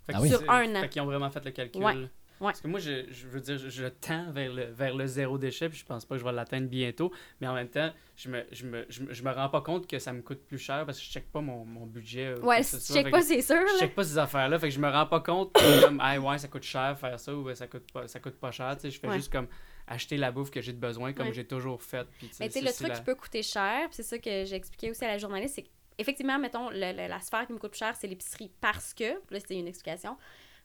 Fait 0.06 0.12
Ah 0.14 0.20
oui. 0.20 0.28
Sur 0.28 0.48
un 0.50 0.74
an. 0.76 0.80
Fait 0.82 0.88
qu'ils 0.88 1.02
ont 1.02 1.06
vraiment 1.06 1.30
fait 1.30 1.44
le 1.44 1.50
calcul. 1.50 1.82
Ouais. 1.82 2.08
Ouais. 2.40 2.46
Parce 2.52 2.60
que 2.60 2.68
moi, 2.68 2.78
je, 2.80 3.04
je 3.10 3.26
veux 3.26 3.40
dire, 3.40 3.58
je, 3.58 3.68
je 3.68 3.86
tends 3.86 4.30
vers 4.30 4.52
le, 4.52 4.64
vers 4.66 4.94
le 4.94 5.06
zéro 5.06 5.38
déchet, 5.38 5.68
puis 5.68 5.78
je 5.78 5.84
pense 5.84 6.04
pas 6.04 6.14
que 6.14 6.20
je 6.20 6.24
vais 6.24 6.32
l'atteindre 6.32 6.68
bientôt. 6.68 7.12
Mais 7.40 7.46
en 7.48 7.54
même 7.54 7.68
temps, 7.68 7.90
je 8.16 8.28
me, 8.28 8.44
je, 8.52 8.64
me, 8.66 8.86
je, 8.88 9.02
je 9.10 9.22
me 9.22 9.30
rends 9.32 9.48
pas 9.48 9.60
compte 9.60 9.86
que 9.86 9.98
ça 9.98 10.12
me 10.12 10.22
coûte 10.22 10.40
plus 10.46 10.58
cher 10.58 10.84
parce 10.86 10.98
que 10.98 11.04
je 11.04 11.10
check 11.10 11.30
pas 11.32 11.40
mon, 11.40 11.64
mon 11.64 11.86
budget. 11.86 12.34
quoi 12.40 12.48
Ouais, 12.56 12.62
si 12.62 12.78
tu 12.78 12.92
Fait 12.92 13.10
pas, 13.10 13.22
c'est 13.22 13.42
sûr. 13.42 13.56
Je 13.74 13.78
check 13.80 13.94
pas 13.94 14.04
ces 14.04 14.18
affaires-là, 14.18 14.58
fait 14.58 14.68
que 14.68 14.74
je 14.74 14.80
me 14.80 14.88
rends 14.90 15.06
pas 15.06 15.20
compte 15.20 15.52
que 15.52 15.84
comme, 15.84 16.00
ah 16.02 16.18
ouais, 16.18 16.38
ça 16.38 16.48
coûte 16.48 16.62
cher 16.62 16.96
faire 16.98 17.18
ça 17.18 17.34
ou 17.34 17.52
ça 17.54 17.66
coûte 17.66 17.90
pas, 17.92 18.06
ça 18.08 18.20
coûte 18.20 18.36
pas 18.38 18.50
cher. 18.50 18.74
Tu 18.76 18.82
sais, 18.82 18.90
je 18.90 19.00
fais 19.00 19.08
Ouais. 19.08 19.16
juste 19.16 19.32
comme 19.32 19.48
acheter 19.86 20.16
la 20.16 20.30
bouffe 20.30 20.50
que 20.50 20.60
j'ai 20.60 20.72
de 20.74 20.78
besoin 20.80 21.12
comme 21.12 21.28
Ouais. 21.28 21.32
j'ai 21.32 21.46
toujours 21.46 21.82
fait. 21.82 22.06
Puis, 22.18 22.30
Mais 22.40 22.48
tu 22.48 22.58
sais, 22.58 22.64
le 22.64 22.72
truc 22.72 22.88
la- 22.88 22.94
qui 22.96 23.02
peut 23.02 23.14
coûter 23.14 23.42
cher, 23.42 23.88
c'est 23.90 24.02
ça 24.02 24.18
que 24.18 24.44
j'ai 24.44 24.54
expliqué 24.54 24.90
aussi 24.90 25.04
à 25.04 25.08
la 25.08 25.18
journaliste, 25.18 25.54
c'est 25.56 25.64
qu'effectivement, 25.96 26.38
mettons, 26.38 26.70
le- 26.70 26.92
le- 26.92 27.08
la 27.08 27.20
sphère 27.20 27.46
qui 27.46 27.52
me 27.54 27.58
coûte 27.58 27.74
cher, 27.74 27.96
c'est 27.96 28.06
l'épicerie 28.06 28.50
parce 28.60 28.92
que, 28.94 29.04
là, 29.30 29.40
c'était 29.40 29.54
une 29.58 29.66
explication, 29.66 30.16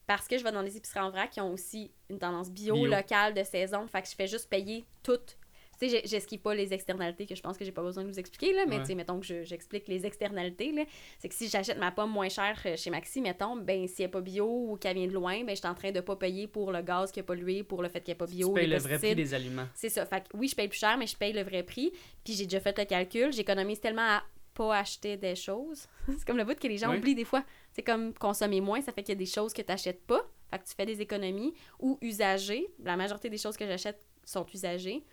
parce 0.08 0.28
que 0.28 0.38
je 0.38 0.44
vais 0.44 0.52
dans 0.52 0.64
des 0.64 0.76
épiceries 0.78 1.00
en 1.00 1.10
vrac 1.10 1.30
qui 1.32 1.42
ont 1.42 1.52
aussi 1.54 1.92
une 2.10 2.20
tendance 2.20 2.50
bio, 2.52 2.76
Bio. 2.76 2.86
locale, 2.88 3.34
de 3.34 3.44
saison, 3.44 3.88
fait 3.88 4.02
que 4.02 4.10
je 4.10 4.16
fais 4.16 4.28
juste 4.28 4.50
payer 4.50 4.86
toutes. 5.04 5.38
Tu 5.80 5.90
sais, 5.90 6.02
j'esquive 6.06 6.40
pas 6.40 6.54
les 6.54 6.72
externalités 6.72 7.26
que 7.26 7.34
je 7.34 7.42
pense 7.42 7.58
que 7.58 7.66
j'ai 7.66 7.72
pas 7.72 7.82
besoin 7.82 8.04
de 8.04 8.08
vous 8.10 8.20
expliquer, 8.20 8.54
là, 8.54 8.66
mais 8.68 8.76
Ouais. 8.76 8.82
tu 8.82 8.88
sais, 8.90 8.96
mettons 8.96 9.20
que 9.20 9.26
je- 9.26 9.44
j'explique 9.44 9.88
les 9.88 10.06
externalités. 10.06 10.72
C'est 11.18 11.28
que 11.28 11.34
si 11.36 11.50
j'achète 11.50 11.80
ma 11.80 11.92
pomme 11.92 12.12
moins 12.12 12.30
chère 12.30 12.58
euh, 12.68 12.78
chez 12.78 12.92
Maxi, 12.92 13.22
mettons, 13.22 13.56
ben, 13.58 13.88
si 13.88 14.04
elle 14.04 14.06
est 14.06 14.12
pas 14.12 14.22
bio 14.22 14.46
ou 14.46 14.78
qu'elle 14.78 14.96
vient 14.98 15.08
de 15.08 15.12
loin, 15.14 15.44
ben, 15.44 15.50
je 15.50 15.56
suis 15.56 15.68
en 15.68 15.74
train 15.74 15.92
de 15.92 16.00
pas 16.00 16.16
payer 16.16 16.48
pour 16.48 16.72
le 16.72 16.82
gaz 16.84 17.12
qui 17.12 17.20
a 17.20 17.24
pollué, 17.24 17.64
pour 17.64 17.82
le 17.82 17.90
fait 17.90 18.02
qu'elle 18.02 18.14
est 18.14 18.18
pas 18.18 18.28
bio, 18.28 18.50
tu 18.50 18.54
payes 18.54 18.68
le 18.68 18.78
vrai 18.78 18.98
prix 19.00 19.16
des 19.16 19.34
aliments. 19.34 19.66
C'est 19.74 19.90
ça. 19.90 20.06
Fait 20.06 20.22
que 20.22 20.38
oui, 20.38 20.48
je 20.48 20.56
paye 20.56 20.68
plus 20.68 20.78
cher, 20.80 20.96
mais 20.98 21.08
je 21.08 21.18
paye 21.18 21.34
le 21.34 21.42
vrai 21.44 21.64
prix. 21.64 21.92
Puis 22.24 22.34
j'ai 22.36 22.44
déjà 22.46 22.60
fait 22.60 22.78
le 22.78 22.86
calcul. 22.86 23.34
J'économise 23.34 23.82
tellement 23.82 24.04
à 24.08 24.24
pas 24.54 24.78
acheter 24.78 25.18
des 25.18 25.36
choses. 25.36 25.88
c'est 26.08 26.26
comme 26.26 26.38
le 26.38 26.44
bout 26.46 26.58
que 26.60 26.68
les 26.68 26.78
gens 26.78 26.92
Oui. 26.92 26.98
oublient 26.98 27.16
des 27.16 27.26
fois. 27.26 27.44
C'est 27.72 27.84
comme 27.84 28.14
consommer 28.14 28.62
moins, 28.62 28.82
ça 28.82 28.92
fait 28.92 29.04
qu'il 29.04 29.14
y 29.14 29.18
a 29.18 29.20
des 29.20 29.26
choses 29.26 29.54
que 29.54 29.62
tu 29.62 29.68
n'achètes 29.72 30.06
pas. 30.06 30.22
Fait 30.52 30.60
que 30.60 30.66
tu 30.68 30.76
fais 30.76 30.86
des 30.86 31.02
économies. 31.02 31.54
Ou 31.80 31.98
usagées. 32.02 32.68
La 32.84 32.96
majorité 32.96 33.30
des 33.30 33.38
choses 33.38 33.58
que 33.58 33.66
j'achète 33.66 34.06
sont 34.24 34.46
usagées. 34.54 35.04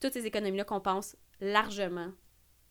Toutes 0.00 0.12
ces 0.12 0.26
économies-là 0.26 0.64
compensent 0.64 1.16
largement, 1.40 2.10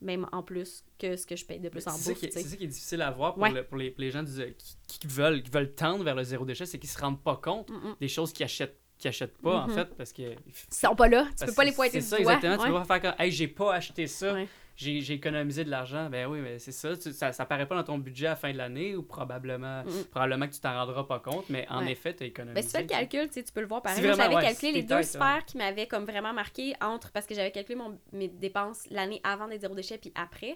même 0.01 0.27
en 0.31 0.43
plus, 0.43 0.83
que 0.99 1.15
ce 1.15 1.25
que 1.25 1.35
je 1.35 1.45
paye 1.45 1.59
de 1.59 1.69
plus 1.69 1.87
en 1.87 1.91
C'est 1.91 2.03
ça, 2.03 2.09
bouffe. 2.11 2.19
qui 2.19 2.27
tu 2.29 2.33
c'est 2.39 2.43
ça 2.47 2.55
qui 2.55 2.63
est 2.65 2.67
difficile 2.67 3.01
à 3.01 3.11
voir 3.11 3.33
pour, 3.33 3.43
Ouais. 3.43 3.51
le- 3.51 3.63
pour 3.63 3.77
les, 3.77 3.89
pour 3.91 4.01
les 4.01 4.11
gens 4.11 4.23
du- 4.23 4.53
qui, 4.87 4.99
qui 4.99 5.07
veulent, 5.07 5.41
qui 5.41 5.49
veulent 5.49 5.73
tendre 5.73 6.03
vers 6.03 6.15
le 6.15 6.23
zéro 6.23 6.45
déchet, 6.45 6.65
c'est 6.65 6.77
qu'ils 6.79 6.89
se 6.89 6.99
rendent 6.99 7.21
pas 7.23 7.37
compte 7.37 7.69
Mm, 7.69 7.73
mm. 7.89 7.95
des 7.99 8.07
choses 8.07 8.31
qu'ils 8.33 8.43
achètent, 8.43 8.77
qu'ils 8.97 9.09
achètent 9.09 9.37
pas, 9.39 9.61
en 9.63 9.67
Mhm. 9.67 9.73
fait, 9.73 9.95
parce 9.95 10.13
que... 10.13 10.21
Ils 10.21 10.53
sont 10.71 10.95
pas 10.95 11.07
là. 11.07 11.23
Tu 11.29 11.35
parce 11.39 11.51
peux 11.51 11.55
pas 11.55 11.63
les 11.65 11.71
pointer 11.71 12.01
C'est 12.01 12.15
du 12.17 12.23
ça, 12.23 12.23
doigt. 12.23 12.33
exactement. 12.35 12.55
Tu 12.57 12.61
Ouais. 12.71 12.79
peux 12.81 12.85
pas 12.87 12.99
faire 12.99 13.11
comme, 13.15 13.25
hey, 13.25 13.31
j'ai 13.31 13.47
pas 13.47 13.73
acheté 13.73 14.05
ça, 14.07 14.33
Ouais. 14.33 14.47
J'ai 14.77 15.01
j'ai 15.01 15.15
économisé 15.15 15.65
de 15.65 15.69
l'argent. 15.69 16.09
Ben 16.09 16.27
oui, 16.27 16.39
mais 16.39 16.59
c'est 16.59 16.71
ça, 16.71 16.95
ça. 16.95 17.33
Ça 17.33 17.45
paraît 17.45 17.67
pas 17.67 17.75
dans 17.75 17.83
ton 17.83 17.97
budget 17.97 18.27
à 18.27 18.29
la 18.29 18.35
fin 18.37 18.53
de 18.53 18.57
l'année 18.57 18.95
ou 18.95 19.03
probablement, 19.03 19.83
Mm. 19.83 20.03
probablement 20.11 20.47
que 20.47 20.53
tu 20.53 20.61
t'en 20.61 20.73
rendras 20.73 21.03
pas 21.03 21.19
compte, 21.19 21.49
mais 21.49 21.65
en 21.69 21.83
Ouais. 21.83 21.91
effet, 21.91 22.15
tu 22.15 22.23
as 22.23 22.27
économisé. 22.27 22.55
Ben, 22.55 22.61
si 22.61 22.67
tu 22.69 22.75
fais 22.77 22.81
le 22.83 22.87
calcul, 22.87 23.27
tu 23.27 23.33
sais, 23.33 23.43
tu 23.43 23.51
peux 23.51 23.59
le 23.61 23.67
voir 23.67 23.81
Moi, 23.83 23.93
vraiment, 23.95 24.13
J'avais 24.15 24.35
ouais, 24.35 24.41
calculé 24.43 24.71
les 24.71 24.83
deux 24.83 24.95
tête, 24.95 25.05
sphères 25.05 25.43
qui 25.45 25.57
m'avaient 25.57 25.87
comme 25.87 26.05
vraiment 26.05 26.31
marqué 26.31 26.73
entre, 26.79 27.11
parce 27.11 27.25
que 27.25 27.35
j'avais 27.35 27.51
calculé 27.51 27.75
mon, 27.75 27.99
mes 28.13 28.29
dépenses 28.29 28.85
l'année 28.91 29.19
avant 29.25 29.47
d'être 29.49 29.61
zéro 29.61 29.75
déchet 29.75 29.97
puis 29.97 30.13
après. 30.15 30.55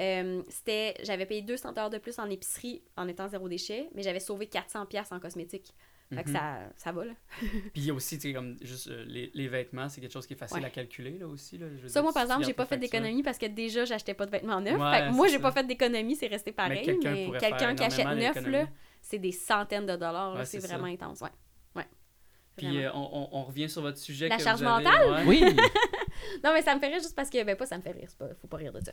Euh, 0.00 0.42
c'était, 0.48 0.94
j'avais 1.04 1.24
payé 1.24 1.40
200 1.42 1.70
dollars 1.70 1.88
de 1.88 1.98
plus 1.98 2.18
en 2.18 2.28
épicerie 2.28 2.82
en 2.96 3.06
étant 3.08 3.28
zéro 3.28 3.48
déchet, 3.48 3.88
mais 3.94 4.02
j'avais 4.02 4.20
sauvé 4.20 4.46
400 4.46 4.86
pièces 4.86 5.10
en 5.12 5.20
cosmétique. 6.14 6.16
Fait 6.16 6.24
que 6.24 6.28
Mhm. 6.30 6.34
ça, 6.36 6.72
ça 6.76 6.92
va, 6.92 7.04
là. 7.04 7.12
Puis 7.40 7.70
il 7.76 7.84
y 7.86 7.90
a 7.90 7.94
aussi, 7.94 8.16
tu 8.18 8.28
sais, 8.28 8.34
comme 8.34 8.56
juste 8.62 8.88
euh, 8.88 9.04
les, 9.06 9.30
les 9.34 9.48
vêtements, 9.48 9.88
c'est 9.88 10.00
quelque 10.00 10.12
chose 10.12 10.26
qui 10.26 10.34
est 10.34 10.36
facile 10.36 10.58
Ouais. 10.58 10.64
à 10.66 10.70
calculer, 10.70 11.18
là 11.18 11.26
aussi. 11.26 11.58
Là, 11.58 11.66
je 11.80 11.86
Ça, 11.88 11.94
dire, 12.00 12.02
moi, 12.04 12.12
par 12.12 12.22
exemple, 12.22 12.44
j'ai 12.44 12.54
pas 12.54 12.66
fait 12.66 12.78
d'économie 12.78 13.22
parce 13.22 13.38
que 13.38 13.46
déjà, 13.46 13.84
j'achetais 13.84 14.14
pas 14.14 14.26
de 14.26 14.30
vêtements 14.30 14.60
neufs. 14.60 14.78
Ouais, 14.80 14.98
fait 14.98 15.08
que 15.08 15.12
moi, 15.14 15.28
j'ai 15.28 15.38
pas 15.38 15.52
fait 15.52 15.64
d'économie, 15.66 16.16
c'est 16.16 16.26
resté 16.28 16.52
pareil. 16.52 16.84
Mais 17.02 17.38
quelqu'un 17.38 17.74
qui 17.74 17.84
achète 17.84 18.06
neuf, 18.06 18.46
là, 18.46 18.68
c'est 19.02 19.18
des 19.18 19.32
centaines 19.32 19.86
de 19.86 19.96
dollars. 19.96 20.36
Ouais, 20.36 20.44
c'est 20.44 20.58
vraiment 20.58 20.86
ça. 20.86 20.92
intense, 20.92 21.20
ouais. 21.20 21.28
ouais. 21.76 21.86
Puis 22.56 22.78
euh, 22.84 22.90
on, 22.94 23.00
on- 23.32 23.38
on 23.40 23.42
revient 23.44 23.68
sur 23.68 23.82
votre 23.82 23.98
sujet. 23.98 24.28
La 24.28 24.36
que 24.38 24.42
charge 24.42 24.60
vous 24.62 24.66
avez- 24.68 24.84
mentale? 24.84 25.10
ouais. 25.10 25.24
Oui, 25.26 25.44
Non, 26.44 26.52
mais 26.54 26.62
ça 26.62 26.74
me 26.74 26.80
fait 26.80 26.86
rire 26.86 27.00
juste 27.00 27.16
parce 27.16 27.28
que, 27.28 27.42
ben 27.42 27.56
pas 27.56 27.66
ça 27.66 27.76
me 27.76 27.82
fait 27.82 27.90
rire, 27.90 28.08
pas, 28.18 28.28
faut 28.40 28.46
pas 28.46 28.56
rire 28.58 28.72
de 28.72 28.80
ça. 28.80 28.92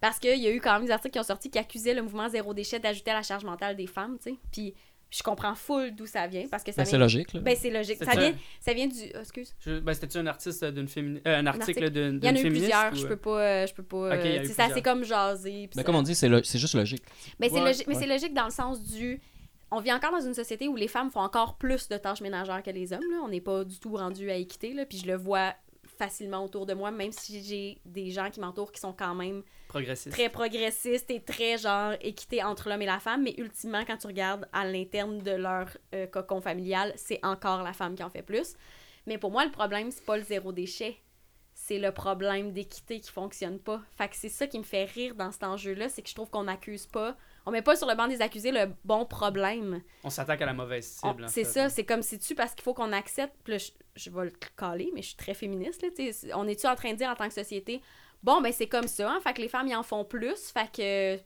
Parce 0.00 0.18
qu'il 0.18 0.38
y 0.38 0.46
a 0.46 0.50
eu 0.50 0.60
quand 0.60 0.72
même 0.74 0.84
des 0.84 0.90
articles 0.90 1.12
qui 1.12 1.18
ont 1.20 1.22
sorti 1.22 1.48
qui 1.50 1.58
accusaient 1.58 1.94
le 1.94 2.02
mouvement 2.02 2.28
zéro 2.28 2.52
déchet 2.52 2.78
d'ajouter 2.80 3.12
à 3.12 3.14
la 3.14 3.22
charge 3.22 3.44
mentale 3.44 3.76
des 3.76 3.86
femmes, 3.86 4.18
tu 4.20 4.30
sais. 4.32 4.36
Puis 4.52 4.74
je 5.10 5.22
comprends 5.22 5.54
full 5.54 5.94
d'où 5.94 6.06
ça 6.06 6.26
vient 6.26 6.46
parce 6.50 6.62
que 6.62 6.70
ça 6.72 6.82
Ben, 6.82 6.86
c'est 6.86 6.98
logique. 6.98 7.32
Là. 7.32 7.40
Ben 7.40 7.56
c'est 7.58 7.70
logique. 7.70 7.96
C'est 7.98 8.04
Ça 8.04 8.14
vient, 8.18 8.34
ça 8.60 8.72
vient 8.74 8.86
du. 8.86 8.96
oh, 9.14 9.18
excuse. 9.20 9.54
Je- 9.60 9.78
ben, 9.80 9.94
C'était-tu 9.94 10.18
un 10.18 10.26
artiste 10.26 10.64
d'une 10.64 10.86
fémini- 10.86 11.20
euh, 11.26 11.38
un 11.38 11.46
article 11.46 11.90
d'une 11.90 12.18
Il 12.22 12.24
y 12.24 12.28
en 12.28 12.30
a 12.30 12.32
d'une 12.32 12.36
eu 12.40 12.42
féministe 12.42 12.64
plusieurs, 12.72 12.92
ou, 12.92 12.96
je 12.96 13.04
euh, 13.04 13.08
peux 13.08 13.16
pas. 13.16 13.40
euh, 13.40 13.66
Je 13.66 13.74
peux 13.74 13.82
pas. 13.82 13.96
Euh, 13.96 14.44
sais, 14.44 14.52
ça 14.52 14.68
c'est 14.74 14.82
comme 14.82 15.04
jaser. 15.04 15.66
Ben, 15.68 15.80
ça- 15.80 15.84
comme 15.84 15.96
on 15.96 16.02
dit, 16.02 16.14
c'est 16.14 16.28
lo- 16.28 16.42
c'est 16.42 16.58
juste 16.58 16.74
logique. 16.74 17.02
Mais 17.40 17.48
c'est 17.48 17.54
Ouais, 17.54 17.64
logique, 17.64 17.86
mais 17.86 17.94
ouais. 17.94 18.00
c'est 18.00 18.06
logique 18.08 18.34
dans 18.34 18.44
le 18.44 18.50
sens 18.50 18.82
du. 18.82 19.20
On 19.70 19.80
vit 19.80 19.92
encore 19.92 20.12
dans 20.12 20.20
une 20.26 20.32
société 20.34 20.66
où 20.66 20.76
les 20.76 20.88
femmes 20.88 21.10
font 21.10 21.20
encore 21.20 21.56
plus 21.58 21.88
de 21.88 21.96
tâches 21.98 22.22
ménagères 22.22 22.62
que 22.62 22.70
les 22.70 22.92
hommes. 22.94 23.00
Là. 23.10 23.18
On 23.24 23.28
n'est 23.28 23.40
pas 23.42 23.64
du 23.64 23.78
tout 23.78 23.94
rendu 23.96 24.30
à 24.30 24.34
équité. 24.36 24.72
Là. 24.72 24.86
Puis 24.86 24.98
je 24.98 25.06
le 25.06 25.14
vois 25.16 25.54
facilement 25.98 26.44
autour 26.44 26.64
de 26.64 26.74
moi, 26.74 26.90
même 26.90 27.12
si 27.12 27.42
j'ai 27.42 27.80
des 27.84 28.10
gens 28.10 28.30
qui 28.30 28.40
m'entourent 28.40 28.72
qui 28.72 28.80
sont 28.80 28.92
quand 28.92 29.14
même 29.14 29.42
très 30.10 30.28
progressiste 30.28 31.10
et 31.10 31.20
très 31.20 31.58
genre 31.58 31.92
équité 32.00 32.42
entre 32.42 32.68
l'homme 32.68 32.82
et 32.82 32.86
la 32.86 33.00
femme, 33.00 33.24
mais 33.24 33.34
ultimement, 33.36 33.84
quand 33.84 33.98
tu 33.98 34.06
regardes 34.06 34.48
à 34.52 34.64
l'interne 34.64 35.18
de 35.18 35.32
leur 35.32 35.68
euh, 35.94 36.06
cocon 36.06 36.40
familial, 36.40 36.92
c'est 36.96 37.20
encore 37.22 37.62
la 37.62 37.72
femme 37.72 37.94
qui 37.94 38.02
en 38.02 38.10
fait 38.10 38.22
plus. 38.22 38.54
Mais 39.06 39.18
pour 39.18 39.30
moi, 39.30 39.44
le 39.44 39.50
problème, 39.50 39.90
c'est 39.90 40.04
pas 40.04 40.16
le 40.16 40.22
zéro 40.22 40.52
déchet. 40.52 40.96
C'est 41.54 41.78
le 41.78 41.92
problème 41.92 42.52
d'équité 42.52 43.00
qui 43.00 43.10
fonctionne 43.10 43.58
pas. 43.58 43.82
Fait 43.96 44.08
que 44.08 44.16
c'est 44.16 44.28
ça 44.28 44.46
qui 44.46 44.58
me 44.58 44.64
fait 44.64 44.84
rire 44.84 45.14
dans 45.16 45.32
cet 45.32 45.42
enjeu-là, 45.42 45.88
c'est 45.88 46.02
que 46.02 46.08
je 46.08 46.14
trouve 46.14 46.30
qu'on 46.30 46.44
n'accuse 46.44 46.86
pas, 46.86 47.16
on 47.48 47.50
met 47.50 47.62
pas 47.62 47.76
sur 47.76 47.88
le 47.88 47.94
banc 47.94 48.06
des 48.06 48.20
accusés 48.20 48.52
le 48.52 48.70
bon 48.84 49.06
problème. 49.06 49.80
On 50.04 50.10
s'attaque 50.10 50.42
à 50.42 50.46
la 50.46 50.52
mauvaise 50.52 50.86
cible. 50.86 51.24
C'est 51.28 51.44
ça, 51.44 51.70
c'est 51.70 51.84
comme 51.84 52.02
c'est-tu 52.02 52.34
parce 52.34 52.54
qu'il 52.54 52.62
faut 52.62 52.74
qu'on 52.74 52.92
accepte. 52.92 53.34
Puis 53.42 53.54
là, 53.54 53.58
je, 53.58 53.70
je 53.96 54.10
vais 54.10 54.26
le 54.26 54.32
caler, 54.54 54.90
mais 54.94 55.00
je 55.00 55.08
suis 55.08 55.16
très 55.16 55.32
féministe. 55.32 55.80
Là, 55.80 55.88
tu 55.96 56.12
on 56.34 56.46
est-tu 56.46 56.66
en 56.66 56.76
train 56.76 56.92
de 56.92 56.98
dire 56.98 57.08
en 57.08 57.14
tant 57.14 57.26
que 57.26 57.32
société, 57.32 57.80
bon, 58.22 58.42
ben 58.42 58.52
c'est 58.52 58.66
comme 58.66 58.86
ça, 58.86 59.10
hein, 59.10 59.18
fait 59.22 59.32
que 59.32 59.40
les 59.40 59.48
femmes 59.48 59.66
y 59.66 59.74
en 59.74 59.82
font 59.82 60.04
plus, 60.04 60.50
fait 60.52 60.70
que. 60.70 61.22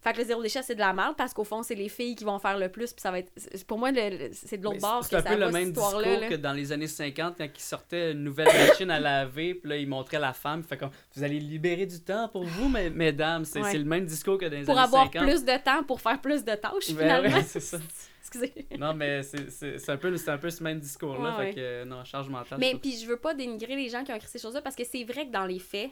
Fait 0.00 0.12
que 0.12 0.18
le 0.18 0.24
zéro 0.24 0.40
déchet, 0.42 0.62
c'est 0.62 0.74
de 0.76 0.80
la 0.80 0.92
merde 0.92 1.14
parce 1.16 1.34
qu'au 1.34 1.42
fond, 1.44 1.62
c'est 1.64 1.74
les 1.74 1.88
filles 1.88 2.14
qui 2.14 2.22
vont 2.24 2.38
faire 2.38 2.56
le 2.56 2.68
plus. 2.68 2.92
Puis 2.92 3.00
ça 3.02 3.10
va 3.10 3.18
être. 3.18 3.32
Pour 3.66 3.78
moi, 3.78 3.90
c'est 4.32 4.56
de 4.58 4.62
l'autre 4.64 4.78
bord 4.80 5.04
C'est 5.04 5.16
un 5.16 5.22
peu 5.22 5.36
le 5.36 5.50
même 5.50 5.72
discours 5.72 6.00
là. 6.00 6.28
que 6.28 6.34
dans 6.36 6.52
les 6.52 6.70
années 6.70 6.86
50 6.86 7.34
quand 7.36 7.44
ils 7.52 7.60
sortaient 7.60 8.12
une 8.12 8.22
nouvelle 8.22 8.46
machine 8.46 8.90
à 8.90 9.00
laver, 9.00 9.54
puis 9.54 9.68
là 9.68 9.76
ils 9.76 9.88
montraient 9.88 10.20
la 10.20 10.32
femme, 10.32 10.62
fait 10.62 10.76
comme 10.76 10.90
vous 11.16 11.24
allez 11.24 11.40
libérer 11.40 11.84
du 11.86 12.00
temps 12.00 12.28
pour 12.28 12.44
vous, 12.44 12.68
mes- 12.68 12.90
mesdames. 12.90 13.44
C'est 13.44 13.60
Ouais. 13.60 13.76
le 13.76 13.84
même 13.84 14.06
discours 14.06 14.38
que 14.38 14.46
dans 14.46 14.56
les 14.56 14.64
Pour 14.64 14.74
années 14.78 14.84
avoir 14.86 15.04
50. 15.12 15.22
plus 15.28 15.44
de 15.44 15.64
temps 15.64 15.82
pour 15.82 16.00
faire 16.00 16.20
plus 16.20 16.44
de 16.44 16.54
tâches, 16.54 16.90
Ben 16.92 16.98
finalement. 16.98 17.36
ouais, 17.36 17.42
c'est 17.42 17.60
ça. 17.60 17.78
Excusez. 18.20 18.52
Non, 18.78 18.92
mais 18.94 19.22
c'est- 19.22 19.88
un, 19.90 19.96
peu- 19.96 20.16
c'est 20.16 20.30
un 20.30 20.38
peu 20.38 20.50
ce 20.50 20.62
même 20.62 20.78
discours-là. 20.78 21.38
Ouais, 21.38 21.46
fait 21.46 21.54
que, 21.54 21.84
non, 21.84 22.04
charge 22.04 22.28
mentale. 22.28 22.58
Mais 22.60 22.74
puis 22.80 22.96
je 22.98 23.06
veux 23.06 23.16
pas 23.16 23.34
dénigrer 23.34 23.74
les 23.74 23.88
gens 23.88 24.04
qui 24.04 24.12
ont 24.12 24.16
écrit 24.16 24.28
ces 24.28 24.38
choses-là 24.38 24.60
parce 24.62 24.76
que 24.76 24.84
c'est 24.84 25.02
vrai 25.04 25.26
que 25.26 25.32
dans 25.32 25.46
les 25.46 25.58
faits, 25.58 25.90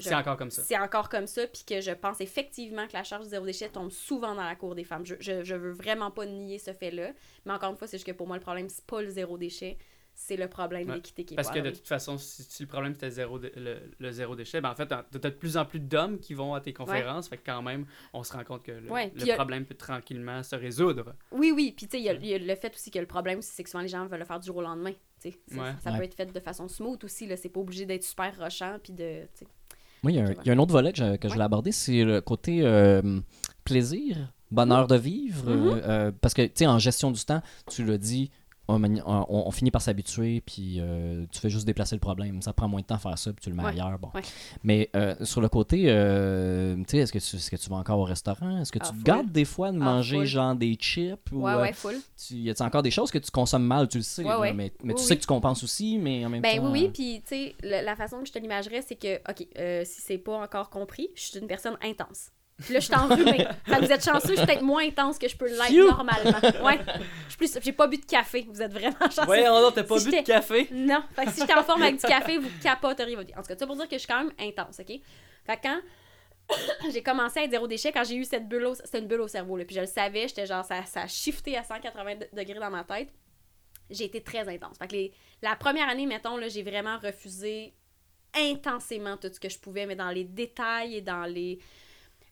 c'est 0.00 0.14
encore 0.14 0.36
comme 0.36 0.50
ça. 0.50 0.62
c'est 0.62 0.78
encore 0.78 1.08
comme 1.08 1.26
ça, 1.26 1.46
puis 1.46 1.62
que 1.66 1.80
je 1.80 1.90
pense 1.92 2.20
effectivement 2.20 2.86
que 2.86 2.92
la 2.94 3.04
charge 3.04 3.24
du 3.24 3.30
zéro 3.30 3.44
déchet 3.44 3.68
tombe 3.68 3.90
souvent 3.90 4.34
dans 4.34 4.44
la 4.44 4.56
cour 4.56 4.74
des 4.74 4.84
femmes. 4.84 5.04
Je, 5.06 5.14
je, 5.20 5.44
je 5.44 5.54
veux 5.54 5.72
vraiment 5.72 6.10
pas 6.10 6.26
nier 6.26 6.58
ce 6.58 6.72
fait-là, 6.72 7.12
mais 7.46 7.52
encore 7.52 7.70
une 7.70 7.76
fois, 7.76 7.86
c'est 7.86 7.96
juste 7.98 8.06
que 8.06 8.12
pour 8.12 8.26
moi, 8.26 8.36
le 8.36 8.42
problème, 8.42 8.68
c'est 8.68 8.84
pas 8.86 9.02
le 9.02 9.08
zéro 9.10 9.38
déchet, 9.38 9.78
c'est 10.12 10.36
le 10.36 10.48
problème 10.48 10.88
Ouais. 10.88 10.96
d'équité 10.96 11.24
qui 11.24 11.32
est 11.34 11.36
Parce 11.36 11.48
pas 11.48 11.54
que 11.54 11.60
de 11.60 11.70
toute 11.70 11.86
façon, 11.86 12.18
si, 12.18 12.42
si 12.42 12.62
le 12.64 12.68
problème 12.68 12.92
c'était 12.92 13.10
zéro 13.10 13.38
dé- 13.38 13.52
le, 13.56 13.78
le 13.98 14.12
zéro 14.12 14.34
déchet, 14.36 14.60
ben 14.60 14.70
en 14.70 14.74
fait, 14.74 14.86
t'as 14.86 15.02
de 15.02 15.28
plus 15.30 15.56
en 15.56 15.64
plus 15.64 15.78
d'hommes 15.80 16.18
qui 16.18 16.34
vont 16.34 16.52
à 16.52 16.60
tes 16.60 16.74
conférences. 16.74 17.28
Fait 17.28 17.38
que 17.38 17.46
quand 17.46 17.62
même, 17.62 17.86
on 18.12 18.22
se 18.22 18.32
rend 18.34 18.44
compte 18.44 18.62
que 18.62 18.72
le, 18.72 18.90
Ouais, 18.90 19.10
a- 19.30 19.34
problème 19.36 19.64
peut 19.64 19.76
tranquillement 19.76 20.42
se 20.42 20.56
résoudre. 20.56 21.14
Oui, 21.32 21.52
oui, 21.54 21.72
puis 21.74 21.86
tu 21.86 21.92
sais, 21.96 22.00
il 22.02 22.04
y 22.04 22.10
a- 22.10 22.14
il 22.14 22.26
y, 22.26 22.34
a 22.34 22.38
le 22.38 22.54
fait 22.56 22.74
aussi 22.74 22.90
que 22.90 22.98
le 22.98 23.06
problème, 23.06 23.40
c'est 23.40 23.62
que 23.62 23.70
souvent 23.70 23.82
les 23.82 23.88
gens 23.88 24.04
veulent 24.06 24.18
le 24.18 24.26
faire 24.26 24.40
du 24.40 24.46
jour 24.46 24.56
au 24.56 24.62
lendemain. 24.62 24.92
Ça 25.18 25.28
Ouais. 25.90 25.96
peut 25.98 26.04
être 26.04 26.14
fait 26.14 26.26
de 26.32 26.40
façon 26.40 26.66
smooth 26.68 27.02
aussi, 27.04 27.26
là. 27.26 27.36
C'est 27.36 27.48
pas 27.48 27.60
obligé 27.60 27.86
d'être 27.86 28.04
super 28.04 28.36
rushant, 28.38 28.78
puis 28.82 28.92
de. 28.92 29.26
Moi, 30.02 30.12
il 30.12 30.16
y, 30.16 30.20
a 30.20 30.24
un- 30.24 30.30
Ok, 30.30 30.36
il 30.44 30.48
y 30.48 30.50
a 30.50 30.54
un 30.54 30.58
autre 30.58 30.72
volet 30.72 30.92
que 30.92 30.98
je, 30.98 31.16
que 31.16 31.28
je 31.28 31.32
voulais 31.34 31.44
aborder, 31.44 31.72
c'est 31.72 32.04
le 32.04 32.20
côté 32.20 32.60
euh, 32.62 33.20
plaisir, 33.64 34.32
bonheur 34.50 34.86
de 34.86 34.96
vivre. 34.96 35.44
Mhm. 35.50 35.70
euh, 35.70 35.80
euh, 35.84 36.12
parce 36.20 36.34
que, 36.34 36.42
tu 36.42 36.52
sais, 36.54 36.66
en 36.66 36.78
gestion 36.78 37.10
du 37.10 37.22
temps, 37.24 37.42
tu 37.68 37.84
l'as 37.84 37.98
dit, 37.98 38.30
on, 38.74 38.78
mani- 38.78 39.02
on- 39.06 39.26
on 39.28 39.50
finit 39.50 39.70
par 39.70 39.82
s'habituer, 39.82 40.40
puis 40.40 40.76
euh, 40.78 41.24
tu 41.30 41.40
fais 41.40 41.50
juste 41.50 41.66
déplacer 41.66 41.94
le 41.96 42.00
problème. 42.00 42.40
Ça 42.42 42.52
prend 42.52 42.68
moins 42.68 42.80
de 42.80 42.86
temps 42.86 42.94
à 42.96 42.98
faire 42.98 43.18
ça, 43.18 43.32
puis 43.32 43.42
tu 43.42 43.50
le 43.50 43.56
mets 43.56 43.62
Ouais, 43.64 43.70
ailleurs. 43.70 43.98
Bon. 43.98 44.10
ouais. 44.14 44.22
Mais 44.62 44.88
euh, 44.96 45.14
sur 45.24 45.40
le 45.40 45.48
côté, 45.48 45.84
euh, 45.88 46.76
tu 46.76 46.84
sais, 46.88 46.98
est-ce 46.98 47.12
que, 47.12 47.18
tu- 47.18 47.36
est-ce 47.36 47.50
que 47.50 47.56
tu 47.56 47.68
vas 47.70 47.76
encore 47.76 47.98
au 47.98 48.04
restaurant? 48.04 48.58
Est-ce 48.60 48.72
que 48.72 48.78
Ah, 48.80 48.86
tu 48.86 48.90
te 48.92 48.96
full. 48.96 49.04
gardes 49.04 49.32
des 49.32 49.44
fois 49.44 49.70
de 49.72 49.76
Ah, 49.76 49.84
manger 49.84 50.16
full. 50.18 50.24
genre 50.26 50.54
des 50.54 50.74
chips? 50.74 51.32
Ou, 51.32 51.42
Ouais, 51.42 51.54
ouais, 51.54 51.72
full. 51.72 51.96
tu, 52.16 52.34
y 52.36 52.50
a 52.50 52.54
encore 52.64 52.82
des 52.82 52.90
choses 52.90 53.10
que 53.10 53.18
tu 53.18 53.30
consommes 53.30 53.64
mal, 53.66 53.88
tu 53.88 53.98
le 53.98 54.02
sais, 54.04 54.22
Ouais, 54.22 54.28
là, 54.30 54.40
ouais. 54.40 54.52
mais, 54.52 54.72
mais 54.82 54.94
tu 54.94 55.00
Oui, 55.00 55.06
sais 55.06 55.16
que 55.16 55.22
tu 55.22 55.26
compenses 55.26 55.62
aussi, 55.64 55.98
mais 55.98 56.24
en 56.24 56.28
même 56.28 56.42
Ben 56.42 56.56
temps... 56.58 56.70
oui, 56.70 56.82
oui, 56.84 56.90
puis 56.92 57.22
tu 57.22 57.28
sais, 57.28 57.54
le- 57.62 57.84
la 57.84 57.96
façon 57.96 58.18
que 58.20 58.26
je 58.26 58.32
te 58.32 58.38
l'imagerais, 58.38 58.82
c'est 58.82 58.96
que, 58.96 59.16
OK, 59.30 59.46
si 59.86 60.00
c'est 60.00 60.18
pas 60.18 60.42
encore 60.42 60.70
compris, 60.70 61.08
je 61.14 61.22
suis 61.22 61.38
une 61.38 61.46
personne 61.46 61.76
intense. 61.82 62.30
Puis 62.60 62.74
là, 62.74 62.80
je 62.80 62.84
suis 62.86 62.94
enrhumée. 62.94 63.46
fait 63.64 63.76
que 63.76 63.84
vous 63.84 63.92
êtes 63.92 64.04
chanceux, 64.04 64.30
je 64.30 64.36
suis 64.36 64.46
peut-être 64.46 64.62
moins 64.62 64.84
intense 64.86 65.18
que 65.18 65.28
je 65.28 65.36
peux 65.36 65.46
l'être 65.48 65.72
normalement. 65.72 66.64
Ouais. 66.64 66.78
Je 67.26 67.28
suis 67.30 67.36
plus, 67.38 67.58
j'ai 67.62 67.72
pas 67.72 67.86
bu 67.86 67.96
de 67.98 68.04
café. 68.04 68.46
Vous 68.50 68.60
êtes 68.62 68.72
vraiment 68.72 68.96
chanceux. 69.10 69.28
Ouais, 69.28 69.48
on 69.48 69.70
t'as 69.70 69.82
pas 69.84 69.98
Si 69.98 70.10
bu 70.10 70.16
de 70.18 70.22
café? 70.22 70.68
Non. 70.72 71.02
Fait 71.16 71.24
que 71.26 71.30
si 71.32 71.40
j'étais 71.40 71.54
en 71.54 71.62
forme 71.62 71.82
avec 71.82 71.96
du 71.96 72.06
café, 72.06 72.38
vous 72.38 72.48
capoteriez 72.62 73.16
votre. 73.16 73.30
En 73.38 73.42
tout 73.42 73.48
cas, 73.48 73.56
ça 73.56 73.66
pour 73.66 73.76
dire 73.76 73.86
que 73.88 73.94
je 73.94 73.98
suis 73.98 74.08
quand 74.08 74.24
même 74.24 74.32
intense, 74.38 74.78
OK? 74.80 74.86
Fait 75.46 75.56
que 75.56 75.62
quand 75.62 75.80
j'ai 76.92 77.02
commencé 77.02 77.40
à 77.40 77.44
être 77.44 77.50
zéro 77.50 77.66
déchet, 77.66 77.92
quand 77.92 78.04
j'ai 78.04 78.16
eu 78.16 78.24
cette 78.24 78.48
bulle 78.48 78.64
au... 78.66 78.74
C'était 78.74 78.98
une 78.98 79.06
bulle 79.06 79.20
au 79.20 79.28
cerveau, 79.28 79.56
là. 79.56 79.64
Puis 79.64 79.76
je 79.76 79.80
le 79.80 79.86
savais, 79.86 80.26
j'étais 80.28 80.46
genre... 80.46 80.64
Ça, 80.64 80.84
ça 80.84 81.02
a 81.02 81.06
shifté 81.06 81.56
à 81.56 81.62
180 81.62 82.16
de- 82.16 82.28
degrés 82.32 82.58
dans 82.58 82.70
ma 82.70 82.82
tête. 82.84 83.08
J'ai 83.88 84.04
été 84.04 84.20
très 84.22 84.48
intense. 84.48 84.76
Fait 84.78 84.88
que 84.88 84.92
les- 84.92 85.12
la 85.42 85.54
première 85.56 85.88
année, 85.88 86.06
mettons, 86.06 86.36
là, 86.36 86.48
j'ai 86.48 86.62
vraiment 86.62 86.98
refusé 86.98 87.72
intensément 88.34 89.16
tout 89.16 89.30
ce 89.32 89.40
que 89.40 89.48
je 89.48 89.58
pouvais, 89.58 89.86
mais 89.86 89.96
dans 89.96 90.10
les 90.10 90.24
détails 90.24 90.96
et 90.96 91.00
dans 91.00 91.24
les... 91.24 91.58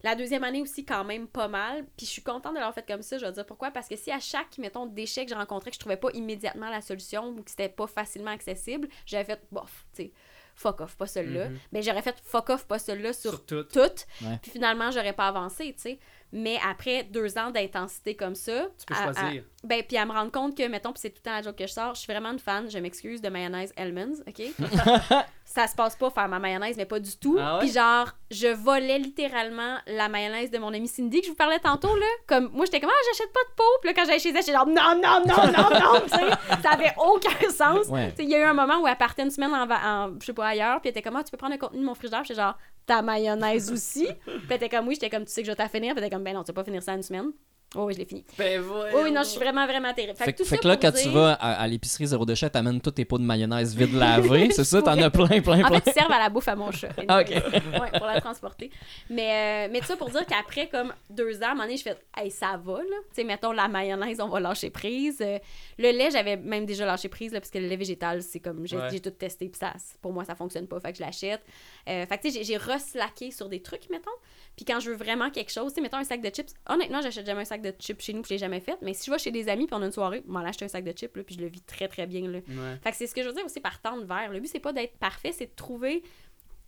La 0.05 0.15
deuxième 0.15 0.45
année 0.45 0.63
aussi, 0.63 0.85
quand 0.85 1.05
même, 1.05 1.27
pas 1.27 1.49
mal. 1.49 1.85
Puis 1.97 2.07
je 2.07 2.11
suis 2.13 2.23
contente 2.23 2.53
de 2.53 2.59
l'avoir 2.59 2.75
fait 2.75 2.87
comme 2.87 3.03
ça. 3.03 3.19
Je 3.19 3.27
vais 3.27 3.33
dire 3.33 3.45
pourquoi. 3.47 3.71
Parce 3.73 3.89
que 3.89 3.97
si 3.97 4.11
à 4.13 4.21
chaque, 4.21 4.57
mettons, 4.59 4.87
déchet 4.87 5.25
que 5.25 5.31
je 5.33 5.37
rencontrais, 5.37 5.71
que 5.71 5.75
je 5.75 5.81
trouvais 5.81 5.97
pas 5.97 6.11
immédiatement 6.15 6.71
la 6.71 6.81
solution 6.81 7.31
ou 7.31 7.43
que 7.43 7.51
c'était 7.51 7.69
pas 7.69 7.87
facilement 7.89 8.31
accessible, 8.31 8.89
j'avais 9.07 9.25
fait, 9.25 9.41
bof, 9.51 9.85
tu 9.95 10.05
sais, 10.05 10.13
fuck 10.55 10.81
off, 10.81 10.97
pas 10.97 11.07
celui-là. 11.07 11.49
Mhm. 11.49 11.59
Mais 11.73 11.83
j'aurais 11.83 12.03
fait 12.03 12.17
fuck 12.23 12.51
off, 12.51 12.67
pas 12.67 12.79
celui-là 12.79 13.13
sur, 13.13 13.31
Sur 13.33 13.47
tout. 13.47 13.63
toutes. 13.65 14.07
Ouais. 14.23 14.39
Puis 14.43 14.51
finalement, 14.53 14.91
j'aurais 14.93 15.13
pas 15.13 15.29
avancé, 15.29 15.73
tu 15.75 15.81
sais. 15.83 15.99
Mais 16.31 16.59
après 16.65 17.05
deux 17.05 17.39
ans 17.39 17.51
d'intensité 17.51 18.15
comme 18.15 18.35
ça, 18.35 18.67
Tu 18.79 18.85
peux 18.87 18.95
à- 18.95 19.09
à- 19.09 19.13
choisir. 19.15 19.45
ben, 19.65 19.83
puis 19.83 19.97
à 19.97 20.05
me 20.05 20.13
rendre 20.13 20.31
compte 20.31 20.57
que, 20.57 20.67
mettons, 20.69 20.93
puis 20.93 21.01
c'est 21.01 21.11
tout 21.11 21.21
le 21.25 21.31
temps 21.31 21.33
la 21.37 21.43
joke 21.43 21.57
que 21.57 21.67
je 21.67 21.73
sors, 21.73 21.95
je 21.95 22.01
suis 22.01 22.13
vraiment 22.13 22.31
une 22.33 22.39
fan, 22.39 22.71
je 22.71 22.79
m'excuse, 22.79 23.21
de 23.23 23.29
mayonnaise 23.31 23.73
Hellmann's, 23.77 24.23
OK? 24.29 24.43
ça 25.49 25.67
se 25.67 25.75
passe 25.75 25.97
pas 25.97 26.11
faire 26.11 26.29
ma 26.29 26.39
mayonnaise, 26.39 26.77
mais 26.77 26.85
pas 26.85 27.01
du 27.01 27.17
tout. 27.17 27.39
Ah 27.41 27.55
ouais? 27.55 27.61
Puis 27.61 27.73
genre, 27.73 28.11
je 28.31 28.49
volais 28.49 28.99
littéralement 28.99 29.79
la 29.87 30.11
mayonnaise 30.11 30.51
de 30.51 30.59
mon 30.59 30.75
amie 30.75 30.89
Cindy 30.89 31.21
que 31.21 31.25
je 31.27 31.31
vous 31.31 31.37
parlais 31.37 31.59
tantôt, 31.59 31.97
là. 31.97 32.07
Comme, 32.27 32.51
moi, 32.53 32.67
j'étais 32.67 32.81
comme, 32.81 32.91
ah, 32.93 33.03
j'achète 33.11 33.33
pas 33.33 33.41
de 33.49 33.55
pot. 33.57 33.63
Puis 33.81 33.89
là, 33.89 33.95
quand 33.95 34.05
j'allais 34.05 34.19
chez 34.19 34.29
elle, 34.29 34.37
j'étais 34.37 34.53
genre, 34.53 34.67
non, 34.67 34.95
non, 34.95 35.23
non, 35.27 35.47
non, 35.47 35.71
non, 35.81 36.01
tu 36.03 36.11
sais. 36.11 36.61
Ça 36.63 36.73
avait 36.73 36.93
aucun 36.99 37.51
sens. 37.51 37.87
Ouais. 37.89 38.13
Il 38.19 38.29
y 38.29 38.35
a 38.35 38.41
eu 38.41 38.43
un 38.43 38.53
moment 38.53 38.83
où 38.83 38.87
elle 38.87 38.97
partait 38.99 39.23
une 39.23 39.31
semaine 39.31 39.55
en, 39.55 40.21
je 40.21 40.27
sais 40.27 40.35
pas, 40.35 40.49
ailleurs, 40.49 40.83
puis 40.83 40.91
elle 40.91 40.99
était 40.99 41.03
comme, 41.03 41.17
ah, 41.17 41.25
tu 41.25 41.31
peux 41.31 41.39
prendre 41.39 41.55
le 41.55 41.59
contenu 41.59 41.81
de 41.81 41.87
mon 41.87 41.95
frigidaire. 41.95 42.25
J'étais 42.25 42.43
genre, 42.43 42.59
ta 42.85 43.01
mayonnaise 43.01 43.73
aussi. 43.73 44.07
puis 44.27 44.35
elle 44.51 44.57
était 44.57 44.69
comme, 44.69 44.87
oui, 44.87 44.95
j'étais 44.95 45.09
comme, 45.09 45.25
tu 45.25 45.33
sais 45.33 45.41
que 45.41 45.47
je 45.47 45.53
vais 45.53 45.57
t'en 45.57 45.69
finir. 45.71 45.95
Puis 45.95 46.01
elle 46.01 46.09
était 46.09 46.15
comme, 46.15 46.25
ben 46.25 46.35
non, 46.35 46.43
tu 46.43 46.49
vas 46.49 46.57
pas 46.63 46.65
finir 46.65 46.83
ça 46.83 46.93
en 46.93 46.97
une 46.97 47.03
semaine. 47.03 47.33
Oh, 47.77 47.85
oui, 47.85 47.93
je 47.93 47.99
l'ai 47.99 48.07
fini. 48.07 48.25
Ben 48.39 48.63
Oh, 48.67 49.01
oui, 49.03 49.13
non, 49.13 49.23
je 49.23 49.29
suis 49.29 49.39
vraiment, 49.39 49.67
vraiment 49.67 49.93
terrible. 49.93 50.17
Fait, 50.17 50.25
Fait, 50.25 50.33
que 50.33 50.39
tout 50.39 50.45
fait 50.49 50.57
ça 50.57 50.63
que 50.63 50.69
là, 50.69 50.77
quand 50.79 50.91
tu 50.91 51.11
vas 51.11 51.33
à, 51.35 51.53
à 51.61 51.67
l'épicerie 51.67 52.07
zéro 52.07 52.25
déchet, 52.25 52.49
t'amènes 52.49 52.81
tous 52.81 52.93
tes 52.93 53.05
pots 53.05 53.19
de 53.19 53.25
mayonnaise 53.25 53.77
vide 53.77 53.93
lavés, 53.93 54.51
c'est 54.53 54.65
ça? 54.65 54.81
T'en 54.81 54.97
as 54.97 55.11
plein, 55.11 55.27
plein, 55.43 55.63
En 55.65 55.69
plein. 55.69 55.81
fait, 55.81 55.91
ils 55.91 55.93
servent 55.93 56.13
à 56.13 56.19
la 56.19 56.31
bouffe 56.31 56.49
à 56.49 56.57
mon 56.57 56.71
chat. 56.73 56.89
Ah, 57.07 57.21
ok. 57.21 57.29
ouais, 57.31 57.99
pour 57.99 58.07
la 58.07 58.21
transporter. 58.23 58.71
Mais, 59.11 59.67
euh, 59.67 59.69
mais 59.71 59.81
tout 59.81 59.87
ça 59.87 59.97
pour 59.97 60.09
dire 60.09 60.25
qu'après, 60.25 60.69
comme 60.69 60.95
deux 61.11 61.37
ans, 61.43 61.43
à 61.43 61.47
un 61.49 61.51
moment 61.51 61.65
donné, 61.65 61.77
je 61.77 61.83
fais 61.83 61.97
Hey, 62.17 62.31
ça 62.31 62.59
va, 62.65 62.79
là. 62.79 62.83
Tu 63.11 63.17
sais, 63.17 63.25
mettons 63.25 63.53
la 63.53 63.69
mayonnaise, 63.69 64.19
on 64.21 64.29
va 64.29 64.41
lâcher 64.41 64.71
prise. 64.71 65.19
Euh, 65.21 65.39
le 65.79 65.91
lait, 65.91 66.11
j'avais 66.11 66.37
même 66.39 66.65
déjà 66.65 66.87
lâché 66.87 67.09
prise, 67.09 67.33
là, 67.33 67.41
parce 67.41 67.51
que 67.51 67.59
le 67.59 67.67
lait 67.69 67.77
végétal, 67.77 68.23
c'est 68.23 68.41
comme. 68.41 68.67
J'ai 68.67 68.79
Ouais. 68.79 68.89
j'ai 68.91 69.01
tout 69.01 69.11
testé, 69.11 69.47
puis 69.49 69.59
ça, 69.59 69.75
pour 70.01 70.13
moi, 70.15 70.25
ça 70.25 70.35
fonctionne 70.35 70.67
pas, 70.67 70.81
fait 70.81 70.93
que 70.93 70.99
je 70.99 71.03
l'achète. 71.03 71.43
Euh, 71.89 72.07
fait 72.07 72.19
que, 72.19 72.23
tu 72.23 72.31
sais, 72.33 72.45
j'ai- 72.45 72.57
reslaqué 72.57 73.31
sur 73.31 73.49
des 73.49 73.63
trucs, 73.63 73.89
mettons. 73.91 74.11
Puis 74.57 74.65
quand 74.65 74.81
je 74.81 74.91
veux 74.91 74.97
vraiment 74.97 75.31
quelque 75.31 75.51
chose, 75.51 75.73
tu 75.73 75.77
sais, 75.77 75.81
mettons 75.81 75.97
un 75.97 76.05
sac 76.05 76.21
de 76.21 76.29
chips. 76.29 76.53
Honnêtement, 76.69 77.01
j'achète 77.01 77.25
jamais 77.27 77.43
un 77.43 77.45
sac 77.47 77.63
de 77.63 77.73
chips 77.79 78.01
chez 78.03 78.13
nous, 78.13 78.23
puis 78.23 78.31
je 78.31 78.35
l'ai 78.35 78.39
jamais 78.39 78.61
fait. 78.61 78.77
Mais 78.83 78.93
si 78.95 79.07
je 79.07 79.11
vais 79.13 79.19
chez 79.19 79.31
des 79.31 79.49
amis, 79.49 79.67
puis 79.67 79.75
on 79.75 79.83
a 79.83 79.87
une 79.87 79.93
soirée, 79.93 80.23
m'en 80.27 80.41
acheter 80.41 80.65
un 80.65 80.69
sac 80.69 80.85
de 80.85 80.93
chips, 80.93 81.17
là, 81.17 81.23
puis 81.23 81.37
je 81.37 81.41
le 81.41 81.47
vis 81.49 81.63
très, 81.63 81.89
très 81.89 82.07
bien, 82.07 82.23
là. 82.29 82.39
Ouais. 82.49 82.77
Fait 82.83 82.91
que 82.91 82.97
c'est 82.97 83.07
ce 83.07 83.15
que 83.15 83.23
je 83.23 83.29
veux 83.29 83.35
dire 83.35 83.45
aussi 83.45 83.61
par 83.61 83.81
temps 83.81 83.97
de 83.97 84.05
verre. 84.05 84.31
Le 84.33 84.41
but, 84.41 84.49
c'est 84.49 84.61
pas 84.61 84.73
d'être 84.73 84.97
parfait, 84.99 85.33
c'est 85.33 85.47
de 85.47 85.55
trouver 85.57 86.03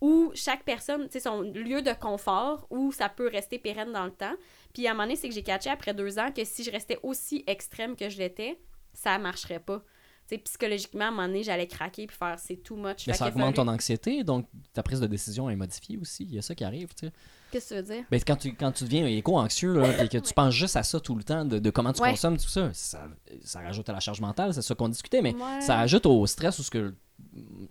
où 0.01 0.31
chaque 0.35 0.65
personne, 0.65 1.07
tu 1.07 1.13
sais, 1.13 1.21
son 1.21 1.43
lieu 1.43 1.83
de 1.83 1.93
confort, 1.93 2.67
où 2.71 2.91
ça 2.93 3.09
peut 3.11 3.29
rester 3.29 3.59
pérenne 3.59 3.93
dans 3.93 4.05
le 4.07 4.13
temps. 4.13 4.35
Puis 4.73 4.87
à 4.87 4.91
un 4.91 4.95
moment 4.95 5.05
donné, 5.05 5.17
c'est 5.17 5.29
que 5.29 5.35
j'ai 5.35 5.43
catché 5.43 5.69
après 5.69 5.93
deux 5.93 6.19
ans 6.19 6.31
que 6.33 6.45
si 6.45 6.65
je 6.65 6.71
restais 6.71 6.99
aussi 7.03 7.45
extrême 7.47 7.97
que 7.97 8.09
je 8.09 8.17
l'étais, 8.19 8.59
ça 8.95 9.19
marcherait 9.19 9.61
pas. 9.61 9.83
Tu 10.31 10.37
sais, 10.37 10.43
psychologiquement, 10.43 11.05
à 11.07 11.09
un 11.09 11.11
moment 11.11 11.27
donné, 11.27 11.43
j'allais 11.43 11.67
craquer 11.67 12.07
puis 12.07 12.17
faire 12.17 12.39
c'est 12.39 12.57
too 12.57 12.77
much. 12.77 13.07
Mais 13.09 13.15
ça 13.15 13.27
augmente 13.27 13.57
ton 13.57 13.67
anxiété, 13.67 14.23
donc 14.23 14.47
ta 14.73 14.83
prise 14.85 15.01
de 15.01 15.07
décision 15.09 15.51
est 15.51 15.57
modifiée 15.57 15.99
aussi. 16.01 16.23
Il 16.25 16.35
y 16.35 16.39
a 16.39 16.43
ça 16.43 16.55
qui 16.55 16.63
arrive, 16.63 16.89
tu 16.95 17.07
sais. 17.07 17.13
Qu'est-ce 17.51 17.71
que 17.71 17.81
tu 17.81 17.89
veux 17.89 17.95
dire? 17.97 18.05
Ben, 18.13 18.21
quand, 18.25 18.37
tu, 18.37 18.55
quand 18.55 18.71
tu 18.71 18.85
deviens 18.85 19.07
éco-anxieux, 19.09 19.83
et 20.01 20.07
que 20.09 20.19
tu 20.19 20.33
penses 20.33 20.55
juste 20.55 20.77
à 20.77 20.85
ça 20.85 21.01
tout 21.01 21.17
le 21.17 21.25
temps, 21.25 21.45
de, 21.45 21.59
de 21.59 21.71
comment 21.71 21.93
tu 21.93 22.01
Ouais. 22.01 22.11
consommes 22.11 22.37
tout 22.39 22.49
ça, 22.49 22.71
ça, 22.73 23.09
ça 23.43 23.61
rajoute 23.61 23.89
à 23.89 23.93
la 23.93 23.99
charge 23.99 24.21
mentale, 24.21 24.55
c'est 24.55 24.63
ça 24.63 24.75
qu'on 24.77 24.89
discutait, 24.89 25.21
mais 25.21 25.35
Ouais. 25.35 25.61
ça 25.61 25.81
ajoute 25.81 26.07
au 26.07 26.25
stress 26.27 26.59
ou 26.61 26.63
ce 26.63 26.71
que. 26.71 26.95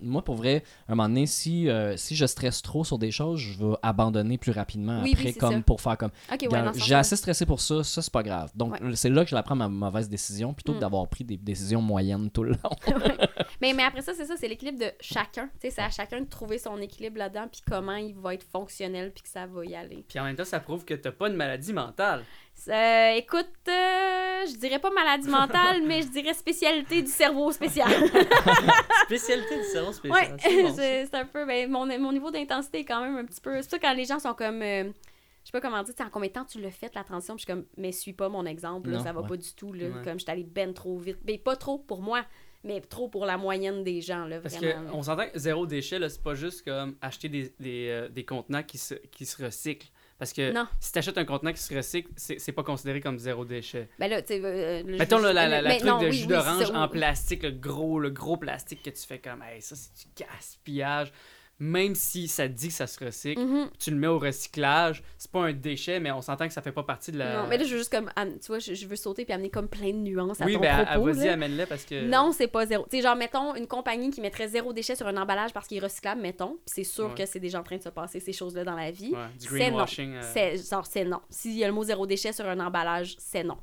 Moi, 0.01 0.23
pour 0.23 0.35
vrai, 0.35 0.63
à 0.87 0.93
un 0.93 0.95
moment 0.95 1.09
donné, 1.09 1.25
si, 1.25 1.67
euh, 1.69 1.97
si 1.97 2.15
je 2.15 2.25
stresse 2.25 2.61
trop 2.61 2.83
sur 2.83 2.97
des 2.97 3.11
choses, 3.11 3.39
je 3.39 3.57
vais 3.57 3.75
abandonner 3.81 4.37
plus 4.37 4.51
rapidement 4.51 5.01
Oui, 5.03 5.11
après, 5.13 5.33
comme 5.33 5.53
ça. 5.55 5.61
pour 5.61 5.81
faire 5.81 5.97
comme. 5.97 6.11
Ok, 6.31 6.47
ouais, 6.49 6.63
J'ai 6.75 6.95
assez 6.95 7.15
stressé 7.15 7.45
pour 7.45 7.59
ça, 7.59 7.83
ça 7.83 8.01
c'est 8.01 8.13
pas 8.13 8.23
grave. 8.23 8.51
Donc 8.55 8.73
Ouais. 8.73 8.95
c'est 8.95 9.09
là 9.09 9.23
que 9.23 9.29
je 9.29 9.35
la 9.35 9.43
prends 9.43 9.55
ma 9.55 9.67
mauvaise 9.67 10.07
décision 10.09 10.53
plutôt 10.53 10.71
que 10.73 10.77
Mm. 10.77 10.81
d'avoir 10.81 11.07
pris 11.09 11.23
des 11.25 11.37
décisions 11.37 11.81
moyennes 11.81 12.29
tout 12.31 12.43
le 12.43 12.51
long. 12.51 12.69
Mais, 13.61 13.73
mais 13.73 13.83
après 13.83 14.01
ça, 14.01 14.13
c'est 14.15 14.25
ça, 14.25 14.35
c'est 14.37 14.47
l'équilibre 14.47 14.79
de 14.79 14.91
chacun. 15.01 15.47
Tu 15.59 15.67
sais, 15.67 15.71
c'est 15.71 15.81
à 15.81 15.89
chacun 15.89 16.21
de 16.21 16.25
trouver 16.29 16.57
son 16.59 16.77
équilibre 16.77 17.17
là-dedans, 17.17 17.47
puis 17.51 17.61
comment 17.67 17.95
il 17.95 18.15
va 18.15 18.33
être 18.33 18.45
fonctionnel, 18.49 19.11
puis 19.13 19.23
que 19.23 19.29
ça 19.29 19.45
va 19.47 19.65
y 19.65 19.75
aller. 19.75 20.05
Puis 20.07 20.17
en 20.19 20.23
même 20.23 20.35
temps, 20.37 20.45
ça 20.45 20.59
prouve 20.61 20.85
que 20.85 20.93
t'as 20.93 21.11
pas 21.11 21.27
une 21.27 21.35
maladie 21.35 21.73
mentale. 21.73 22.23
Euh, 22.67 23.11
écoute, 23.15 23.49
euh, 23.67 24.45
je 24.45 24.57
dirais 24.57 24.79
pas 24.79 24.89
maladie 24.91 25.29
mentale, 25.29 25.81
mais 25.87 26.01
je 26.01 26.09
dirais 26.09 26.33
spécialité 26.33 27.01
du 27.01 27.09
cerveau 27.11 27.51
spécial. 27.51 27.89
Spécialité 29.05 29.57
du 29.57 29.63
cerveau 29.65 29.89
ouais, 29.89 29.93
spécial. 29.93 30.63
bon, 30.63 30.67
ça. 30.75 30.75
c'est 30.75 31.15
un 31.15 31.25
peu. 31.25 31.45
Ben, 31.45 31.69
mon, 31.69 31.85
mon 31.99 32.11
niveau 32.11 32.31
d'intensité 32.31 32.79
est 32.79 32.85
quand 32.85 33.01
même 33.01 33.17
un 33.17 33.25
petit 33.25 33.41
peu. 33.41 33.61
C'est 33.61 33.69
ça 33.69 33.79
quand 33.79 33.93
les 33.93 34.05
gens 34.05 34.19
sont 34.19 34.33
comme. 34.33 34.61
euh, 34.61 34.83
je 34.83 35.51
sais 35.51 35.51
pas 35.51 35.61
comment 35.61 35.81
dire, 35.81 35.95
en 35.99 36.09
combien 36.09 36.27
de 36.27 36.33
temps 36.33 36.45
tu 36.45 36.59
l'as 36.61 36.69
fait 36.69 36.93
la 36.93 37.03
transition? 37.03 37.35
Puis 37.35 37.45
je 37.47 37.51
suis 37.51 37.53
comme, 37.53 37.65
mais 37.77 37.91
suis 37.91 38.13
pas 38.13 38.29
mon 38.29 38.45
exemple, 38.45 38.89
là, 38.89 38.97
Non, 38.97 39.03
ça 39.03 39.13
va 39.13 39.21
ouais. 39.21 39.27
pas 39.29 39.37
du 39.37 39.53
tout. 39.53 39.73
Là, 39.73 39.85
Ouais. 39.87 40.03
Comme 40.03 40.19
je 40.19 40.23
suis 40.23 40.31
allée 40.31 40.43
ben 40.43 40.73
trop 40.73 40.97
vite. 40.99 41.17
Mais 41.25 41.37
pas 41.37 41.55
trop 41.55 41.79
pour 41.79 42.01
moi, 42.01 42.23
mais 42.63 42.81
trop 42.81 43.07
pour 43.07 43.25
la 43.25 43.37
moyenne 43.37 43.83
des 43.83 44.01
gens, 44.01 44.25
là, 44.25 44.39
Parce 44.41 44.57
qu'on 44.57 45.01
s'entend 45.01 45.27
que 45.29 45.39
zéro 45.39 45.65
déchet, 45.65 45.97
c'est 46.09 46.21
pas 46.21 46.35
juste 46.35 46.63
comme 46.65 46.97
acheter 47.01 47.29
des, 47.29 47.53
des, 47.59 47.87
euh, 47.89 48.09
des 48.09 48.25
contenants 48.25 48.63
qui 48.63 48.77
se, 48.77 48.95
qui 48.95 49.25
se 49.25 49.43
recyclent. 49.43 49.87
Parce 50.19 50.33
que 50.33 50.51
Non. 50.51 50.67
si 50.81 50.91
tu 50.91 50.99
achètes 50.99 51.17
un 51.17 51.23
contenant 51.23 51.53
qui 51.53 51.61
se 51.61 51.73
recycle, 51.73 52.09
c'est 52.17 52.51
pas 52.51 52.61
considéré 52.63 52.99
comme 52.99 53.17
zéro 53.17 53.45
déchet. 53.45 53.87
Ben 53.97 54.09
là, 54.09 54.21
tu 54.21 54.33
sais. 54.33 54.41
euh, 54.43 54.83
le 54.83 54.97
Mettons 54.97 55.17
jus- 55.19 55.23
là, 55.23 55.33
la, 55.33 55.47
la, 55.47 55.61
la 55.61 55.75
truc 55.75 55.83
non, 55.87 55.99
de 55.99 56.05
oui, 56.07 56.11
jus 56.11 56.21
oui, 56.23 56.27
d'orange 56.27 56.71
en 56.71 56.87
plastique, 56.89 57.43
le 57.43 57.51
gros, 57.51 57.99
le 58.01 58.09
gros 58.09 58.35
plastique 58.35 58.83
que 58.83 58.89
tu 58.89 59.01
fais 59.07 59.19
comme, 59.19 59.41
hey, 59.43 59.61
ça 59.61 59.75
c'est 59.77 59.93
du 59.95 60.25
gaspillage. 60.25 61.13
Même 61.61 61.93
si 61.93 62.29
ça 62.29 62.47
dit 62.47 62.69
que 62.69 62.73
ça 62.73 62.87
se 62.87 63.03
recycle, 63.03 63.41
Mhm. 63.41 63.69
tu 63.77 63.91
le 63.91 63.97
mets 63.97 64.07
au 64.07 64.17
recyclage, 64.17 65.03
c'est 65.17 65.29
pas 65.29 65.41
un 65.41 65.51
déchet, 65.53 65.99
mais 65.99 66.09
on 66.11 66.21
s'entend 66.21 66.47
que 66.47 66.53
ça 66.53 66.61
fait 66.61 66.71
pas 66.71 66.83
partie 66.83 67.11
de 67.11 67.17
la. 67.17 67.41
Non, 67.41 67.47
mais 67.47 67.57
là, 67.57 67.65
je 67.65 67.71
veux 67.73 67.77
juste 67.79 67.91
comme. 67.91 68.09
Tu 68.15 68.47
vois, 68.47 68.59
je, 68.59 68.87
veux 68.87 68.95
sauter 68.95 69.25
puis 69.25 69.33
amener 69.33 69.49
comme 69.49 69.67
plein 69.67 69.89
de 69.91 69.97
nuances 69.97 70.39
à 70.39 70.45
oui, 70.45 70.53
ton 70.53 70.61
ben 70.61 70.85
propos. 70.85 71.05
vas-y, 71.05 71.25
là. 71.27 71.33
amène-le 71.33 71.65
parce 71.65 71.83
que. 71.83 72.05
Non, 72.05 72.31
c'est 72.31 72.47
pas 72.47 72.65
zéro. 72.65 72.85
Tu 72.89 72.95
sais, 72.97 73.03
genre, 73.03 73.15
mettons, 73.17 73.55
une 73.55 73.67
compagnie 73.67 74.09
qui 74.09 74.21
mettrait 74.21 74.47
zéro 74.47 74.71
déchet 74.71 74.95
sur 74.95 75.07
un 75.07 75.17
emballage 75.17 75.51
parce 75.51 75.67
qu'il 75.67 75.77
est 75.77 75.81
recyclable, 75.83 76.21
mettons, 76.21 76.51
puis 76.53 76.61
c'est 76.67 76.83
sûr 76.85 77.07
Ouais. 77.09 77.15
que 77.15 77.25
c'est 77.25 77.39
déjà 77.41 77.59
en 77.59 77.63
train 77.63 77.77
de 77.77 77.83
se 77.83 77.89
passer 77.89 78.19
ces 78.21 78.31
choses-là 78.33 78.63
dans 78.63 78.75
la 78.75 78.91
vie. 78.91 79.11
Ouais, 79.11 79.27
du 79.39 79.47
C'est 79.47 79.51
non. 79.51 79.57
greenwashing. 79.59 80.13
euh, 80.15 80.21
C'est 80.33 80.69
genre, 80.69 80.85
c'est 80.85 81.03
non. 81.03 81.19
S'il 81.29 81.57
y 81.57 81.63
a 81.63 81.67
le 81.67 81.73
mot 81.73 81.83
zéro 81.83 82.05
déchet 82.07 82.31
sur 82.31 82.47
un 82.47 82.59
emballage, 82.61 83.15
c'est 83.17 83.43
non. 83.43 83.57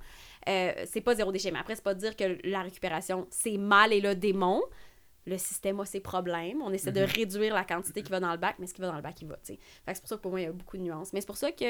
Euh, 0.49 0.72
c'est 0.84 1.01
pas 1.01 1.14
zéro 1.14 1.32
déchet. 1.32 1.51
Mais 1.51 1.59
après, 1.59 1.74
c'est 1.74 1.82
pas 1.82 1.94
dire 1.94 2.14
que 2.14 2.38
la 2.44 2.61
récupération, 2.62 3.26
c'est 3.30 3.57
mal 3.57 3.92
et 3.92 4.01
le 4.01 4.14
démon. 4.14 4.62
Le 5.27 5.39
système 5.39 5.81
a 5.81 5.85
ses 5.85 6.01
problèmes. 6.01 6.62
On 6.62 6.72
essaie 6.72 6.93
de 6.93 7.01
Mhm. 7.01 7.07
réduire 7.16 7.55
la 7.55 7.64
quantité 7.64 8.03
qui 8.03 8.11
va 8.11 8.20
dans 8.20 8.31
le 8.31 8.39
bac, 8.39 8.57
mais 8.61 8.66
ce 8.66 8.74
qui 8.74 8.81
va 8.81 8.87
dans 8.87 8.95
le 8.97 9.03
bac, 9.03 9.20
il 9.20 9.27
va, 9.29 9.37
tu 9.37 9.55
sais. 9.55 9.59
C'est 9.89 10.01
pour 10.01 10.09
ça 10.09 10.16
que 10.16 10.20
pour 10.22 10.31
moi, 10.31 10.41
il 10.41 10.45
y 10.45 10.47
a 10.47 10.53
beaucoup 10.53 10.77
de 10.77 10.83
nuances. 10.83 11.12
Mais 11.12 11.20
c'est 11.20 11.27
pour 11.27 11.37
ça 11.37 11.51
que 11.51 11.64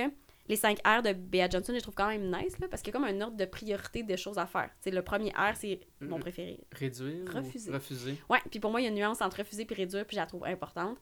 les 0.49 0.57
5 0.57 0.79
R 0.87 1.03
de 1.03 1.13
Bea 1.15 1.49
Johnson, 1.49 1.69
je 1.73 1.77
les 1.77 1.81
trouve 1.81 1.95
quand 1.95 2.09
même 2.09 2.31
nice, 2.31 2.59
là, 2.59 2.69
parce 2.69 2.83
qu'il 2.83 2.93
y 2.93 2.97
a 2.97 3.01
comme 3.01 3.09
un 3.09 3.21
ordre 3.23 3.37
de 3.37 3.45
priorité 3.47 4.03
de 4.03 4.15
choses 4.17 4.39
à 4.39 4.47
faire. 4.47 4.69
Tu 4.83 4.91
sais, 4.91 4.91
le 4.91 5.03
premier 5.03 5.31
R, 5.31 5.57
c'est 5.57 5.81
mon 6.01 6.17
Mhm. 6.17 6.21
préféré. 6.21 6.61
Réduire 6.73 7.25
ou 7.25 7.37
Refuser. 7.39 7.73
refuser? 7.73 8.17
Ouais, 8.29 8.39
puis 8.51 8.61
pour 8.61 8.71
moi, 8.71 8.81
il 8.81 8.85
y 8.85 8.87
a 8.87 8.91
une 8.91 8.97
nuance 8.97 9.21
entre 9.23 9.39
refuser 9.39 9.65
puis 9.65 9.75
réduire, 9.75 10.05
puis 10.07 10.17
je 10.17 10.21
la 10.21 10.27
trouve 10.27 10.45
importante. 10.45 10.99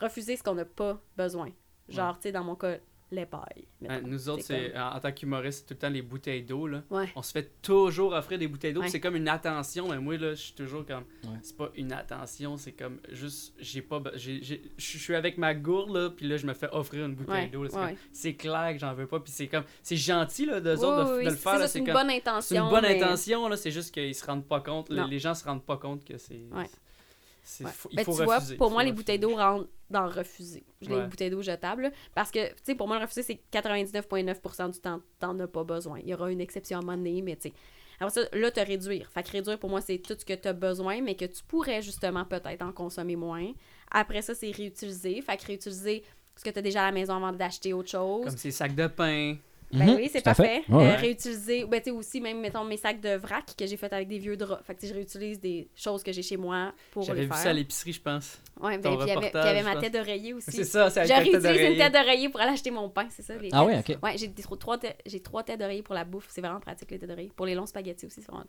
Refuser 0.00 0.36
ce 0.36 0.42
qu'on 0.42 0.54
n'a 0.54 0.64
pas 0.64 1.00
besoin. 1.16 1.50
Genre, 1.88 2.16
tu 2.16 2.22
sais, 2.24 2.32
dans 2.32 2.44
mon 2.44 2.54
cas, 2.56 2.76
les 3.10 3.26
pailles. 3.26 3.42
Hein, 3.82 3.96
mettons. 4.00 4.06
nous 4.08 4.28
autres, 4.28 4.42
C'est 4.44 4.76
en, 4.76 4.96
en 4.96 5.00
tant 5.00 5.12
qu'humoriste, 5.12 5.60
c'est 5.60 5.66
tout 5.66 5.74
le 5.74 5.78
temps 5.78 5.88
les 5.92 6.02
bouteilles 6.02 6.42
d'eau. 6.42 6.66
là. 6.66 6.82
Ouais. 6.90 7.08
On 7.14 7.22
se 7.22 7.30
fait 7.32 7.60
toujours 7.62 8.12
offrir 8.12 8.38
des 8.38 8.48
bouteilles 8.48 8.72
d'eau. 8.72 8.80
Ouais. 8.80 8.88
C'est 8.88 8.98
comme 9.00 9.14
une 9.14 9.28
attention, 9.28 9.88
mais 9.88 9.98
moi, 9.98 10.16
là, 10.16 10.30
je 10.34 10.40
suis 10.40 10.52
toujours 10.54 10.84
comme. 10.84 11.04
Ouais. 11.24 11.38
C'est 11.42 11.56
pas 11.56 11.70
une 11.76 11.92
attention, 11.92 12.56
c'est 12.56 12.72
comme 12.72 12.98
juste. 13.12 13.54
J'ai 13.58 13.82
pas. 13.82 14.00
be- 14.00 14.12
j'ai- 14.16 14.42
j'ai- 14.42 14.62
Je 14.76 14.98
suis 14.98 15.14
avec 15.14 15.38
ma 15.38 15.54
gourde, 15.54 15.94
là, 15.94 16.10
puis 16.10 16.26
là, 16.26 16.36
je 16.38 16.46
me 16.46 16.54
fais 16.54 16.68
offrir 16.72 17.04
une 17.06 17.14
bouteille 17.14 17.44
Ouais, 17.44 17.48
d'eau. 17.48 17.62
là, 17.62 17.68
C'est 17.70 17.76
ouais, 17.76 17.82
comme- 17.82 17.90
ouais. 17.92 17.98
c'est 18.12 18.34
clair 18.34 18.72
que 18.72 18.78
j'en 18.78 18.94
veux 18.94 19.06
pas. 19.06 19.20
Puis 19.20 19.32
c'est 19.32 19.46
comme. 19.48 19.64
C'est 19.82 19.96
gentil, 19.96 20.46
là, 20.46 20.60
d'eux 20.60 20.76
Oui, 20.78 20.84
autres, 20.84 21.10
de, 21.12 21.18
oui, 21.18 21.24
de 21.26 21.30
le 21.30 21.36
faire. 21.36 21.68
c'est 21.68 21.78
une 21.78 21.84
comme- 21.84 21.94
bonne 21.94 22.10
intention. 22.10 22.40
c'est 22.40 22.56
une 22.62 22.70
bonne 22.70 22.82
mais- 22.82 23.02
intention, 23.02 23.48
là. 23.48 23.56
C'est 23.56 23.70
juste 23.70 23.94
qu'ils 23.94 24.14
se 24.14 24.24
rendent 24.26 24.46
pas 24.48 24.60
compte. 24.60 24.88
Les, 24.90 25.04
les 25.06 25.18
gens 25.18 25.34
se 25.34 25.44
rendent 25.44 25.64
pas 25.64 25.76
compte 25.76 26.04
que 26.04 26.18
c'est. 26.18 26.46
Ouais. 26.52 26.64
c'est- 27.46 27.64
Ouais. 27.64 27.70
faut- 27.72 27.88
il 27.92 27.96
Ben, 27.96 28.04
faut 28.06 28.16
tu 28.16 28.24
vois, 28.24 28.38
pour 28.56 28.70
moi, 28.70 28.82
les 28.82 28.92
bouteilles 28.92 29.18
d'eau 29.18 29.36
rentrent 29.36 29.68
dans 29.94 30.08
refuser. 30.08 30.64
Je 30.82 30.88
les 30.90 30.96
Ouais. 30.96 31.06
bouteilles 31.06 31.30
d'eau 31.30 31.40
jetables. 31.42 31.90
Parce 32.14 32.30
que, 32.30 32.48
tu 32.48 32.54
sais, 32.64 32.74
pour 32.74 32.86
moi, 32.86 32.98
le 32.98 33.04
refuser, 33.04 33.22
c'est 33.22 33.40
99,9% 33.50 34.68
du 34.68 34.80
temps, 34.80 35.00
t'en 35.18 35.38
as 35.40 35.46
pas 35.46 35.64
besoin. 35.64 35.98
Il 36.00 36.08
y 36.08 36.14
aura 36.14 36.30
une 36.30 36.40
exception 36.40 36.78
à 36.78 36.82
un 36.82 36.84
moment 36.84 36.96
donné, 36.98 37.22
mais 37.22 37.36
tu 37.36 37.48
sais. 37.48 37.54
Après 38.00 38.10
ça, 38.22 38.28
là, 38.36 38.50
te 38.50 38.60
réduire. 38.60 39.08
Fait 39.10 39.22
que 39.22 39.30
réduire, 39.30 39.58
pour 39.58 39.70
moi, 39.70 39.80
c'est 39.80 39.98
tout 39.98 40.16
ce 40.18 40.24
que 40.24 40.32
tu 40.34 40.48
as 40.48 40.52
besoin, 40.52 41.00
mais 41.00 41.14
que 41.14 41.24
tu 41.24 41.42
pourrais 41.44 41.80
justement 41.80 42.24
peut-être 42.24 42.62
en 42.62 42.72
consommer 42.72 43.14
moins. 43.16 43.52
Après 43.90 44.20
ça, 44.20 44.34
c'est 44.34 44.50
réutiliser. 44.50 45.20
Fait 45.22 45.36
que 45.36 45.46
réutiliser 45.46 46.02
ce 46.36 46.42
que 46.42 46.50
tu 46.50 46.58
as 46.58 46.62
déjà 46.62 46.82
à 46.82 46.86
la 46.86 46.92
maison 46.92 47.14
avant 47.14 47.30
d'acheter 47.32 47.72
autre 47.72 47.90
chose. 47.90 48.24
Comme 48.24 48.36
ces 48.36 48.50
sacs 48.50 48.74
de 48.74 48.88
pain. 48.88 49.36
Ben 49.74 49.86
Mhm, 49.86 49.96
oui, 49.96 50.08
c'est 50.12 50.22
parfait. 50.22 50.62
Ouais, 50.68 50.74
Euh, 50.74 50.78
ouais. 50.78 50.94
réutiliser, 50.96 51.64
ben 51.64 51.78
tu 51.80 51.84
sais 51.86 51.90
aussi, 51.90 52.20
même, 52.20 52.40
mettons, 52.40 52.62
mes 52.64 52.76
sacs 52.76 53.00
de 53.00 53.16
vrac 53.16 53.44
que 53.58 53.66
j'ai 53.66 53.76
fait 53.76 53.92
avec 53.92 54.06
des 54.08 54.18
vieux 54.18 54.36
draps. 54.36 54.64
Fait 54.64 54.74
que 54.74 54.80
tu 54.80 54.86
sais, 54.86 54.92
je 54.92 54.96
réutilise 54.96 55.40
des 55.40 55.68
choses 55.74 56.02
que 56.02 56.12
j'ai 56.12 56.22
chez 56.22 56.36
moi 56.36 56.72
pour 56.92 57.02
J'avais 57.02 57.20
les 57.20 57.26
vu 57.26 57.32
faire. 57.32 57.38
ça 57.42 57.50
à 57.50 57.52
l'épicerie, 57.52 57.92
je 57.92 58.00
pense. 58.00 58.38
Ouais, 58.60 58.78
ton 58.80 58.90
ben, 58.94 58.96
puis 58.98 59.06
il 59.06 59.08
y 59.08 59.10
avait, 59.12 59.62
ma 59.62 59.72
pense. 59.72 59.82
tête 59.82 59.92
d'oreiller 59.92 60.32
aussi. 60.34 60.52
C'est 60.52 60.64
ça, 60.64 60.90
c'est 60.90 61.00
tête 61.06 61.18
réutilise 61.24 61.70
une 61.72 61.76
tête 61.76 61.92
d'oreiller 61.92 62.28
pour 62.28 62.40
aller 62.40 62.52
acheter 62.52 62.70
mon 62.70 62.88
pain, 62.88 63.06
c'est 63.10 63.22
ça. 63.22 63.34
Les 63.36 63.48
Ah 63.52 63.64
têtes. 63.64 63.88
ouais, 63.88 63.94
ok. 63.96 64.02
Ouais, 64.04 64.16
j'ai 64.16 64.28
des 64.28 64.42
trois, 64.42 64.56
trois 64.56 64.78
têtes- 64.78 65.00
j'ai 65.06 65.20
trois 65.20 65.42
têtes 65.42 65.58
d'oreiller 65.58 65.82
pour 65.82 65.94
la 65.94 66.04
bouffe. 66.04 66.26
C'est 66.28 66.40
vraiment 66.40 66.60
pratique, 66.60 66.90
les 66.90 66.98
têtes 66.98 67.08
d'oreiller. 67.08 67.32
Pour 67.34 67.46
les 67.46 67.54
longs 67.56 67.66
spaghettis 67.66 68.06
aussi, 68.06 68.22
c'est 68.22 68.30
vraiment. 68.30 68.44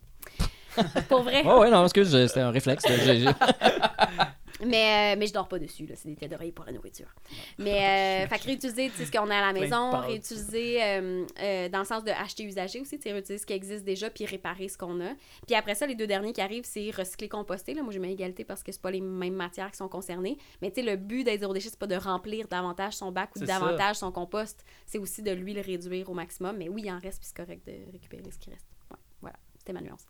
pour 1.10 1.24
vrai. 1.24 1.44
Ouais, 1.44 1.58
ouais, 1.60 1.66
non, 1.72 1.82
parce 1.82 1.94
que 1.94 2.04
je- 2.04 2.28
c'était 2.28 2.42
un 2.42 2.52
réflexe. 2.52 2.84
Mais, 4.62 5.16
euh, 5.16 5.20
mais 5.20 5.28
je 5.28 5.34
dors 5.34 5.48
pas 5.48 5.60
dessus, 5.60 5.86
là. 5.86 5.96
C'est 5.96 6.08
des 6.08 6.16
têtes 6.16 6.32
d'oreiller 6.32 6.52
pour 6.52 6.66
la 6.66 6.72
nourriture. 6.72 7.14
Mais, 7.58 8.26
euh, 8.26 8.28
fait 8.28 8.40
que 8.40 8.46
réutiliser, 8.46 8.90
tu 8.90 8.98
sais, 8.98 9.06
ce 9.06 9.12
qu'on 9.12 9.30
a 9.30 9.36
à 9.36 9.52
la 9.52 9.60
maison, 9.60 10.00
réutiliser 10.00 10.82
euh, 10.82 11.26
euh, 11.42 11.70
dans 11.70 11.80
le 11.80 11.86
sens 11.86 12.04
de 12.04 12.12
acheter 12.12 12.44
usagé 12.44 12.80
aussi, 12.80 12.98
tu 12.98 13.04
sais, 13.04 13.12
réutiliser 13.12 13.42
ce 13.42 13.46
qui 13.46 13.54
existe 13.54 13.84
déjà 13.84 14.10
puis 14.10 14.26
réparer 14.26 14.70
ce 14.70 14.78
qu'on 14.78 15.02
a. 15.02 15.14
Puis 15.46 15.56
après 15.56 15.76
ça, 15.76 15.86
les 15.86 15.96
deux 15.96 16.08
derniers 16.08 16.32
qui 16.32 16.42
arrivent, 16.42 16.66
c'est 16.66 16.90
recycler, 16.92 17.28
composter. 17.28 17.74
Là. 17.74 17.84
Moi, 17.84 17.92
je 17.92 18.00
mets 18.00 18.14
égalité 18.14 18.46
parce 18.46 18.64
que 18.64 18.72
c'est 18.72 18.82
pas 18.82 18.92
les 18.92 19.02
mêmes 19.02 19.36
matières 19.36 19.72
qui 19.72 19.78
sont 19.78 19.90
concernées. 19.90 20.38
Mais 20.62 20.72
tu 20.72 20.82
sais, 20.82 20.90
le 20.90 20.96
but 20.96 21.24
d'être 21.24 21.42
zéro 21.42 21.54
déchet, 21.54 21.70
c'est 21.70 21.80
pas 21.80 21.88
de 21.88 21.96
remplir 21.96 22.48
davantage 22.48 22.94
son 22.94 23.12
bac 23.12 23.32
ou 23.36 23.40
davantage 23.40 23.98
son 23.98 24.12
compost. 24.12 24.64
C'est 24.86 25.00
aussi 25.00 25.22
de 25.22 25.32
lui 25.32 25.54
le 25.54 25.62
réduire 25.62 26.10
au 26.10 26.14
maximum. 26.14 26.58
Mais 26.58 26.70
oui, 26.70 26.84
il 26.86 26.92
en 26.92 27.00
reste, 27.00 27.20
puis 27.20 27.28
c'est 27.28 27.38
correct 27.38 27.66
de 27.68 27.92
récupérer 27.92 28.32
ce 28.32 28.40
qui 28.40 28.50
reste. 28.52 28.68
Ouais, 28.92 28.98
voilà. 29.22 29.38
C'était 29.58 29.74
ma 29.74 29.82
nuance. 29.82 30.06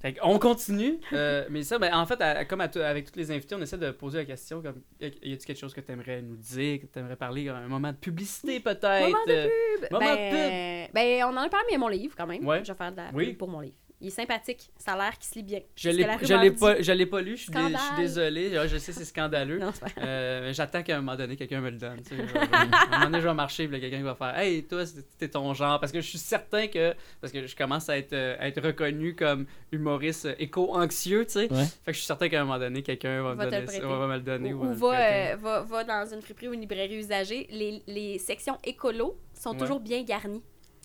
Fait 0.00 0.16
on 0.22 0.38
continue. 0.38 0.98
euh, 1.12 1.44
mais 1.50 1.62
ça, 1.62 1.78
ben, 1.78 1.94
en 1.94 2.06
fait, 2.06 2.20
à- 2.22 2.44
comme 2.44 2.60
à 2.60 2.70
avec 2.84 3.10
tous 3.12 3.18
les 3.18 3.30
invités, 3.30 3.54
on 3.54 3.60
essaie 3.60 3.76
de 3.78 3.90
poser 3.90 4.18
la 4.18 4.24
question 4.24 4.62
comme 4.62 4.80
y 5.00 5.06
a-t-il 5.06 5.38
quelque 5.38 5.58
chose 5.58 5.74
que 5.74 5.80
tu 5.80 5.92
aimerais 5.92 6.22
nous 6.22 6.36
dire, 6.36 6.80
que 6.80 6.86
tu 6.86 6.98
aimerais 6.98 7.16
parler, 7.16 7.48
un 7.48 7.68
moment 7.68 7.92
de 7.92 7.96
publicité 7.96 8.60
peut-être 8.60 9.04
Moment 9.04 9.24
de 9.26 9.32
euh, 9.32 9.48
Moment 9.90 10.14
ben, 10.14 10.88
ben, 10.92 11.24
on 11.24 11.36
en 11.36 11.42
a 11.42 11.48
parlé, 11.48 11.66
mais 11.72 11.78
mon 11.78 11.88
livre, 11.88 12.14
quand 12.16 12.26
même. 12.26 12.46
Ouais. 12.46 12.64
Je 12.64 12.72
vais 12.72 12.78
faire 12.78 12.92
de 12.92 12.96
la 12.96 13.10
Oui. 13.12 13.26
pub 13.28 13.36
pour 13.36 13.48
mon 13.48 13.60
livre. 13.60 13.76
Il 14.02 14.06
est 14.06 14.10
sympathique. 14.10 14.70
Ça 14.78 14.92
a 14.92 14.96
l'air 14.96 15.18
qu'il 15.18 15.28
se 15.28 15.34
lit 15.34 15.42
bien. 15.42 15.60
Je 15.76 15.90
l'ai 15.90 16.50
pas, 16.52 16.80
je 16.80 16.92
l'ai 16.92 17.04
pas 17.06 17.20
lu, 17.20 17.36
je 17.36 17.42
suis, 17.42 17.52
dé- 17.52 17.58
je 17.60 17.66
suis 17.66 17.74
Scandale. 17.76 17.98
désolé. 17.98 18.58
Ouais, 18.58 18.66
Je 18.68 18.76
sais, 18.78 18.92
c'est 18.92 19.04
scandaleux. 19.04 19.60
Euh, 19.98 20.40
mais 20.46 20.54
J'attends 20.54 20.82
qu'à 20.82 20.96
un 20.96 21.00
moment 21.02 21.16
donné, 21.16 21.36
quelqu'un 21.36 21.60
me 21.60 21.68
le 21.70 21.76
donne. 21.76 22.00
tu 22.02 22.16
sais. 22.16 22.22
À 22.52 22.62
un 22.62 22.66
moment 22.90 23.04
donné, 23.06 23.20
je 23.20 23.28
vais 23.28 23.34
marcher, 23.34 23.68
puis 23.68 23.78
quelqu'un 23.80 24.02
va 24.02 24.14
faire 24.14 24.38
Hey, 24.38 24.64
toi, 24.64 24.86
c'est- 24.86 25.04
t'es 25.18 25.28
ton 25.28 25.52
genre. 25.54 25.78
Parce 25.80 25.92
que 25.92 26.00
je 26.00 26.06
suis 26.08 26.18
certain 26.18 26.66
que. 26.68 26.94
Parce 27.20 27.30
que 27.32 27.46
je 27.46 27.54
commence 27.54 27.88
à 27.90 27.98
être, 27.98 28.12
euh, 28.14 28.36
à 28.40 28.48
être 28.48 28.62
reconnu 28.62 29.14
comme 29.14 29.46
humoriste 29.70 30.26
euh, 30.26 30.34
éco-anxieux, 30.38 31.26
tu 31.26 31.32
sais. 31.32 31.52
Ouais. 31.52 31.64
Fait 31.64 31.90
que 31.90 31.92
je 31.92 31.98
suis 31.98 32.06
certain 32.06 32.28
qu'à 32.28 32.40
un 32.40 32.44
moment 32.44 32.58
donné, 32.58 32.82
quelqu'un 32.82 33.22
va, 33.22 33.30
me 33.32 33.34
Va 33.36 33.44
le 33.44 33.50
donner 33.50 33.66
ça, 33.66 33.72
prêter. 33.72 33.84
ouais, 33.86 33.98
va 33.98 34.06
me 34.06 34.14
le 34.14 34.22
donner. 34.22 34.54
Ou, 34.54 34.60
va 34.60 34.66
ou 34.68 34.74
va, 34.74 34.88
prêter. 34.96 35.32
euh, 35.32 35.36
va, 35.36 35.60
va 35.62 35.84
dans 35.84 36.14
une 36.14 36.22
friperie 36.22 36.48
ou 36.48 36.54
une 36.54 36.60
librairie 36.62 36.96
usagée. 36.96 37.46
Les, 37.50 37.82
les 37.86 38.18
sections 38.18 38.56
écolo 38.64 39.18
sont 39.34 39.50
Ouais. 39.52 39.58
toujours 39.58 39.80
bien 39.80 40.02
garnies. 40.02 40.42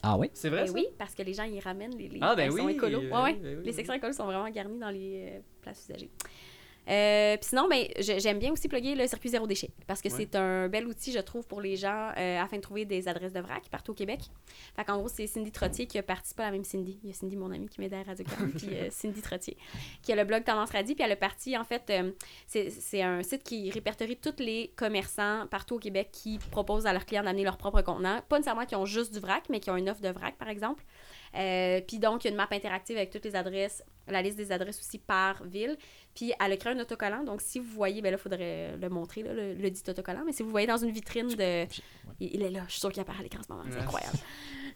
Ah 0.08 0.18
oui? 0.18 0.30
C'est 0.34 0.50
vrai? 0.50 0.62
Ben 0.62 0.68
ça? 0.68 0.74
oui, 0.74 0.88
parce 1.00 1.16
que 1.16 1.24
les 1.24 1.34
gens 1.34 1.46
y 1.46 1.60
ramènent 1.60 1.96
les, 1.98 2.10
les 2.10 2.20
Ah, 2.22 2.36
ben 2.36 2.46
sections 2.52 2.66
oui, 2.66 2.74
écolo. 2.74 3.02
ben 3.02 3.08
Ouais, 3.10 3.24
ouais. 3.24 3.34
oui, 3.34 3.40
ben 3.42 3.58
oui, 3.60 3.66
les 3.66 3.72
sections 3.74 3.94
écolo 3.96 4.14
sont 4.14 4.26
vraiment 4.26 4.48
garnies 4.50 4.78
dans 4.78 4.92
les 4.92 5.38
euh, 5.38 5.40
places 5.62 5.86
usagées. 5.90 6.12
Euh, 6.88 7.36
puis 7.38 7.50
sinon, 7.50 7.68
ben, 7.68 7.88
j'aime 8.00 8.38
bien 8.40 8.52
aussi 8.52 8.68
plugger 8.68 8.94
le 8.96 9.08
circuit 9.08 9.30
zéro 9.30 9.48
déchet 9.48 9.72
parce 9.88 10.02
que 10.02 10.10
Ouais. 10.10 10.16
c'est 10.18 10.36
un 10.36 10.68
bel 10.70 10.86
outil, 10.88 11.12
je 11.12 11.20
trouve, 11.20 11.48
pour 11.48 11.60
les 11.62 11.76
gens 11.76 12.12
euh, 12.18 12.40
afin 12.40 12.58
de 12.58 12.62
trouver 12.62 12.86
des 12.86 13.08
adresses 13.08 13.34
de 13.34 13.40
vrac 13.40 13.68
partout 13.70 13.92
au 13.92 13.96
Québec. 13.96 14.20
Fait 14.76 14.84
qu'en 14.86 14.98
gros, 15.00 15.08
c'est 15.08 15.26
Cindy 15.28 15.52
Trottier 15.52 15.88
qui 15.88 15.98
a 15.98 16.04
participé 16.04 16.44
à 16.44 16.46
la 16.48 16.52
même 16.52 16.64
Cindy. 16.64 17.00
Il 17.04 17.10
y 17.10 17.12
a 17.12 17.16
Cindy, 17.16 17.36
mon 17.36 17.52
amie, 17.52 17.68
qui 17.70 17.82
m'aide 17.82 17.94
à 17.96 18.04
Radio 18.04 18.24
puis 18.56 18.68
euh, 18.74 18.88
Cindy 18.92 19.22
Trottier, 19.22 19.58
qui 20.04 20.12
a 20.12 20.16
le 20.16 20.24
blog 20.26 20.44
Tendance 20.44 20.70
Radie, 20.72 20.94
puis 20.96 21.04
elle 21.04 21.12
a 21.12 21.16
parti, 21.16 21.58
en 21.58 21.64
fait, 21.64 21.92
c'est 22.48 22.70
c'est 22.70 23.02
un 23.02 23.24
site 23.24 23.44
qui 23.44 23.72
répertorie 23.72 24.18
tous 24.18 24.36
les 24.40 24.72
commerçants 24.76 25.48
partout 25.50 25.76
au 25.76 25.80
Québec 25.80 26.10
qui 26.12 26.38
proposent 26.52 26.86
à 26.86 26.94
leurs 26.94 27.06
clients 27.06 27.24
d'amener 27.24 27.44
leur 27.44 27.58
propre 27.58 27.82
contenant. 27.82 28.22
Pas 28.30 28.38
nécessairement 28.38 28.66
qui 28.66 28.76
ont 28.76 28.86
juste 28.86 29.14
du 29.14 29.20
vrac, 29.20 29.44
mais 29.50 29.60
qui 29.60 29.70
ont 29.72 29.78
une 29.78 29.90
offre 29.90 30.02
de 30.02 30.10
vrac, 30.10 30.36
par 30.38 30.50
exemple. 30.50 30.84
Euh, 31.36 31.82
puis 31.82 32.00
donc, 32.00 32.24
il 32.24 32.28
y 32.28 32.30
a 32.30 32.32
une 32.32 32.38
map 32.38 32.48
interactive 32.52 32.98
avec 32.98 33.12
toutes 33.12 33.26
les 33.26 33.36
adresses, 33.36 33.84
la 34.08 34.22
liste 34.22 34.38
des 34.38 34.52
adresses 34.52 34.80
aussi 34.80 35.00
par 35.00 35.44
ville. 35.44 35.78
Puis 36.14 36.34
elle 36.40 36.52
a 36.52 36.58
créé 36.58 36.74
un 36.74 36.80
autocollant. 36.80 37.24
Donc, 37.24 37.42
si 37.42 37.60
vous 37.60 37.72
voyez, 37.72 38.02
ben 38.02 38.12
là, 38.12 38.18
il 38.18 38.22
faudrait 38.22 38.78
le 38.78 38.90
montrer, 38.90 39.24
là, 39.24 39.34
le, 39.34 39.54
le 39.54 39.70
dit 39.70 39.84
autocollant. 39.88 40.24
Mais 40.26 40.32
si 40.32 40.44
vous 40.44 40.50
voyez 40.50 40.68
dans 40.68 40.78
une 40.78 40.92
vitrine 40.92 41.28
de. 41.28 41.66
Il, 42.20 42.36
il 42.36 42.42
est 42.44 42.50
là, 42.50 42.62
je 42.68 42.72
suis 42.72 42.80
sûre 42.80 42.92
qu'il 42.92 43.02
apparaît 43.02 43.20
à 43.20 43.24
l'écran 43.24 43.42
en 43.42 43.44
ce 43.44 43.52
moment. 43.52 43.64
C'est 43.70 43.80
incroyable. 43.80 44.18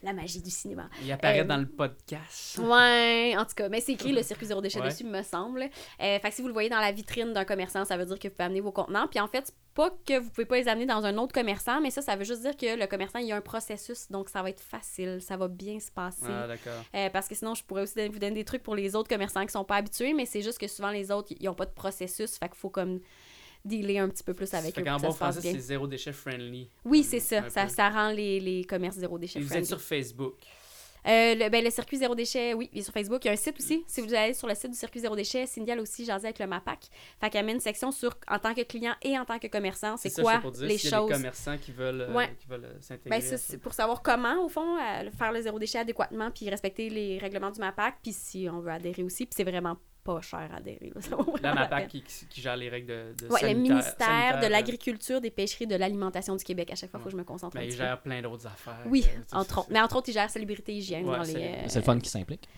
La 0.02 0.12
magie 0.14 0.40
du 0.40 0.50
cinéma. 0.50 0.88
Il 1.02 1.12
apparaît 1.12 1.40
Euh, 1.40 1.44
dans 1.44 1.58
le 1.58 1.66
podcast. 1.68 2.58
Ouais, 2.58 3.34
en 3.36 3.44
tout 3.44 3.54
cas, 3.54 3.68
mais 3.68 3.80
c'est 3.80 3.92
écrit 3.92 4.12
le 4.12 4.22
circuit 4.22 4.46
zéro 4.46 4.60
déchet 4.62 4.80
Ouais. 4.80 4.88
dessus, 4.88 5.04
me 5.04 5.22
semble. 5.22 5.62
Euh, 5.64 6.18
fait 6.18 6.28
que 6.30 6.34
si 6.34 6.40
vous 6.40 6.48
le 6.48 6.54
voyez 6.54 6.70
dans 6.70 6.80
la 6.80 6.90
vitrine 6.90 7.32
d'un 7.34 7.44
commerçant, 7.44 7.84
ça 7.84 7.96
veut 7.98 8.06
dire 8.06 8.18
que 8.18 8.28
vous 8.28 8.34
pouvez 8.34 8.44
amener 8.46 8.60
vos 8.60 8.72
contenants. 8.72 9.06
Puis 9.08 9.20
en 9.20 9.28
fait, 9.28 9.52
pas 9.74 9.90
que 10.06 10.18
vous 10.18 10.30
pouvez 10.30 10.46
pas 10.46 10.56
les 10.56 10.68
amener 10.68 10.86
dans 10.86 11.04
un 11.04 11.16
autre 11.18 11.32
commerçant, 11.34 11.80
mais 11.82 11.90
ça, 11.90 12.00
ça 12.02 12.16
veut 12.16 12.24
juste 12.24 12.40
dire 12.40 12.56
que 12.56 12.78
le 12.78 12.86
commerçant, 12.86 13.18
il 13.18 13.26
y 13.26 13.32
a 13.32 13.36
un 13.36 13.40
processus, 13.42 14.10
donc 14.10 14.28
ça 14.30 14.42
va 14.42 14.48
être 14.50 14.60
facile, 14.62 15.18
ça 15.20 15.36
va 15.36 15.48
bien 15.48 15.78
se 15.80 15.90
passer. 15.90 16.24
Ah, 16.26 16.46
d'accord. 16.46 16.82
Euh, 16.94 17.10
parce 17.10 17.28
que 17.28 17.34
sinon, 17.34 17.54
je 17.54 17.62
pourrais 17.64 17.82
aussi 17.82 18.08
vous 18.08 18.18
donner 18.18 18.34
des 18.34 18.44
trucs 18.44 18.62
pour 18.62 18.74
les 18.74 18.96
autres 18.96 19.08
commerçants 19.08 19.44
qui 19.44 19.52
sont 19.52 19.64
pas 19.64 19.76
habitués, 19.76 20.14
mais 20.14 20.24
c'est 20.26 20.42
juste 20.42 20.58
que 20.58 20.66
souvent 20.66 20.90
les 20.90 21.10
autres, 21.10 21.34
ils 21.38 21.48
ont 21.48 21.54
pas 21.54 21.66
de 21.66 21.72
processus, 21.74 22.38
fait 22.38 22.48
qu'il 22.48 22.58
faut 22.58 22.70
comme 22.70 23.00
dealer 23.64 23.98
un 23.98 24.08
petit 24.08 24.22
peu 24.24 24.34
plus 24.34 24.52
avec 24.54 24.74
fait 24.74 24.80
eux. 24.80 24.84
qu'en 24.84 24.96
que 24.96 25.02
bon 25.02 25.10
ça 25.10 25.16
français, 25.16 25.40
c'est 25.52 25.58
zéro 25.58 25.86
déchet 25.86 26.12
friendly. 26.12 26.68
Oui, 26.84 27.02
c'est 27.02 27.20
ça. 27.20 27.48
Ça, 27.50 27.68
ça 27.68 27.88
rend 27.90 28.10
les, 28.10 28.40
les 28.40 28.64
commerces 28.64 28.96
zéro 28.96 29.18
déchet 29.18 29.38
Et 29.38 29.42
vous 29.42 29.48
friendly. 29.48 29.62
êtes 29.64 29.68
sur 29.68 29.80
Facebook. 29.80 30.34
Euh, 31.06 31.34
le, 31.34 31.48
ben, 31.48 31.64
le 31.64 31.70
circuit 31.70 31.96
zéro 31.96 32.14
déchet, 32.14 32.52
oui, 32.52 32.68
il 32.74 32.80
est 32.80 32.82
sur 32.82 32.92
Facebook. 32.92 33.24
Il 33.24 33.28
y 33.28 33.30
a 33.30 33.32
un 33.32 33.36
site 33.36 33.58
aussi. 33.58 33.82
Si 33.86 34.02
vous 34.02 34.12
allez 34.12 34.34
sur 34.34 34.46
le 34.46 34.54
site 34.54 34.70
du 34.72 34.76
circuit 34.76 35.00
zéro 35.00 35.16
déchet, 35.16 35.46
Cindy 35.46 35.70
elle 35.70 35.80
aussi 35.80 36.04
jasé 36.04 36.26
avec 36.26 36.38
le 36.38 36.46
MAPAC. 36.46 36.88
Fait 37.18 37.30
qu'elle 37.30 37.46
met 37.46 37.52
une 37.52 37.60
section 37.60 37.90
sur 37.90 38.14
en 38.28 38.38
tant 38.38 38.52
que 38.52 38.60
client 38.64 38.92
et 39.00 39.18
en 39.18 39.24
tant 39.24 39.38
que 39.38 39.46
commerçant, 39.46 39.96
c'est 39.96 40.10
ça, 40.10 40.20
quoi 40.20 40.38
pour 40.40 40.50
dire, 40.52 40.66
les 40.66 40.76
s'il 40.76 40.90
y 40.90 40.94
a 40.94 40.98
choses. 40.98 41.08
des 41.08 41.14
commerçants 41.14 41.56
qui 41.56 41.72
veulent, 41.72 42.02
euh, 42.02 42.12
Ouais. 42.14 42.28
euh, 42.50 42.74
s'intégrer. 42.80 43.18
Ben, 43.18 43.22
ça. 43.38 43.56
pour 43.56 43.72
savoir 43.72 44.02
comment, 44.02 44.44
au 44.44 44.50
fond, 44.50 44.76
euh, 44.76 45.10
faire 45.18 45.32
le 45.32 45.40
zéro 45.40 45.58
déchet 45.58 45.78
adéquatement, 45.78 46.30
puis 46.30 46.50
respecter 46.50 46.90
les 46.90 47.16
règlements 47.18 47.50
du 47.50 47.60
MAPAC, 47.60 47.94
puis 48.02 48.12
si 48.12 48.46
on 48.52 48.60
veut 48.60 48.70
adhérer 48.70 49.02
aussi, 49.02 49.24
puis 49.24 49.34
c'est 49.34 49.44
vraiment 49.50 49.78
pas 50.14 50.20
cher 50.20 50.48
à 50.52 50.56
adhérer. 50.56 50.92
là. 50.94 51.16
La 51.42 51.54
MAPAC 51.54 51.88
qui, 51.88 52.02
qui 52.02 52.40
gère 52.40 52.56
les 52.56 52.68
règles 52.68 52.86
de, 52.88 53.26
de 53.26 53.32
Ouais, 53.32 53.52
le 53.52 53.58
ministère 53.58 53.82
sanitaire, 53.98 54.40
de 54.40 54.46
euh, 54.46 54.48
l'Agriculture, 54.48 55.20
des 55.20 55.30
Pêcheries, 55.30 55.66
de 55.66 55.76
l'Alimentation 55.76 56.34
du 56.36 56.44
Québec. 56.44 56.70
À 56.72 56.74
chaque 56.74 56.90
fois, 56.90 57.00
il 57.00 57.02
faut 57.02 57.08
que 57.08 57.12
je 57.12 57.16
me 57.18 57.24
concentre 57.24 57.56
Mais 57.56 57.66
il 57.66 57.76
gère 57.76 58.00
plein 58.00 58.20
d'autres 58.22 58.46
affaires. 58.46 58.78
Oui, 58.86 59.02
sais, 59.02 59.18
entre 59.32 59.58
autres. 59.58 59.68
Mais 59.70 59.80
entre 59.80 59.96
autres, 59.96 60.08
il 60.08 60.12
gère 60.12 60.28
salubrité 60.30 60.74
hygiène 60.74 61.08
Ouais, 61.08 61.16
dans 61.16 61.22
les. 61.22 61.32
c'est- 61.32 61.38
euh, 61.54 61.68
C'est 61.68 61.78
le 61.80 61.84
fun 61.84 61.98
qui 61.98 62.08
s'implique. 62.08 62.48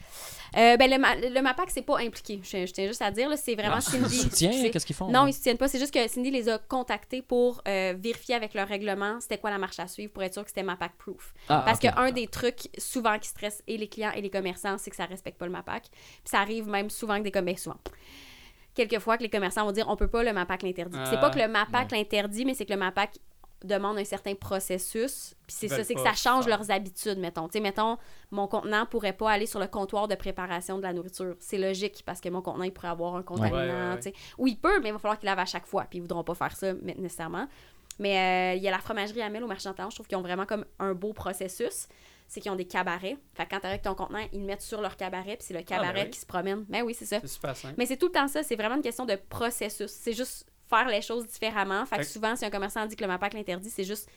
Euh, 0.57 0.77
ben, 0.77 0.91
le, 0.91 1.35
le 1.35 1.41
MAPAC, 1.43 1.71
c'est 1.71 1.83
pas 1.83 1.99
impliqué. 1.99 2.41
Je, 2.43 2.67
je 2.67 2.73
tiens 2.73 2.87
juste 2.87 3.03
à 3.03 3.11
dire, 3.11 3.31
c'est 3.37 3.55
vraiment 3.55 3.77
Ah, 3.77 3.81
Cindy. 3.81 4.17
soutien, 4.19 4.71
qu'est-ce 4.71 4.85
qu'ils 4.87 4.97
font? 4.97 5.07
Non, 5.09 5.23
là? 5.25 5.29
ils 5.29 5.33
soutiennent 5.35 5.57
pas. 5.59 5.69
C'est 5.69 5.79
juste 5.79 5.93
que 5.95 6.07
Cindy 6.09 6.31
les 6.31 6.49
a 6.49 6.59
contactés 6.59 7.23
pour 7.23 7.63
euh, 7.69 7.95
vérifier 7.99 8.35
avec 8.35 8.55
leur 8.55 8.69
règlement 8.69 9.19
c'était 9.21 9.39
quoi 9.39 9.51
la 9.51 9.59
marche 9.59 9.79
à 9.79 9.87
suivre 9.89 10.13
pour 10.13 10.23
être 10.23 10.33
sûr 10.35 10.43
que 10.43 10.49
c'était 10.51 10.63
MAPAC 10.63 10.93
proof. 10.99 11.33
Ah, 11.49 11.63
Parce 11.65 11.79
ok. 11.85 11.93
qu'un 11.95 12.11
des 12.13 12.27
trucs 12.27 12.69
souvent 12.79 13.19
qui 13.19 13.29
stresse 13.29 13.63
et 13.67 13.77
les 13.79 13.89
clients 13.89 14.13
et 14.15 14.21
les 14.21 14.31
commerçants, 14.31 14.77
c'est 14.79 14.91
que 14.91 14.97
ça 14.97 15.07
respecte 15.07 15.39
pas 15.39 15.47
le 15.47 15.53
MAPAC. 15.53 15.85
Puis 15.91 16.01
ça 16.25 16.41
arrive 16.41 16.67
même 16.69 16.91
souvent 16.91 17.19
que 17.19 17.23
des 17.25 17.31
commerçants. 17.31 17.63
souvent. 17.63 17.81
Quelquefois 18.75 19.19
que 19.19 19.23
les 19.23 19.29
commerçants 19.29 19.65
vont 19.67 19.73
dire 19.73 19.87
on 19.89 19.97
peut 19.97 20.09
pas, 20.09 20.23
le 20.23 20.33
MAPAC 20.33 20.63
l'interdit. 20.63 20.97
Puis 20.97 21.07
C'est 21.11 21.21
pas 21.21 21.29
que 21.31 21.39
le 21.39 21.47
MAPAC 21.49 21.91
l'interdit, 21.93 22.45
mais 22.47 22.55
c'est 22.55 22.65
que 22.65 22.73
le 22.73 22.79
MAPAC 22.79 23.19
demande 23.67 23.99
un 23.99 24.05
certain 24.05 24.35
processus. 24.35 25.35
Puis 25.47 25.57
c'est 25.59 25.69
ça, 25.69 25.85
c'est 25.85 25.95
que 25.95 26.01
ça 26.01 26.15
change 26.15 26.47
leurs 26.47 26.71
habitudes, 26.71 27.19
mettons. 27.19 27.49
Tu 27.49 27.55
sais, 27.55 27.61
mettons, 27.61 27.99
mon 28.31 28.47
contenant 28.47 28.87
pourrait 28.87 29.13
pas 29.13 29.31
aller 29.31 29.47
sur 29.47 29.61
le 29.61 29.67
comptoir 29.67 30.09
de 30.09 30.15
préparation 30.15 30.79
de 30.79 30.83
la 30.83 30.93
nourriture. 30.93 31.37
C'est 31.41 31.59
logique 31.59 32.03
parce 32.07 32.21
que 32.21 32.29
mon 32.29 32.43
contenant, 32.43 32.65
il 32.65 32.73
pourrait 32.73 32.89
avoir 32.89 33.17
un 33.17 33.23
contaminant. 33.23 33.57
Ouais, 33.57 33.69
ouais, 33.69 33.91
ouais. 33.91 33.97
tu 33.97 34.03
sais. 34.03 34.15
Oui, 34.39 34.53
il 34.53 34.57
peut, 34.57 34.81
mais 34.81 34.89
il 34.89 34.93
va 34.93 34.99
falloir 34.99 35.19
qu'il 35.19 35.27
lave 35.27 35.39
à 35.39 35.47
chaque 35.47 35.67
fois. 35.67 35.85
Puis 35.89 35.99
ils 35.99 36.03
voudront 36.03 36.25
pas 36.25 36.35
faire 36.35 36.57
ça 36.57 36.73
mais- 36.83 36.95
nécessairement. 36.99 37.49
Mais 37.99 38.55
euh, 38.55 38.57
il 38.57 38.63
y 38.63 38.69
a 38.69 38.71
la 38.71 38.79
fromagerie 38.79 39.23
Amel 39.23 39.45
au 39.45 39.47
marché 39.47 39.69
d'Antan, 39.69 39.91
je 39.91 39.97
trouve 39.97 40.07
qu'ils 40.07 40.17
ont 40.17 40.23
vraiment 40.23 40.47
comme 40.47 40.65
un 40.79 40.95
beau 40.95 41.13
processus. 41.13 41.87
C'est 42.27 42.41
qu'ils 42.41 42.51
ont 42.51 42.57
des 42.57 42.65
cabarets. 42.65 43.19
Fait 43.35 43.45
que 43.45 43.51
quand 43.51 43.61
t'arrives 43.61 43.75
avec 43.75 43.83
ton 43.83 43.95
contenant, 43.95 44.27
ils 44.33 44.41
le 44.41 44.47
mettent 44.47 44.63
sur 44.63 44.81
leur 44.81 44.97
cabaret, 44.97 45.37
puis 45.37 45.47
c'est 45.49 45.55
le 45.55 45.63
cabaret 45.63 45.93
ben 45.93 46.05
oui. 46.05 46.11
qui 46.11 46.19
se 46.19 46.25
promène. 46.25 46.65
Ben 46.67 46.83
oui, 46.83 46.95
c'est 46.95 47.05
ça. 47.05 47.21
C'est 47.21 47.27
super 47.27 47.55
simple. 47.55 47.75
Mais 47.77 47.85
c'est 47.85 47.99
tout 47.99 48.07
le 48.07 48.13
temps 48.13 48.27
ça. 48.27 48.43
C'est 48.43 48.57
vraiment 48.57 48.77
une 48.77 48.83
question 48.83 49.05
de 49.05 49.17
processus. 49.29 49.91
C'est 49.91 50.15
juste 50.15 50.47
faire 50.77 50.89
les 50.89 51.03
choses 51.03 51.27
différemment. 51.27 51.85
Fait 51.87 51.99
que 51.99 52.05
souvent, 52.05 52.35
si 52.37 52.45
un 52.45 52.51
commerçant 52.51 52.87
dit 52.87 52.97
que 52.97 53.03
le 53.03 53.09
MAPAC 53.09 53.35
l'interdit, 53.35 53.71
c'est 53.71 53.85
juste 53.85 54.09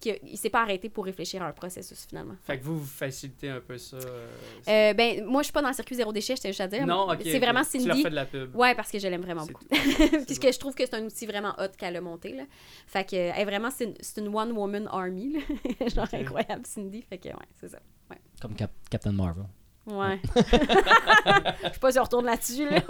qu'il 0.00 0.38
s'est 0.38 0.48
pas 0.50 0.62
arrêté 0.62 0.88
pour 0.88 1.04
réfléchir 1.06 1.42
à 1.42 1.46
un 1.48 1.52
processus 1.52 2.06
finalement. 2.08 2.36
Fait 2.44 2.56
que 2.56 2.62
vous, 2.64 2.78
vous 2.78 2.86
facilitez 2.86 3.48
un 3.50 3.60
peu 3.60 3.76
ça. 3.78 3.96
euh, 3.96 4.28
Euh, 4.68 4.94
ben, 4.94 5.24
moi, 5.24 5.42
je 5.42 5.46
suis 5.46 5.52
pas 5.52 5.60
dans 5.60 5.66
le 5.68 5.74
circuit 5.74 5.96
zéro 5.96 6.12
déchet, 6.12 6.36
je 6.36 6.40
tiens 6.40 6.50
juste 6.50 6.60
à 6.60 6.68
dire. 6.68 6.86
non, 6.86 7.10
ok. 7.10 7.18
C'est 7.24 7.40
vraiment 7.40 7.62
Tu 7.68 7.78
leur 7.78 7.88
Cindy. 7.96 8.02
fais 8.04 8.10
de 8.10 8.14
la 8.14 8.24
pub. 8.24 8.54
Ouais, 8.54 8.76
parce 8.76 8.92
que 8.92 9.00
je 9.00 9.08
l'aime 9.08 9.22
vraiment 9.22 9.44
beaucoup. 9.44 9.64
Puisque 10.26 10.52
je 10.52 10.58
trouve 10.60 10.76
que 10.76 10.86
c'est 10.86 10.94
un 10.94 11.04
outil 11.04 11.26
vraiment 11.26 11.52
hot 11.58 11.72
qu'elle 11.76 11.96
a 11.96 12.00
monté. 12.00 12.32
Là. 12.32 12.44
Fait 12.86 13.02
que, 13.10 13.16
elle 13.16 13.44
vraiment, 13.44 13.70
c'est 13.72 13.92
une, 14.18 14.28
one-woman 14.28 14.86
army. 14.92 15.32
là. 15.80 15.88
Genre 15.88 16.06
incroyable, 16.12 16.64
Cindy. 16.64 17.02
Fait 17.02 17.18
que, 17.18 17.28
ouais, 17.30 17.34
c'est 17.60 17.68
ça. 17.68 17.80
Comme 18.40 18.54
Cap- 18.54 18.70
Captain 18.88 19.10
Marvel. 19.10 19.46
Ouais. 19.86 20.20
Je 20.36 21.72
sais 21.72 21.78
pas 21.80 21.90
si 21.90 21.98
on 21.98 22.04
retourne 22.04 22.26
là-dessus. 22.26 22.68
Là. 22.70 22.80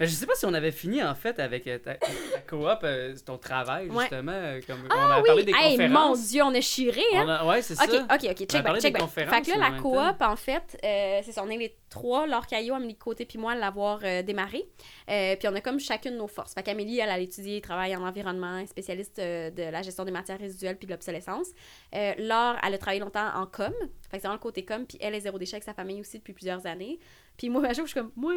Mais 0.00 0.06
Je 0.06 0.12
sais 0.12 0.26
pas 0.26 0.34
si 0.34 0.46
on 0.46 0.54
avait 0.54 0.72
fini 0.72 1.02
en 1.02 1.14
fait 1.14 1.38
avec 1.38 1.66
euh, 1.66 1.78
ta, 1.78 1.94
ta 1.94 2.06
coop, 2.48 2.66
euh, 2.84 3.14
ton 3.24 3.36
travail 3.38 3.88
Ouais. 3.90 4.00
justement. 4.00 4.32
euh, 4.32 4.60
Comme, 4.66 4.80
on 4.90 5.10
a 5.10 5.22
parlé 5.22 5.44
des 5.44 5.52
Hey, 5.52 5.76
mon 5.76 5.84
conférences. 5.88 6.28
Dieu, 6.28 6.42
on 6.42 6.54
a 6.54 6.60
chiré, 6.60 7.02
hein? 7.14 7.28
A- 7.28 7.46
ouais, 7.46 7.60
c'est 7.62 7.74
ça. 7.74 7.84
ok, 7.84 7.90
ok, 7.92 8.00
On 8.24 8.28
a 8.30 8.34
check 8.34 8.48
parlé 8.48 8.62
back, 8.62 8.74
des 8.74 8.80
check 8.80 8.92
back. 8.98 9.10
Fait 9.44 9.52
que 9.52 9.58
là, 9.58 9.70
la 9.70 9.78
coop, 9.78 10.20
en 10.22 10.36
fait, 10.36 10.78
euh, 10.84 11.20
c'est 11.22 11.32
ça, 11.32 11.42
on 11.44 11.50
est 11.50 11.58
les 11.58 11.76
trois, 11.90 12.26
Laure 12.26 12.46
Caillot, 12.46 12.74
Amélie 12.74 12.96
Côté 12.96 13.26
puis 13.26 13.36
moi, 13.38 13.52
à 13.52 13.54
l'avoir 13.56 14.00
euh, 14.04 14.22
démarré. 14.22 14.64
Euh, 15.10 15.36
puis 15.36 15.48
on 15.48 15.54
a 15.54 15.60
comme 15.60 15.78
chacune 15.80 16.16
nos 16.16 16.28
forces. 16.28 16.54
Fait 16.54 16.62
qu'Amélie, 16.62 16.98
elle, 17.00 17.10
elle 17.10 17.22
étudié, 17.22 17.56
elle 17.56 17.62
travaille 17.62 17.94
en 17.94 18.02
environnement, 18.06 18.58
est 18.58 18.66
spécialiste 18.66 19.18
euh, 19.18 19.50
de 19.50 19.64
la 19.64 19.82
gestion 19.82 20.04
des 20.04 20.12
matières 20.12 20.38
résiduelles 20.38 20.76
puis 20.78 20.86
de 20.86 20.92
l'obsolescence. 20.92 21.48
Euh, 21.94 22.14
Laure, 22.18 22.56
elle 22.66 22.74
a 22.74 22.78
travaillé 22.78 23.00
longtemps 23.00 23.28
en 23.34 23.44
com, 23.46 23.72
fait 23.72 23.86
que 23.86 23.88
c'est 24.12 24.18
vraiment 24.20 24.34
le 24.34 24.38
côté 24.38 24.64
com, 24.64 24.86
puis 24.86 24.96
elle 25.00 25.14
est 25.14 25.20
zéro 25.20 25.38
déchet 25.38 25.56
avec 25.56 25.64
sa 25.64 25.74
famille 25.74 26.00
aussi 26.00 26.18
depuis 26.18 26.32
plusieurs 26.32 26.64
années. 26.66 26.98
Puis 27.36 27.48
moi, 27.50 27.66
à 27.66 27.72
jour, 27.74 27.86
je 27.86 27.90
suis 27.92 28.00
comme, 28.00 28.12
moi, 28.16 28.32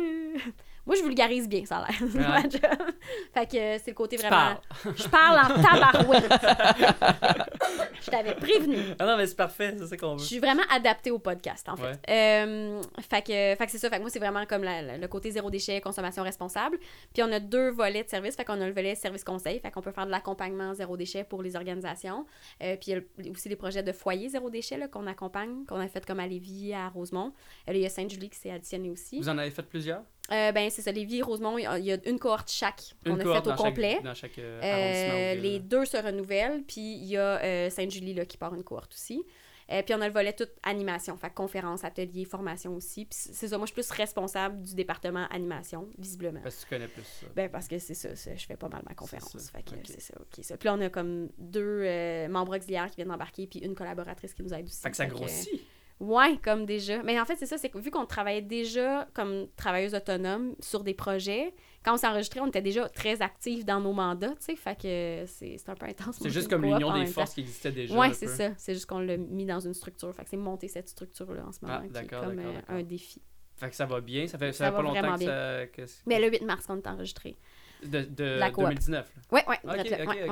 moi, 0.85 0.95
je 0.95 1.03
vulgarise 1.03 1.47
bien, 1.47 1.65
ça 1.65 1.77
a 1.77 1.87
l'air. 1.87 1.97
C'est 2.11 2.17
ma 2.19 2.41
job. 2.43 2.87
fait 3.33 3.45
que 3.51 3.57
euh, 3.57 3.77
c'est 3.83 3.91
le 3.91 3.95
côté 3.95 4.17
Tu 4.17 4.21
vraiment... 4.25 4.55
parles. 4.83 4.95
Je 4.95 5.07
parle 5.07 5.39
en 5.39 5.63
tabarouette. 5.63 6.31
je 8.01 8.11
t'avais 8.11 8.35
prévenu. 8.35 8.77
Ah 8.99 9.05
non, 9.05 9.17
mais 9.17 9.27
c'est 9.27 9.35
parfait, 9.35 9.75
c'est 9.77 9.87
ça 9.87 9.97
qu'on 9.97 10.17
Je 10.17 10.23
veut. 10.23 10.27
suis 10.27 10.39
vraiment 10.39 10.63
adaptée 10.71 11.11
au 11.11 11.19
podcast, 11.19 11.67
en 11.69 11.75
fait. 11.77 11.83
Ouais. 11.83 11.99
Euh, 12.09 12.81
fait 13.09 13.21
que, 13.21 13.31
fait 13.57 13.65
que 13.65 13.71
c'est 13.71 13.77
ça. 13.77 13.89
Fait 13.89 13.97
que 13.97 14.01
moi, 14.01 14.09
c'est 14.09 14.19
vraiment 14.19 14.45
comme 14.45 14.63
la- 14.63 14.81
la- 14.81 14.97
le 14.97 15.07
côté 15.07 15.31
zéro 15.31 15.49
déchet, 15.49 15.79
consommation 15.81 16.23
responsable. 16.23 16.77
Puis 17.13 17.23
on 17.23 17.31
a 17.31 17.39
deux 17.39 17.69
volets 17.69 18.03
de 18.03 18.09
service. 18.09 18.35
Fait 18.35 18.45
qu'on 18.45 18.59
a 18.61 18.67
le 18.67 18.73
volet 18.73 18.95
service 18.95 19.23
conseil. 19.23 19.59
Fait 19.59 19.71
qu'on 19.71 19.81
peut 19.81 19.91
faire 19.91 20.05
de 20.05 20.11
l'accompagnement 20.11 20.73
zéro 20.73 20.97
déchet 20.97 21.23
pour 21.23 21.41
les 21.41 21.55
organisations. 21.55 22.25
Euh, 22.61 22.75
puis 22.75 22.91
il 22.91 23.25
y 23.25 23.29
a 23.29 23.31
aussi 23.31 23.49
des 23.49 23.55
projets 23.55 23.83
de 23.83 23.91
foyer 23.91 24.29
zéro 24.29 24.49
déchet 24.49 24.79
qu'on 24.91 25.07
accompagne, 25.07 25.65
qu'on 25.65 25.79
a 25.79 25.87
fait 25.87 26.05
comme 26.05 26.19
à 26.19 26.27
Lévis, 26.27 26.73
à 26.73 26.89
Rosemont. 26.89 27.33
Il 27.69 27.77
y 27.77 27.85
a 27.85 27.89
Sainte-Julie 27.89 28.29
qui 28.29 28.37
s'est 28.39 28.51
additionné 28.51 28.89
aussi. 28.89 29.17
Vous 29.19 29.29
en 29.29 29.37
avez 29.37 29.51
fait 29.51 29.63
plusieurs? 29.63 30.01
Euh, 30.33 30.51
ben, 30.51 30.69
c'est 30.69 30.81
ça. 30.81 30.91
Lévis 30.91 31.19
et 31.19 31.21
Rosemont, 31.21 31.57
il 31.57 31.63
y 31.85 31.91
a- 31.91 32.09
une 32.09 32.17
cohorte 32.19 32.49
chaque 32.49 32.95
qu'on 33.05 33.13
a 33.13 33.17
faite 33.17 33.25
au 33.27 33.33
dans 33.33 33.43
chaque- 33.43 33.55
complet. 33.57 33.99
dans 34.03 34.13
chaque 34.15 34.39
euh, 34.39 34.61
Euh, 34.63 35.35
les 35.35 35.59
deux 35.59 35.85
se 35.85 35.97
renouvellent, 35.97 36.63
puis 36.67 36.81
il 36.95 37.05
y 37.05 37.17
a 37.17 37.41
euh, 37.43 37.69
Sainte-Julie 37.69 38.13
là, 38.15 38.25
qui 38.25 38.37
part 38.37 38.53
une 38.55 38.63
cohorte 38.63 38.93
aussi. 38.93 39.23
Euh, 39.71 39.81
puis 39.81 39.95
on 39.95 40.01
a 40.01 40.07
le 40.07 40.13
volet 40.13 40.33
toute 40.33 40.51
animation, 40.63 41.15
fait 41.15 41.29
que 41.29 41.35
conférences, 41.35 41.85
ateliers, 41.85 42.25
formation 42.25 42.75
aussi. 42.75 43.05
Puis 43.05 43.17
c'est 43.31 43.47
ça, 43.47 43.57
moi 43.57 43.65
je 43.65 43.71
suis 43.73 43.81
plus 43.81 43.89
responsable 43.95 44.61
du 44.61 44.75
département 44.75 45.25
animation, 45.29 45.87
visiblement. 45.97 46.41
Parce 46.43 46.55
que 46.57 46.61
tu 46.63 46.67
connais 46.69 46.87
plus 46.89 47.03
ça. 47.03 47.27
Ben 47.33 47.49
parce 47.49 47.69
que 47.69 47.79
c'est 47.79 47.93
ça, 47.93 48.09
je 48.13 48.45
fais 48.45 48.57
pas 48.57 48.67
mal 48.67 48.81
ma 48.87 48.93
conférence. 48.93 49.37
ça, 49.37 49.51
Fait 49.51 49.63
que 49.63 49.71
c'est 49.85 50.01
ça, 50.01 50.15
ok. 50.19 50.43
Ça. 50.43 50.57
Puis 50.57 50.67
là, 50.67 50.73
on 50.75 50.81
a 50.81 50.89
comme 50.89 51.29
deux 51.37 52.27
membres 52.27 52.57
auxiliaires 52.57 52.89
qui 52.89 52.97
viennent 52.97 53.07
d'embarquer, 53.07 53.47
puis 53.47 53.59
une 53.59 53.73
collaboratrice 53.73 54.33
qui 54.33 54.43
nous 54.43 54.53
aide 54.53 54.65
aussi. 54.65 54.81
Fait 54.81 54.91
que 54.91 54.97
ça 54.97 55.05
Fait 55.05 55.11
que- 55.11 55.15
grossit. 55.15 55.61
Ouais, 56.03 56.37
comme 56.43 56.65
déjà. 56.65 57.01
Mais 57.03 57.19
en 57.19 57.25
fait, 57.25 57.35
c'est 57.37 57.45
ça, 57.45 57.57
c'est 57.57 57.69
que 57.69 57.77
vu 57.77 57.89
qu'on 57.91 58.05
travaillait 58.05 58.41
déjà 58.41 59.07
comme 59.13 59.47
travailleuse 59.55 59.95
autonome 59.95 60.53
sur 60.59 60.83
des 60.83 60.93
projets, 60.93 61.53
quand 61.83 61.93
on 61.93 61.97
s'est 61.97 62.07
enregistré, 62.07 62.39
on 62.41 62.47
était 62.47 62.61
déjà 62.61 62.89
très 62.89 63.21
actifs 63.21 63.63
dans 63.63 63.79
nos 63.79 63.93
mandats, 63.93 64.35
tu 64.35 64.45
sais, 64.45 64.55
fait 64.55 64.75
que 64.79 65.23
c'est 65.27 65.69
un 65.69 65.75
peu 65.75 65.85
intense. 65.85 66.17
C'est 66.21 66.29
juste 66.29 66.49
comme 66.49 66.63
l'union 66.63 66.93
des 66.93 67.05
temps. 67.05 67.11
forces 67.11 67.33
qui 67.35 67.41
existait 67.41 67.71
déjà. 67.71 67.97
Ouais, 67.97 68.13
c'est 68.13 68.27
ça. 68.27 68.51
C'est 68.57 68.73
juste 68.73 68.85
qu'on 68.85 68.99
l'a 68.99 69.15
mis 69.17 69.45
dans 69.45 69.59
une 69.61 69.73
structure. 69.73 70.13
Fait 70.13 70.23
que 70.23 70.29
c'est 70.29 70.37
monter 70.37 70.67
cette 70.67 70.89
structure-là 70.89 71.45
en 71.47 71.51
ce 71.51 71.59
moment 71.61 71.77
Ah, 71.79 71.81
qui 71.81 71.87
est 71.87 71.91
d'accord, 71.91 72.25
comme 72.25 72.39
euh, 72.39 72.59
un 72.67 72.83
défi. 72.83 73.21
Fait 73.55 73.69
que 73.69 73.75
ça 73.75 73.85
va 73.85 74.01
bien. 74.01 74.27
Ça 74.27 74.37
fait, 74.37 74.51
ça 74.51 74.65
Ça 74.65 74.71
fait 74.71 74.75
pas 74.75 74.81
longtemps 74.81 75.17
que 75.17 75.23
ça. 75.23 75.67
que 75.67 75.81
Mais 76.05 76.19
le 76.19 76.29
8 76.29 76.41
mars 76.43 76.65
qu'on 76.65 76.77
est 76.77 76.87
enregistré. 76.87 77.37
De, 77.87 78.01
de 78.01 78.23
La 78.39 78.51
coop. 78.51 78.63
2019. 78.65 79.05
là. 79.15 79.21
Ouais, 79.31 79.43
ouais, 79.47 79.57
Ok, 79.63 79.71
ok, 80.01 80.07
ouais, 80.09 80.29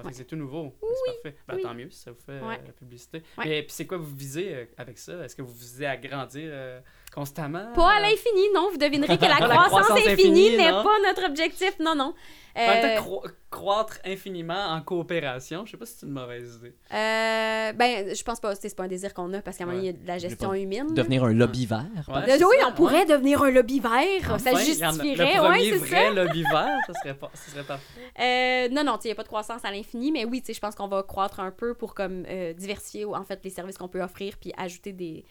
ok, 0.00 0.12
c'est 0.12 0.24
tout 0.26 0.36
nouveau. 0.36 0.74
C'est 0.80 1.12
parfait. 1.22 1.38
Ben, 1.48 1.54
oui. 1.56 1.62
Tant 1.62 1.74
mieux 1.74 1.90
si 1.90 1.98
ça 2.00 2.10
vous 2.10 2.18
fait 2.24 2.40
Ouais. 2.40 2.54
euh, 2.60 2.66
la 2.66 2.72
publicité. 2.72 3.22
Ouais. 3.38 3.44
Mais 3.46 3.62
puis 3.62 3.72
c'est 3.72 3.86
quoi 3.86 3.98
vous 3.98 4.14
visez 4.14 4.54
euh, 4.54 4.64
avec 4.76 4.98
ça? 4.98 5.24
Est-ce 5.24 5.34
que 5.36 5.42
vous 5.42 5.52
visez 5.54 5.86
à 5.86 5.96
grandir 5.96 6.48
euh, 6.52 6.80
constamment? 7.14 7.72
Pas 7.74 7.92
à 7.92 8.00
l'infini, 8.00 8.42
non. 8.54 8.68
Vous 8.70 8.78
devinerez 8.78 9.16
que 9.18 9.22
la 9.26 9.36
croissance, 9.36 9.66
croissance 9.68 9.98
infinie 9.98 10.12
infinie, 10.48 10.56
n'est 10.56 10.70
non. 10.72 10.82
pas 10.82 10.96
notre 11.06 11.26
objectif. 11.28 11.72
Non, 11.80 11.94
non. 11.94 12.14
En 12.56 12.60
même 12.60 12.82
temps, 12.82 12.88
Euh, 12.88 12.96
cro- 13.00 13.28
croître 13.50 13.98
infiniment 14.04 14.66
en 14.68 14.80
coopération, 14.80 15.66
je 15.66 15.72
sais 15.72 15.76
pas 15.76 15.86
si 15.86 15.94
c'est 15.98 16.06
une 16.06 16.12
mauvaise 16.12 16.54
idée. 16.60 16.72
euh, 16.92 17.72
ben, 17.72 18.14
je 18.14 18.22
pense 18.22 18.38
pas. 18.38 18.54
C'est 18.54 18.74
pas 18.76 18.84
un 18.84 18.88
désir 18.88 19.12
qu'on 19.12 19.32
a 19.34 19.42
parce 19.42 19.56
qu'à 19.58 19.64
un 19.64 19.66
moment 19.66 19.80
il 19.80 19.86
y 19.86 19.88
a 19.88 19.92
de 19.92 20.06
la 20.06 20.18
gestion 20.18 20.50
pas- 20.50 20.58
humaine. 20.58 20.94
Devenir 20.94 21.24
un 21.24 21.32
lobby 21.32 21.66
vert. 21.66 21.84
Ouais, 22.06 22.14
oui, 22.26 22.38
ça, 22.38 22.68
on 22.68 22.72
pourrait 22.72 23.00
ouais. 23.00 23.06
devenir 23.06 23.42
un 23.42 23.50
lobby 23.50 23.80
vert. 23.80 23.90
ça 24.22 24.34
Enfin, 24.34 24.50
y 24.50 24.54
en 24.54 24.56
a- 24.56 24.60
justifierait. 24.64 25.16
Le 25.16 25.24
Ouais, 25.24 25.48
premier 25.48 25.70
c'est 25.72 25.76
vrai 25.78 26.04
ça. 26.04 26.10
lobby 26.12 26.42
vert, 26.44 26.78
ça 26.86 26.92
serait, 27.02 27.14
pas, 27.14 27.30
ça 27.34 27.50
serait 27.50 27.64
parfait. 27.64 27.84
Euh, 28.20 28.68
non, 28.70 28.84
non, 28.84 28.98
il 29.02 29.06
n'y 29.08 29.12
a 29.12 29.16
pas 29.16 29.22
de 29.24 29.28
croissance 29.28 29.64
à 29.64 29.72
l'infini, 29.72 30.12
mais 30.12 30.24
oui, 30.24 30.40
tu 30.40 30.46
sais, 30.46 30.54
je 30.54 30.60
pense 30.60 30.76
qu'on 30.76 30.86
va 30.88 31.02
croître 31.02 31.40
un 31.40 31.50
peu 31.50 31.74
pour 31.74 31.94
comme 31.94 32.24
euh, 32.28 32.52
diversifier 32.52 33.04
en 33.04 33.24
fait 33.24 33.40
les 33.42 33.50
services 33.50 33.78
qu'on 33.78 33.88
peut 33.88 34.00
offrir 34.02 34.34
puis 34.40 34.52
ajouter 34.56 34.92
des, 34.92 35.24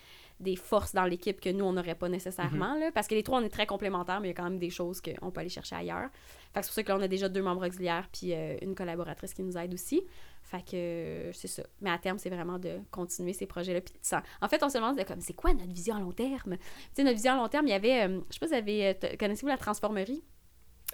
des 0.43 0.55
forces 0.55 0.93
dans 0.93 1.05
l'équipe 1.05 1.41
que 1.41 1.49
nous, 1.49 1.65
on 1.65 1.73
n'aurait 1.73 1.95
pas 1.95 2.09
nécessairement. 2.09 2.75
là, 2.75 2.91
parce 2.93 3.07
que 3.07 3.15
les 3.15 3.23
trois, 3.23 3.39
on 3.39 3.43
est 3.43 3.49
très 3.49 3.65
complémentaires, 3.65 4.19
mais 4.19 4.27
il 4.27 4.31
y 4.31 4.33
a 4.33 4.35
quand 4.35 4.43
même 4.49 4.59
des 4.59 4.69
choses 4.69 5.01
qu'on 5.01 5.31
peut 5.31 5.39
aller 5.39 5.49
chercher 5.49 5.75
ailleurs. 5.75 6.09
Fait 6.53 6.59
que 6.59 6.65
c'est 6.65 6.69
pour 6.69 6.75
ça 6.75 6.83
que 6.83 6.89
là, 6.89 6.97
on 6.97 7.01
a 7.01 7.07
déjà 7.07 7.29
deux 7.29 7.41
membres 7.41 7.65
auxiliaires 7.65 8.07
puis 8.11 8.33
euh, 8.33 8.55
une 8.61 8.75
collaboratrice 8.75 9.33
qui 9.33 9.41
nous 9.41 9.57
aide 9.57 9.73
aussi. 9.73 10.03
Fait 10.43 10.61
que 10.61 10.75
euh, 10.75 11.31
c'est 11.33 11.47
ça. 11.47 11.63
Mais 11.81 11.89
à 11.89 11.97
terme, 11.97 12.19
c'est 12.19 12.29
vraiment 12.29 12.59
de 12.59 12.79
continuer 12.91 13.33
ces 13.33 13.47
projets-là. 13.47 13.81
Puis 13.81 13.95
En 14.41 14.47
fait, 14.47 14.61
on 14.61 14.69
se 14.69 14.77
demande 14.77 14.97
de 14.97 15.03
comme, 15.03 15.21
c'est 15.21 15.33
quoi 15.33 15.53
notre 15.53 15.71
vision 15.71 15.95
à 15.95 15.99
long 15.99 16.11
terme? 16.11 16.57
Tu 16.57 16.63
sais, 16.93 17.03
notre 17.03 17.15
vision 17.15 17.33
à 17.33 17.35
long 17.37 17.47
terme, 17.47 17.65
il 17.67 17.71
y 17.71 17.73
avait, 17.73 18.03
euh, 18.07 18.19
je 18.29 18.33
sais 18.33 18.39
pas 18.39 18.47
si 18.47 18.53
vous 18.53 18.59
avez, 18.59 18.87
euh, 18.89 19.15
connaissez-vous 19.17 19.47
la 19.47 19.57
transformerie? 19.57 20.23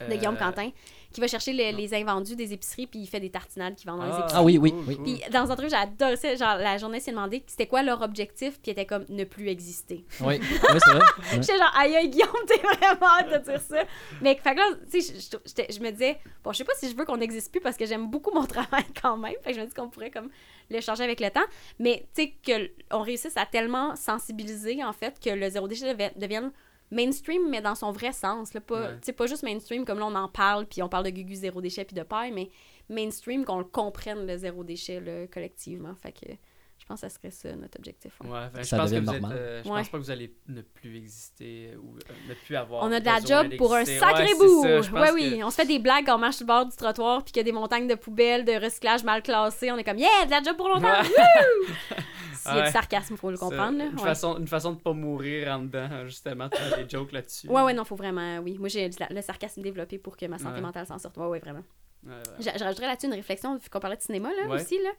De 0.07 0.15
Guillaume 0.15 0.35
Euh, 0.35 0.39
Quentin, 0.39 0.69
qui 1.11 1.19
va 1.21 1.27
chercher 1.27 1.53
les, 1.53 1.93
invendus 1.95 2.35
des 2.35 2.53
épiceries, 2.53 2.85
puis 2.87 2.99
il 2.99 3.07
fait 3.07 3.19
des 3.19 3.31
tartinades 3.31 3.75
qui 3.75 3.85
vendent 3.87 3.99
dans 3.99 4.05
les 4.05 4.11
Ah, 4.13 4.19
épiceries. 4.19 4.39
Ah 4.39 4.43
oui, 4.43 4.57
oui, 4.59 4.73
oui. 4.87 4.97
Puis 5.03 5.31
dans 5.31 5.51
un 5.51 5.55
truc, 5.55 5.69
j'adore 5.69 6.15
ça. 6.17 6.35
Genre, 6.35 6.57
la 6.57 6.77
journée 6.77 6.99
s'est 6.99 7.11
demandé 7.11 7.43
c'était 7.47 7.65
quoi 7.67 7.81
leur 7.83 8.01
objectif, 8.01 8.53
puis 8.61 8.67
il 8.67 8.71
était 8.71 8.85
comme 8.85 9.05
ne 9.09 9.23
plus 9.23 9.47
exister. 9.47 10.05
Oui, 10.21 10.39
oui 10.39 10.47
c'est 10.61 10.91
vrai. 10.91 10.99
Ouais. 10.99 11.03
J'étais 11.41 11.57
genre, 11.57 11.73
aïe, 11.75 11.95
aïe, 11.95 12.09
Guillaume, 12.09 12.29
t'es 12.47 12.59
vraiment 12.59 13.07
hâte 13.17 13.31
de 13.45 13.51
dire 13.51 13.59
ça. 13.61 13.83
Mais 14.21 14.35
fait 14.35 14.51
que 14.53 14.57
là, 14.59 14.65
tu 14.91 15.01
sais, 15.01 15.13
je- 15.15 15.19
je, 15.19 15.37
j'étais- 15.45 15.71
je 15.73 15.79
me 15.79 15.89
disais, 15.91 16.19
bon, 16.43 16.51
je 16.51 16.57
sais 16.59 16.63
pas 16.63 16.73
si 16.77 16.89
je 16.89 16.95
veux 16.95 17.05
qu'on 17.05 17.17
n'existe 17.17 17.51
plus 17.51 17.61
parce 17.61 17.75
que 17.77 17.85
j'aime 17.87 18.07
beaucoup 18.09 18.31
mon 18.31 18.45
travail 18.45 18.85
quand 19.01 19.17
même. 19.17 19.33
Fait 19.43 19.51
que 19.51 19.55
je 19.57 19.61
me 19.61 19.65
dis 19.65 19.73
qu'on 19.73 19.89
pourrait 19.89 20.11
comme 20.11 20.29
le 20.69 20.79
changer 20.81 21.03
avec 21.03 21.19
le 21.19 21.31
temps. 21.31 21.45
Mais 21.79 22.07
tu 22.15 22.31
sais, 22.45 22.69
qu'on 22.91 23.01
réussisse 23.01 23.35
à 23.35 23.47
tellement 23.47 23.95
sensibiliser, 23.95 24.83
en 24.83 24.93
fait, 24.93 25.19
que 25.19 25.31
le 25.31 25.49
zéro 25.49 25.67
déchet 25.67 25.91
devi- 25.93 26.15
devienne 26.19 26.51
mainstream, 26.91 27.49
mais 27.49 27.61
dans 27.61 27.75
son 27.75 27.91
vrai 27.91 28.11
sens. 28.11 28.53
Là, 28.53 28.61
pas, 28.61 28.91
Ouais. 29.05 29.13
pas 29.13 29.27
juste 29.27 29.43
mainstream 29.43 29.85
comme 29.85 29.99
là, 29.99 30.05
on 30.07 30.15
en 30.15 30.27
parle, 30.27 30.65
puis 30.65 30.81
on 30.81 30.89
parle 30.89 31.05
de 31.05 31.09
Gugu 31.11 31.35
zéro 31.35 31.61
déchet 31.61 31.85
puis 31.85 31.95
de 31.95 32.03
paille, 32.03 32.31
mais 32.31 32.49
mainstream, 32.89 33.45
qu'on 33.45 33.59
le 33.59 33.63
comprenne, 33.65 34.25
le 34.25 34.37
zéro 34.37 34.63
déchet, 34.63 34.99
là, 34.99 35.27
collectivement. 35.27 35.93
Fait 35.95 36.11
que 36.11 36.25
pense 36.89 37.01
que 37.01 37.07
ça 37.07 37.15
serait 37.15 37.31
ça 37.31 37.55
notre 37.55 37.77
objectif. 37.79 38.13
ouais. 38.23 38.29
Ouais, 38.29 38.39
ben, 38.53 38.61
je 38.61 38.63
Ça 38.67 38.77
pense 38.77 38.89
que 38.91 38.95
devient 38.95 39.05
vous 39.07 39.13
êtes, 39.15 39.23
euh, 39.31 39.61
je 39.63 39.69
Ouais. 39.69 39.77
pense 39.79 39.89
pas 39.89 39.97
que 39.97 40.03
vous 40.03 40.11
allez 40.11 40.35
ne 40.47 40.61
plus 40.61 40.97
exister 40.97 41.75
ou 41.81 41.95
euh, 41.95 42.13
ne 42.27 42.33
plus 42.33 42.55
avoir. 42.55 42.83
On 42.83 42.91
a 42.91 42.99
de 42.99 43.05
la 43.05 43.19
job 43.19 43.55
pour 43.57 43.73
un 43.75 43.85
sacré 43.85 44.33
bout. 44.37 44.63
Ouais, 44.63 44.81
que- 44.81 45.13
oui. 45.13 45.41
On 45.43 45.49
se 45.49 45.55
fait 45.55 45.65
des 45.67 45.79
blagues 45.79 46.05
quand 46.05 46.15
on 46.15 46.19
marche 46.19 46.35
sur 46.37 46.43
le 46.45 46.47
bord 46.47 46.65
du 46.65 46.75
trottoir 46.75 47.23
puis 47.23 47.31
qu'il 47.31 47.39
y 47.39 47.41
a 47.41 47.43
des 47.43 47.51
montagnes 47.51 47.87
de 47.87 47.95
poubelles, 47.95 48.43
de 48.43 48.53
recyclage 48.63 49.03
mal 49.03 49.21
classées. 49.23 49.71
On 49.71 49.77
est 49.77 49.83
comme, 49.83 49.97
yeah, 49.99 50.25
de 50.25 50.31
la 50.31 50.41
job 50.43 50.57
pour 50.57 50.67
longtemps. 50.67 50.87
S'il 52.33 52.51
y 52.51 52.55
a 52.55 52.59
Ouais. 52.61 52.65
du 52.67 52.71
sarcasme, 52.71 53.17
faut 53.17 53.31
le 53.31 53.37
comprendre. 53.37 53.77
là. 53.77 53.85
Une, 53.85 53.95
Ouais. 53.95 54.01
façon, 54.03 54.37
une 54.37 54.47
façon 54.47 54.71
de 54.71 54.79
pas 54.79 54.93
mourir 54.93 55.49
en 55.51 55.59
dedans, 55.59 56.05
justement, 56.05 56.47
de 56.47 56.55
faire 56.55 56.77
des 56.77 56.89
jokes 56.89 57.11
là-dessus. 57.11 57.47
Ouais, 57.49 57.61
ouais, 57.63 57.73
non, 57.73 57.83
faut 57.83 57.97
vraiment, 57.97 58.39
oui. 58.39 58.57
Moi, 58.57 58.69
j'ai 58.69 58.89
le 59.09 59.21
sarcasme 59.21 59.61
développé 59.61 59.97
pour 59.97 60.15
que 60.15 60.25
ma 60.25 60.37
santé 60.37 60.55
Ouais. 60.55 60.61
mentale 60.61 60.85
s'en 60.87 60.97
sorte. 60.97 61.17
Ouais, 61.17 61.25
ouais, 61.27 61.39
vraiment. 61.39 61.63
Ouais, 62.05 62.13
ouais. 62.13 62.21
Je, 62.39 62.43
je 62.57 62.63
rajouterais 62.63 62.87
là-dessus 62.87 63.07
une 63.07 63.13
réflexion, 63.13 63.55
vu 63.57 63.69
qu'on 63.69 63.79
parlait 63.79 63.97
de 63.97 64.01
cinéma, 64.01 64.29
là, 64.33 64.47
Ouais. 64.47 64.61
aussi, 64.61 64.77
là. 64.81 64.89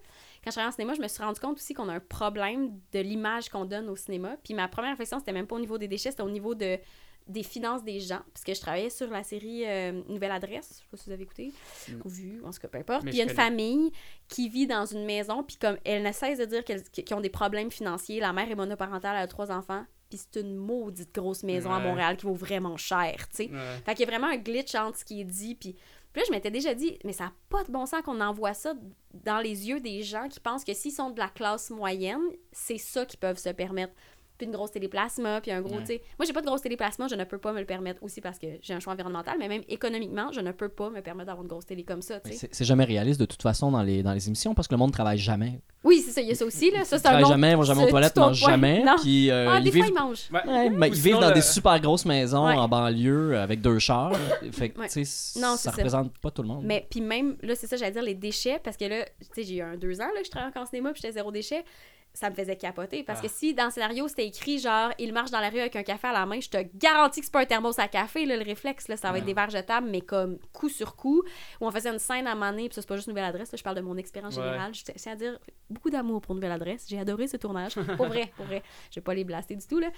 Quand 0.44 0.51
je 0.51 0.53
travaillais 0.53 0.68
en 0.68 0.74
cinéma, 0.74 0.94
je 0.94 1.01
me 1.01 1.09
suis 1.09 1.22
rendu 1.22 1.40
compte 1.40 1.57
aussi 1.57 1.74
qu'on 1.74 1.88
a 1.88 1.94
un 1.94 2.01
problème 2.01 2.78
de 2.92 3.01
l'image 3.01 3.48
qu'on 3.48 3.64
donne 3.64 3.88
au 3.88 3.96
cinéma. 3.96 4.36
Puis 4.44 4.55
ma 4.55 4.68
première 4.68 4.90
réflexion, 4.92 5.18
c'était 5.18 5.32
même 5.32 5.46
pas 5.46 5.57
au 5.57 5.61
niveau 5.61 5.78
des 5.78 5.88
déchets, 5.88 6.11
c'était 6.11 6.22
au 6.22 6.30
niveau 6.30 6.55
de 6.55 6.78
des 7.26 7.42
finances 7.44 7.84
des 7.84 8.01
gens, 8.01 8.22
parce 8.32 8.42
que 8.42 8.53
je 8.55 8.61
travaillais 8.61 8.90
sur 8.90 9.09
la 9.09 9.22
série 9.22 9.62
euh, 9.64 10.03
Nouvelle 10.09 10.32
Adresse, 10.32 10.68
je 10.72 10.74
sais 10.78 10.84
pas 10.90 10.96
si 10.96 11.05
vous 11.07 11.12
avez 11.12 11.22
écouté 11.22 11.53
Non. 11.90 12.01
ou 12.05 12.09
vu, 12.09 12.40
en 12.44 12.51
tout 12.51 12.59
cas, 12.59 12.66
peu 12.66 12.78
importe. 12.78 13.05
Mais 13.05 13.11
Puis 13.11 13.18
il 13.18 13.22
y 13.22 13.22
a 13.22 13.30
une 13.30 13.36
connais. 13.36 13.42
famille 13.51 13.92
qui 14.26 14.48
vit 14.48 14.66
dans 14.66 14.84
une 14.84 15.05
maison, 15.05 15.44
puis 15.44 15.57
comme 15.57 15.76
elle 15.84 16.03
ne 16.03 16.11
cesse 16.11 16.38
de 16.38 16.44
dire 16.46 16.64
qu'ils 16.64 17.14
ont 17.14 17.20
des 17.20 17.30
problèmes 17.30 17.70
financiers, 17.70 18.18
la 18.18 18.32
mère 18.32 18.51
est 18.51 18.55
monoparentale, 18.57 19.14
elle 19.16 19.22
a 19.22 19.26
trois 19.28 19.53
enfants, 19.53 19.84
puis 20.09 20.18
c'est 20.18 20.40
une 20.40 20.57
maudite 20.57 21.14
grosse 21.14 21.44
maison 21.44 21.70
à. 21.70 21.78
Montréal 21.78 22.16
qui 22.16 22.26
vaut 22.26 22.34
vraiment 22.34 22.76
cher, 22.76 23.28
tu 23.28 23.44
sais. 23.44 23.51
Ouais. 23.53 23.76
Fait 23.84 23.94
qu'il 23.94 24.07
y 24.07 24.09
a 24.09 24.11
vraiment 24.11 24.26
un 24.32 24.38
glitch 24.38 24.74
entre 24.74 24.98
ce 24.98 25.05
qui 25.05 25.20
est 25.20 25.24
dit. 25.24 25.55
Puis, 25.55 25.76
puis 26.12 26.20
là, 26.20 26.26
je 26.26 26.32
m'étais 26.32 26.50
déjà 26.50 26.74
dit, 26.74 26.98
mais 27.04 27.12
ça 27.12 27.24
n'a 27.24 27.32
pas 27.48 27.62
de 27.62 27.70
bon 27.70 27.86
sens 27.86 28.02
qu'on 28.02 28.20
envoie 28.20 28.52
ça 28.52 28.74
dans 29.14 29.38
les 29.38 29.68
yeux 29.68 29.80
des 29.80 30.02
gens 30.02 30.28
qui 30.28 30.40
pensent 30.40 30.64
que 30.64 30.74
s'ils 30.74 30.92
sont 30.92 31.11
de 31.11 31.18
la 31.20 31.28
classe 31.28 31.70
moyenne, 31.70 32.22
c'est 32.50 32.78
ça 32.78 33.06
qu'ils 33.06 33.20
peuvent 33.20 33.38
se 33.38 33.50
permettre. 33.50 33.92
Puis 34.41 34.47
une 34.47 34.53
grosse 34.55 34.70
téléplasma, 34.70 35.43
puis 35.43 35.51
un 35.51 35.61
gros, 35.61 35.74
Ouais. 35.74 35.80
tu 35.80 35.86
sais. 35.88 36.03
Moi, 36.18 36.24
j'ai 36.24 36.32
pas 36.32 36.41
de 36.41 36.47
grosse 36.47 36.62
téléplasma, 36.62 37.09
je 37.09 37.14
ne 37.14 37.24
peux 37.24 37.36
pas 37.36 37.53
me 37.53 37.61
le 37.61 37.66
permettre 37.66 38.03
aussi 38.03 38.22
parce 38.22 38.38
que 38.38 38.47
j'ai 38.62 38.72
un 38.72 38.80
choix 38.80 38.95
environnemental, 38.95 39.36
mais 39.38 39.49
même 39.49 39.61
économiquement, 39.68 40.32
je 40.32 40.41
ne 40.41 40.51
peux 40.53 40.70
pas 40.70 40.88
me 40.88 41.03
permettre 41.03 41.26
d'avoir 41.26 41.43
une 41.43 41.49
grosse 41.49 41.66
télé 41.66 41.82
comme 41.84 42.01
ça, 42.01 42.20
tu 42.20 42.32
sais. 42.32 42.49
C'est 42.51 42.64
jamais 42.64 42.84
réaliste 42.84 43.20
de 43.20 43.26
toute 43.26 43.43
façon 43.43 43.70
dans 43.70 43.82
les, 43.82 44.03
dans 44.03 44.14
les 44.14 44.26
émissions 44.28 44.55
parce 44.55 44.66
que 44.66 44.74
le 44.74 44.78
monde 44.78 44.93
travaille 44.93 45.18
jamais. 45.18 45.61
Oui, 45.84 46.03
c'est 46.05 46.11
ça, 46.12 46.20
il 46.22 46.28
y 46.28 46.32
a 46.32 46.34
ça 46.34 46.45
aussi, 46.47 46.70
là. 46.70 46.84
Ça, 46.84 46.97
Ils 46.97 47.03
travaillent 47.03 47.24
jamais, 47.26 47.55
vont 47.55 47.62
jamais 47.64 47.84
aux 47.84 47.88
toilettes, 47.91 48.14
tout 48.14 48.20
autre 48.20 48.28
mangent 48.28 48.41
point. 48.41 48.51
jamais. 48.51 48.82
Non. 48.82 48.97
Puis 49.03 49.30
euh, 49.30 49.51
Ah, 49.51 49.59
ils 49.59 49.64
des 49.64 49.70
fois, 49.72 49.80
vivent, 49.86 49.95
ils 49.95 50.01
mangent. 50.03 50.28
Ouais. 50.32 50.47
Ouais, 50.51 50.70
mais 50.70 50.88
ils 50.88 50.95
vivent 50.95 51.18
dans 51.20 51.28
le- 51.28 51.34
des 51.34 51.41
super 51.43 51.78
grosses 51.80 52.05
maisons 52.07 52.47
Ouais. 52.47 52.55
en 52.57 52.66
banlieue 52.68 53.34
euh, 53.34 53.43
avec 53.43 53.61
deux 53.61 53.78
chars. 53.78 54.12
fait 54.53 54.70
que, 54.70 54.80
Ouais. 54.80 54.88
tu 54.88 55.05
sais, 55.05 55.38
Non, 55.41 55.57
ça 55.57 55.70
représente 55.70 56.16
pas 56.18 56.30
tout 56.30 56.43
le 56.43 56.49
monde. 56.49 56.64
Mais 56.64 56.86
puis 56.91 57.01
même, 57.03 57.36
là, 57.43 57.55
c'est 57.55 57.66
ça, 57.66 57.76
j'allais 57.76 57.93
dire 57.93 58.03
les 58.03 58.14
déchets, 58.14 58.59
parce 58.64 58.76
que 58.78 58.84
là, 58.86 59.05
tu 59.05 59.26
sais, 59.34 59.43
j'ai 59.43 59.57
eu 59.57 59.61
un 59.62 59.76
deux 59.76 60.01
ans 60.01 60.09
là, 60.14 60.20
que 60.20 60.24
je 60.26 60.30
travaillais 60.30 60.51
encore 60.51 60.62
en 60.62 60.66
cinéma, 60.66 60.93
puis 60.93 61.01
j'étais 61.03 61.12
zéro 61.14 61.30
déchet. 61.30 61.64
Ça 62.12 62.28
me 62.28 62.34
faisait 62.34 62.56
capoter. 62.56 63.02
Parce 63.04 63.20
Ah. 63.20 63.22
que 63.22 63.28
si 63.28 63.54
dans 63.54 63.66
le 63.66 63.70
scénario, 63.70 64.08
c'était 64.08 64.26
écrit 64.26 64.58
genre, 64.58 64.90
il 64.98 65.12
marche 65.12 65.30
dans 65.30 65.38
la 65.40 65.48
rue 65.48 65.61
avec 65.61 65.76
un 65.76 65.82
café 65.84 66.08
à 66.08 66.12
la 66.12 66.26
main, 66.26 66.40
je 66.40 66.48
te 66.48 66.58
garantis 66.74 67.20
que 67.20 67.26
c'est 67.26 67.32
pas 67.32 67.40
un 67.42 67.46
thermos 67.46 67.78
à 67.78 67.86
café, 67.88 68.26
là, 68.26 68.36
le 68.36 68.42
réflexe, 68.44 68.88
là, 68.88 68.96
ça 68.96 69.12
va 69.12 69.18
être 69.18 69.24
des 69.24 69.32
verres 69.34 69.50
jetables, 69.50 69.88
mais 69.88 70.00
comme 70.00 70.38
coup 70.52 70.68
sur 70.68 70.96
coup. 70.96 71.22
Où 71.61 71.66
on 71.66 71.70
faisait 71.70 71.90
une 71.90 71.98
scène 72.00 72.26
à 72.26 72.32
un 72.32 72.34
moment 72.34 72.50
donné, 72.50 72.68
puis 72.68 72.74
ça, 72.74 72.82
c'est 72.82 72.88
pas 72.88 72.96
juste 72.96 73.08
nouvelle 73.08 73.24
adresse, 73.24 73.52
là, 73.52 73.56
je 73.58 73.62
parle 73.62 73.76
de 73.76 73.80
mon 73.80 73.96
expérience 73.96 74.36
Ouais. 74.36 74.42
générale. 74.42 74.74
Je 74.74 74.82
tiens 74.84 75.12
à 75.12 75.16
dire 75.16 75.38
beaucoup 75.70 75.88
d'amour 75.90 76.20
pour 76.20 76.34
Nouvelle 76.34 76.52
Adresse. 76.52 76.86
J'ai 76.88 76.98
adoré 76.98 77.28
ce 77.28 77.36
tournage. 77.36 77.74
Pour 77.96 78.06
vrai, 78.06 78.32
pour 78.36 78.46
vrai. 78.46 78.62
Je 78.90 78.96
vais 78.96 79.04
pas 79.04 79.14
les 79.14 79.24
blaster 79.24 79.54
du 79.54 79.66
tout, 79.66 79.78
là. 79.78 79.88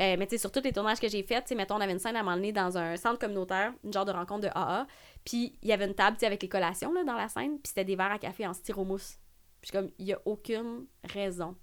Euh, 0.00 0.16
mais 0.18 0.26
tu 0.26 0.30
sais, 0.30 0.38
sur 0.38 0.50
tous 0.52 0.60
les 0.62 0.72
tournages 0.72 0.98
que 1.00 1.08
j'ai 1.08 1.22
faits, 1.22 1.44
tu 1.44 1.48
sais, 1.50 1.54
mettons, 1.54 1.76
on 1.76 1.80
avait 1.80 1.92
une 1.92 1.98
scène 2.00 2.16
à 2.16 2.20
un 2.20 2.22
moment 2.24 2.36
donné 2.36 2.52
dans 2.52 2.76
un 2.76 2.96
centre 2.96 3.18
communautaire, 3.18 3.72
une 3.84 3.92
genre 3.92 4.04
de 4.04 4.10
rencontre 4.12 4.40
de 4.42 4.48
AA. 4.48 4.86
Puis 5.24 5.56
il 5.62 5.68
y 5.68 5.72
avait 5.72 5.86
une 5.86 5.94
table, 5.94 6.16
tu 6.16 6.20
sais, 6.20 6.26
avec 6.26 6.42
les 6.42 6.48
collations, 6.48 6.92
là, 6.92 7.04
dans 7.04 7.14
la 7.14 7.28
scène. 7.28 7.52
Puis 7.58 7.68
c'était 7.68 7.84
des 7.84 7.96
verres 7.96 8.12
à 8.12 8.18
café 8.18 8.46
en 8.46 8.52
styromousse. 8.52 9.18
Puis 9.64 9.72
comme, 9.72 9.88
il 9.98 10.04
y 10.06 10.12
a 10.12 10.20
aucune 10.26 10.84
raison. 11.14 11.56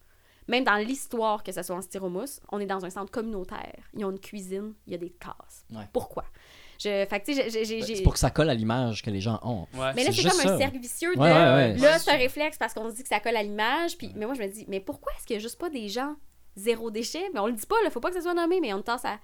Même 0.48 0.64
dans 0.64 0.76
l'histoire 0.76 1.44
que 1.44 1.52
ça 1.52 1.62
soit 1.62 1.76
en 1.76 1.82
styromousse, 1.84 2.40
on 2.52 2.60
est 2.60 2.66
dans 2.66 2.84
un 2.84 2.90
centre 2.90 3.12
communautaire. 3.12 3.78
Ils 3.96 4.04
ont 4.04 4.10
une 4.12 4.20
cuisine, 4.20 4.74
il 4.88 4.94
y 4.94 4.96
a 4.96 4.98
des 4.98 5.12
tasses. 5.12 5.66
Ouais. 5.72 5.88
Pourquoi? 5.94 6.26
Je, 6.80 7.06
fait 7.08 7.20
que, 7.20 7.26
tu 7.26 7.36
sais, 7.36 7.50
j'ai- 7.52 7.64
j'ai- 7.64 7.80
Ben, 7.80 7.86
j'ai... 7.86 7.96
C'est 7.98 8.02
pour 8.02 8.14
que 8.14 8.20
ça 8.20 8.32
colle 8.32 8.50
à 8.50 8.56
l'image 8.56 9.04
que 9.04 9.12
les 9.12 9.22
gens 9.22 9.40
ont. 9.44 9.68
Ouais. 9.80 9.94
Mais 9.96 10.04
là, 10.04 10.12
C'est 10.12 10.24
comme 10.28 10.52
un 10.52 10.58
cercle 10.58 10.80
vicieux 10.80 11.14
de 11.16 11.20
Ouais, 11.22 11.32
ouais, 11.32 11.38
ouais. 11.38 11.78
là, 11.78 12.00
c'est 12.00 12.10
un 12.12 12.18
réflexe 12.18 12.58
parce 12.58 12.74
qu'on 12.74 12.90
se 12.90 12.96
dit 12.96 13.04
que 13.04 13.08
ça 13.10 13.20
colle 13.20 13.36
à 13.36 13.44
l'image. 13.44 14.00
Puis, 14.00 14.12
mais 14.16 14.26
moi, 14.26 14.34
je 14.34 14.42
me 14.42 14.48
dis, 14.48 14.66
mais 14.68 14.80
pourquoi 14.80 15.12
est-ce 15.16 15.28
qu'il 15.28 15.36
y 15.36 15.38
a 15.38 15.42
juste 15.42 15.60
pas 15.60 15.70
des 15.70 15.88
gens 15.90 16.16
zéro 16.56 16.90
déchet? 16.90 17.30
Mais 17.36 17.40
on 17.40 17.46
le 17.46 17.54
dit 17.54 17.68
pas, 17.68 17.76
là, 17.84 17.92
faut 17.92 18.00
pas 18.00 18.10
que 18.10 18.16
ça 18.16 18.22
soit 18.22 18.34
nommé, 18.34 18.60
mais 18.60 18.74
on 18.74 18.82
tasse 18.82 19.06
à, 19.06 19.20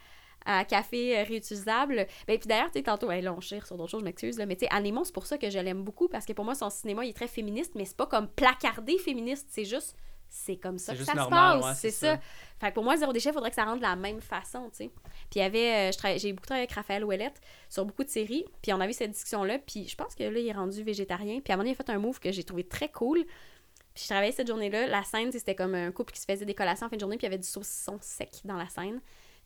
à 0.48 0.64
café 0.64 1.20
euh, 1.20 1.24
réutilisable. 1.24 2.08
Ben, 2.26 2.39
puis 2.39 2.48
d'ailleurs, 2.48 2.72
tu 2.72 2.80
sais, 2.80 2.84
tantôt, 2.84 3.10
là, 3.10 3.34
on 3.34 3.41
chire 3.41 3.68
sur 3.68 3.78
d'autres 3.78 3.91
choses, 3.91 4.00
je 4.00 4.06
m'excuse, 4.06 4.38
mais 4.38 4.56
tu 4.56 4.66
sais, 4.66 4.72
Anémon, 4.74 5.04
c'est 5.04 5.14
pour 5.14 5.28
ça 5.28 5.38
que 5.38 5.50
je 5.50 5.60
l'aime 5.60 5.84
beaucoup 5.84 6.08
parce 6.08 6.26
que 6.26 6.34
pour 6.34 6.45
moi, 6.45 6.56
son 6.56 6.70
cinéma, 6.70 7.06
il 7.06 7.10
est 7.10 7.14
très 7.14 7.28
féministe, 7.28 7.74
mais 7.76 7.86
c'est 7.86 7.98
pas 7.98 8.08
comme 8.08 8.28
placardé 8.28 8.98
féministe, 8.98 9.48
c'est 9.52 9.66
juste. 9.66 9.95
C'est 10.30 10.58
comme 10.58 10.78
ça 10.78 10.93
que 10.93 11.06
ça 11.06 11.14
normal, 11.14 11.60
se 11.60 11.64
passe, 11.64 11.80
c'est 11.80 11.89
c'est 11.89 12.06
ça. 12.06 12.16
ça. 12.16 12.22
Fait 12.60 12.70
que 12.70 12.74
pour 12.74 12.84
moi, 12.84 12.98
zéro 12.98 13.14
déchet, 13.14 13.30
il 13.30 13.34
faudrait 13.34 13.50
que 13.50 13.56
ça 13.56 13.64
rentre 13.64 13.78
de 13.78 13.84
la 13.84 13.95
même 13.95 14.20
façon, 14.20 14.70
tu 14.70 14.78
sais. 14.78 14.91
Puis 15.30 15.36
il 15.36 15.39
y 15.39 15.41
avait, 15.41 15.89
euh, 15.89 16.18
j'ai 16.18 16.34
beaucoup 16.34 16.48
travaillé 16.48 16.64
avec 16.64 16.74
Raphaël 16.74 17.06
Ouellette 17.06 17.39
sur 17.70 17.86
beaucoup 17.86 18.04
de 18.04 18.10
séries, 18.10 18.43
puis 18.62 18.74
on 18.74 18.82
avait 18.82 18.91
cette 18.91 19.12
discussion-là, 19.12 19.60
puis 19.60 19.88
je 19.88 19.95
pense 19.95 20.16
que 20.16 20.24
là, 20.24 20.38
il 20.38 20.48
est 20.48 20.52
rendu 20.54 20.84
végétarien, 20.84 21.39
puis 21.39 21.52
à 21.52 21.56
un 21.56 21.58
moment 21.58 21.64
donné, 21.64 21.70
il 21.70 21.82
a 21.82 21.84
fait 21.86 21.89
un 21.91 22.00
move 22.00 22.20
que 22.20 22.32
j'ai 22.34 22.43
trouvé 22.43 22.66
très 22.66 22.89
cool. 22.89 23.26
Puis 23.93 24.04
je 24.04 24.10
travaillais 24.10 24.34
cette 24.34 24.48
journée-là, 24.48 24.88
la 24.88 25.04
scène, 25.04 25.32
c'était 25.32 25.56
comme 25.56 25.76
un 25.76 25.91
couple 25.91 26.12
qui 26.14 26.20
se 26.20 26.26
faisait 26.26 26.45
des 26.45 26.54
collations 26.54 26.88
en 26.88 26.89
fin 26.89 26.98
de 26.98 27.02
journée, 27.02 27.18
puis 27.18 27.26
il 27.26 27.30
y 27.30 27.34
avait 27.34 27.41
du 27.41 27.48
saucisson 27.48 27.98
sec 28.02 28.41
dans 28.43 28.58
la 28.58 28.68
scène. 28.68 29.00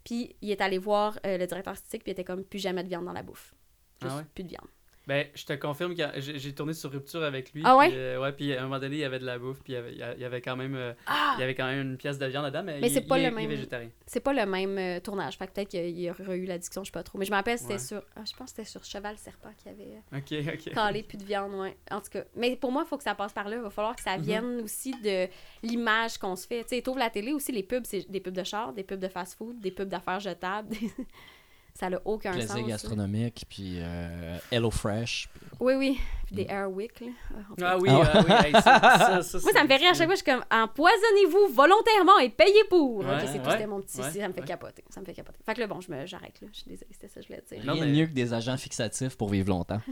Puis 0.03 0.35
il 0.41 0.49
est 0.51 0.61
allé 0.61 0.77
voir 0.77 1.19
euh, 1.25 1.37
le 1.37 1.45
directeur 1.47 1.71
artistique, 1.73 2.03
puis 2.03 2.11
il 2.11 2.13
était 2.13 2.23
comme 2.23 2.43
plus 2.43 2.59
jamais 2.59 2.83
de 2.83 2.89
viande 2.89 3.05
dans 3.05 3.13
la 3.13 3.23
bouffe. 3.23 3.53
Juste 4.01 4.13
Ah 4.13 4.17
ouais? 4.19 4.25
plus 4.33 4.43
de 4.43 4.49
viande. 4.49 4.67
Ben, 5.11 5.27
je 5.35 5.43
te 5.43 5.51
confirme 5.53 5.93
que 5.93 6.03
j'ai 6.21 6.53
tourné 6.55 6.73
sur 6.73 6.89
Rupture 6.89 7.21
avec 7.21 7.51
lui. 7.53 7.63
Ah 7.65 7.75
ouais? 7.75 7.89
puis, 7.89 7.97
euh, 7.97 8.21
ouais, 8.21 8.31
puis 8.31 8.53
à 8.55 8.61
un 8.61 8.63
moment 8.63 8.79
donné, 8.79 8.95
il 8.95 8.99
y 8.99 9.03
avait 9.03 9.19
de 9.19 9.25
la 9.25 9.37
bouffe, 9.37 9.59
puis 9.61 9.73
il 9.73 9.75
y 9.75 9.77
avait, 9.77 9.91
il 10.15 10.21
y 10.21 10.23
avait 10.23 10.39
quand 10.39 10.55
même, 10.55 10.73
euh, 10.75 10.93
Ah! 11.05 11.33
il 11.37 11.41
y 11.41 11.43
avait 11.43 11.53
quand 11.53 11.65
même 11.65 11.81
une 11.81 11.97
pièce 11.97 12.17
de 12.17 12.25
viande 12.27 12.45
dedans, 12.45 12.63
mais, 12.63 12.79
Mais 12.79 12.87
il, 12.87 12.93
c'est 12.93 13.01
pas 13.01 13.17
il 13.19 13.23
le 13.25 13.29
il 13.31 13.35
même- 13.35 13.49
végétarien. 13.49 13.89
C'est 14.05 14.21
pas 14.21 14.31
le 14.31 14.45
même 14.45 14.77
euh, 14.77 15.01
tournage, 15.01 15.35
fait 15.37 15.47
que 15.47 15.51
peut-être 15.51 15.67
qu'il 15.67 15.99
y 15.99 16.09
aurait 16.09 16.37
eu 16.37 16.45
la 16.45 16.57
discussion, 16.57 16.83
je 16.85 16.87
sais 16.87 16.93
pas 16.93 17.03
trop. 17.03 17.17
Mais 17.17 17.25
je 17.25 17.31
me 17.31 17.35
rappelle, 17.35 17.57
c'était 17.57 17.73
Ouais. 17.73 17.79
sur. 17.79 18.01
ah, 18.15 18.21
je 18.25 18.33
pense 18.37 18.51
que 18.51 18.55
c'était 18.57 18.69
sur 18.69 18.85
Cheval 18.85 19.17
Serpent 19.17 19.49
qu'il 19.57 19.73
y 19.73 19.75
avait. 19.75 20.01
Ok, 20.15 20.53
ok. 20.67 20.73
Calé, 20.73 21.03
plus 21.03 21.17
de 21.17 21.25
viande, 21.25 21.55
ouais. 21.55 21.75
En 21.91 21.99
tout 21.99 22.09
cas. 22.09 22.23
Mais 22.37 22.55
pour 22.55 22.71
moi, 22.71 22.83
il 22.85 22.87
faut 22.87 22.95
que 22.97 23.03
ça 23.03 23.13
passe 23.13 23.33
par 23.33 23.49
là. 23.49 23.57
Il 23.57 23.61
va 23.63 23.69
falloir 23.69 23.97
que 23.97 24.01
ça 24.01 24.17
Mhm. 24.17 24.23
vienne 24.23 24.61
aussi 24.63 24.93
de 25.03 25.27
l'image 25.61 26.17
qu'on 26.19 26.37
se 26.37 26.47
fait. 26.47 26.63
Tu 26.63 26.69
sais, 26.77 26.81
t'ouvres 26.81 26.99
la 26.99 27.09
télé 27.09 27.33
aussi, 27.33 27.51
les 27.51 27.63
pubs, 27.63 27.83
c'est 27.85 28.09
des 28.09 28.21
pubs 28.21 28.33
de 28.33 28.43
char, 28.45 28.71
des 28.71 28.83
pubs 28.83 28.97
de 28.99 29.09
fast-food, 29.09 29.59
des 29.59 29.71
pubs 29.71 29.89
d'affaires 29.89 30.21
jetables. 30.21 30.69
Ça 31.73 31.89
n'a 31.89 31.99
aucun 32.05 32.31
Plaisir 32.31 32.49
sens. 32.51 32.61
là. 32.61 32.67
gastronomique, 32.67 33.45
puis 33.49 33.75
euh, 33.79 34.37
Hello 34.51 34.69
Fresh. 34.71 35.29
puis- 35.33 35.47
Oui, 35.59 35.73
oui. 35.75 35.99
Des 36.31 36.45
Airwick, 36.49 36.99
là. 37.01 37.07
en 37.07 37.43
tout 37.43 37.55
cas. 37.55 37.69
Ah 37.73 37.77
oui, 37.77 37.89
Ah 37.91 37.99
ouais. 37.99 38.23
oui, 38.25 38.45
hey, 38.45 38.51
ça, 38.53 38.61
ça, 38.61 39.21
ça, 39.21 39.39
Moi, 39.39 39.51
ça 39.53 39.63
me 39.63 39.67
fait 39.67 39.75
rire 39.75 39.91
à 39.91 39.93
chaque 39.93 40.07
fois. 40.07 40.15
Je 40.15 40.21
suis 40.23 40.31
comme, 40.31 40.43
empoisonnez-vous 40.49 41.53
volontairement 41.53 42.19
et 42.19 42.29
payez 42.29 42.63
pour. 42.69 42.99
Ouais, 42.99 43.05
ok, 43.05 43.19
c'est 43.25 43.39
tout. 43.39 43.45
ouais, 43.45 43.51
C'était 43.51 43.67
mon 43.67 43.81
petit. 43.81 43.97
ouais, 43.99 44.11
ça 44.11 44.27
me 44.27 44.33
fait 44.33 44.39
ouais. 44.41 44.47
capoter. 44.47 44.83
Ça 44.89 44.99
me 45.01 45.05
fait 45.05 45.13
capoter. 45.13 45.37
Fait 45.45 45.53
que 45.53 45.59
là, 45.59 45.67
bon, 45.67 45.81
je 45.81 45.91
me- 45.91 46.05
j'arrête, 46.05 46.39
là. 46.41 46.47
Je 46.53 46.57
suis 46.59 46.69
désolée, 46.69 46.87
c'était 46.91 47.07
ça 47.09 47.15
que 47.15 47.21
je 47.23 47.27
voulais 47.27 47.43
dire. 47.51 47.65
Non, 47.65 47.73
Rien 47.73 47.85
de 47.85 47.91
mais- 47.91 47.97
mieux 47.99 48.05
que 48.07 48.13
des 48.13 48.33
agents 48.33 48.57
fixatifs 48.57 49.17
pour 49.17 49.29
vivre 49.29 49.49
longtemps. 49.49 49.81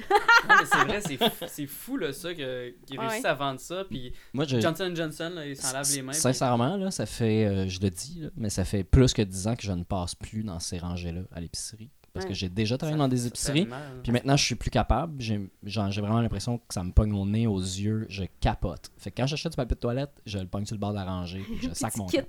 Non, 0.50 0.56
mais 0.62 0.66
c'est 0.66 0.78
vrai, 0.86 1.02
c'est 1.02 1.18
fou, 1.18 1.46
c'est 1.48 1.68
fou 1.68 1.98
là, 1.98 2.14
ça, 2.14 2.34
que- 2.34 2.74
qu'ils 2.88 2.98
Ouais. 2.98 3.06
réussissent 3.08 3.26
à 3.26 3.34
vendre 3.34 3.60
ça. 3.60 3.84
Puis 3.90 4.14
Moi, 4.34 4.46
je, 4.46 4.60
Johnson 4.60 4.92
Johnson, 4.96 5.32
là, 5.36 5.46
ils 5.46 5.56
s'en 5.58 5.74
lavent 5.74 5.92
les 5.94 6.02
mains. 6.02 6.12
puis- 6.14 6.22
Sincèrement, 6.22 6.78
là, 6.78 6.90
ça 6.92 7.06
fait, 7.06 7.46
euh, 7.46 7.68
je 7.68 7.80
le 7.82 7.90
dis, 7.90 8.22
là, 8.22 8.30
mais 8.38 8.50
ça 8.50 8.64
fait 8.64 8.84
plus 8.86 9.14
que 9.14 9.22
10 9.22 9.48
ans 9.48 9.56
que 9.56 9.64
je 9.64 9.72
ne 9.74 9.84
passe 9.84 10.16
plus 10.16 10.44
dans 10.44 10.60
ces 10.60 10.78
rangées-là 10.80 11.22
à 11.34 11.42
l'épicerie. 11.42 11.90
Parce 12.14 12.26
que 12.26 12.34
j'ai 12.34 12.50
déjà 12.50 12.78
travaillé 12.78 12.98
ça- 12.98 13.04
dans 13.04 13.08
des 13.08 13.28
épiceries. 13.28 13.68
hein. 13.72 13.78
Puis 14.04 14.12
maintenant, 14.12 14.36
je 14.38 14.44
suis 14.44 14.56
plus 14.56 14.70
capable. 14.72 15.14
J'ai 15.22 15.50
vraiment 15.64 16.22
l'impression 16.22 16.58
que 16.58 16.74
ça 16.74 16.84
me 16.84 16.92
pogne 16.92 17.14
au 17.14 17.26
nez, 17.26 17.48
aux 17.48 17.60
yeux. 17.60 18.06
Je 18.10 18.24
capote. 18.40 18.92
Fait 18.98 19.12
que 19.12 19.22
quand 19.22 19.28
j'achète 19.28 19.52
du 19.52 19.56
papier 19.56 19.76
de 19.76 19.80
toilette, 19.80 20.12
je 20.26 20.38
le 20.40 20.48
pogne 20.48 20.66
sur 20.66 20.76
le 20.76 20.80
bord 20.80 20.92
de 20.92 20.96
la 20.96 21.06
rangée. 21.06 21.40
puis 21.46 21.70
Je 21.70 21.70
sac 21.74 21.96
mon. 21.98 22.08
Ouais. 22.08 22.22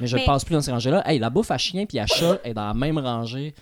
Mais 0.00 0.06
je 0.06 0.16
ne 0.16 0.20
Mais- 0.20 0.26
passe 0.26 0.44
plus 0.44 0.54
dans 0.54 0.60
ces 0.62 0.72
rangées-là. 0.72 1.02
Hey, 1.08 1.18
la 1.18 1.30
bouffe 1.30 1.50
à 1.50 1.58
chien 1.58 1.86
puis 1.86 1.98
à 1.98 2.06
chat 2.06 2.38
est 2.44 2.54
dans 2.54 2.66
la 2.66 2.74
même 2.74 2.98
rangée. 2.98 3.54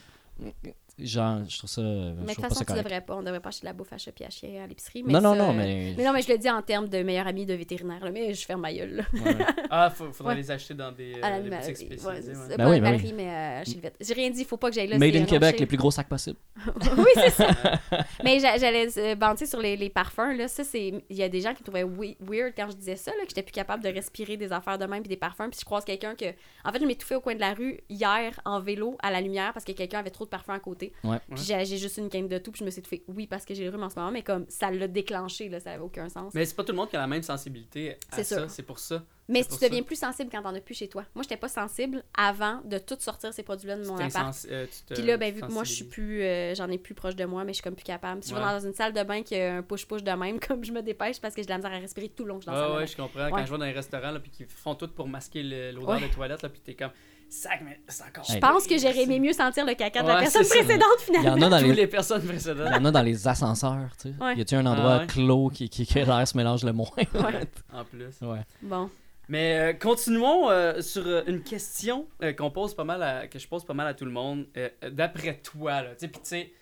Genre, 0.97 1.41
je 1.49 1.59
trouve 1.59 1.69
ça. 1.71 1.83
Mais 1.83 2.11
de 2.13 2.15
trouve 2.15 2.27
toute 2.35 2.43
façon, 2.45 2.55
ça 2.55 2.65
tu 2.67 2.73
devrais 2.75 3.01
pas. 3.01 3.17
On 3.17 3.23
devrait 3.23 3.41
pas 3.41 3.49
acheter 3.49 3.63
de 3.63 3.67
la 3.67 3.73
bouffe 3.73 3.93
à 3.93 3.99
chat 3.99 4.13
et 4.21 4.25
à 4.27 4.31
chien 4.31 4.63
à 4.63 4.67
l'épicerie. 4.69 5.03
Non, 5.03 5.21
non, 5.21 5.33
ça, 5.33 5.39
non, 5.39 5.51
euh, 5.51 5.53
mais. 5.55 5.95
Mais 5.97 6.05
non, 6.05 6.13
mais 6.13 6.23
je 6.23 6.31
le 6.31 6.39
dis 6.39 6.49
en 6.49 6.63
termes 6.63 6.89
de 6.89 7.03
meilleur 7.03 7.27
ami 7.27 7.45
de 7.47 7.55
vétérinaire. 7.55 8.05
là, 8.05 8.13
mais 8.13 8.33
je 8.33 8.47
ferme 8.47 8.61
ma 8.61 8.73
gueule. 8.73 8.97
là. 8.97 9.03
Ouais, 9.13 9.35
ouais. 9.35 9.45
Ah, 9.71 9.91
faut- 9.91 10.13
faudrait 10.13 10.35
Ouais. 10.35 10.41
les 10.41 10.51
acheter 10.53 10.73
dans 10.75 10.93
des, 10.93 11.15
euh, 11.15 11.21
à 11.23 11.41
des 11.41 11.51
boutiques 11.51 11.67
Ouais, 11.67 11.75
spécialisées. 11.99 12.33
Ben 12.51 12.57
pas 12.59 12.71
oui, 12.71 12.77
à 12.77 12.81
ben 12.81 12.93
Valérie, 12.93 13.13
mais 13.13 13.29
euh, 13.29 13.65
chez 13.65 13.75
le 13.75 13.81
vet. 13.81 13.93
J'ai 14.01 14.15
rien 14.15 14.31
dit, 14.31 14.45
faut 14.45 14.57
pas 14.57 14.69
que 14.69 14.77
j'aille 14.77 14.87
là. 14.87 14.99
Made 14.99 15.17
in 15.17 15.25
Québec, 15.25 15.59
les 15.59 15.67
plus 15.67 15.77
gros 15.77 15.91
sacs 15.91 16.09
possibles. 16.09 16.39
oui, 16.97 17.11
c'est 17.17 17.31
ça. 17.31 17.49
mais 18.25 18.39
j'a- 18.39 18.57
j'allais 18.59 18.87
euh, 18.99 19.15
banter 19.17 19.47
sur 19.47 19.59
les, 19.61 19.77
les 19.77 19.91
parfums. 19.91 20.37
Là. 20.37 20.47
Ça, 20.47 20.63
c'est... 20.63 21.03
Il 21.11 21.17
y 21.17 21.23
a 21.25 21.29
des 21.29 21.41
gens 21.41 21.55
qui 21.55 21.65
trouvaient 21.65 21.83
we- 21.83 22.15
weird 22.21 22.53
quand 22.57 22.71
je 22.71 22.77
disais 22.77 22.95
ça, 22.97 23.11
là, 23.11 23.23
que 23.25 23.31
j'étais 23.31 23.43
plus 23.43 23.51
capable 23.53 23.83
de 23.83 23.89
respirer 23.89 24.37
des 24.37 24.53
affaires 24.53 24.79
de 24.79 24.85
même 24.87 25.01
puis 25.03 25.09
des 25.09 25.17
parfums. 25.17 25.49
Puis 25.51 25.59
je 25.61 25.65
croise 25.65 25.85
quelqu'un 25.85 26.15
que. 26.15 26.27
En 26.65 26.71
fait, 26.73 26.79
je 26.81 26.87
m'étouffais 26.87 27.17
au 27.17 27.21
coin 27.21 27.35
de 27.35 27.41
la 27.41 27.53
rue 27.55 27.81
hier 27.89 28.39
en 28.45 28.61
vélo 28.61 28.97
à 29.03 29.11
la 29.11 29.21
lumière 29.21 29.53
parce 29.53 29.65
que 29.65 29.73
quelqu'un 29.73 29.99
avait 29.99 30.11
trop 30.11 30.25
de 30.25 30.31
parfums 30.31 30.51
à 30.51 30.61
côté. 30.61 30.84
Ouais. 31.03 31.19
Puis 31.35 31.45
j'ai, 31.45 31.65
juste 31.79 31.97
une 31.99 32.09
canne 32.09 32.29
de 32.29 32.39
tout, 32.39 32.51
puis 32.53 32.61
je 32.61 32.65
me 32.65 32.71
suis 32.71 32.81
étouffée. 32.81 33.03
Oui, 33.09 33.27
parce 33.27 33.45
que 33.45 33.55
j'ai 33.55 33.65
le 33.65 33.71
rhume 33.71 33.83
en 33.83 33.91
ce 33.91 33.97
moment, 33.99 34.11
mais 34.11 34.23
comme 34.23 34.45
ça 34.49 34.71
l'a 34.71 34.89
déclenché, 34.89 35.49
là, 35.49 35.61
ça 35.61 35.73
avait 35.73 35.83
aucun 35.83 36.09
sens. 36.09 36.33
Mais 36.35 36.45
c'est 36.45 36.55
pas 36.55 36.65
tout 36.65 36.73
le 36.73 36.77
monde 36.79 36.91
qui 36.91 36.97
a 36.97 37.01
la 37.01 37.07
même 37.07 37.23
sensibilité 37.23 37.93
à 38.13 38.17
C'est 38.17 38.25
ça. 38.25 38.49
C'est 38.49 38.63
pour 38.63 38.79
ça. 38.79 39.03
Mais 39.27 39.43
C'est 39.43 39.57
tu 39.57 39.65
deviens 39.65 39.79
ça. 39.81 39.85
plus 39.87 39.97
sensible 39.97 40.29
quand 40.31 40.43
t'en 40.43 40.55
as 40.55 40.61
plus 40.61 40.75
chez 40.75 40.87
toi. 40.89 41.05
Moi, 41.15 41.23
j'étais 41.23 41.39
pas 41.39 41.49
sensible 41.49 42.05
avant 42.15 42.61
de 42.67 42.77
tout 42.77 42.97
sortir 42.99 43.33
ces 43.33 43.43
produits-là 43.43 43.79
de 43.79 43.87
mon 43.87 43.97
appart. 43.97 44.37
euh, 44.51 44.67
tu 44.67 44.83
te- 44.83 44.95
Puis 44.95 45.03
là, 45.03 45.17
ben, 45.17 45.33
vu 45.33 45.41
que 45.41 45.51
moi, 45.51 45.65
je 45.65 45.73
suis 45.73 45.85
plus. 45.85 46.23
euh, 46.23 46.55
J'en 46.55 46.69
ai 46.69 46.77
plus 46.77 46.93
proche 46.95 47.17
de 47.17 47.25
moi, 47.25 47.43
mais 47.45 47.53
je 47.53 47.57
suis 47.57 47.63
comme 47.63 47.75
plus 47.75 47.85
capable. 47.85 48.23
Si 48.23 48.31
je 48.31 48.35
vais 48.35 48.41
dans 48.43 48.61
une 48.61 48.75
salle 48.75 48.93
de 48.93 49.03
bain 49.03 49.23
qui 49.23 49.35
a 49.37 49.57
un 49.57 49.63
push-push 49.63 50.03
de 50.03 50.11
même, 50.11 50.39
comme 50.47 50.63
je 50.63 50.73
me 50.73 50.83
dépêche 50.83 51.21
parce 51.21 51.35
que 51.35 51.41
j'ai 51.41 51.47
de 51.47 51.51
la 51.51 51.57
misère 51.57 51.73
à 51.73 51.79
respirer 51.79 52.11
tout 52.11 52.25
le 52.25 52.29
long 52.31 52.39
que 52.39 52.45
je 52.45 52.51
suis 52.51 52.55
dans 52.55 52.59
la 52.61 52.61
Ouais, 52.61 52.67
salle 52.69 52.77
ouais, 52.77 52.85
de 52.85 52.91
je 52.91 52.97
comprends. 52.97 53.31
Quand 53.31 53.47
je 53.47 53.53
vais 53.53 53.59
dans 53.59 53.65
les 53.65 53.73
restaurants, 53.73 54.11
là, 54.11 54.21
puis 54.21 54.31
qu'ils 54.31 54.47
font 54.47 54.75
tout 54.75 54.89
pour 54.89 55.09
masquer 55.09 55.43
l'odeur 55.73 55.89
Ouais. 55.89 56.01
des 56.01 56.11
toilettes, 56.11 56.43
là, 56.43 56.51
puis 56.51 56.61
t'es 56.61 56.75
comme, 56.75 56.91
sac, 57.29 57.61
mais 57.65 57.81
c'est 57.89 58.03
encore. 58.05 58.25
bain. 58.27 58.35
Je 58.35 58.39
pense 58.39 58.67
que 58.67 58.79
j'aurais 58.79 59.03
aimé 59.03 59.19
mieux 59.21 59.33
sentir 59.33 59.65
le 59.67 59.75
caca 59.75 60.03
de 60.03 60.09
la 60.09 60.15
Ouais, 60.15 60.21
personne 60.23 60.45
c'est 60.45 60.49
ça. 60.59 60.65
précédente, 60.65 60.87
Il 61.09 61.15
y 61.15 61.17
finalement. 61.19 61.33
en 61.33 61.43
a 61.43 61.51
dans 61.51 61.59
Tous 61.61 61.65
les, 61.71 61.75
les 61.75 61.87
personnes 61.87 62.23
il 62.25 62.47
y 62.49 62.75
en 62.75 62.85
a 62.85 62.91
dans 62.91 63.03
les 63.03 63.29
ascenseurs, 63.29 63.91
tu 64.01 64.11
sais. 64.11 64.15
Ouais. 64.23 64.37
Y 64.37 64.41
a-tu 64.41 64.55
un 64.55 64.67
endroit 64.67 64.95
Ah 64.95 64.99
ouais? 65.01 65.07
clos 65.07 65.49
qui, 65.49 65.69
qui, 65.69 65.87
que 65.87 65.99
l'air 65.99 66.27
se 66.29 66.37
mélange 66.37 66.65
le 66.65 66.73
moins? 66.73 66.91
Ouais. 66.97 67.45
En 67.73 67.85
plus. 67.85 68.21
ouais. 68.23 68.41
Bon. 68.63 68.91
Mais 69.29 69.59
euh, 69.59 69.73
continuons 69.73 70.51
euh, 70.51 70.83
sur 70.83 71.07
euh, 71.07 71.23
une 71.27 71.43
question 71.43 72.07
euh, 72.23 72.33
qu'on 72.35 72.51
pose 72.51 72.75
pas 72.75 72.85
mal 72.85 73.03
à- 73.03 73.27
que 73.27 73.39
je 73.39 73.49
pose 73.49 73.65
pas 73.65 73.73
mal 73.73 73.87
à 73.87 73.95
tout 73.95 74.05
le 74.05 74.11
monde. 74.11 74.47
Euh, 74.59 74.69
d'après 74.91 75.39
toi, 75.39 75.83
là, 75.83 75.91
tu 75.95 76.01
sais, 76.01 76.09
puis 76.09 76.21
tu 76.21 76.29
sais, 76.29 76.53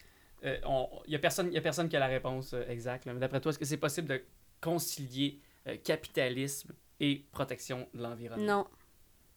euh, 0.44 0.56
on- 0.64 0.88
y 1.08 1.16
a 1.16 1.18
personne, 1.18 1.52
y 1.52 1.58
a 1.58 1.60
personne 1.60 1.88
qui 1.88 1.96
a 1.96 2.00
la 2.00 2.06
réponse 2.06 2.52
euh, 2.54 2.62
exacte. 2.68 3.04
là, 3.06 3.14
mais 3.14 3.20
d'après 3.20 3.40
toi, 3.40 3.50
est-ce 3.50 3.58
que 3.58 3.64
c'est 3.64 3.76
possible 3.78 4.06
de 4.08 4.22
concilier 4.60 5.40
euh, 5.66 5.76
capitalisme 5.82 6.72
et 7.00 7.24
protection 7.32 7.88
de 7.94 8.02
l'environnement? 8.02 8.44
Non. 8.58 8.66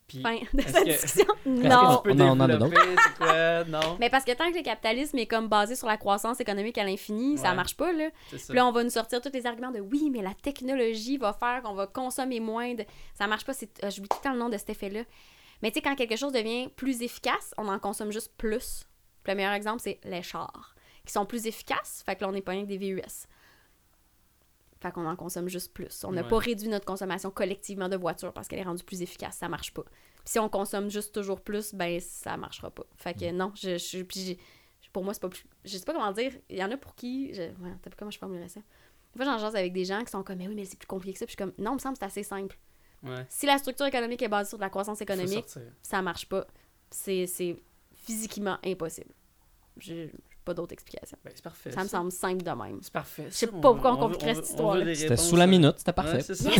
Puis, 0.08 0.22
Fin 0.22 0.38
de 0.53 0.62
cette 0.62 0.84
que- 0.86 0.91
discussion. 0.91 1.26
Non. 1.47 1.97
que 2.03 2.12
tu 2.12 2.16
peux 2.16 2.24
On 2.24 2.30
en 2.30 2.39
a 2.41 2.47
développer, 2.47 2.76
c'est 2.78 3.18
quoi? 3.18 3.64
Non, 3.66 3.97
Mais 3.99 4.10
parce 4.12 4.24
que 4.24 4.34
tant 4.34 4.51
que 4.51 4.58
le 4.58 4.64
capitalisme 4.64 5.18
est 5.18 5.26
comme 5.26 5.47
basé 5.47 5.76
sur 5.76 5.88
la 5.88 5.97
croissance 5.97 6.39
économique 6.39 6.78
à 6.78 6.84
l'infini, 6.84 7.38
ça 7.39 7.49
Ouais. 7.49 7.56
marche 7.56 7.76
pas, 7.76 7.91
là. 7.91 8.10
ça. 8.32 8.38
Puis 8.49 8.56
là, 8.56 8.68
on 8.68 8.72
va 8.72 8.84
nous 8.84 8.91
sortir 8.91 9.20
tous 9.20 9.32
les 9.34 9.47
arguments 9.47 9.72
de 9.72 9.80
oui, 9.80 10.10
mais 10.12 10.22
la 10.22 10.34
technologie 10.36 11.18
va 11.18 11.34
faire 11.34 11.64
qu'on 11.64 11.74
va 11.74 11.88
consommer 11.88 12.39
moins. 12.39 12.76
De... 12.76 12.86
Ça 13.16 13.26
marche 13.26 13.45
pas. 13.45 13.53
Euh, 13.53 13.89
J'oublie 13.89 14.08
tout 14.10 14.18
le 14.20 14.24
temps 14.24 14.34
le 14.34 14.39
nom 14.39 14.49
de 14.49 14.58
cet 14.58 14.70
effet-là. 14.70 15.01
Mais 15.64 15.72
tu 15.72 15.76
sais, 15.76 15.82
quand 15.82 15.95
quelque 15.95 16.18
chose 16.18 16.34
devient 16.34 16.70
plus 16.76 17.01
efficace, 17.01 17.53
on 17.58 17.68
en 17.68 17.80
consomme 17.80 18.12
juste 18.12 18.32
plus. 18.38 18.86
Puis 19.24 19.32
le 19.32 19.38
meilleur 19.38 19.53
exemple, 19.53 19.82
c'est 19.82 19.99
les 20.03 20.22
chars, 20.22 20.76
qui 21.06 21.14
sont 21.14 21.26
plus 21.26 21.47
efficaces. 21.47 22.03
Fait 22.06 22.16
que 22.16 22.22
là, 22.22 22.30
on 22.30 22.32
n'est 22.32 22.41
pas 22.41 22.51
rien 22.51 22.62
que 22.64 22.68
des 22.70 22.78
VUS. 22.78 23.01
Fait 24.86 24.92
qu'on 24.92 25.08
en 25.08 25.16
consomme 25.16 25.48
juste 25.48 25.74
plus. 25.74 26.04
On 26.04 26.12
n'a 26.12 26.22
Ouais. 26.22 26.28
pas 26.28 26.38
réduit 26.38 26.68
notre 26.68 26.86
consommation 26.86 27.32
collectivement 27.32 27.90
de 27.90 27.96
voitures 27.96 28.32
parce 28.34 28.48
qu'elle 28.48 28.60
est 28.60 28.64
rendue 28.64 28.84
plus 28.84 29.02
efficace. 29.02 29.38
Ça 29.38 29.50
marche 29.50 29.74
pas. 29.74 29.82
Puis 29.82 30.26
si 30.34 30.38
on 30.40 30.48
consomme 30.48 30.92
juste 30.92 31.12
toujours 31.12 31.42
plus, 31.42 31.74
ben 31.74 32.00
ça 32.00 32.38
marchera 32.38 32.70
pas. 32.70 32.84
Fait 32.96 33.16
que 33.16 33.32
non, 33.32 33.52
je, 33.56 33.80
je, 33.80 34.04
puis 34.04 34.38
pour 34.94 35.04
moi, 35.04 35.16
c'est 35.16 35.22
pas 35.22 35.30
plus. 35.30 35.44
Je 35.64 35.76
sais 35.76 35.86
pas 35.86 35.94
comment 35.94 36.12
dire. 36.12 36.34
Il 36.52 36.58
y 36.60 36.64
en 36.64 36.70
a 36.70 36.78
pour 36.78 36.94
qui. 36.94 37.34
Je, 37.34 37.42
ouais, 37.42 37.74
t'as 37.82 37.90
pas 37.90 37.96
comment 37.98 38.12
je 38.12 38.20
formulerais 38.20 38.48
ça. 38.48 38.60
Des 38.60 39.24
fois, 39.24 39.26
j'en 39.26 39.40
jase 39.40 39.56
avec 39.56 39.74
des 39.74 39.86
gens 39.86 40.04
qui 40.04 40.12
sont 40.12 40.22
comme, 40.24 40.38
mais 40.38 40.48
oui, 40.48 40.54
mais 40.54 40.66
c'est 40.66 40.78
plus 40.78 40.86
compliqué 40.86 41.14
que 41.14 41.20
ça. 41.20 41.26
Puis 41.26 41.36
je 41.40 41.44
suis 41.44 41.52
comme, 41.52 41.64
non, 41.64 41.72
il 41.72 41.76
me 41.76 41.80
semble 41.80 41.94
que 41.96 42.00
c'est 42.00 42.06
assez 42.06 42.24
simple. 42.24 42.60
Ouais. 43.02 43.26
Si 43.30 43.46
la 43.48 43.58
structure 43.58 43.88
économique 43.88 44.22
est 44.22 44.28
basée 44.28 44.50
sur 44.50 44.58
de 44.60 44.64
la 44.64 44.70
croissance 44.70 45.02
économique, 45.02 45.46
ça 45.82 46.02
marche 46.04 46.30
pas. 46.30 46.46
C'est 46.92 47.26
physiquement 47.96 48.58
impossible. 48.64 49.12
J'ai 49.78 50.12
pas 50.46 50.54
d'autre 50.54 50.72
explication. 50.74 51.18
Ben, 51.26 51.32
c'est 51.36 51.43
parfait. 51.43 51.72
Ça 51.72 51.84
me 51.84 51.88
semble 51.89 52.12
simple 52.12 52.43
de 52.43 52.52
même. 52.52 52.80
C'est 52.82 52.93
parfait. 52.93 53.26
Je 53.30 53.36
sais 53.36 53.48
pas 53.48 53.60
pourquoi 53.60 53.93
on 53.93 53.98
compliquerait 53.98 54.36
cette 54.36 54.56
des 54.84 54.96
C'était 54.96 55.18
sous 55.18 55.36
la 55.36 55.43
euh, 55.46 55.48
minute, 55.48 55.74
c'était 55.78 55.89
Ouais, 55.89 55.96
parfait. 55.96 56.22
c'est 56.22 56.36
ça. 56.36 56.50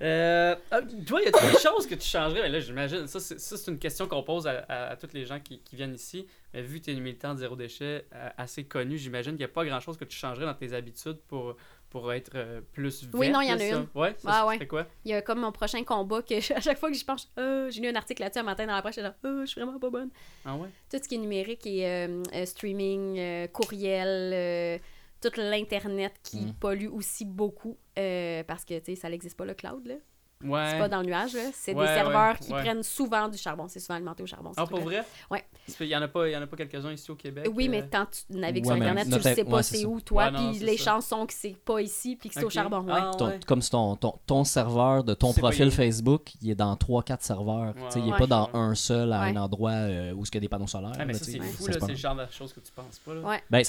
Euh, 0.00 0.56
ah, 0.70 0.80
toi, 1.06 1.20
y 1.22 1.26
a 1.26 1.30
des 1.30 1.58
choses 1.58 1.86
que 1.86 1.94
tu 1.94 2.08
changerais? 2.08 2.42
Ben 2.42 2.52
là, 2.52 2.58
j'imagine, 2.58 3.06
ça, 3.06 3.20
c'est 3.20 3.38
ça, 3.38 3.56
c'est 3.56 3.70
une 3.70 3.78
question 3.78 4.06
qu'on 4.08 4.22
pose 4.22 4.46
à, 4.46 4.64
à, 4.68 4.86
à 4.92 4.96
tous 4.96 5.12
les 5.12 5.26
gens 5.26 5.40
qui, 5.40 5.60
qui 5.60 5.76
viennent 5.76 5.94
ici. 5.94 6.26
Mais 6.54 6.62
vu 6.62 6.80
que 6.80 6.86
tu 6.86 6.90
es 6.90 6.94
une 6.94 7.02
militante 7.02 7.38
zéro 7.38 7.54
déchet 7.54 8.06
euh, 8.14 8.28
assez 8.38 8.64
connue, 8.64 8.96
j'imagine 8.96 9.32
qu'il 9.32 9.40
n'y 9.40 9.44
a 9.44 9.48
pas 9.48 9.64
grand-chose 9.64 9.96
que 9.96 10.04
tu 10.04 10.16
changerais 10.16 10.46
dans 10.46 10.54
tes 10.54 10.72
habitudes 10.72 11.18
pour, 11.28 11.56
pour 11.94 12.12
être 12.12 12.32
euh, 12.34 12.60
plus 12.72 13.04
verte. 13.04 13.14
Oui, 13.14 13.30
non, 13.30 13.40
il 13.40 13.48
y 13.48 13.52
en 13.52 13.60
a 13.60 13.64
une. 13.68 13.86
Ouais, 13.94 14.16
ça, 14.18 14.28
Ah, 14.32 14.46
ouais. 14.48 14.66
quoi? 14.66 14.84
Il 15.04 15.12
y 15.12 15.14
a 15.14 15.22
comme 15.22 15.38
mon 15.38 15.52
prochain 15.52 15.84
combat 15.84 16.22
que 16.22 16.34
à 16.52 16.60
chaque 16.60 16.76
fois 16.78 16.90
que 16.90 16.96
j'y 16.96 17.04
pense, 17.04 17.30
euh, 17.38 17.70
j'ai 17.70 17.80
lu 17.80 17.86
un 17.88 17.94
article 17.94 18.20
là-dessus 18.22 18.40
un 18.40 18.42
matin 18.42 18.66
dans 18.66 18.74
la 18.74 18.82
presse, 18.82 18.96
j'étais 18.96 19.06
là, 19.06 19.14
Euh, 19.24 19.42
je 19.42 19.46
suis 19.52 19.60
vraiment 19.60 19.78
pas 19.78 19.90
bonne. 19.90 20.10
Ah 20.44 20.56
ouais? 20.56 20.68
Tout 20.90 20.98
ce 21.00 21.08
qui 21.08 21.14
est 21.14 21.18
numérique 21.18 21.64
et 21.68 21.86
euh, 21.86 22.20
euh, 22.34 22.44
streaming, 22.46 23.48
courriel, 23.52 24.80
tout 25.20 25.30
l'Internet 25.36 26.14
qui 26.24 26.46
Mm. 26.46 26.54
pollue 26.54 26.88
aussi 26.88 27.24
beaucoup 27.24 27.78
parce 27.94 28.64
que, 28.64 28.76
tu 28.80 28.86
sais, 28.86 28.96
ça 28.96 29.08
n'existe 29.08 29.36
pas 29.36 29.44
le 29.44 29.54
cloud, 29.54 29.86
là. 29.86 29.94
Ouais. 30.42 30.68
C'est 30.70 30.78
pas 30.78 30.88
dans 30.88 31.00
le 31.00 31.06
nuage. 31.06 31.36
C'est 31.54 31.74
Ouais, 31.74 31.86
des 31.86 31.94
serveurs 31.94 32.32
ouais, 32.32 32.38
qui 32.40 32.52
ouais. 32.52 32.60
prennent 32.62 32.82
souvent 32.82 33.28
du 33.28 33.38
charbon. 33.38 33.66
C'est 33.68 33.80
souvent 33.80 33.94
alimenté 33.94 34.22
au 34.22 34.26
charbon. 34.26 34.52
Ah, 34.56 34.66
pour 34.66 34.80
vrai? 34.80 35.02
Ouais. 35.30 35.42
Il 35.80 35.86
n'y 35.86 35.96
en 35.96 36.02
a 36.02 36.08
pas, 36.08 36.28
il 36.28 36.32
y 36.32 36.36
en 36.36 36.42
a 36.42 36.46
pas 36.46 36.56
quelques-uns 36.56 36.92
ici 36.92 37.10
au 37.10 37.14
Québec? 37.14 37.48
Oui, 37.54 37.66
euh, 37.66 37.70
mais 37.70 37.88
quand 37.90 38.06
tu 38.10 38.36
navigues 38.38 38.66
Ouais, 38.66 38.74
sur 38.74 38.82
Internet, 38.82 39.04
tu 39.08 39.14
ne 39.14 39.18
sais 39.20 39.44
pas 39.44 39.56
ouais, 39.56 39.62
c'est 39.62 39.84
où, 39.86 40.00
toi, 40.00 40.30
puis 40.30 40.58
les 40.58 40.76
ça. 40.76 40.92
chances 40.96 41.06
sont 41.06 41.24
que 41.26 41.32
c'est 41.32 41.56
pas 41.64 41.80
ici, 41.80 42.16
puis 42.16 42.28
que 42.28 42.34
c'est 42.34 42.44
au 42.44 42.50
charbon. 42.50 42.80
Ouais. 42.80 42.92
Ah, 42.94 43.12
Ton-. 43.16 43.38
Comme 43.46 43.62
si 43.62 43.70
ton, 43.70 43.96
ton, 43.96 44.14
ton 44.26 44.44
serveur 44.44 45.02
de 45.04 45.14
ton 45.14 45.32
profil 45.32 45.66
il- 45.66 45.70
Facebook, 45.72 46.32
il 46.42 46.50
est 46.50 46.54
dans 46.54 46.74
3-4 46.76 47.22
serveurs. 47.22 47.74
Tu 47.74 47.80
sais, 47.90 47.98
il 48.00 48.06
n'est 48.06 48.12
Ouais. 48.12 48.18
pas 48.18 48.26
dans 48.26 48.50
un 48.52 48.74
seul 48.74 49.12
à 49.12 49.22
un 49.22 49.36
endroit 49.36 49.70
euh, 49.70 50.12
où 50.12 50.24
il 50.24 50.34
y 50.34 50.36
a 50.36 50.40
des 50.40 50.48
panneaux 50.48 50.66
solaires. 50.66 50.92
Mais 51.06 51.14
ça, 51.14 51.24
c'est 51.24 51.38
fou, 51.40 51.64
C'est 51.64 51.88
le 51.88 51.94
genre 51.94 52.16
de 52.16 52.26
choses 52.30 52.52
que 52.52 52.60
tu 52.60 52.70
penses 52.72 52.98
pas. 52.98 53.12
Ben. 53.50 53.62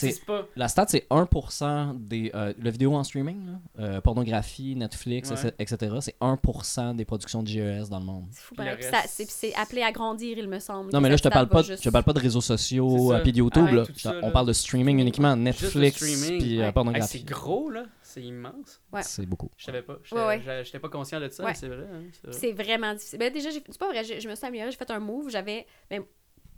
La 0.57 0.67
stat, 0.67 0.85
c'est 0.89 1.07
1% 1.09 1.93
des. 1.95 2.31
euh, 2.35 2.53
le 2.59 2.69
vidéo 2.69 2.95
en 2.95 3.03
streaming, 3.03 3.39
euh, 3.79 4.01
pornographie, 4.01 4.75
Netflix, 4.75 5.31
etc. 5.59 5.95
C'est 6.01 6.15
1% 6.19 6.54
des 6.95 7.05
productions 7.05 7.41
de 7.43 7.47
GES 7.47 7.89
dans 7.89 7.99
le 7.99 8.05
monde. 8.05 8.27
C'est 8.31 8.41
fou, 8.41 8.55
pareil. 8.55 8.75
reste- 8.75 9.53
appelé 9.57 9.81
à 9.81 9.91
grandir, 9.91 10.37
il 10.37 10.47
me 10.47 10.59
semble. 10.59 10.91
Non, 10.93 11.01
mais 11.01 11.09
là, 11.09 11.17
je 11.17 11.23
te 11.23 11.29
parle 11.29 11.49
pas, 11.49 11.61
juste- 11.61 11.83
je 11.83 11.89
te 11.89 11.93
parle 11.93 12.03
pas 12.05 12.13
de 12.13 12.19
réseaux 12.19 12.41
sociaux 12.41 13.13
euh, 13.13 13.21
puis 13.21 13.31
de 13.31 13.37
YouTube. 13.39 13.65
Ah 13.67 13.71
là. 13.73 13.83
On 14.21 14.27
là. 14.27 14.31
parle 14.31 14.47
de 14.47 14.53
streaming 14.53 14.99
uniquement, 14.99 15.35
Netflix 15.35 15.97
puis 15.97 16.57
euh, 16.57 16.61
ouais. 16.61 16.65
Hey, 16.67 16.71
pornographie. 16.73 17.19
c'est 17.19 17.25
gros, 17.25 17.69
là. 17.69 17.85
C'est 18.01 18.21
immense. 18.21 18.81
Ouais. 18.93 19.01
C'est 19.03 19.25
beaucoup. 19.25 19.49
Je 19.57 19.65
savais 19.65 19.81
pas. 19.81 19.97
Je 20.03 20.15
Ouais, 20.15 20.25
ouais. 20.25 20.39
j'étais- 20.39 20.63
j'étais 20.65 20.79
pas 20.79 20.89
conscient 20.89 21.19
de 21.19 21.27
ça, 21.29 21.43
Ouais. 21.43 21.51
mais 21.51 21.55
c'est 21.55 21.67
vrai. 21.67 21.85
hein, 21.91 22.01
c'est 22.13 22.27
vrai. 22.27 22.37
C'est 22.39 22.51
vraiment 22.53 22.93
difficile. 22.93 23.19
Ben, 23.19 23.33
déjà, 23.33 23.49
c'est 23.51 23.77
pas 23.77 23.87
vrai, 23.89 24.03
je, 24.03 24.19
je 24.19 24.29
me 24.29 24.35
suis 24.35 24.45
améliorée, 24.45 24.71
j'ai 24.71 24.77
fait 24.77 24.89
un 24.91 24.99
move, 24.99 25.29
j'avais. 25.29 25.65
ben, 25.89 26.03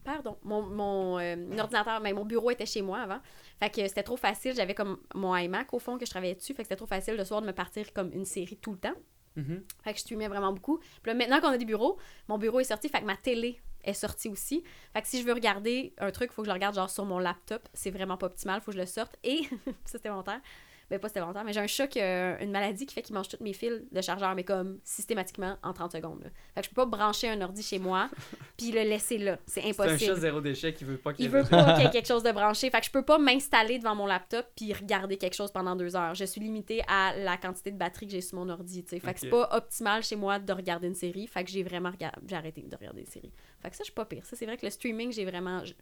pardon, 0.03 0.37
mon, 0.43 0.61
mon 0.61 1.19
euh, 1.19 1.35
ordinateur, 1.59 1.99
ben, 2.01 2.13
mon 2.15 2.23
bureau 2.25 2.49
était 2.51 2.65
chez 2.65 2.81
moi 2.81 2.99
avant. 2.99 3.19
Fait 3.59 3.69
que 3.69 3.87
c'était 3.87 4.03
trop 4.03 4.15
facile, 4.17 4.53
j'avais 4.55 4.73
comme 4.73 4.99
mon 5.15 5.35
iMac 5.35 5.73
au 5.73 5.79
fond 5.79 5.97
que 5.97 6.05
je 6.05 6.11
travaillais 6.11 6.35
dessus, 6.35 6.53
fait 6.53 6.61
que 6.61 6.67
c'était 6.67 6.75
trop 6.77 6.85
facile 6.85 7.15
le 7.15 7.25
soir 7.25 7.41
de 7.41 7.47
me 7.47 7.51
partir 7.53 7.91
comme 7.91 8.11
une 8.13 8.23
série 8.25 8.55
tout 8.57 8.71
le 8.71 8.77
temps. 8.77 8.93
Mhm. 9.38 9.63
Fait 9.83 9.91
que 9.91 9.97
je 9.97 10.01
streamais 10.01 10.27
vraiment 10.27 10.51
beaucoup. 10.51 10.79
Puis 10.79 11.11
là, 11.11 11.13
maintenant 11.13 11.39
qu'on 11.39 11.49
a 11.49 11.57
des 11.57 11.65
bureaux, 11.65 11.97
mon 12.27 12.38
bureau 12.38 12.59
est 12.59 12.65
sorti, 12.65 12.89
fait 12.89 12.99
que 12.99 13.05
ma 13.05 13.15
télé 13.15 13.61
est 13.83 13.93
sortie 13.93 14.27
aussi. 14.27 14.63
Fait 14.93 15.01
que 15.01 15.07
si 15.07 15.21
je 15.21 15.25
veux 15.25 15.33
regarder 15.33 15.93
un 15.99 16.11
truc, 16.11 16.31
il 16.31 16.33
faut 16.33 16.41
que 16.41 16.47
je 16.47 16.51
le 16.51 16.55
regarde 16.55 16.75
genre 16.75 16.89
sur 16.89 17.05
mon 17.05 17.19
laptop. 17.19 17.69
C'est 17.73 17.91
vraiment 17.91 18.17
pas 18.17 18.25
optimal, 18.25 18.59
faut 18.59 18.71
que 18.71 18.77
je 18.77 18.81
le 18.81 18.88
sorte. 18.88 19.15
Et, 19.23 19.43
ça 19.85 19.93
c'était 19.93 20.09
volontaire, 20.09 20.41
ben 20.89 20.99
pas 20.99 21.07
c'était 21.09 21.19
volontaire, 21.19 21.43
mais 21.43 21.51
j'ai 21.53 21.59
un 21.59 21.67
chat 21.67 21.88
qui 21.88 21.99
a 21.99 22.41
une 22.41 22.51
maladie 22.51 22.85
qui 22.85 22.93
fait 22.93 23.01
qu'il 23.01 23.13
mange 23.13 23.27
tous 23.27 23.41
mes 23.43 23.53
fils 23.53 23.81
de 23.91 24.01
chargeur, 24.01 24.33
mais 24.35 24.43
comme 24.43 24.79
systématiquement 24.83 25.57
en 25.63 25.73
30 25.73 25.91
secondes. 25.91 26.21
là. 26.23 26.29
Fait 26.55 26.61
que 26.61 26.65
je 26.65 26.69
peux 26.69 26.75
pas 26.75 26.85
brancher 26.85 27.27
un 27.29 27.41
ordi 27.41 27.61
chez 27.61 27.77
moi 27.79 28.09
puis 28.57 28.71
le 28.71 28.81
laisser 28.83 29.17
là. 29.17 29.38
C'est 29.45 29.61
C'est 29.61 29.67
un 29.67 29.71
impossible. 29.71 29.99
chat 29.99 30.15
zéro 30.15 30.39
déchet 30.41 30.73
qui 30.73 30.83
veut 30.85 30.97
pas 30.97 31.13
qu'il 31.13 31.25
y 31.25 31.27
ait 31.27 31.31
veut 31.31 31.43
pas 31.43 31.73
qu'il 31.73 31.83
y 31.83 31.88
ait 31.88 31.89
quelque 31.91 32.07
chose 32.07 32.23
de 32.23 32.31
branché. 32.31 32.69
Fait 32.69 32.79
que 32.79 32.85
je 32.85 32.91
peux 32.91 33.03
pas 33.03 33.17
m'installer 33.17 33.79
devant 33.79 33.95
mon 33.95 34.05
laptop 34.05 34.45
puis 34.55 34.71
regarder 34.73 35.17
quelque 35.17 35.35
chose 35.35 35.51
pendant 35.51 35.75
deux 35.75 35.95
heures. 35.95 36.15
Je 36.15 36.25
suis 36.25 36.39
limitée 36.41 36.81
à 36.88 37.15
la 37.17 37.38
quantité 37.38 37.71
de 37.71 37.77
batterie 37.77 38.05
que 38.07 38.11
j'ai 38.13 38.21
sur 38.21 38.38
mon 38.38 38.47
ordi. 38.49 38.83
tu 38.83 38.89
sais. 38.91 38.99
Fait 38.99 39.13
que 39.13 39.19
c'est 39.19 39.29
pas 39.29 39.49
optimal 39.51 40.03
chez 40.03 40.15
moi 40.15 40.39
de 40.39 40.53
regarder 40.53 40.88
une 40.88 40.95
série. 40.95 41.27
Fait 41.27 41.43
que 41.43 41.49
j'ai 41.49 41.63
vraiment 41.63 41.91
regard- 41.91 42.15
j'ai 42.25 42.35
arrêté 42.35 42.61
de 42.61 42.75
regarder 42.75 43.01
des 43.03 43.09
séries. 43.11 43.33
Fait 43.61 43.69
que 43.69 43.75
ça, 43.75 43.81
je 43.81 43.85
suis 43.85 43.93
pas 43.93 44.05
pire. 44.05 44.25
Ça, 44.25 44.35
c'est 44.35 44.45
vrai 44.45 44.55
que 44.57 44.65
le 44.65 44.71
streaming, 44.71 45.11
j'ai 45.11 45.25
vraiment. 45.25 45.65
Je... 45.65 45.73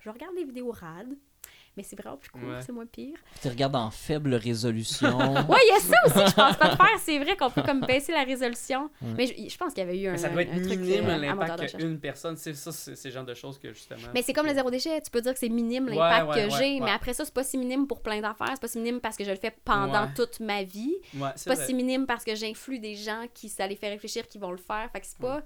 je 0.00 0.10
regarde 0.10 0.34
des 0.34 0.44
vidéos 0.44 0.70
rad, 0.70 1.08
mais 1.76 1.82
c'est 1.82 1.96
vraiment 2.00 2.16
plus 2.16 2.30
cool. 2.30 2.44
Ouais. 2.44 2.60
C'est 2.60 2.72
moins 2.72 2.86
pire. 2.86 3.16
Tu 3.40 3.48
regardes 3.48 3.76
en 3.76 3.90
faible 3.90 4.34
résolution. 4.34 5.18
Ouais, 5.48 5.58
il 5.64 5.72
y 5.72 5.76
a 5.76 5.80
ça 5.80 5.94
aussi 6.06 6.24
que 6.24 6.30
je 6.30 6.34
pense 6.34 6.56
pas 6.56 6.68
de 6.70 6.76
faire. 6.76 6.98
C'est 7.00 7.18
vrai 7.18 7.36
qu'on 7.36 7.50
peut 7.50 7.62
comme 7.62 7.80
baisser 7.82 8.12
la 8.12 8.24
résolution. 8.24 8.90
Ouais. 9.02 9.08
Mais 9.16 9.26
je, 9.26 9.48
je 9.48 9.56
pense 9.56 9.72
qu'il 9.72 9.84
y 9.84 9.86
avait 9.86 9.98
eu 9.98 10.08
un, 10.08 10.12
Mais 10.12 10.18
ça 10.18 10.28
doit 10.28 10.42
être 10.42 10.52
un 10.52 10.62
truc 10.62 10.78
minime 10.80 11.06
euh, 11.08 11.16
l'impact 11.18 11.76
qu'une 11.76 11.98
personne. 11.98 12.36
C'est 12.36 12.54
ça, 12.54 12.72
c'est 12.72 13.02
le 13.04 13.10
genre 13.10 13.24
de 13.24 13.34
choses 13.34 13.58
que 13.58 13.72
justement. 13.72 14.00
Mais 14.14 14.22
c'est 14.22 14.32
comme 14.32 14.46
le 14.46 14.54
zéro 14.54 14.70
déchet, 14.70 15.00
tu 15.00 15.10
peux 15.10 15.20
dire 15.20 15.32
que 15.32 15.38
c'est 15.38 15.48
minime 15.48 15.88
l'impact 15.88 16.28
ouais, 16.28 16.34
que 16.34 16.52
ouais, 16.52 16.58
j'ai, 16.58 16.74
ouais. 16.74 16.80
mais 16.84 16.90
après 16.90 17.12
ça, 17.14 17.24
c'est 17.24 17.34
pas 17.34 17.44
si 17.44 17.56
minime 17.58 17.86
pour 17.86 18.00
plein 18.02 18.20
d'affaires, 18.20 18.50
c'est 18.52 18.60
pas 18.60 18.68
si 18.68 18.78
minime 18.78 19.00
parce 19.00 19.16
que 19.16 19.24
je 19.24 19.30
le 19.30 19.36
fais 19.36 19.54
pendant 19.64 20.02
Ouais. 20.04 20.14
toute 20.14 20.40
ma 20.40 20.62
vie, 20.64 20.94
Ouais, 21.14 21.28
c'est 21.36 21.44
c'est 21.44 21.50
pas 21.50 21.56
vrai. 21.56 21.66
si 21.66 21.74
minime 21.74 22.06
parce 22.06 22.24
que 22.24 22.34
j'influe 22.34 22.78
des 22.78 22.94
gens 22.96 23.24
qui, 23.34 23.48
ça 23.48 23.66
les 23.66 23.76
fait 23.76 23.88
réfléchir, 23.90 24.26
qui 24.28 24.38
vont 24.38 24.50
le 24.50 24.56
faire, 24.58 24.88
fait 24.92 25.00
que 25.00 25.06
c'est 25.06 25.18
pas... 25.18 25.42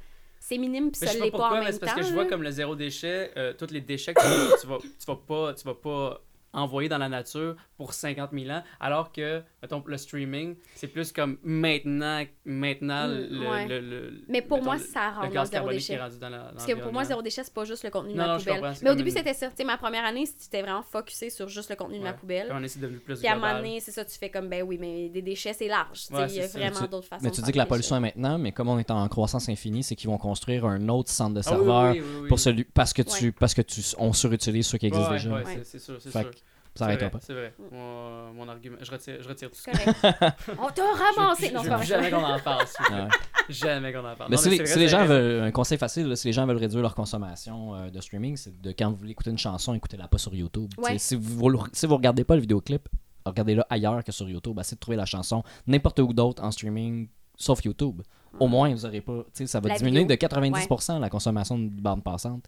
C'est 0.47 0.59
minime 0.59 0.91
puis 0.91 1.01
ça 1.01 1.15
l'est 1.15 1.21
pas 1.21 1.25
en 1.27 1.31
pourquoi, 1.31 1.51
mais 1.59 1.65
même 1.65 1.73
c'est 1.73 1.79
parce 1.79 1.95
temps. 1.95 2.01
que 2.01 2.07
je 2.07 2.13
vois 2.13 2.27
comme 2.27 2.43
le 2.43 2.51
zéro 2.51 2.77
déchet, 2.77 3.33
euh, 3.39 3.55
tous 3.55 3.71
les 3.71 3.81
déchets 3.81 4.13
que 4.13 4.21
tu, 4.21 4.61
tu 4.61 4.67
vas, 4.67 4.77
tu 4.79 5.07
vas 5.07 5.17
pas, 5.17 5.55
tu 5.55 5.65
vas 5.65 5.75
pas 5.75 6.21
envoyer 6.53 6.91
dans 6.91 6.99
la 6.99 7.09
nature 7.09 7.57
pour 7.79 7.95
50 7.95 8.31
000 8.31 8.51
ans, 8.51 8.63
alors 8.79 9.11
que, 9.11 9.43
mettons, 9.65 9.83
le 9.87 9.97
streaming, 9.97 10.57
c'est 10.75 10.89
plus 10.89 11.11
comme 11.11 11.39
maintenant, 11.43 12.23
maintenant, 12.45 13.09
Mm, 13.09 13.13
le, 13.31 13.49
ouais. 13.51 13.67
le- 13.69 13.81
le- 13.81 14.13
Mais 14.29 14.43
pour 14.43 14.59
mettons, 14.59 14.65
moi, 14.73 14.79
ça 14.79 15.11
le 15.11 15.17
rentre 15.17 15.35
dans 15.35 15.45
zéro 15.47 15.51
carbonique 15.51 15.81
qui 15.81 15.93
est 15.93 15.95
déchet. 15.97 16.03
rendu 16.05 16.19
dans 16.19 16.29
la- 16.29 16.39
Parce 16.53 16.67
que 16.67 16.73
pour 16.75 16.93
moi, 16.93 17.05
zéro 17.05 17.23
déchet, 17.23 17.43
c'est 17.45 17.55
pas 17.55 17.65
juste 17.65 17.83
le 17.85 17.91
contenu 17.91 18.13
de 18.13 18.19
Non, 18.19 18.27
ma 18.27 18.33
non, 18.35 18.39
poubelle. 18.39 18.75
Mais 18.83 18.91
au 18.91 18.95
début, 18.95 19.09
une- 19.11 19.17
c'était 19.17 19.33
ça. 19.35 19.49
Tu 19.49 19.55
sais, 19.57 19.65
ma 19.65 19.79
première 19.79 20.05
année, 20.05 20.27
c'était 20.27 20.61
vraiment 20.61 20.83
focusé 20.83 21.31
sur 21.31 21.49
juste 21.49 21.71
le 21.71 21.77
contenu 21.77 21.99
de 21.99 22.03
ma 22.05 22.13
poubelle. 22.13 22.49
Quand 22.51 22.61
on 22.61 22.63
est 22.63 22.79
devenu 22.79 22.99
plus 22.99 23.19
Puis 23.19 23.27
à 23.29 23.33
un 23.33 23.37
moment 23.37 23.55
donné, 23.57 23.81
c'est 23.81 23.91
ça, 23.93 24.05
tu 24.05 24.19
fais 24.19 24.29
comme, 24.29 24.49
ben 24.49 24.63
oui, 24.63 24.77
mais 24.79 25.09
des 25.09 25.23
déchets, 25.23 25.55
c'est 25.55 25.69
large. 25.69 25.99
Tu 26.01 26.07
sais, 26.07 26.15
Ouais, 26.15 26.27
il 26.29 26.35
y 26.37 26.41
a 26.41 26.49
ça. 26.49 26.59
vraiment 26.59 26.81
d'autres 26.87 27.07
façons 27.09 27.23
mais 27.25 27.31
de 27.31 27.35
tu 27.35 27.41
faire 27.41 27.47
dis 27.47 27.53
que 27.53 27.59
la 27.59 27.67
pollution 27.67 27.97
est 27.97 28.01
maintenant, 28.01 28.39
mais 28.39 28.53
comme 28.53 28.69
on 28.69 28.79
est 28.79 28.91
en 28.91 29.09
croissance 29.09 29.49
infinie, 29.49 29.83
c'est 29.83 29.97
qu'ils 29.97 30.11
vont 30.11 30.19
construire 30.19 30.67
un 30.67 30.89
autre 30.89 31.11
centre 31.11 31.35
de 31.35 31.41
Ah 31.41 31.43
serveurs 31.43 31.95
oui. 31.95 32.29
pour 32.29 32.39
celui 32.39 32.65
parce 32.65 32.93
que 32.93 33.03
tu 33.03 33.33
parce 33.33 33.55
que 33.55 33.63
tu 33.63 33.81
on 33.99 34.13
surutilise 34.13 34.67
ceux 34.67 34.79
qui 34.79 34.87
existent 34.87 35.11
déjà. 35.13 35.43
c'est- 35.65 35.79
sûr, 35.79 35.97
c'est 36.01 36.11
sûr. 36.11 36.31
Ça 36.75 36.87
arrêtera 36.87 37.09
vrai, 37.09 37.19
pas. 37.19 37.25
C'est 37.25 37.33
vrai. 37.33 37.55
Mm. 37.59 37.77
Mon, 37.77 38.33
mon 38.35 38.49
argument, 38.49 38.77
je 38.81 38.91
retire, 38.91 39.17
je 39.21 39.29
retire 39.29 39.51
tout 39.51 39.57
ça. 39.59 39.71
On 40.59 40.69
t'a 40.71 40.83
ramassé. 41.17 41.49
Je 41.49 41.55
Non, 41.55 41.83
jamais 41.83 42.11
qu'on 42.11 42.25
en 42.25 42.39
parle. 42.41 42.65
Ouais. 42.91 43.09
Jamais 43.49 43.93
qu'on 43.93 44.01
en 44.01 44.17
parle. 44.17 44.31
Mais 44.31 44.37
Non, 44.37 44.43
si, 44.43 44.51
les, 44.51 44.67
si 44.67 44.89
gens 44.89 45.05
veulent, 45.05 45.43
un 45.45 45.51
conseil 45.53 45.79
facile, 45.79 46.09
là, 46.09 46.17
si 46.17 46.27
les 46.27 46.33
gens 46.33 46.47
veulent 46.47 46.57
réduire 46.57 46.83
leur 46.83 46.95
consommation 46.95 47.75
euh, 47.77 47.91
de 47.91 48.01
streaming, 48.01 48.37
c'est 48.37 48.61
de 48.61 48.73
quand 48.73 48.91
vous 48.91 48.97
voulez 48.97 49.13
écouter 49.13 49.31
une 49.31 49.39
chanson, 49.39 49.75
écoutez-la 49.75 50.09
pas 50.09 50.19
sur 50.19 50.35
YouTube. 50.35 50.71
Ouais. 50.79 50.99
Si 50.99 51.15
vous 51.15 51.51
ne 51.51 51.59
si 51.73 51.87
vous 51.87 51.97
regardez 51.97 52.25
pas 52.25 52.35
le 52.35 52.41
vidéoclip, 52.41 52.89
regardez-le 53.25 53.63
ailleurs 53.71 54.03
que 54.03 54.11
sur 54.13 54.29
YouTube. 54.29 54.59
Essayez 54.59 54.77
de 54.77 54.81
trouver 54.81 54.97
la 54.97 55.07
chanson 55.07 55.43
n'importe 55.67 56.01
où 56.01 56.13
d'autre 56.13 56.43
en 56.43 56.51
streaming, 56.51 57.09
sauf 57.37 57.65
YouTube. 57.65 58.03
Au 58.41 58.49
moins, 58.49 58.71
vous 58.73 58.85
aurez 58.85 59.01
pas. 59.01 59.25
Ça 59.33 59.61
va 59.61 59.69
La 59.69 59.77
diminuer 59.77 60.01
vidéo. 60.01 60.17
de 60.17 60.35
90% 60.35 60.99
la 60.99 61.09
consommation 61.09 61.57
de 61.57 61.69
bande 61.69 62.03
passante. 62.03 62.45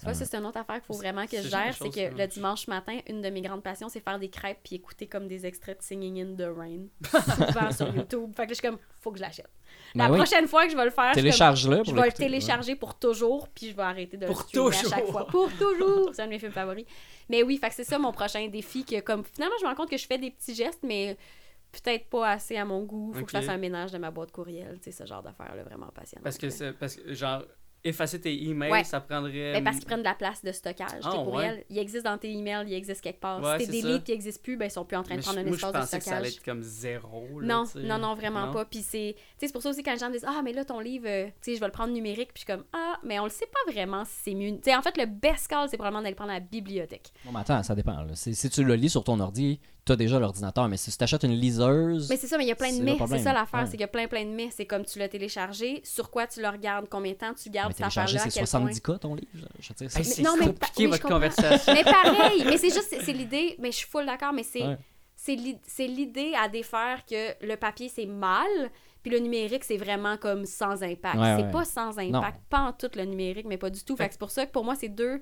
Tu 0.00 0.06
vois, 0.06 0.14
ça, 0.14 0.24
c'est 0.24 0.36
une 0.38 0.46
autre 0.46 0.56
affaire 0.56 0.76
qu'il 0.76 0.84
faut 0.86 0.94
vraiment 0.94 1.26
que 1.26 1.36
je 1.36 1.48
gère. 1.48 1.74
C'est 1.74 1.90
que 1.90 2.16
le 2.16 2.26
dimanche 2.26 2.66
matin, 2.68 2.98
une 3.06 3.20
de 3.20 3.28
mes 3.28 3.42
grandes 3.42 3.62
passions, 3.62 3.90
c'est 3.90 4.00
faire 4.00 4.18
des 4.18 4.30
crêpes 4.30 4.60
puis 4.64 4.76
écouter 4.76 5.06
comme 5.06 5.28
des 5.28 5.44
extraits 5.44 5.78
de 5.78 5.82
Singing 5.82 6.22
in 6.22 6.34
the 6.36 6.48
Rain. 6.56 6.86
Souvent 7.52 7.70
sur 7.70 7.94
YouTube. 7.94 8.32
Fait 8.34 8.44
que 8.44 8.48
là, 8.48 8.48
je 8.48 8.54
suis 8.54 8.62
comme, 8.66 8.78
faut 8.98 9.12
que 9.12 9.18
je 9.18 9.22
l'achète. 9.22 9.50
La 9.94 10.06
Ben 10.06 10.12
oui. 10.12 10.16
prochaine 10.18 10.48
fois 10.48 10.64
que 10.64 10.72
je 10.72 10.76
vais 10.76 10.84
le 10.86 10.90
faire, 10.90 11.10
je 11.10 11.14
Télécharge-le 11.16 11.82
vais 11.82 12.06
le 12.06 12.12
télécharger 12.12 12.76
pour 12.76 12.94
toujours, 12.94 13.48
puis 13.48 13.68
je 13.70 13.76
vais 13.76 13.82
arrêter 13.82 14.16
de 14.16 14.24
Pour 14.26 14.38
le 14.38 14.42
streamer 14.42 14.68
à 14.68 14.72
chaque 14.72 15.00
toujours. 15.06 15.12
fois. 15.12 15.26
Pour 15.26 15.50
toujours! 15.52 16.10
C'est 16.14 16.22
un 16.22 16.26
de 16.26 16.30
mes 16.30 16.38
films 16.38 16.52
favoris. 16.52 16.86
Mais 17.28 17.42
oui, 17.42 17.58
fait 17.58 17.68
que 17.68 17.74
c'est 17.74 17.84
ça 17.84 17.98
mon 17.98 18.12
prochain 18.12 18.48
défi, 18.48 18.84
que 18.86 19.00
comme 19.00 19.22
finalement, 19.24 19.56
je 19.60 19.64
me 19.64 19.68
rends 19.68 19.76
compte 19.76 19.90
que 19.90 19.98
je 19.98 20.06
fais 20.06 20.16
des 20.18 20.30
petits 20.30 20.54
gestes, 20.54 20.80
mais 20.82 21.16
peut-être 21.72 22.08
pas 22.08 22.30
assez 22.30 22.56
à 22.56 22.64
mon 22.64 22.82
goût. 22.84 23.12
Faut 23.12 23.24
que 23.24 23.30
je 23.32 23.36
fasse 23.36 23.48
un 23.48 23.58
ménage 23.58 23.92
de 23.92 23.98
ma 23.98 24.10
boîte 24.10 24.32
courriel, 24.32 24.78
tu 24.82 24.90
sais, 24.90 25.04
ce 25.04 25.06
genre 25.06 25.22
d'affaires-là, 25.22 25.62
vraiment 25.62 25.88
passionnant. 25.94 26.24
Parce 26.24 26.38
que 26.38 26.48
c'est 26.50 26.72
parce 26.72 26.96
que 26.96 27.12
genre 27.12 27.42
effacer 27.82 28.20
tes 28.20 28.34
emails, 28.44 28.70
Ouais. 28.70 28.84
ça 28.84 29.00
prendrait 29.00 29.52
Ben, 29.54 29.64
parce 29.64 29.76
qu'ils 29.78 29.86
prennent 29.86 30.00
de 30.00 30.04
la 30.04 30.14
place 30.14 30.44
de 30.44 30.52
stockage, 30.52 30.88
Ah, 31.02 31.10
tes 31.12 31.18
ouais. 31.18 31.24
courriels. 31.24 31.64
Ils 31.70 31.78
existent 31.78 32.10
dans 32.10 32.18
tes 32.18 32.30
emails, 32.30 32.66
ils 32.68 32.74
existent 32.74 33.02
quelque 33.02 33.20
part. 33.20 33.40
Ouais, 33.42 33.58
si 33.58 33.66
t'es 33.66 33.70
puis 33.70 33.78
ils 33.80 34.10
n'existent 34.12 34.42
plus, 34.42 34.56
ben, 34.56 34.66
ils 34.66 34.70
sont 34.70 34.84
plus 34.84 34.96
en 34.96 35.02
train 35.02 35.16
de 35.16 35.22
prendre 35.22 35.36
je- 35.38 35.40
un 35.40 35.44
moi, 35.48 35.52
je 35.52 35.56
espace 35.56 35.72
de 35.72 35.78
pensais 35.78 35.98
que 35.98 36.04
ça 36.04 36.16
allait 36.16 36.30
stockage. 36.30 36.38
être 36.38 36.44
comme 36.44 36.62
zéro. 36.62 37.40
là, 37.40 37.46
Non, 37.46 37.64
non, 37.76 37.98
non, 37.98 38.14
vraiment 38.14 38.46
Non? 38.46 38.52
pas. 38.52 38.64
Puis 38.66 38.80
c'est, 38.82 39.14
tu 39.16 39.22
sais, 39.38 39.46
c'est 39.46 39.52
pour 39.52 39.62
ça 39.62 39.70
aussi 39.70 39.82
quand 39.82 39.92
les 39.92 39.98
gens 39.98 40.08
me 40.08 40.12
disent 40.14 40.26
Ah, 40.28 40.40
mais 40.44 40.52
là, 40.52 40.64
ton 40.64 40.80
livre, 40.80 41.06
euh, 41.08 41.26
tu 41.26 41.32
sais, 41.40 41.54
je 41.54 41.60
vais 41.60 41.66
le 41.66 41.72
prendre 41.72 41.92
numérique. 41.92 42.32
Puis 42.34 42.44
je 42.46 42.52
suis 42.52 42.58
comme 42.58 42.64
Ah, 42.72 42.98
mais 43.02 43.18
on 43.18 43.24
le 43.24 43.30
sait 43.30 43.46
pas 43.46 43.72
vraiment 43.72 44.04
si 44.04 44.12
c'est 44.24 44.34
mieux. 44.34 44.50
Tu 44.56 44.58
sais, 44.64 44.76
en 44.76 44.82
fait, 44.82 44.96
le 44.98 45.06
best 45.06 45.48
call, 45.48 45.68
c'est 45.70 45.76
probablement 45.76 46.02
d'aller 46.02 46.14
prendre 46.14 46.30
à 46.32 46.34
la 46.34 46.40
bibliothèque. 46.40 47.08
Bon, 47.24 47.32
mais 47.32 47.40
attends, 47.40 47.62
ça 47.62 47.74
dépend. 47.74 47.96
si 48.14 48.50
tu 48.50 48.62
le 48.64 48.74
lis 48.74 48.90
sur 48.90 49.04
ton 49.04 49.18
ordi, 49.20 49.58
tu 49.84 49.92
as 49.92 49.96
déjà 49.96 50.18
l'ordinateur. 50.18 50.68
Mais 50.68 50.76
si 50.76 50.90
tu 50.96 51.02
achètes 51.04 51.22
une 51.24 51.32
liseuse. 51.34 52.08
Mais 52.10 52.16
c'est 52.16 52.26
ça, 52.26 52.36
mais 52.38 52.44
il 52.44 52.48
y 52.48 52.52
a 52.52 52.56
plein 52.56 52.72
de 52.76 52.82
mais. 52.82 52.96
C'est 53.08 53.18
ça 53.18 53.32
l'affaire, 53.32 53.60
Ouais. 53.60 53.66
c'est 53.66 53.72
qu'il 53.72 53.80
y 53.80 53.84
a 53.84 53.88
plein, 53.88 54.06
plein 54.08 54.24
de 54.24 54.30
mais. 54.30 54.48
C'est 54.50 54.66
comme 54.66 54.84
tu 54.84 54.98
l'as 54.98 55.08
téléchargé, 55.08 55.80
sur 55.84 56.10
quoi 56.10 56.26
tu 56.26 56.40
le 56.42 56.48
regardes, 56.48 56.88
combien 56.88 57.12
de 57.12 57.16
temps 57.18 57.34
tu 57.34 57.50
gardes 57.50 57.72
mais 57.78 57.88
c'est 57.90 58.30
quel 58.30 58.46
70 58.46 58.80
point? 58.80 58.94
cas 58.94 58.98
ton 58.98 59.14
livre. 59.14 59.28
Je 59.58 59.68
veux 59.68 59.74
dire, 59.74 59.96
Hey, 59.96 60.04
c'est- 60.04 60.14
c'est 60.16 60.22
non, 60.22 60.34
mais 60.38 60.46
compliqué 60.46 60.84
oui, 60.84 60.90
votre 60.92 61.08
conversation. 61.08 61.72
Mais 61.74 61.84
pareil, 61.84 62.44
mais 62.46 62.56
c'est 62.58 62.70
juste, 62.72 62.94
c'est 63.04 63.12
l'idée, 63.12 63.56
mais 63.58 63.70
je 63.72 63.76
suis 63.78 63.88
full 63.88 64.06
d'accord, 64.06 64.32
mais 64.32 64.42
c'est 64.42 64.62
Ouais. 64.62 64.78
c'est 65.16 65.34
l'i- 65.34 65.58
c'est 65.66 65.86
l'idée 65.86 66.32
à 66.40 66.48
défaire 66.48 67.04
que 67.06 67.44
le 67.46 67.56
papier 67.56 67.88
c'est 67.88 68.06
mal, 68.06 68.46
puis 69.02 69.10
le 69.10 69.18
numérique 69.18 69.64
c'est 69.64 69.76
vraiment 69.78 70.16
comme 70.16 70.44
sans 70.44 70.82
impact. 70.82 71.16
Ouais, 71.18 71.36
c'est 71.38 71.44
ouais. 71.44 71.50
pas 71.50 71.64
sans 71.64 71.98
impact, 71.98 72.40
pas 72.50 72.60
en 72.60 72.72
tout 72.72 72.90
le 72.94 73.04
numérique, 73.04 73.46
mais 73.46 73.56
pas 73.58 73.70
du 73.70 73.82
tout. 73.82 73.96
Fait 73.96 74.06
que 74.08 74.12
c'est 74.12 74.18
pour 74.20 74.30
ça 74.30 74.44
que 74.46 74.52
pour 74.52 74.64
moi 74.64 74.74
c'est 74.76 74.88
deux 74.88 75.20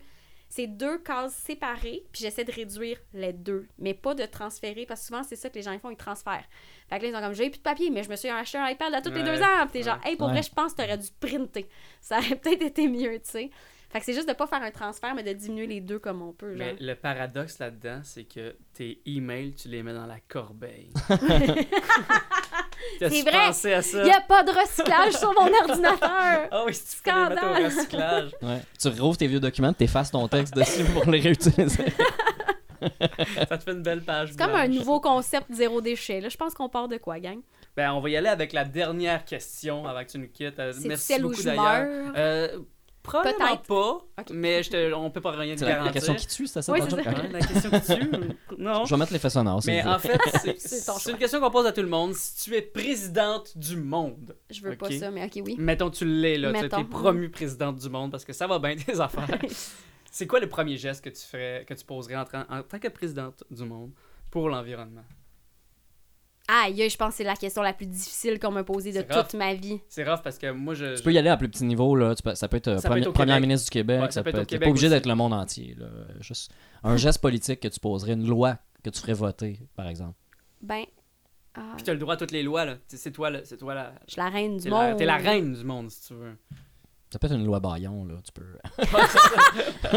c'est 0.49 0.67
deux 0.67 0.99
cases 0.99 1.35
séparées, 1.35 2.05
puis 2.13 2.23
j'essaie 2.23 2.45
de 2.45 2.53
réduire 2.53 2.99
les 3.13 3.33
deux, 3.33 3.67
mais 3.79 3.93
pas 3.95 4.15
de 4.15 4.25
transférer, 4.25 4.87
parce 4.87 5.01
que 5.03 5.07
souvent 5.09 5.23
c'est 5.23 5.37
ça 5.37 5.51
que 5.51 5.55
les 5.57 5.63
gens 5.63 5.79
font, 5.79 5.91
ils 5.91 5.97
transfèrent. 5.97 6.45
Fait 6.89 6.99
que 6.99 7.03
là 7.05 7.09
ils 7.11 7.15
sont 7.15 7.21
comme 7.21 7.35
j'ai 7.35 7.51
plus 7.51 7.59
de 7.59 7.63
papier, 7.63 7.91
mais 7.91 8.03
je 8.03 8.09
me 8.11 8.17
suis 8.17 8.29
acheté 8.29 8.57
un 8.59 8.69
iPad 8.69 8.95
à 8.95 9.03
tous 9.03 9.11
les 9.11 9.23
deux 9.23 9.43
ans, 9.43 9.63
puis 9.65 9.73
t'es 9.73 9.83
genre 9.83 9.99
hey 10.05 10.17
pour 10.17 10.27
Ouais. 10.29 10.33
vrai 10.35 10.43
je 10.43 10.51
pense 10.51 10.73
que 10.73 10.83
t'aurais 10.83 10.99
dû 10.99 11.09
printer, 11.21 11.69
ça 12.01 12.19
aurait 12.19 12.37
peut-être 12.41 12.63
été 12.63 12.89
mieux, 12.89 13.15
tu 13.21 13.31
sais. 13.31 13.51
Fait 13.91 14.01
que 14.01 14.05
c'est 14.05 14.13
juste 14.13 14.29
de 14.29 14.35
pas 14.35 14.47
faire 14.47 14.63
un 14.63 14.71
transfert, 14.71 15.15
mais 15.15 15.23
de 15.23 15.33
diminuer 15.33 15.67
les 15.67 15.81
deux 15.81 15.99
comme 15.99 16.21
on 16.21 16.33
peut. 16.33 16.55
Genre. 16.55 16.59
Mais 16.59 16.77
le 16.79 16.95
paradoxe 16.95 17.59
là-dedans, 17.59 18.01
c'est 18.05 18.25
que 18.25 18.55
tes 18.75 19.01
emails, 19.07 19.55
tu 19.55 19.69
les 19.69 19.83
mets 19.83 19.95
dans 19.95 20.07
la 20.07 20.21
corbeille. 20.29 20.91
C'est 23.01 23.23
vrai. 23.23 23.51
Il 23.95 24.03
n'y 24.05 24.11
a 24.11 24.21
pas 24.21 24.43
de 24.43 24.51
recyclage 24.51 25.13
sur 25.15 25.33
mon 25.33 25.47
ordinateur. 25.69 26.49
Ah 26.51 26.65
oui, 26.67 26.75
si 26.75 26.97
tu 26.97 27.03
peux 27.03 27.11
les 27.11 27.29
mettre 27.29 27.41
Scandale. 27.43 27.63
au 27.63 27.65
recyclage. 27.65 28.31
Ouais. 28.43 28.61
Tu 28.81 28.89
rouvres 29.01 29.17
tes 29.17 29.27
vieux 29.27 29.41
documents, 29.41 29.73
tu 29.73 29.85
effaces 29.85 30.11
ton 30.11 30.27
texte 30.29 30.55
dessus 30.55 30.85
pour 30.93 31.05
les 31.11 31.21
réutiliser. 31.21 31.93
ça 33.49 33.57
te 33.59 33.65
fait 33.65 33.73
une 33.73 33.83
belle 33.83 34.03
page 34.03 34.31
C'est 34.33 34.39
comme 34.39 34.55
un 34.55 34.69
nouveau 34.69 35.01
concept 35.01 35.47
zéro 35.53 35.81
déchet. 35.81 36.21
Là, 36.21 36.29
je 36.29 36.37
pense 36.37 36.55
qu'on 36.55 36.69
part 36.69 36.89
de 36.89 36.97
quoi, 36.97 37.19
gang? 37.19 37.41
Ben, 37.77 37.93
on 37.93 38.01
va 38.01 38.11
y 38.11 38.17
aller 38.17 38.29
avec 38.29 38.53
la 38.53 38.65
dernière 38.65 39.25
question 39.25 39.87
avant 39.87 40.05
que 40.05 40.11
tu 40.11 40.19
nous 40.19 40.29
quittes. 40.29 40.59
Euh, 40.59 40.73
C'est 40.73 40.89
Merci 40.89 41.07
celle 41.07 41.27
où 41.27 41.31
beaucoup 41.31 41.43
d'ailleurs. 41.43 42.13
Euh, 42.17 42.59
probablement 43.09 43.57
Peut-être. 43.57 44.25
pas, 44.25 44.35
mais 44.35 44.63
je 44.63 44.71
te, 44.71 44.93
on 44.95 45.11
peut 45.11 45.21
pas 45.21 45.31
rien 45.33 45.55
te 45.55 45.61
C'est 45.61 45.65
la, 45.67 45.71
la 45.71 45.77
garantir. 45.79 45.93
question 45.95 46.15
qui 46.15 46.27
tue, 46.27 46.47
c'est 46.47 46.63
ça? 46.63 46.73
Oui, 46.73 46.81
c'est 46.83 46.91
ça. 46.91 46.97
Ok. 47.01 47.07
Ouais, 47.07 47.29
la 47.33 47.39
question 47.41 47.71
qui 47.71 47.81
tue. 47.81 48.11
Non. 48.59 48.85
Je 48.85 48.95
vais 48.95 48.99
mettre 48.99 49.13
l'effet 49.13 49.31
sonore. 49.31 49.63
s'il 49.63 49.73
Mais 49.73 49.85
en 49.85 49.99
fait, 49.99 50.19
c'est 50.59 51.11
une 51.11 51.19
question 51.19 51.41
qu'on 51.41 51.51
pose 51.51 51.67
à 51.67 51.73
tout 51.73 51.83
le 51.83 51.89
monde. 51.89 52.15
Si 52.15 52.45
tu 52.45 52.55
es 52.57 52.63
présidente 52.63 53.57
du 53.57 53.77
monde, 53.77 54.37
Je 54.51 54.63
veux 54.63 54.77
pas 54.77 54.91
ça, 54.91 55.11
mais 55.11 55.25
ok, 55.25 55.43
oui. 55.45 55.57
mettons 55.59 55.91
tu 55.91 56.05
l'es 56.05 56.39
là, 56.39 56.53
tu 56.53 56.65
es 56.81 56.85
promue 56.85 57.31
présidente 57.31 57.77
du 57.79 57.89
monde 57.89 58.11
parce 58.11 58.25
que 58.25 58.33
ça 58.33 58.47
va 58.47 58.59
bien 58.59 58.77
tes 58.77 59.01
affaires. 59.01 59.39
c'est 60.11 60.27
quoi 60.27 60.41
le 60.41 60.49
premier 60.49 60.77
geste 60.77 61.05
que 61.05 61.11
tu 61.11 61.23
ferais, 61.23 61.65
que 61.69 61.75
tu 61.75 61.85
poserais 61.85 62.17
en 62.17 62.25
tant 62.63 62.79
que 62.79 62.89
présidente 62.89 63.45
du 63.51 63.65
monde 63.65 63.91
pour 64.31 64.49
l'environnement? 64.49 65.05
Aïe, 66.51 66.89
je 66.89 66.97
pense 66.97 67.11
que 67.11 67.17
c'est 67.19 67.25
la 67.25 67.37
question 67.37 67.61
la 67.61 67.75
plus 67.75 67.85
difficile 67.87 68.39
qu'on 68.39 68.51
m'a 68.51 68.65
posée 68.65 68.91
de 68.91 69.03
toute 69.03 69.35
ma 69.35 69.53
vie. 69.53 69.81
C'est 69.89 70.03
rough 70.09 70.23
parce 70.25 70.39
que 70.39 70.51
moi 70.51 70.73
je. 70.75 70.97
Tu 70.97 71.03
peux 71.03 71.13
y 71.13 71.19
aller 71.19 71.29
à 71.29 71.37
plus 71.37 71.49
petit 71.51 71.65
niveau, 71.65 71.95
là. 71.95 72.15
Tu 72.15 72.23
peux- 72.23 72.35
ça 72.35 72.49
peut 72.49 72.57
être 72.57 72.69
euh, 72.69 72.79
Ça 72.79 72.89
peut 72.89 72.95
premi- 72.95 73.01
être 73.03 73.07
au 73.09 73.13
première 73.13 73.37
Québec. 73.37 73.49
ministre 73.49 73.65
du 73.67 73.71
Québec, 73.71 74.01
Ouais, 74.01 74.07
ça, 74.07 74.13
ça 74.13 74.23
peut 74.23 74.33
peut 74.33 74.39
être 74.39 74.47
t'es 74.47 74.55
Québec 74.57 74.67
pas 74.67 74.71
obligé 74.71 74.89
d'être 74.89 75.07
le 75.07 75.15
monde 75.15 75.35
entier, 75.35 75.75
là. 75.79 75.87
Juste 76.21 76.51
un 76.83 76.97
geste 76.97 77.21
politique 77.21 77.61
que 77.61 77.69
tu 77.69 77.79
poserais, 77.81 78.13
une 78.15 78.27
loi 78.27 78.57
que 78.83 78.89
tu 78.89 78.99
ferais 78.99 79.13
voter, 79.13 79.61
par 79.77 79.89
exemple. 79.89 80.15
Ben, 80.63 80.85
ah, 81.55 81.73
Puis 81.77 81.85
t'as 81.85 81.93
le 81.93 81.99
droit 81.99 82.15
à 82.15 82.17
toutes 82.17 82.31
les 82.33 82.43
lois 82.43 82.65
là. 82.65 82.77
C'est 82.87 83.13
toi 83.13 83.29
là, 83.29 83.41
c'est 83.45 83.59
toi 83.59 83.75
la. 83.75 83.93
je 84.07 84.13
suis 84.13 84.21
la 84.21 84.31
reine 84.31 84.57
du 84.57 84.71
monde. 84.71 84.97
t'es 84.97 85.05
la 85.05 85.17
reine 85.19 85.53
du 85.53 85.65
monde 85.65 85.91
si 85.91 86.09
tu 86.09 86.15
veux. 86.15 86.37
Ça 87.11 87.19
peut 87.19 87.27
être 87.27 87.35
une 87.37 87.47
loi 87.47 87.59
Bayon, 87.59 88.05
là. 88.05 88.15
Tu 88.23 88.33
peux. 88.33 88.45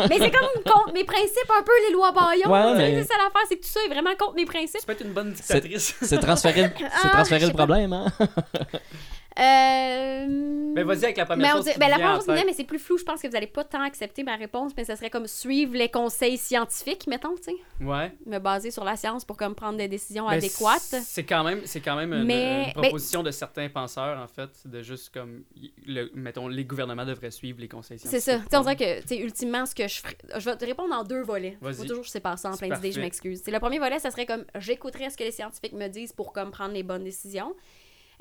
Mais 0.09 0.17
c'est 0.17 0.31
comme 0.31 0.63
contre 0.63 0.93
mes 0.93 1.03
principes 1.03 1.51
un 1.59 1.61
peu, 1.63 1.71
les 1.87 1.93
lois 1.93 2.11
Bayon. 2.13 2.49
Ouais, 2.49 2.73
mais- 2.77 3.01
C'est 3.01 3.09
ça 3.09 3.15
l'affaire, 3.17 3.41
c'est 3.49 3.57
que 3.57 3.61
tout 3.63 3.69
ça 3.69 3.79
est 3.85 3.89
vraiment 3.89 4.11
contre 4.17 4.35
mes 4.35 4.45
principes. 4.45 4.79
Tu 4.79 4.85
peux 4.85 4.93
être 4.93 5.05
une 5.05 5.13
bonne 5.13 5.33
dictatrice. 5.33 5.95
C'est 6.01 6.19
transférer, 6.19 6.71
c'est 6.77 6.85
Ah, 7.03 7.09
transférer 7.09 7.45
le 7.47 7.51
pas. 7.51 7.65
problème, 7.65 7.91
hein? 7.93 8.05
Euh... 9.41 10.27
Mais 10.73 10.83
vas-y 10.83 11.03
avec 11.03 11.17
la 11.17 11.25
première 11.25 11.47
Mais 11.47 11.53
on 11.53 11.57
chose. 11.57 11.65
dit- 11.65 11.73
qui 11.73 11.79
ben, 11.79 11.89
la 11.89 11.95
première 11.95 12.15
chose 12.21 12.25
qui 12.39 12.45
mais 12.45 12.53
c'est 12.53 12.63
plus 12.63 12.79
flou. 12.79 12.97
Je 12.97 13.03
pense 13.03 13.21
que 13.21 13.27
vous 13.27 13.35
allez 13.35 13.47
pas 13.47 13.63
tant 13.63 13.81
accepter 13.81 14.23
ma 14.23 14.35
réponse, 14.35 14.71
mais 14.77 14.85
ça 14.85 14.95
serait 14.95 15.09
comme 15.09 15.27
suivre 15.27 15.73
les 15.75 15.89
conseils 15.89 16.37
scientifiques, 16.37 17.07
mettons, 17.07 17.35
tu 17.35 17.43
sais. 17.51 17.55
Ouais. 17.83 18.11
Me 18.25 18.39
baser 18.39 18.71
sur 18.71 18.83
la 18.85 18.95
science 18.95 19.25
pour 19.25 19.35
comme 19.37 19.53
prendre 19.55 19.77
des 19.77 19.87
décisions 19.89 20.27
Ben, 20.27 20.33
adéquates. 20.37 20.95
C'est 21.03 21.23
quand 21.25 21.43
même, 21.43 21.61
c'est 21.65 21.81
quand 21.81 21.95
même 21.97 22.13
une, 22.13 22.23
Mais- 22.23 22.67
une 22.75 22.81
proposition 22.81 23.21
de 23.23 23.31
certains 23.31 23.67
penseurs, 23.69 24.17
en 24.19 24.27
fait, 24.27 24.49
de 24.65 24.81
juste 24.81 25.13
comme, 25.13 25.43
le, 25.85 26.09
mettons, 26.13 26.47
les 26.47 26.63
gouvernements 26.63 27.05
devraient 27.05 27.31
suivre 27.31 27.59
les 27.59 27.67
conseils 27.67 27.99
C'est 27.99 28.07
scientifiques. 28.21 28.33
ça. 28.33 28.39
Tu 28.39 28.49
sais, 28.51 28.57
on 28.57 28.61
dirait 28.61 28.75
que, 28.77 29.01
tu 29.01 29.07
sais, 29.07 29.17
ultimement, 29.17 29.65
ce 29.65 29.75
que 29.75 29.87
je 29.87 29.99
ferais. 29.99 30.17
Je 30.37 30.45
vais 30.49 30.55
te 30.55 30.65
répondre 30.65 30.93
en 30.95 31.03
deux 31.03 31.21
volets. 31.23 31.57
Vas-y. 31.61 31.75
Faut 31.75 31.83
toujours 31.85 32.03
je 32.03 32.09
sépare 32.09 32.39
ça 32.39 32.49
en 32.49 32.53
C'est 32.53 32.67
plein 32.67 32.75
d'idées, 32.75 32.91
je 32.93 33.01
m'excuse. 33.01 33.41
C'est 33.43 33.51
le 33.51 33.59
premier 33.59 33.79
volet, 33.79 33.99
ça 33.99 34.11
serait 34.11 34.25
comme 34.25 34.45
j'écouterais 34.57 35.09
ce 35.09 35.17
que 35.17 35.23
les 35.23 35.31
scientifiques 35.31 35.73
me 35.73 35.87
disent 35.87 36.13
pour 36.13 36.31
comme 36.31 36.51
prendre 36.51 36.73
les 36.73 36.83
bonnes 36.83 37.03
décisions. 37.03 37.53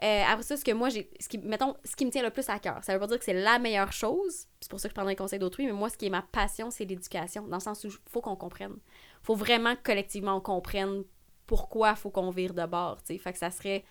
Euh, 0.02 0.22
après 0.26 0.42
ça, 0.42 0.56
ce 0.56 0.64
que 0.64 0.72
moi, 0.72 0.88
j'ai. 0.88 1.10
Ce 1.20 1.28
qui, 1.28 1.38
mettons, 1.38 1.74
ce 1.84 1.94
qui 1.94 2.06
me 2.06 2.10
tient 2.10 2.22
le 2.22 2.30
plus 2.30 2.48
à 2.48 2.58
cœur. 2.58 2.82
Ça 2.82 2.94
veut 2.94 3.00
pas 3.00 3.06
dire 3.06 3.18
que 3.18 3.24
c'est 3.24 3.34
la 3.34 3.58
meilleure 3.58 3.92
chose. 3.92 4.46
C'est 4.60 4.70
pour 4.70 4.80
ça 4.80 4.88
que 4.88 4.92
je 4.92 4.94
prendrais 4.94 5.12
le 5.12 5.18
conseil 5.18 5.38
d'autrui, 5.38 5.66
mais 5.66 5.72
moi, 5.72 5.90
ce 5.90 5.98
qui 5.98 6.06
est 6.06 6.10
ma 6.10 6.22
passion, 6.22 6.70
c'est 6.70 6.86
l'éducation. 6.86 7.46
Dans 7.46 7.58
le 7.58 7.62
sens 7.62 7.84
où 7.84 7.88
il 7.88 8.10
faut 8.10 8.20
qu'on 8.20 8.36
comprenne. 8.36 8.76
faut 9.22 9.34
vraiment 9.34 9.74
collectivement, 9.82 10.36
on 10.36 10.40
comprenne 10.40 11.04
pourquoi 11.46 11.96
faut 11.96 12.10
qu'on 12.10 12.30
vire 12.30 12.54
de 12.54 12.64
bord. 12.64 13.02
tu 13.02 13.14
sais. 13.14 13.18
Fait 13.18 13.32
que 13.32 13.38
ça 13.38 13.50
serait 13.50 13.84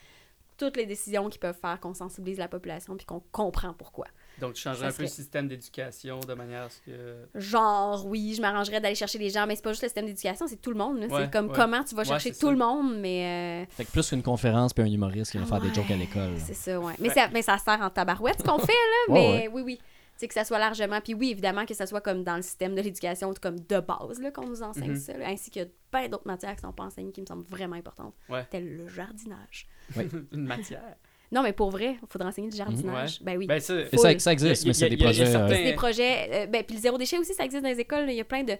toutes 0.57 0.77
les 0.77 0.85
décisions 0.85 1.29
qui 1.29 1.37
peuvent 1.37 1.57
faire 1.59 1.79
qu'on 1.79 1.93
sensibilise 1.93 2.37
la 2.37 2.47
population 2.47 2.95
puis 2.97 3.05
qu'on 3.05 3.21
comprend 3.31 3.73
pourquoi. 3.73 4.07
Donc, 4.39 4.53
tu 4.53 4.61
changerais 4.61 4.87
un 4.87 4.91
peu 4.91 5.03
le 5.03 5.07
système 5.09 5.47
d'éducation 5.47 6.19
de 6.19 6.33
manière 6.33 6.63
à 6.63 6.69
ce 6.69 6.79
que... 6.81 7.17
Genre, 7.35 8.05
oui, 8.05 8.33
je 8.35 8.41
m'arrangerais 8.41 8.79
d'aller 8.81 8.95
chercher 8.95 9.17
les 9.17 9.29
gens, 9.29 9.45
mais 9.47 9.55
c'est 9.55 9.63
pas 9.63 9.71
juste 9.71 9.83
le 9.83 9.87
système 9.89 10.05
d'éducation, 10.05 10.47
c'est 10.47 10.61
tout 10.61 10.71
le 10.71 10.77
monde. 10.77 10.97
Ouais, 10.99 11.07
c'est 11.09 11.31
comme 11.31 11.47
ouais. 11.47 11.55
comment 11.55 11.83
tu 11.83 11.95
vas 11.95 12.03
chercher 12.03 12.31
tout 12.31 12.37
ça. 12.47 12.51
le 12.51 12.57
monde, 12.57 12.99
mais. 12.99 13.63
euh, 13.63 13.65
Fait 13.75 13.85
que 13.85 13.91
plus 13.91 14.09
qu'une 14.09 14.23
conférence 14.23 14.73
puis 14.73 14.83
un 14.83 14.87
humoriste 14.87 15.31
qui 15.31 15.37
va 15.37 15.45
faire 15.45 15.61
des 15.61 15.73
jokes 15.73 15.91
à 15.91 15.95
l'école. 15.95 16.33
C'est 16.37 16.53
ça, 16.53 16.79
ouais. 16.79 16.93
Mais, 16.99 17.09
ça, 17.09 17.27
mais 17.33 17.41
ça 17.41 17.57
sert 17.57 17.81
en 17.81 17.89
tabarouette, 17.89 18.39
ce 18.39 18.43
qu'on 18.43 18.59
fait, 18.59 18.67
là. 18.73 19.13
Ouais, 19.13 19.31
mais 19.31 19.47
oui, 19.51 19.61
oui. 19.63 19.77
Tu 19.77 20.23
sais, 20.23 20.27
que 20.27 20.33
ça 20.33 20.43
soit 20.43 20.59
largement. 20.59 20.99
Puis 20.99 21.13
oui, 21.13 21.31
évidemment, 21.31 21.65
que 21.65 21.73
ça 21.73 21.87
soit 21.87 22.01
comme 22.01 22.25
dans 22.25 22.35
le 22.35 22.41
système 22.41 22.75
de 22.75 22.81
l'éducation, 22.81 23.33
comme 23.41 23.57
de 23.57 23.79
base, 23.79 24.19
là, 24.19 24.31
qu'on 24.31 24.47
nous 24.47 24.61
enseigne 24.61 24.91
Mhm. 24.91 24.95
ça. 24.99 25.17
là. 25.17 25.27
ainsi 25.29 25.49
que 25.49 25.61
plein 25.91 26.09
d'autres 26.09 26.27
matières 26.27 26.55
qui 26.55 26.61
sont 26.61 26.73
pas 26.73 26.83
enseignées 26.83 27.13
qui 27.13 27.21
me 27.21 27.25
semblent 27.25 27.45
vraiment 27.47 27.77
importantes. 27.77 28.13
Ouais. 28.27 28.45
Tel 28.51 28.75
le 28.77 28.87
jardinage. 28.89 29.67
Une 30.33 30.45
matière. 30.45 30.95
Non, 31.31 31.43
mais 31.43 31.53
pour 31.53 31.69
vrai, 31.69 31.97
il 32.01 32.07
faudrait 32.07 32.27
enseigner 32.29 32.49
du 32.49 32.57
jardinage. 32.57 33.21
Ben 33.21 33.37
oui. 33.37 33.45
Ben, 33.45 33.59
ça... 33.59 33.75
Et 33.91 33.97
ça, 33.97 34.17
ça 34.19 34.33
existe, 34.33 34.65
mais 34.65 34.73
c'est 34.73 34.89
des 34.89 34.97
projets. 34.97 35.35
euh, 35.35 35.47
des 35.47 35.73
projets. 35.73 36.29
euh, 36.31 36.47
ben, 36.47 36.63
puis 36.63 36.75
le 36.75 36.81
zéro 36.81 36.97
déchet 36.97 37.17
aussi, 37.19 37.33
ça 37.33 37.43
existe 37.45 37.61
dans 37.63 37.69
les 37.69 37.79
écoles. 37.79 38.05
Il 38.09 38.15
y 38.15 38.19
a 38.21 38.25
plein 38.25 38.43
de 38.43 38.53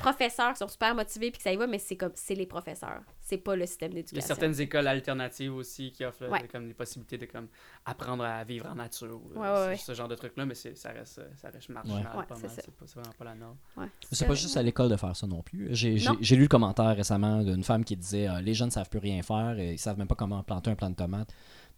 professeurs 0.00 0.52
qui 0.52 0.58
sont 0.58 0.68
super 0.68 0.94
motivés 0.94 1.30
puis 1.30 1.38
que 1.38 1.42
ça 1.44 1.52
y 1.52 1.56
va, 1.56 1.66
mais 1.66 1.78
c'est 1.78 1.96
comme 1.96 2.12
c'est 2.14 2.34
les 2.34 2.46
professeurs. 2.46 3.00
C'est 3.20 3.38
pas 3.38 3.56
le 3.56 3.66
système 3.66 3.90
Il 3.92 3.96
y 3.96 3.98
a 3.98 4.02
d'éducation. 4.02 4.26
certaines 4.26 4.60
écoles 4.60 4.86
alternatives 4.86 5.54
aussi 5.54 5.90
qui 5.92 6.04
offrent 6.04 6.24
euh, 6.24 6.30
Ouais. 6.30 6.46
comme 6.50 6.66
des 6.68 6.74
possibilités 6.74 7.18
de 7.18 7.26
comme 7.26 7.48
apprendre 7.84 8.24
à 8.24 8.42
vivre 8.44 8.66
en 8.70 8.74
nature, 8.76 9.20
euh, 9.36 9.38
ouais, 9.64 9.68
ouais. 9.70 9.76
ce 9.76 9.94
genre 9.94 10.06
de 10.08 10.14
trucs 10.14 10.36
là, 10.36 10.46
mais 10.46 10.54
ça 10.54 10.90
reste 10.90 11.18
euh, 11.18 11.28
ça 11.36 11.50
reste 11.50 11.68
marginal 11.68 12.06
Ouais, 12.16 12.24
pas 12.26 12.34
c'est 12.36 12.46
mal, 12.46 12.76
vraiment 12.94 13.12
pas 13.18 13.24
la 13.24 13.34
norme. 13.34 13.56
Ouais. 13.76 13.86
C'est 14.12 14.26
pas 14.26 14.34
juste 14.34 14.56
à 14.56 14.62
l'école 14.62 14.88
de 14.90 14.96
faire 14.96 15.14
ça 15.16 15.26
non 15.26 15.42
plus. 15.42 15.68
J'ai 15.72 16.36
lu 16.36 16.42
le 16.42 16.48
commentaire 16.48 16.94
récemment 16.96 17.42
d'une 17.42 17.64
femme 17.64 17.84
qui 17.84 17.96
disait 17.96 18.28
euh, 18.28 18.40
les 18.40 18.54
jeunes 18.54 18.70
savent 18.70 18.88
plus 18.88 18.98
rien 19.00 19.22
faire 19.22 19.58
et 19.58 19.72
ils 19.72 19.78
savent 19.78 19.98
même 19.98 20.08
pas 20.08 20.14
comment 20.14 20.42
planter 20.42 20.70
un 20.70 20.74
plant 20.76 20.90
de 20.90 20.94
tomate. 20.96 21.28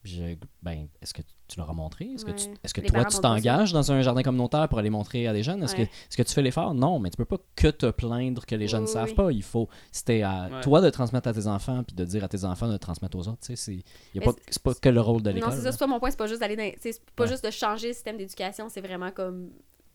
Je- 0.05 0.37
ben, 0.63 0.87
est-ce 1.03 1.13
que 1.13 1.23
tu 1.49 1.59
leur 1.59 1.69
as 1.71 1.75
montré? 1.75 2.05
Est-ce 2.07 2.25
que, 2.25 2.31
tu- 2.31 2.49
est-ce 2.63 2.73
que 2.73 2.81
Les 2.81 2.89
toi, 2.89 3.05
tu 3.05 3.19
t'engages 3.21 3.73
dans 3.73 3.91
un 3.91 4.01
jardin 4.03 4.23
communautaire 4.23 4.69
pour 4.69 4.79
aller 4.79 4.91
montrer 4.91 5.27
à 5.27 5.33
des 5.33 5.43
jeunes? 5.43 5.63
Est-ce 5.63 5.77
Ouais. 5.77 5.87
que, 5.87 5.91
est-ce 5.91 6.17
que 6.17 6.23
tu 6.23 6.33
fais 6.33 6.43
l'effort? 6.43 6.73
Non, 6.75 6.99
mais 6.99 7.11
tu 7.11 7.17
peux 7.17 7.25
pas 7.25 7.39
que 7.57 7.69
te 7.69 7.91
plaindre 7.91 8.47
que 8.47 8.55
les 8.55 8.69
jeunes 8.69 8.83
ne 8.83 8.87
Oui, 8.87 8.93
savent 8.93 9.09
oui. 9.09 9.15
pas. 9.15 9.33
Il 9.33 9.43
faut, 9.43 9.69
c'était 9.91 10.23
à 10.23 10.49
Ouais. 10.53 10.61
toi 10.61 10.81
de 10.81 10.91
transmettre 10.91 11.29
à 11.29 11.33
tes 11.33 11.47
enfants 11.47 11.83
puis 11.85 11.97
de 11.97 12.05
dire 12.05 12.23
à 12.25 12.29
tes 12.29 12.45
enfants 12.45 12.69
de 12.69 12.77
transmettre 12.77 13.17
aux 13.19 13.27
autres. 13.29 13.41
Tu 13.41 13.57
sais, 13.57 13.57
c'est, 13.57 13.85
y 14.15 14.19
a 14.19 14.23
pas, 14.23 14.33
c'est 14.49 14.63
pas 14.63 14.75
que 14.75 14.89
le 14.89 15.01
rôle 15.01 15.23
de 15.23 15.31
Non, 15.31 15.35
l'école. 15.37 15.53
c'est 15.53 15.63
ça, 15.63 15.73
c'est 15.73 15.79
pas 15.79 15.87
mon 15.87 15.99
point, 15.99 16.11
c'est 16.11 16.17
pas 16.19 16.27
juste 16.27 16.41
d'aller 16.41 16.57
dans. 16.57 16.71
C'est 16.81 17.01
pas 17.17 17.25
Ouais. 17.25 17.29
juste 17.31 17.45
de 17.45 17.51
changer 17.51 17.89
le 17.89 17.95
système 17.95 18.17
d'éducation, 18.17 18.69
c'est 18.69 18.81
vraiment 18.81 19.11
comme. 19.11 19.51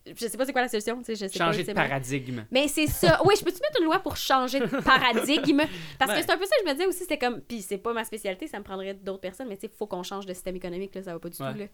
Je 0.05 0.27
sais 0.27 0.38
pas 0.38 0.45
c'est 0.45 0.51
quoi 0.51 0.61
la 0.61 0.67
solution, 0.67 0.97
tu 0.99 1.05
sais, 1.05 1.15
je 1.15 1.31
sais 1.31 1.39
pas. 1.39 1.45
Changer 1.45 1.63
de 1.63 1.71
paradigme. 1.73 2.45
Mais 2.51 2.67
c'est 2.67 2.88
ça. 2.88 3.21
Oui, 3.25 3.35
je 3.39 3.43
peux-tu 3.45 3.59
mettre 3.61 3.80
une 3.80 3.85
loi 3.85 3.99
pour 3.99 4.17
changer 4.17 4.59
de 4.59 4.65
paradigme? 4.84 5.61
Parce 5.97 6.11
que 6.13 6.21
c'est 6.21 6.31
un 6.31 6.38
peu 6.38 6.45
ça 6.45 6.55
que 6.57 6.63
je 6.65 6.69
me 6.69 6.73
disais 6.73 6.88
aussi, 6.88 6.99
c'était 6.99 7.17
comme. 7.17 7.39
Puis 7.41 7.61
c'est 7.61 7.77
pas 7.77 7.93
ma 7.93 8.03
spécialité, 8.03 8.47
ça 8.47 8.59
me 8.59 8.63
prendrait 8.63 8.93
d'autres 8.95 9.21
personnes, 9.21 9.47
mais 9.47 9.55
tu 9.55 9.67
sais, 9.67 9.73
faut 9.77 9.88
qu'on 9.88 10.03
change 10.03 10.25
de 10.25 10.34
système 10.34 10.55
économique, 10.57 10.93
là, 10.95 11.03
ça 11.03 11.13
va 11.13 11.19
pas 11.19 11.30
du 11.30 11.41
Ouais. 11.41 11.53
tout, 11.53 11.59
là. 11.59 11.65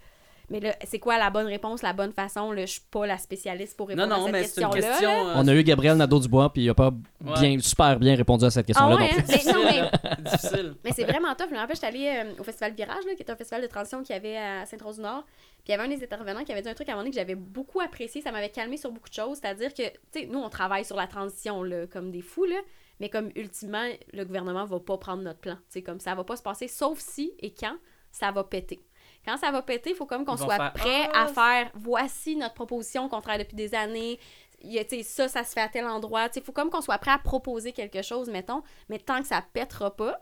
Mais 0.50 0.60
là, 0.60 0.76
c'est 0.84 1.00
quoi 1.00 1.18
la 1.18 1.30
bonne 1.30 1.46
réponse, 1.48 1.82
la 1.82 1.94
bonne 1.94 2.12
façon? 2.12 2.52
Là, 2.52 2.66
je 2.66 2.72
suis 2.74 2.82
pas 2.90 3.06
la 3.06 3.18
spécialiste 3.18 3.78
pour 3.78 3.88
Non, 3.90 3.96
répondre 4.04 4.18
non, 4.22 4.26
à 4.28 4.32
mais 4.32 4.44
cette 4.44 4.56
c'est 4.56 4.62
une 4.64 4.70
question-là. 4.70 4.92
question. 4.98 5.10
là. 5.26 5.30
euh, 5.32 5.42
On 5.44 5.48
a 5.48 5.54
eu 5.54 5.64
Gabriel 5.64 5.98
Nadeau-Dubois 5.98 6.52
puis 6.54 6.64
il 6.64 6.70
a 6.70 6.74
pas 6.74 6.92
bien, 7.22 7.60
super 7.60 8.00
bien 8.00 8.16
répondu 8.16 8.46
à 8.46 8.50
cette 8.50 8.66
Ah 8.66 8.68
question-là 8.68 8.96
ouais, 8.96 9.12
non 9.12 9.18
hein? 9.20 9.24
Mais 9.28 9.54
non, 9.54 9.64
mais 9.64 10.24
difficile. 10.32 10.76
Mais 10.84 10.92
c'est 10.92 11.04
vraiment 11.04 11.36
tough. 11.36 11.48
Je 11.50 11.54
me 11.56 11.60
rappelle, 11.60 11.76
j'étais 11.76 11.88
allée 11.88 12.08
euh, 12.30 12.40
au 12.42 12.44
Festival 12.44 12.74
Virage, 12.74 13.06
là, 13.06 13.16
qui 13.16 13.24
est 13.24 13.30
un 13.30 13.36
festival 13.36 13.62
de 13.62 13.68
transition 13.68 14.02
qu'il 14.04 14.16
y 14.16 14.18
avait 14.18 14.38
à 14.38 14.66
Sainte-Rose-du-Nord. 14.66 15.24
Puis 15.64 15.64
il 15.68 15.72
y 15.72 15.74
avait 15.76 15.84
un 15.84 15.96
des 15.98 16.04
intervenants 16.04 16.44
qui 16.44 16.52
avait 16.52 16.62
dit 16.62 16.70
un 16.70 16.74
truc 16.74 16.90
à 16.90 16.94
un 16.94 16.96
moment 16.96 17.04
donné 17.04 17.12
que 17.12 17.20
j'avais 17.20 17.36
beaucoup 17.36 17.80
apprécié. 17.82 18.22
Ça 18.22 18.32
m'avait 18.32 18.50
calmé 18.50 18.78
sur 18.78 18.92
beaucoup 18.92 19.10
de 19.10 19.14
choses. 19.14 19.38
C'est-à-dire 19.42 19.74
que, 19.74 19.84
tu 19.84 20.22
sais, 20.22 20.26
nous, 20.32 20.40
on 20.40 20.50
travaille 20.50 20.86
sur 20.86 20.96
la 20.96 21.08
transition, 21.08 21.62
là, 21.64 21.86
comme 21.88 22.12
des 22.12 22.22
fous, 22.22 22.46
là. 22.46 22.56
Mais 23.00 23.10
comme, 23.10 23.30
ultimement, 23.36 23.86
le 24.14 24.26
gouvernement 24.26 24.66
va 24.66 24.80
pas 24.80 24.98
prendre 24.98 25.22
notre 25.24 25.40
plan. 25.40 25.56
Tu 25.56 25.62
sais, 25.70 25.82
comme 25.84 26.00
ça 26.00 26.16
va 26.16 26.24
pas 26.24 26.36
se 26.36 26.42
passer, 26.44 26.68
sauf 26.68 27.00
si 27.00 27.34
et 27.40 27.52
quand 27.54 27.76
ça 28.12 28.32
va 28.32 28.44
péter. 28.44 28.82
Quand 29.30 29.38
ça 29.38 29.52
va 29.52 29.62
péter, 29.62 29.92
il 29.92 29.96
faut 29.96 30.08
comme 30.08 30.26
qu'on 30.26 30.38
soit 30.38 30.56
faire, 30.56 30.74
prêt 30.74 31.10
Ah, 31.14 31.26
à 31.26 31.28
faire 31.28 31.72
voici 31.76 32.36
notre 32.36 32.56
proposition 32.56 33.08
qu'on 33.10 33.22
travaille 33.22 33.44
depuis 33.44 33.56
des 33.56 33.76
années. 33.76 34.20
Il 34.62 34.74
y 34.74 34.80
a, 34.80 34.84
tu 34.84 34.98
sais, 34.98 35.04
ça, 35.04 35.28
ça 35.28 35.44
se 35.44 35.54
fait 35.54 35.62
à 35.62 35.68
tel 35.70 35.86
endroit. 35.86 36.28
Il 36.36 36.42
faut 36.42 36.52
comme 36.52 36.72
qu'on 36.72 36.82
soit 36.82 36.98
prêt 36.98 37.12
à 37.12 37.20
proposer 37.20 37.72
quelque 37.72 38.02
chose, 38.02 38.28
mettons. 38.30 38.64
Mais 38.90 38.98
tant 38.98 39.22
que 39.22 39.28
ça 39.28 39.44
pètera 39.54 39.96
pas, 39.96 40.20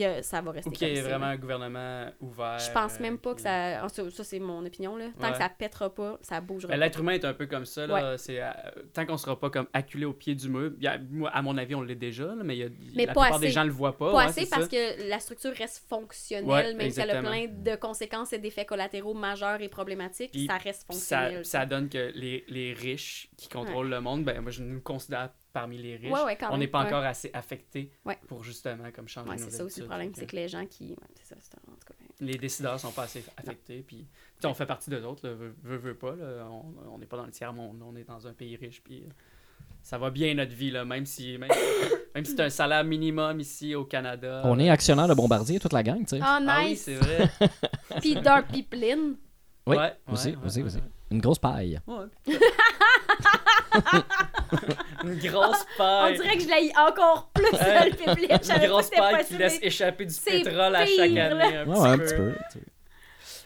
y 0.00 0.04
a- 0.04 0.22
ça 0.22 0.40
va 0.40 0.50
rester 0.52 0.68
Ou 0.70 0.72
qu'il 0.72 0.88
y 0.88 0.96
ait 0.98 1.00
vraiment 1.02 1.26
un 1.26 1.36
gouvernement 1.36 2.06
ouvert. 2.20 2.58
Je 2.58 2.70
pense 2.72 2.96
euh, 2.96 3.02
même 3.02 3.18
pas 3.18 3.32
que 3.32 3.36
qui- 3.38 3.42
ça. 3.42 3.88
Ça, 3.88 4.10
ça, 4.10 4.24
c'est 4.24 4.38
mon 4.38 4.64
opinion, 4.64 4.96
là. 4.96 5.06
Tant 5.20 5.26
Ouais. 5.26 5.32
que 5.32 5.38
ça 5.38 5.48
pètera 5.48 5.94
pas, 5.94 6.18
ça 6.22 6.40
bougera. 6.40 6.68
Ben, 6.68 6.78
pas. 6.78 6.84
L'être 6.86 7.00
humain 7.00 7.12
est 7.12 7.24
un 7.24 7.34
peu 7.34 7.46
comme 7.46 7.66
ça. 7.66 7.86
Là. 7.86 8.16
C'est, 8.18 8.42
euh, 8.42 8.50
tant 8.92 9.04
qu'on 9.06 9.16
sera 9.16 9.38
pas 9.38 9.50
comme 9.50 9.66
acculé 9.72 10.04
au 10.04 10.12
pied 10.12 10.34
du 10.34 10.48
mur, 10.48 10.72
a- 10.84 10.98
moi, 11.10 11.30
à 11.30 11.42
mon 11.42 11.56
avis, 11.58 11.74
on 11.74 11.82
l'est 11.82 11.94
déjà, 11.94 12.26
là, 12.26 12.42
mais, 12.44 12.56
il 12.56 12.60
y 12.60 12.64
a, 12.64 12.68
Mais 12.94 13.06
la 13.06 13.12
pas 13.14 13.22
plupart 13.22 13.40
des 13.40 13.50
gens 13.50 13.64
le 13.64 13.70
voient 13.70 13.96
pas. 13.96 14.10
Pas 14.12 14.16
ouais, 14.18 14.24
assez 14.24 14.46
parce 14.48 14.62
ça. 14.62 14.68
que 14.68 15.08
la 15.08 15.18
structure 15.20 15.52
reste 15.54 15.84
fonctionnelle, 15.88 16.76
même 16.76 16.90
si 16.90 17.00
elle 17.00 17.10
a 17.10 17.20
plein 17.20 17.46
de 17.48 17.74
conséquences 17.76 18.32
et 18.32 18.38
d'effets 18.38 18.64
collatéraux 18.64 19.14
majeurs 19.14 19.60
et 19.60 19.68
problématiques, 19.68 20.32
Puis- 20.32 20.46
ça 20.46 20.56
reste 20.56 20.80
ça, 20.82 20.86
fonctionnel. 20.94 21.40
puis 21.42 21.44
ça 21.48 21.66
donne 21.66 21.88
que 21.88 22.12
les, 22.14 22.44
les 22.48 22.72
riches 22.72 23.28
qui 23.36 23.48
contrôlent 23.48 23.90
le 23.90 24.00
monde, 24.00 24.24
ben 24.24 24.40
moi 24.40 24.50
je 24.50 24.62
nous 24.62 24.80
considère 24.80 25.30
parmi 25.52 25.78
les 25.78 25.96
riches. 25.96 26.10
Ouais, 26.12 26.22
ouais, 26.24 26.36
quand 26.36 26.48
on 26.52 26.58
n'est 26.58 26.66
pas 26.68 26.80
ouais. 26.82 26.86
encore 26.86 27.04
assez 27.04 27.30
affectés 27.34 27.90
Ouais. 28.04 28.18
pour 28.28 28.42
justement 28.42 28.90
comme 28.94 29.08
changer 29.08 29.30
Ouais, 29.30 29.36
nos 29.36 29.44
c'est 29.44 29.50
ça 29.50 29.64
aussi 29.64 29.80
le 29.80 29.86
problème, 29.86 30.12
c'est 30.14 30.26
que 30.26 30.36
les 30.36 30.48
gens 30.48 30.64
qui. 30.66 30.90
ouais, 30.90 30.96
c'est 31.14 31.26
ça, 31.34 31.36
c'est 31.40 31.54
un- 31.56 31.72
en 31.72 31.76
tout 31.76 31.86
cas, 31.88 31.94
Les 32.20 32.38
décideurs 32.38 32.78
sont 32.80 32.92
pas 32.92 33.02
assez 33.04 33.24
affectés. 33.36 33.82
Puis 33.86 33.98
tu 33.98 34.06
sais, 34.40 34.46
on 34.46 34.54
fait 34.54 34.66
partie 34.66 34.90
d'eux 34.90 35.02
autres, 35.04 35.26
là, 35.26 35.34
veut, 35.34 35.54
veut, 35.62 35.76
veut 35.76 35.94
pas. 35.96 36.14
là. 36.14 36.48
on 36.90 36.98
n'est 36.98 37.06
pas 37.06 37.16
dans 37.16 37.26
le 37.26 37.32
tiers-monde, 37.32 37.82
on 37.84 37.94
est 37.96 38.04
dans 38.04 38.26
un 38.26 38.32
pays 38.32 38.56
riche. 38.56 38.82
Puis 38.82 39.02
euh, 39.04 39.10
ça 39.82 39.98
va 39.98 40.10
bien 40.10 40.32
notre 40.34 40.54
vie, 40.54 40.70
là, 40.70 40.84
même 40.84 41.04
si 41.06 41.36
même, 41.38 41.50
même 42.14 42.24
si 42.24 42.32
c'est 42.36 42.42
un 42.42 42.50
salaire 42.50 42.84
minimum 42.84 43.40
ici 43.40 43.74
au 43.74 43.84
Canada. 43.84 44.42
On 44.44 44.58
est 44.58 44.70
actionnaire 44.70 45.08
de 45.08 45.14
Bombardier, 45.14 45.58
toute 45.58 45.72
la 45.72 45.82
gang, 45.82 46.00
tu 46.00 46.16
sais. 46.16 46.20
Ah, 46.22 46.38
Ah 46.46 46.58
oui, 46.62 46.70
nice! 46.70 46.82
c'est 46.82 46.94
vrai. 46.94 47.30
Puis 48.00 48.14
Dark 48.16 48.46
Pipeline. 48.52 49.16
Oui, 49.66 49.76
Ouais, 49.76 49.92
aussi, 50.10 50.30
ouais, 50.30 50.36
aussi, 50.44 50.58
ouais, 50.60 50.66
aussi. 50.66 50.76
ouais. 50.78 50.82
Une 51.12 51.20
grosse 51.20 51.38
paille. 51.38 51.80
Ouais. 51.86 52.06
Une 55.04 55.18
grosse 55.30 55.64
On 55.74 55.78
paille. 55.78 56.14
dirait 56.18 56.36
que 56.36 56.42
je 56.42 56.48
l'ai 56.48 56.72
encore 56.78 57.30
plus 57.34 57.50
dans 57.50 57.84
le 57.84 57.90
public. 57.96 58.30
Une 58.30 58.68
grosse 58.68 58.90
paille 58.90 59.24
qui 59.24 59.36
laisse 59.36 59.58
mais- 59.60 59.66
échapper 59.68 60.06
du 60.06 60.14
pétrole 60.14 60.76
à 60.76 60.86
chaque 60.86 61.10
là. 61.10 61.26
année. 61.26 61.56
Un 61.56 61.66
Ouais, 61.66 61.98
petit 61.98 62.14
un 62.14 62.16
peu. 62.16 62.32
petit 62.32 62.58
peu. 62.58 62.64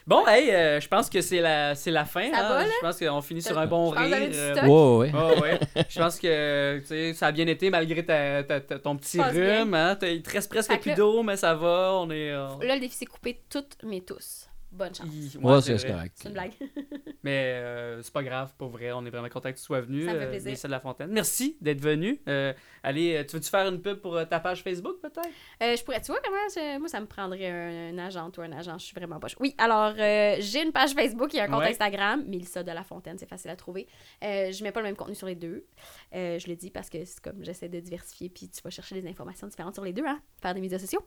Bon, 0.05 0.25
hey, 0.25 0.49
euh, 0.51 0.79
je 0.79 0.87
pense 0.87 1.09
que 1.09 1.19
c'est 1.19 1.41
la, 1.41 1.75
c'est 1.75 1.91
la 1.91 2.05
fin. 2.05 2.31
Ça 2.31 2.39
hein. 2.39 2.49
va, 2.49 2.63
là? 2.63 2.69
Je 2.73 2.79
pense 2.85 2.97
qu'on 2.97 3.21
finit 3.21 3.41
sur 3.41 3.57
un 3.59 3.65
bon 3.65 3.93
Je 3.93 3.99
rire. 3.99 4.29
du 4.29 4.37
euh, 4.37 4.53
stock. 4.55 4.63
Ouais, 4.63 5.11
ouais, 5.11 5.41
ouais. 5.41 5.59
Je 5.89 5.99
pense 5.99 6.17
que 6.17 6.79
tu 6.79 6.85
sais, 6.85 7.13
ça 7.13 7.27
a 7.27 7.31
bien 7.33 7.45
été 7.47 7.69
malgré 7.69 8.05
ta, 8.05 8.41
ta- 8.43 8.61
ta- 8.61 8.79
ton 8.79 8.95
petit 8.95 9.21
rhume. 9.21 9.73
Hein? 9.73 9.97
Il 10.03 10.21
te 10.23 10.29
reste 10.31 10.49
presque 10.49 10.71
Fait 10.71 10.77
plus 10.77 10.91
là- 10.91 10.95
d'eau, 10.95 11.23
mais 11.23 11.35
ça 11.35 11.55
va. 11.55 11.91
On 11.95 12.09
est. 12.09 12.31
Là, 12.31 12.75
le 12.75 12.79
défi, 12.79 12.95
c'est 12.99 13.05
couper 13.05 13.41
toutes 13.49 13.83
mes 13.83 13.99
tous. 13.99 14.46
Bonne 14.71 14.93
chance. 14.93 15.07
il- 15.11 15.37
Ouais, 15.43 15.53
ouais, 15.55 15.61
c'est 15.61 15.87
correct. 15.87 16.13
C'est 16.15 16.27
une 16.27 16.33
blague. 16.33 16.51
Mais 17.23 17.53
euh, 17.55 18.01
c'est 18.01 18.13
pas 18.13 18.23
grave, 18.23 18.53
pour 18.57 18.69
vrai. 18.69 18.91
On 18.91 19.05
est 19.05 19.09
vraiment 19.09 19.29
content 19.29 19.51
que 19.51 19.57
tu 19.57 19.63
sois 19.63 19.81
venu. 19.81 20.05
Ça 20.05 20.13
me 20.13 20.19
fait 20.19 20.25
euh, 20.25 20.29
plaisir. 20.29 20.45
Mélissa 20.45 20.67
de 20.67 20.71
la 20.71 20.79
Fontaine. 20.79 21.09
Merci 21.11 21.57
d'être 21.61 21.81
venu. 21.81 22.21
Euh, 22.27 22.53
allez, 22.83 23.25
tu 23.27 23.35
veux-tu 23.37 23.49
faire 23.49 23.67
une 23.67 23.81
pub 23.81 23.97
pour 23.99 24.17
ta 24.27 24.39
page 24.39 24.63
Facebook, 24.63 24.99
peut-être? 25.01 25.27
Euh, 25.63 25.75
je 25.75 25.83
pourrais, 25.83 25.99
tu 26.01 26.11
vois 26.11 26.21
comment 26.23 26.37
je- 26.53 26.79
moi 26.79 26.87
ça 26.87 26.99
me 26.99 27.05
prendrait 27.05 27.47
un, 27.49 27.93
un 27.93 27.97
agent 27.97 28.29
ou 28.37 28.41
un 28.41 28.51
agent, 28.51 28.77
je 28.77 28.85
suis 28.85 28.93
vraiment 28.95 29.19
pas. 29.19 29.27
Oui, 29.39 29.55
alors 29.57 29.93
euh, 29.97 30.35
j'ai 30.39 30.63
une 30.63 30.71
page 30.71 30.91
Facebook 30.93 31.33
et 31.33 31.41
un 31.41 31.47
compte 31.47 31.59
Ouais. 31.59 31.69
Instagram, 31.71 32.23
Mélissa 32.27 32.61
de 32.63 32.71
la 32.71 32.83
Fontaine, 32.83 33.17
c'est 33.17 33.27
facile 33.29 33.49
à 33.51 33.55
trouver. 33.55 33.87
Euh, 34.23 34.51
je 34.51 34.63
mets 34.63 34.71
pas 34.71 34.79
le 34.81 34.85
même 34.87 34.95
contenu 34.95 35.15
sur 35.15 35.27
les 35.27 35.35
deux. 35.35 35.65
Euh, 36.13 36.37
je 36.39 36.47
le 36.47 36.55
dis 36.55 36.69
parce 36.69 36.89
que 36.89 37.03
c'est 37.03 37.19
comme 37.21 37.43
j'essaie 37.43 37.69
de 37.69 37.79
diversifier 37.79 38.29
puis 38.29 38.47
tu 38.49 38.61
vas 38.61 38.69
chercher 38.69 39.01
des 39.01 39.09
informations 39.09 39.47
différentes 39.47 39.73
sur 39.73 39.83
les 39.83 39.93
deux, 39.93 40.05
hein, 40.05 40.19
faire 40.41 40.53
des 40.53 40.61
médias 40.61 40.79
sociaux. 40.79 41.01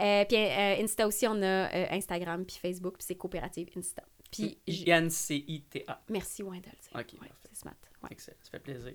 Euh, 0.00 0.24
puis 0.24 0.36
euh, 0.36 0.82
Insta 0.82 1.06
aussi, 1.06 1.26
on 1.28 1.40
a 1.42 1.46
euh, 1.74 1.86
Instagram 1.90 2.44
puis 2.44 2.58
Facebook 2.60 2.93
puis 2.98 3.04
c'est 3.06 3.14
coopérative 3.16 3.68
Insta. 3.76 4.02
Puis 4.30 4.58
I-N-C-I-T-A. 4.66 6.00
merci 6.08 6.42
sais. 6.42 6.90
Ok, 6.94 6.94
Ouais, 6.94 7.28
parfait. 7.28 7.34
c'est 7.52 7.58
smart. 7.60 7.74
Ouais. 8.02 8.08
Excellent, 8.12 8.36
ça 8.42 8.50
fait 8.50 8.58
plaisir. 8.58 8.92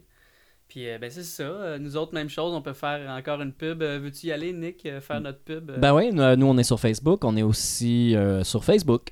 Puis, 0.68 0.88
euh, 0.88 1.00
ben, 1.00 1.10
c'est 1.10 1.24
ça. 1.24 1.44
Euh, 1.44 1.78
nous 1.80 1.98
autres, 1.98 2.14
même 2.14 2.30
chose, 2.30 2.54
on 2.54 2.62
peut 2.62 2.74
faire 2.74 3.10
encore 3.10 3.42
une 3.42 3.54
pub. 3.54 3.82
Euh, 3.82 3.98
Veux-tu 4.00 4.28
y 4.28 4.32
aller, 4.32 4.54
Nick, 4.54 4.88
faire 5.02 5.20
notre 5.20 5.40
pub? 5.40 5.72
Ben 5.80 5.94
oui, 5.96 6.12
nous, 6.14 6.36
nous, 6.36 6.46
on 6.46 6.58
est 6.60 6.64
sur 6.64 6.80
Facebook. 6.80 7.24
On 7.26 7.36
est 7.36 7.42
aussi 7.42 8.16
euh, 8.16 8.44
sur 8.44 8.64
Facebook. 8.64 9.10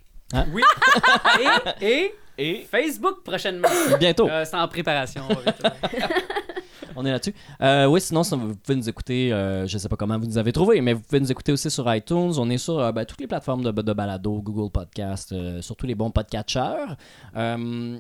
Oui. 0.54 0.62
et, 1.82 1.86
et, 1.88 2.16
et 2.38 2.62
Facebook 2.66 3.24
prochainement. 3.24 3.70
Bientôt. 4.00 4.30
Euh, 4.30 4.46
c'est 4.46 4.56
en 4.56 4.68
préparation. 4.68 5.24
on 6.98 7.06
est 7.06 7.12
là-dessus. 7.12 7.34
Euh, 7.62 7.86
oui, 7.86 8.02
sinon, 8.02 8.24
vous 8.24 8.56
pouvez 8.56 8.76
nous 8.76 8.90
écouter, 8.90 9.32
euh, 9.32 9.68
je 9.68 9.78
sais 9.78 9.88
pas 9.88 9.96
comment 9.96 10.18
vous 10.18 10.26
nous 10.26 10.38
avez 10.38 10.52
trouvé, 10.52 10.82
mais 10.82 10.94
vous 10.94 11.02
pouvez 11.02 11.20
nous 11.20 11.32
écouter 11.32 11.52
aussi 11.52 11.70
sur 11.70 11.94
iTunes. 11.94 12.34
On 12.38 12.50
est 12.50 12.58
sur 12.58 12.80
euh, 12.80 12.92
ben, 12.92 13.06
toutes 13.06 13.22
les 13.22 13.28
plateformes 13.28 13.64
de, 13.64 13.72
de 13.72 13.94
balado, 13.94 14.42
Google 14.42 14.72
Podcast, 14.72 15.32
euh, 15.32 15.62
surtout 15.62 15.86
les 15.86 15.96
bons 15.96 16.10
podcatchers. 16.12 16.96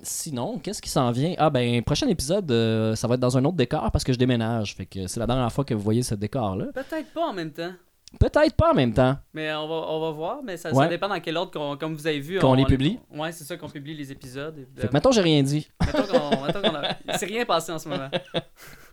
Sinon, 0.03 0.59
qu'est-ce 0.59 0.81
qui 0.81 0.89
s'en 0.89 1.11
vient? 1.11 1.35
Ah, 1.37 1.49
ben, 1.49 1.81
prochain 1.83 2.07
épisode, 2.07 2.49
ça 2.95 3.07
va 3.07 3.13
être 3.15 3.21
dans 3.21 3.37
un 3.37 3.45
autre 3.45 3.57
décor 3.57 3.91
parce 3.91 4.03
que 4.03 4.11
je 4.13 4.17
déménage. 4.17 4.75
Fait 4.75 4.85
que 4.85 5.07
c'est 5.07 5.19
la 5.19 5.27
dernière 5.27 5.51
fois 5.51 5.63
que 5.63 5.73
vous 5.73 5.81
voyez 5.81 6.03
ce 6.03 6.15
décor-là. 6.15 6.65
Peut-être 6.73 7.13
pas 7.13 7.27
en 7.27 7.33
même 7.33 7.51
temps. 7.51 7.71
Peut-être 8.19 8.55
pas 8.55 8.71
en 8.71 8.73
même 8.73 8.93
temps. 8.93 9.17
Mais 9.33 9.53
on 9.53 9.67
va, 9.67 9.75
on 9.89 9.99
va 9.99 10.11
voir. 10.11 10.39
Mais 10.43 10.55
ça, 10.55 10.71
dépend 10.87 11.09
dans 11.09 11.19
quel 11.19 11.35
ordre, 11.35 11.75
comme 11.77 11.93
vous 11.93 12.07
avez 12.07 12.19
vu. 12.21 12.39
Qu'on 12.39 12.51
on- 12.51 12.53
les 12.53 12.65
publie? 12.65 12.99
Ouais, 13.13 13.31
c'est 13.33 13.43
ça 13.43 13.57
qu'on 13.57 13.69
publie 13.69 13.95
les 13.95 14.11
épisodes. 14.11 14.65
Fait 14.77 14.87
que 14.87 14.93
maintenant, 14.93 15.11
j'ai 15.11 15.21
rien 15.21 15.43
dit. 15.43 15.67
Mettons 15.85 16.03
qu'on- 16.07 16.61
qu'on 16.61 16.75
a... 16.75 16.95
Il 17.07 17.17
s'est 17.17 17.25
rien 17.25 17.43
passé 17.45 17.71
en 17.73 17.79
ce 17.79 17.89
moment. 17.89 18.09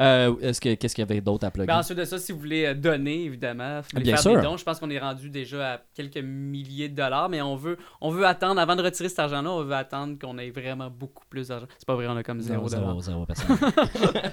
Euh, 0.00 0.34
est-ce 0.42 0.60
que, 0.60 0.74
qu'est-ce 0.74 0.94
qu'il 0.94 1.02
y 1.02 1.08
avait 1.10 1.20
d'autre 1.20 1.44
à 1.46 1.50
plugger? 1.50 1.66
Ben, 1.66 1.78
ensuite 1.78 1.98
de 1.98 2.04
ça, 2.04 2.18
si 2.18 2.30
vous 2.32 2.38
voulez 2.38 2.66
euh, 2.66 2.74
donner, 2.74 3.24
évidemment, 3.24 3.82
si 3.82 3.88
vous 3.90 3.96
voulez 3.98 4.04
Bien 4.04 4.14
faire 4.16 4.22
sûr. 4.22 4.36
des 4.36 4.42
dons, 4.42 4.56
je 4.56 4.62
pense 4.64 4.78
qu'on 4.78 4.90
est 4.90 4.98
rendu 5.00 5.28
déjà 5.28 5.74
à 5.74 5.80
quelques 5.94 6.18
milliers 6.18 6.88
de 6.88 6.94
dollars, 6.94 7.28
mais 7.28 7.42
on 7.42 7.56
veut, 7.56 7.76
on 8.00 8.10
veut 8.10 8.24
attendre, 8.24 8.60
avant 8.60 8.76
de 8.76 8.82
retirer 8.82 9.08
cet 9.08 9.18
argent-là, 9.18 9.50
on 9.50 9.64
veut 9.64 9.74
attendre 9.74 10.16
qu'on 10.20 10.38
ait 10.38 10.50
vraiment 10.50 10.88
beaucoup 10.88 11.24
plus 11.28 11.48
d'argent. 11.48 11.66
C'est 11.78 11.86
pas 11.86 11.96
vrai, 11.96 12.06
on 12.08 12.16
a 12.16 12.22
comme 12.22 12.40
zéro 12.40 12.68
Zéro, 12.68 12.82
dollar. 12.82 13.00
zéro, 13.00 13.26
zéro 13.26 13.26
personne. 13.26 13.56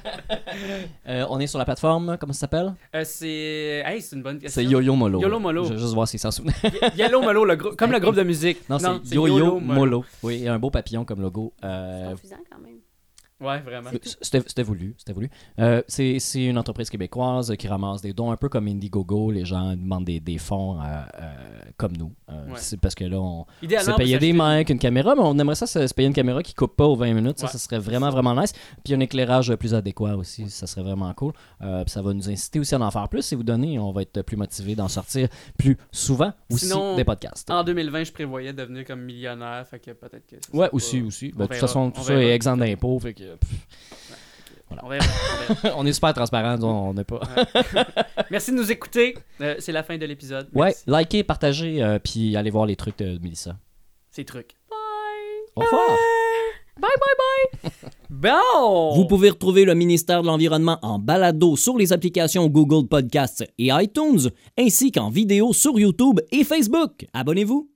Euh, 1.08 1.26
on 1.30 1.40
est 1.40 1.48
sur 1.48 1.60
la 1.60 1.66
plateforme, 1.66 2.18
comment 2.20 2.32
ça 2.34 2.42
s'appelle? 2.42 2.74
Euh, 2.96 3.02
c'est... 3.04 3.84
Hey, 3.86 4.02
c'est 4.02 4.16
une 4.16 4.24
bonne 4.24 4.40
question. 4.40 4.62
C'est 4.62 4.66
Yo-Yo 4.68 4.96
Molo. 4.96 5.20
Yolo 5.22 5.40
Molo. 5.40 5.66
Je 5.66 5.74
vais 5.74 5.80
juste 5.80 5.94
voir 5.94 6.08
s'il 6.08 6.20
s'en 6.20 6.32
souvient. 6.32 6.54
Ye- 6.64 6.98
Yellow 6.98 7.22
Molo, 7.22 7.44
le 7.46 7.56
grou- 7.56 7.76
comme 7.76 7.92
le 7.92 8.00
groupe 8.00 8.16
de 8.16 8.24
musique. 8.24 8.68
Non, 8.70 8.78
c'est 8.80 9.16
Yo-Yo 9.16 9.60
Molo. 9.60 10.06
Oui, 10.24 10.44
et 10.44 10.48
un 10.48 10.58
beau 10.60 10.70
papillon 10.70 11.04
comme 11.06 11.22
logo. 11.22 11.54
C'est 11.62 12.12
confusant 12.12 12.38
quand 12.50 12.60
même. 12.60 12.78
Ouais, 13.42 13.60
vraiment. 13.60 13.90
C'était 14.22 14.64
voulu, 14.64 14.96
c'était 14.98 15.12
voulu. 15.14 15.30
Euh, 15.60 15.82
c'est 15.88 16.18
une 16.36 16.58
entreprise 16.58 16.90
québécoise 16.90 17.54
qui 17.58 17.68
ramasse 17.68 18.02
des 18.02 18.14
dons 18.14 18.32
un 18.32 18.38
peu 18.38 18.48
comme 18.48 18.68
Indiegogo. 18.68 19.30
Les 19.32 19.44
gens 19.44 19.72
demandent 19.76 20.06
des, 20.06 20.20
des 20.22 20.38
fonds 20.38 20.80
euh, 20.80 20.84
euh, 21.20 21.34
comme 21.78 21.98
nous. 21.98 22.14
Euh, 22.30 22.34
Ouais. 22.46 22.54
C'est 22.58 22.80
parce 22.80 22.94
que 22.96 23.04
là, 23.06 23.20
on 23.20 23.46
s'est 23.62 23.94
payé 23.98 24.18
des 24.20 24.32
mics, 24.34 24.70
une 24.70 24.80
caméra, 24.80 25.16
mais 25.16 25.22
on 25.24 25.38
aimerait 25.40 25.56
ça 25.56 25.66
se 25.68 25.94
payer 25.94 26.08
une 26.08 26.14
caméra 26.14 26.42
qui 26.44 26.54
coupe 26.54 26.76
pas 26.76 26.86
aux 26.86 26.96
20 26.96 27.14
minutes. 27.14 27.40
Ça, 27.40 27.48
Ouais. 27.48 27.52
ça 27.52 27.58
serait 27.58 27.80
vraiment, 27.80 28.10
vraiment 28.10 28.40
nice. 28.40 28.54
Puis 28.84 28.94
un 28.94 29.00
éclairage 29.00 29.54
plus 29.56 29.74
adéquat 29.74 30.16
aussi, 30.16 30.50
ça 30.50 30.68
serait 30.68 30.84
vraiment 30.84 31.12
cool. 31.14 31.34
Euh, 31.62 31.84
ça 31.88 32.02
va 32.02 32.14
nous 32.14 32.30
inciter 32.30 32.60
aussi 32.60 32.74
à 32.76 32.80
en 32.80 32.92
faire 32.92 33.10
plus. 33.10 33.24
Si 33.24 33.36
vous 33.36 33.44
donnez, 33.44 33.80
on 33.80 33.92
va 33.92 34.04
être 34.04 34.22
plus 34.22 34.38
motivé 34.38 34.76
d'en 34.76 34.88
sortir 34.88 35.28
plus 35.58 35.78
souvent 35.92 36.32
aussi 36.52 36.68
Sinon, 36.68 36.96
des 36.96 37.04
podcasts. 37.04 37.50
En 37.52 37.64
2020, 37.64 38.04
je 38.06 38.12
prévoyais 38.14 38.54
devenir 38.54 38.86
comme 38.86 39.02
millionnaire, 39.02 39.66
fait 39.68 39.80
que 39.80 39.92
peut-être 39.92 40.26
que... 40.28 40.36
Ouais, 40.56 40.70
aussi, 40.72 41.02
pas- 41.02 41.08
aussi. 41.08 41.32
Ben, 41.36 41.46
de 41.46 41.50
toute 41.50 41.58
façon, 41.58 41.80
on 41.80 41.92
tout 41.92 42.04
ça 42.04 42.14
est 42.14 42.30
exempt 42.32 42.58
d'impôts. 42.58 43.00
Fait 43.00 43.14
que, 43.14 43.24
pff, 43.40 44.18
On 44.70 44.90
verra, 44.90 45.06
on 45.50 45.54
verra. 45.54 45.78
on 45.78 45.86
est 45.86 45.94
super 45.94 46.14
transparent, 46.14 46.62
on 46.62 46.94
n'est 46.94 47.04
pas. 47.04 47.20
Merci 48.32 48.52
de 48.52 48.58
nous 48.58 48.72
écouter. 48.72 49.16
Euh, 49.42 49.56
c'est 49.60 49.72
la 49.72 49.84
fin 49.84 49.98
de 49.98 50.06
l'épisode. 50.06 50.50
Ouais, 50.54 50.76
likez, 50.88 51.24
partagez, 51.24 51.84
euh, 51.84 52.00
puis 52.00 52.36
allez 52.36 52.50
voir 52.50 52.66
les 52.66 52.76
trucs 52.76 52.98
de 52.98 53.18
Mélissa. 53.20 53.58
Ces 54.12 54.26
trucs. 54.26 54.56
Au 55.56 55.62
revoir! 55.62 55.98
Bye, 56.78 56.92
bye, 57.00 57.72
bye! 57.72 57.72
Bon! 58.10 58.94
Vous 58.96 59.06
pouvez 59.08 59.30
retrouver 59.30 59.66
le 59.66 59.76
ministère 59.76 60.22
de 60.22 60.28
l'Environnement 60.28 60.78
en 60.82 61.00
balado 61.00 61.56
sur 61.56 61.78
les 61.78 61.94
applications 61.94 62.48
Google 62.48 62.88
Podcasts 62.88 63.46
et 63.58 63.70
iTunes, 63.72 64.30
ainsi 64.58 64.92
qu'en 64.92 65.10
vidéo 65.10 65.54
sur 65.54 65.80
YouTube 65.80 66.20
et 66.32 66.44
Facebook. 66.44 67.06
Abonnez-vous! 67.14 67.75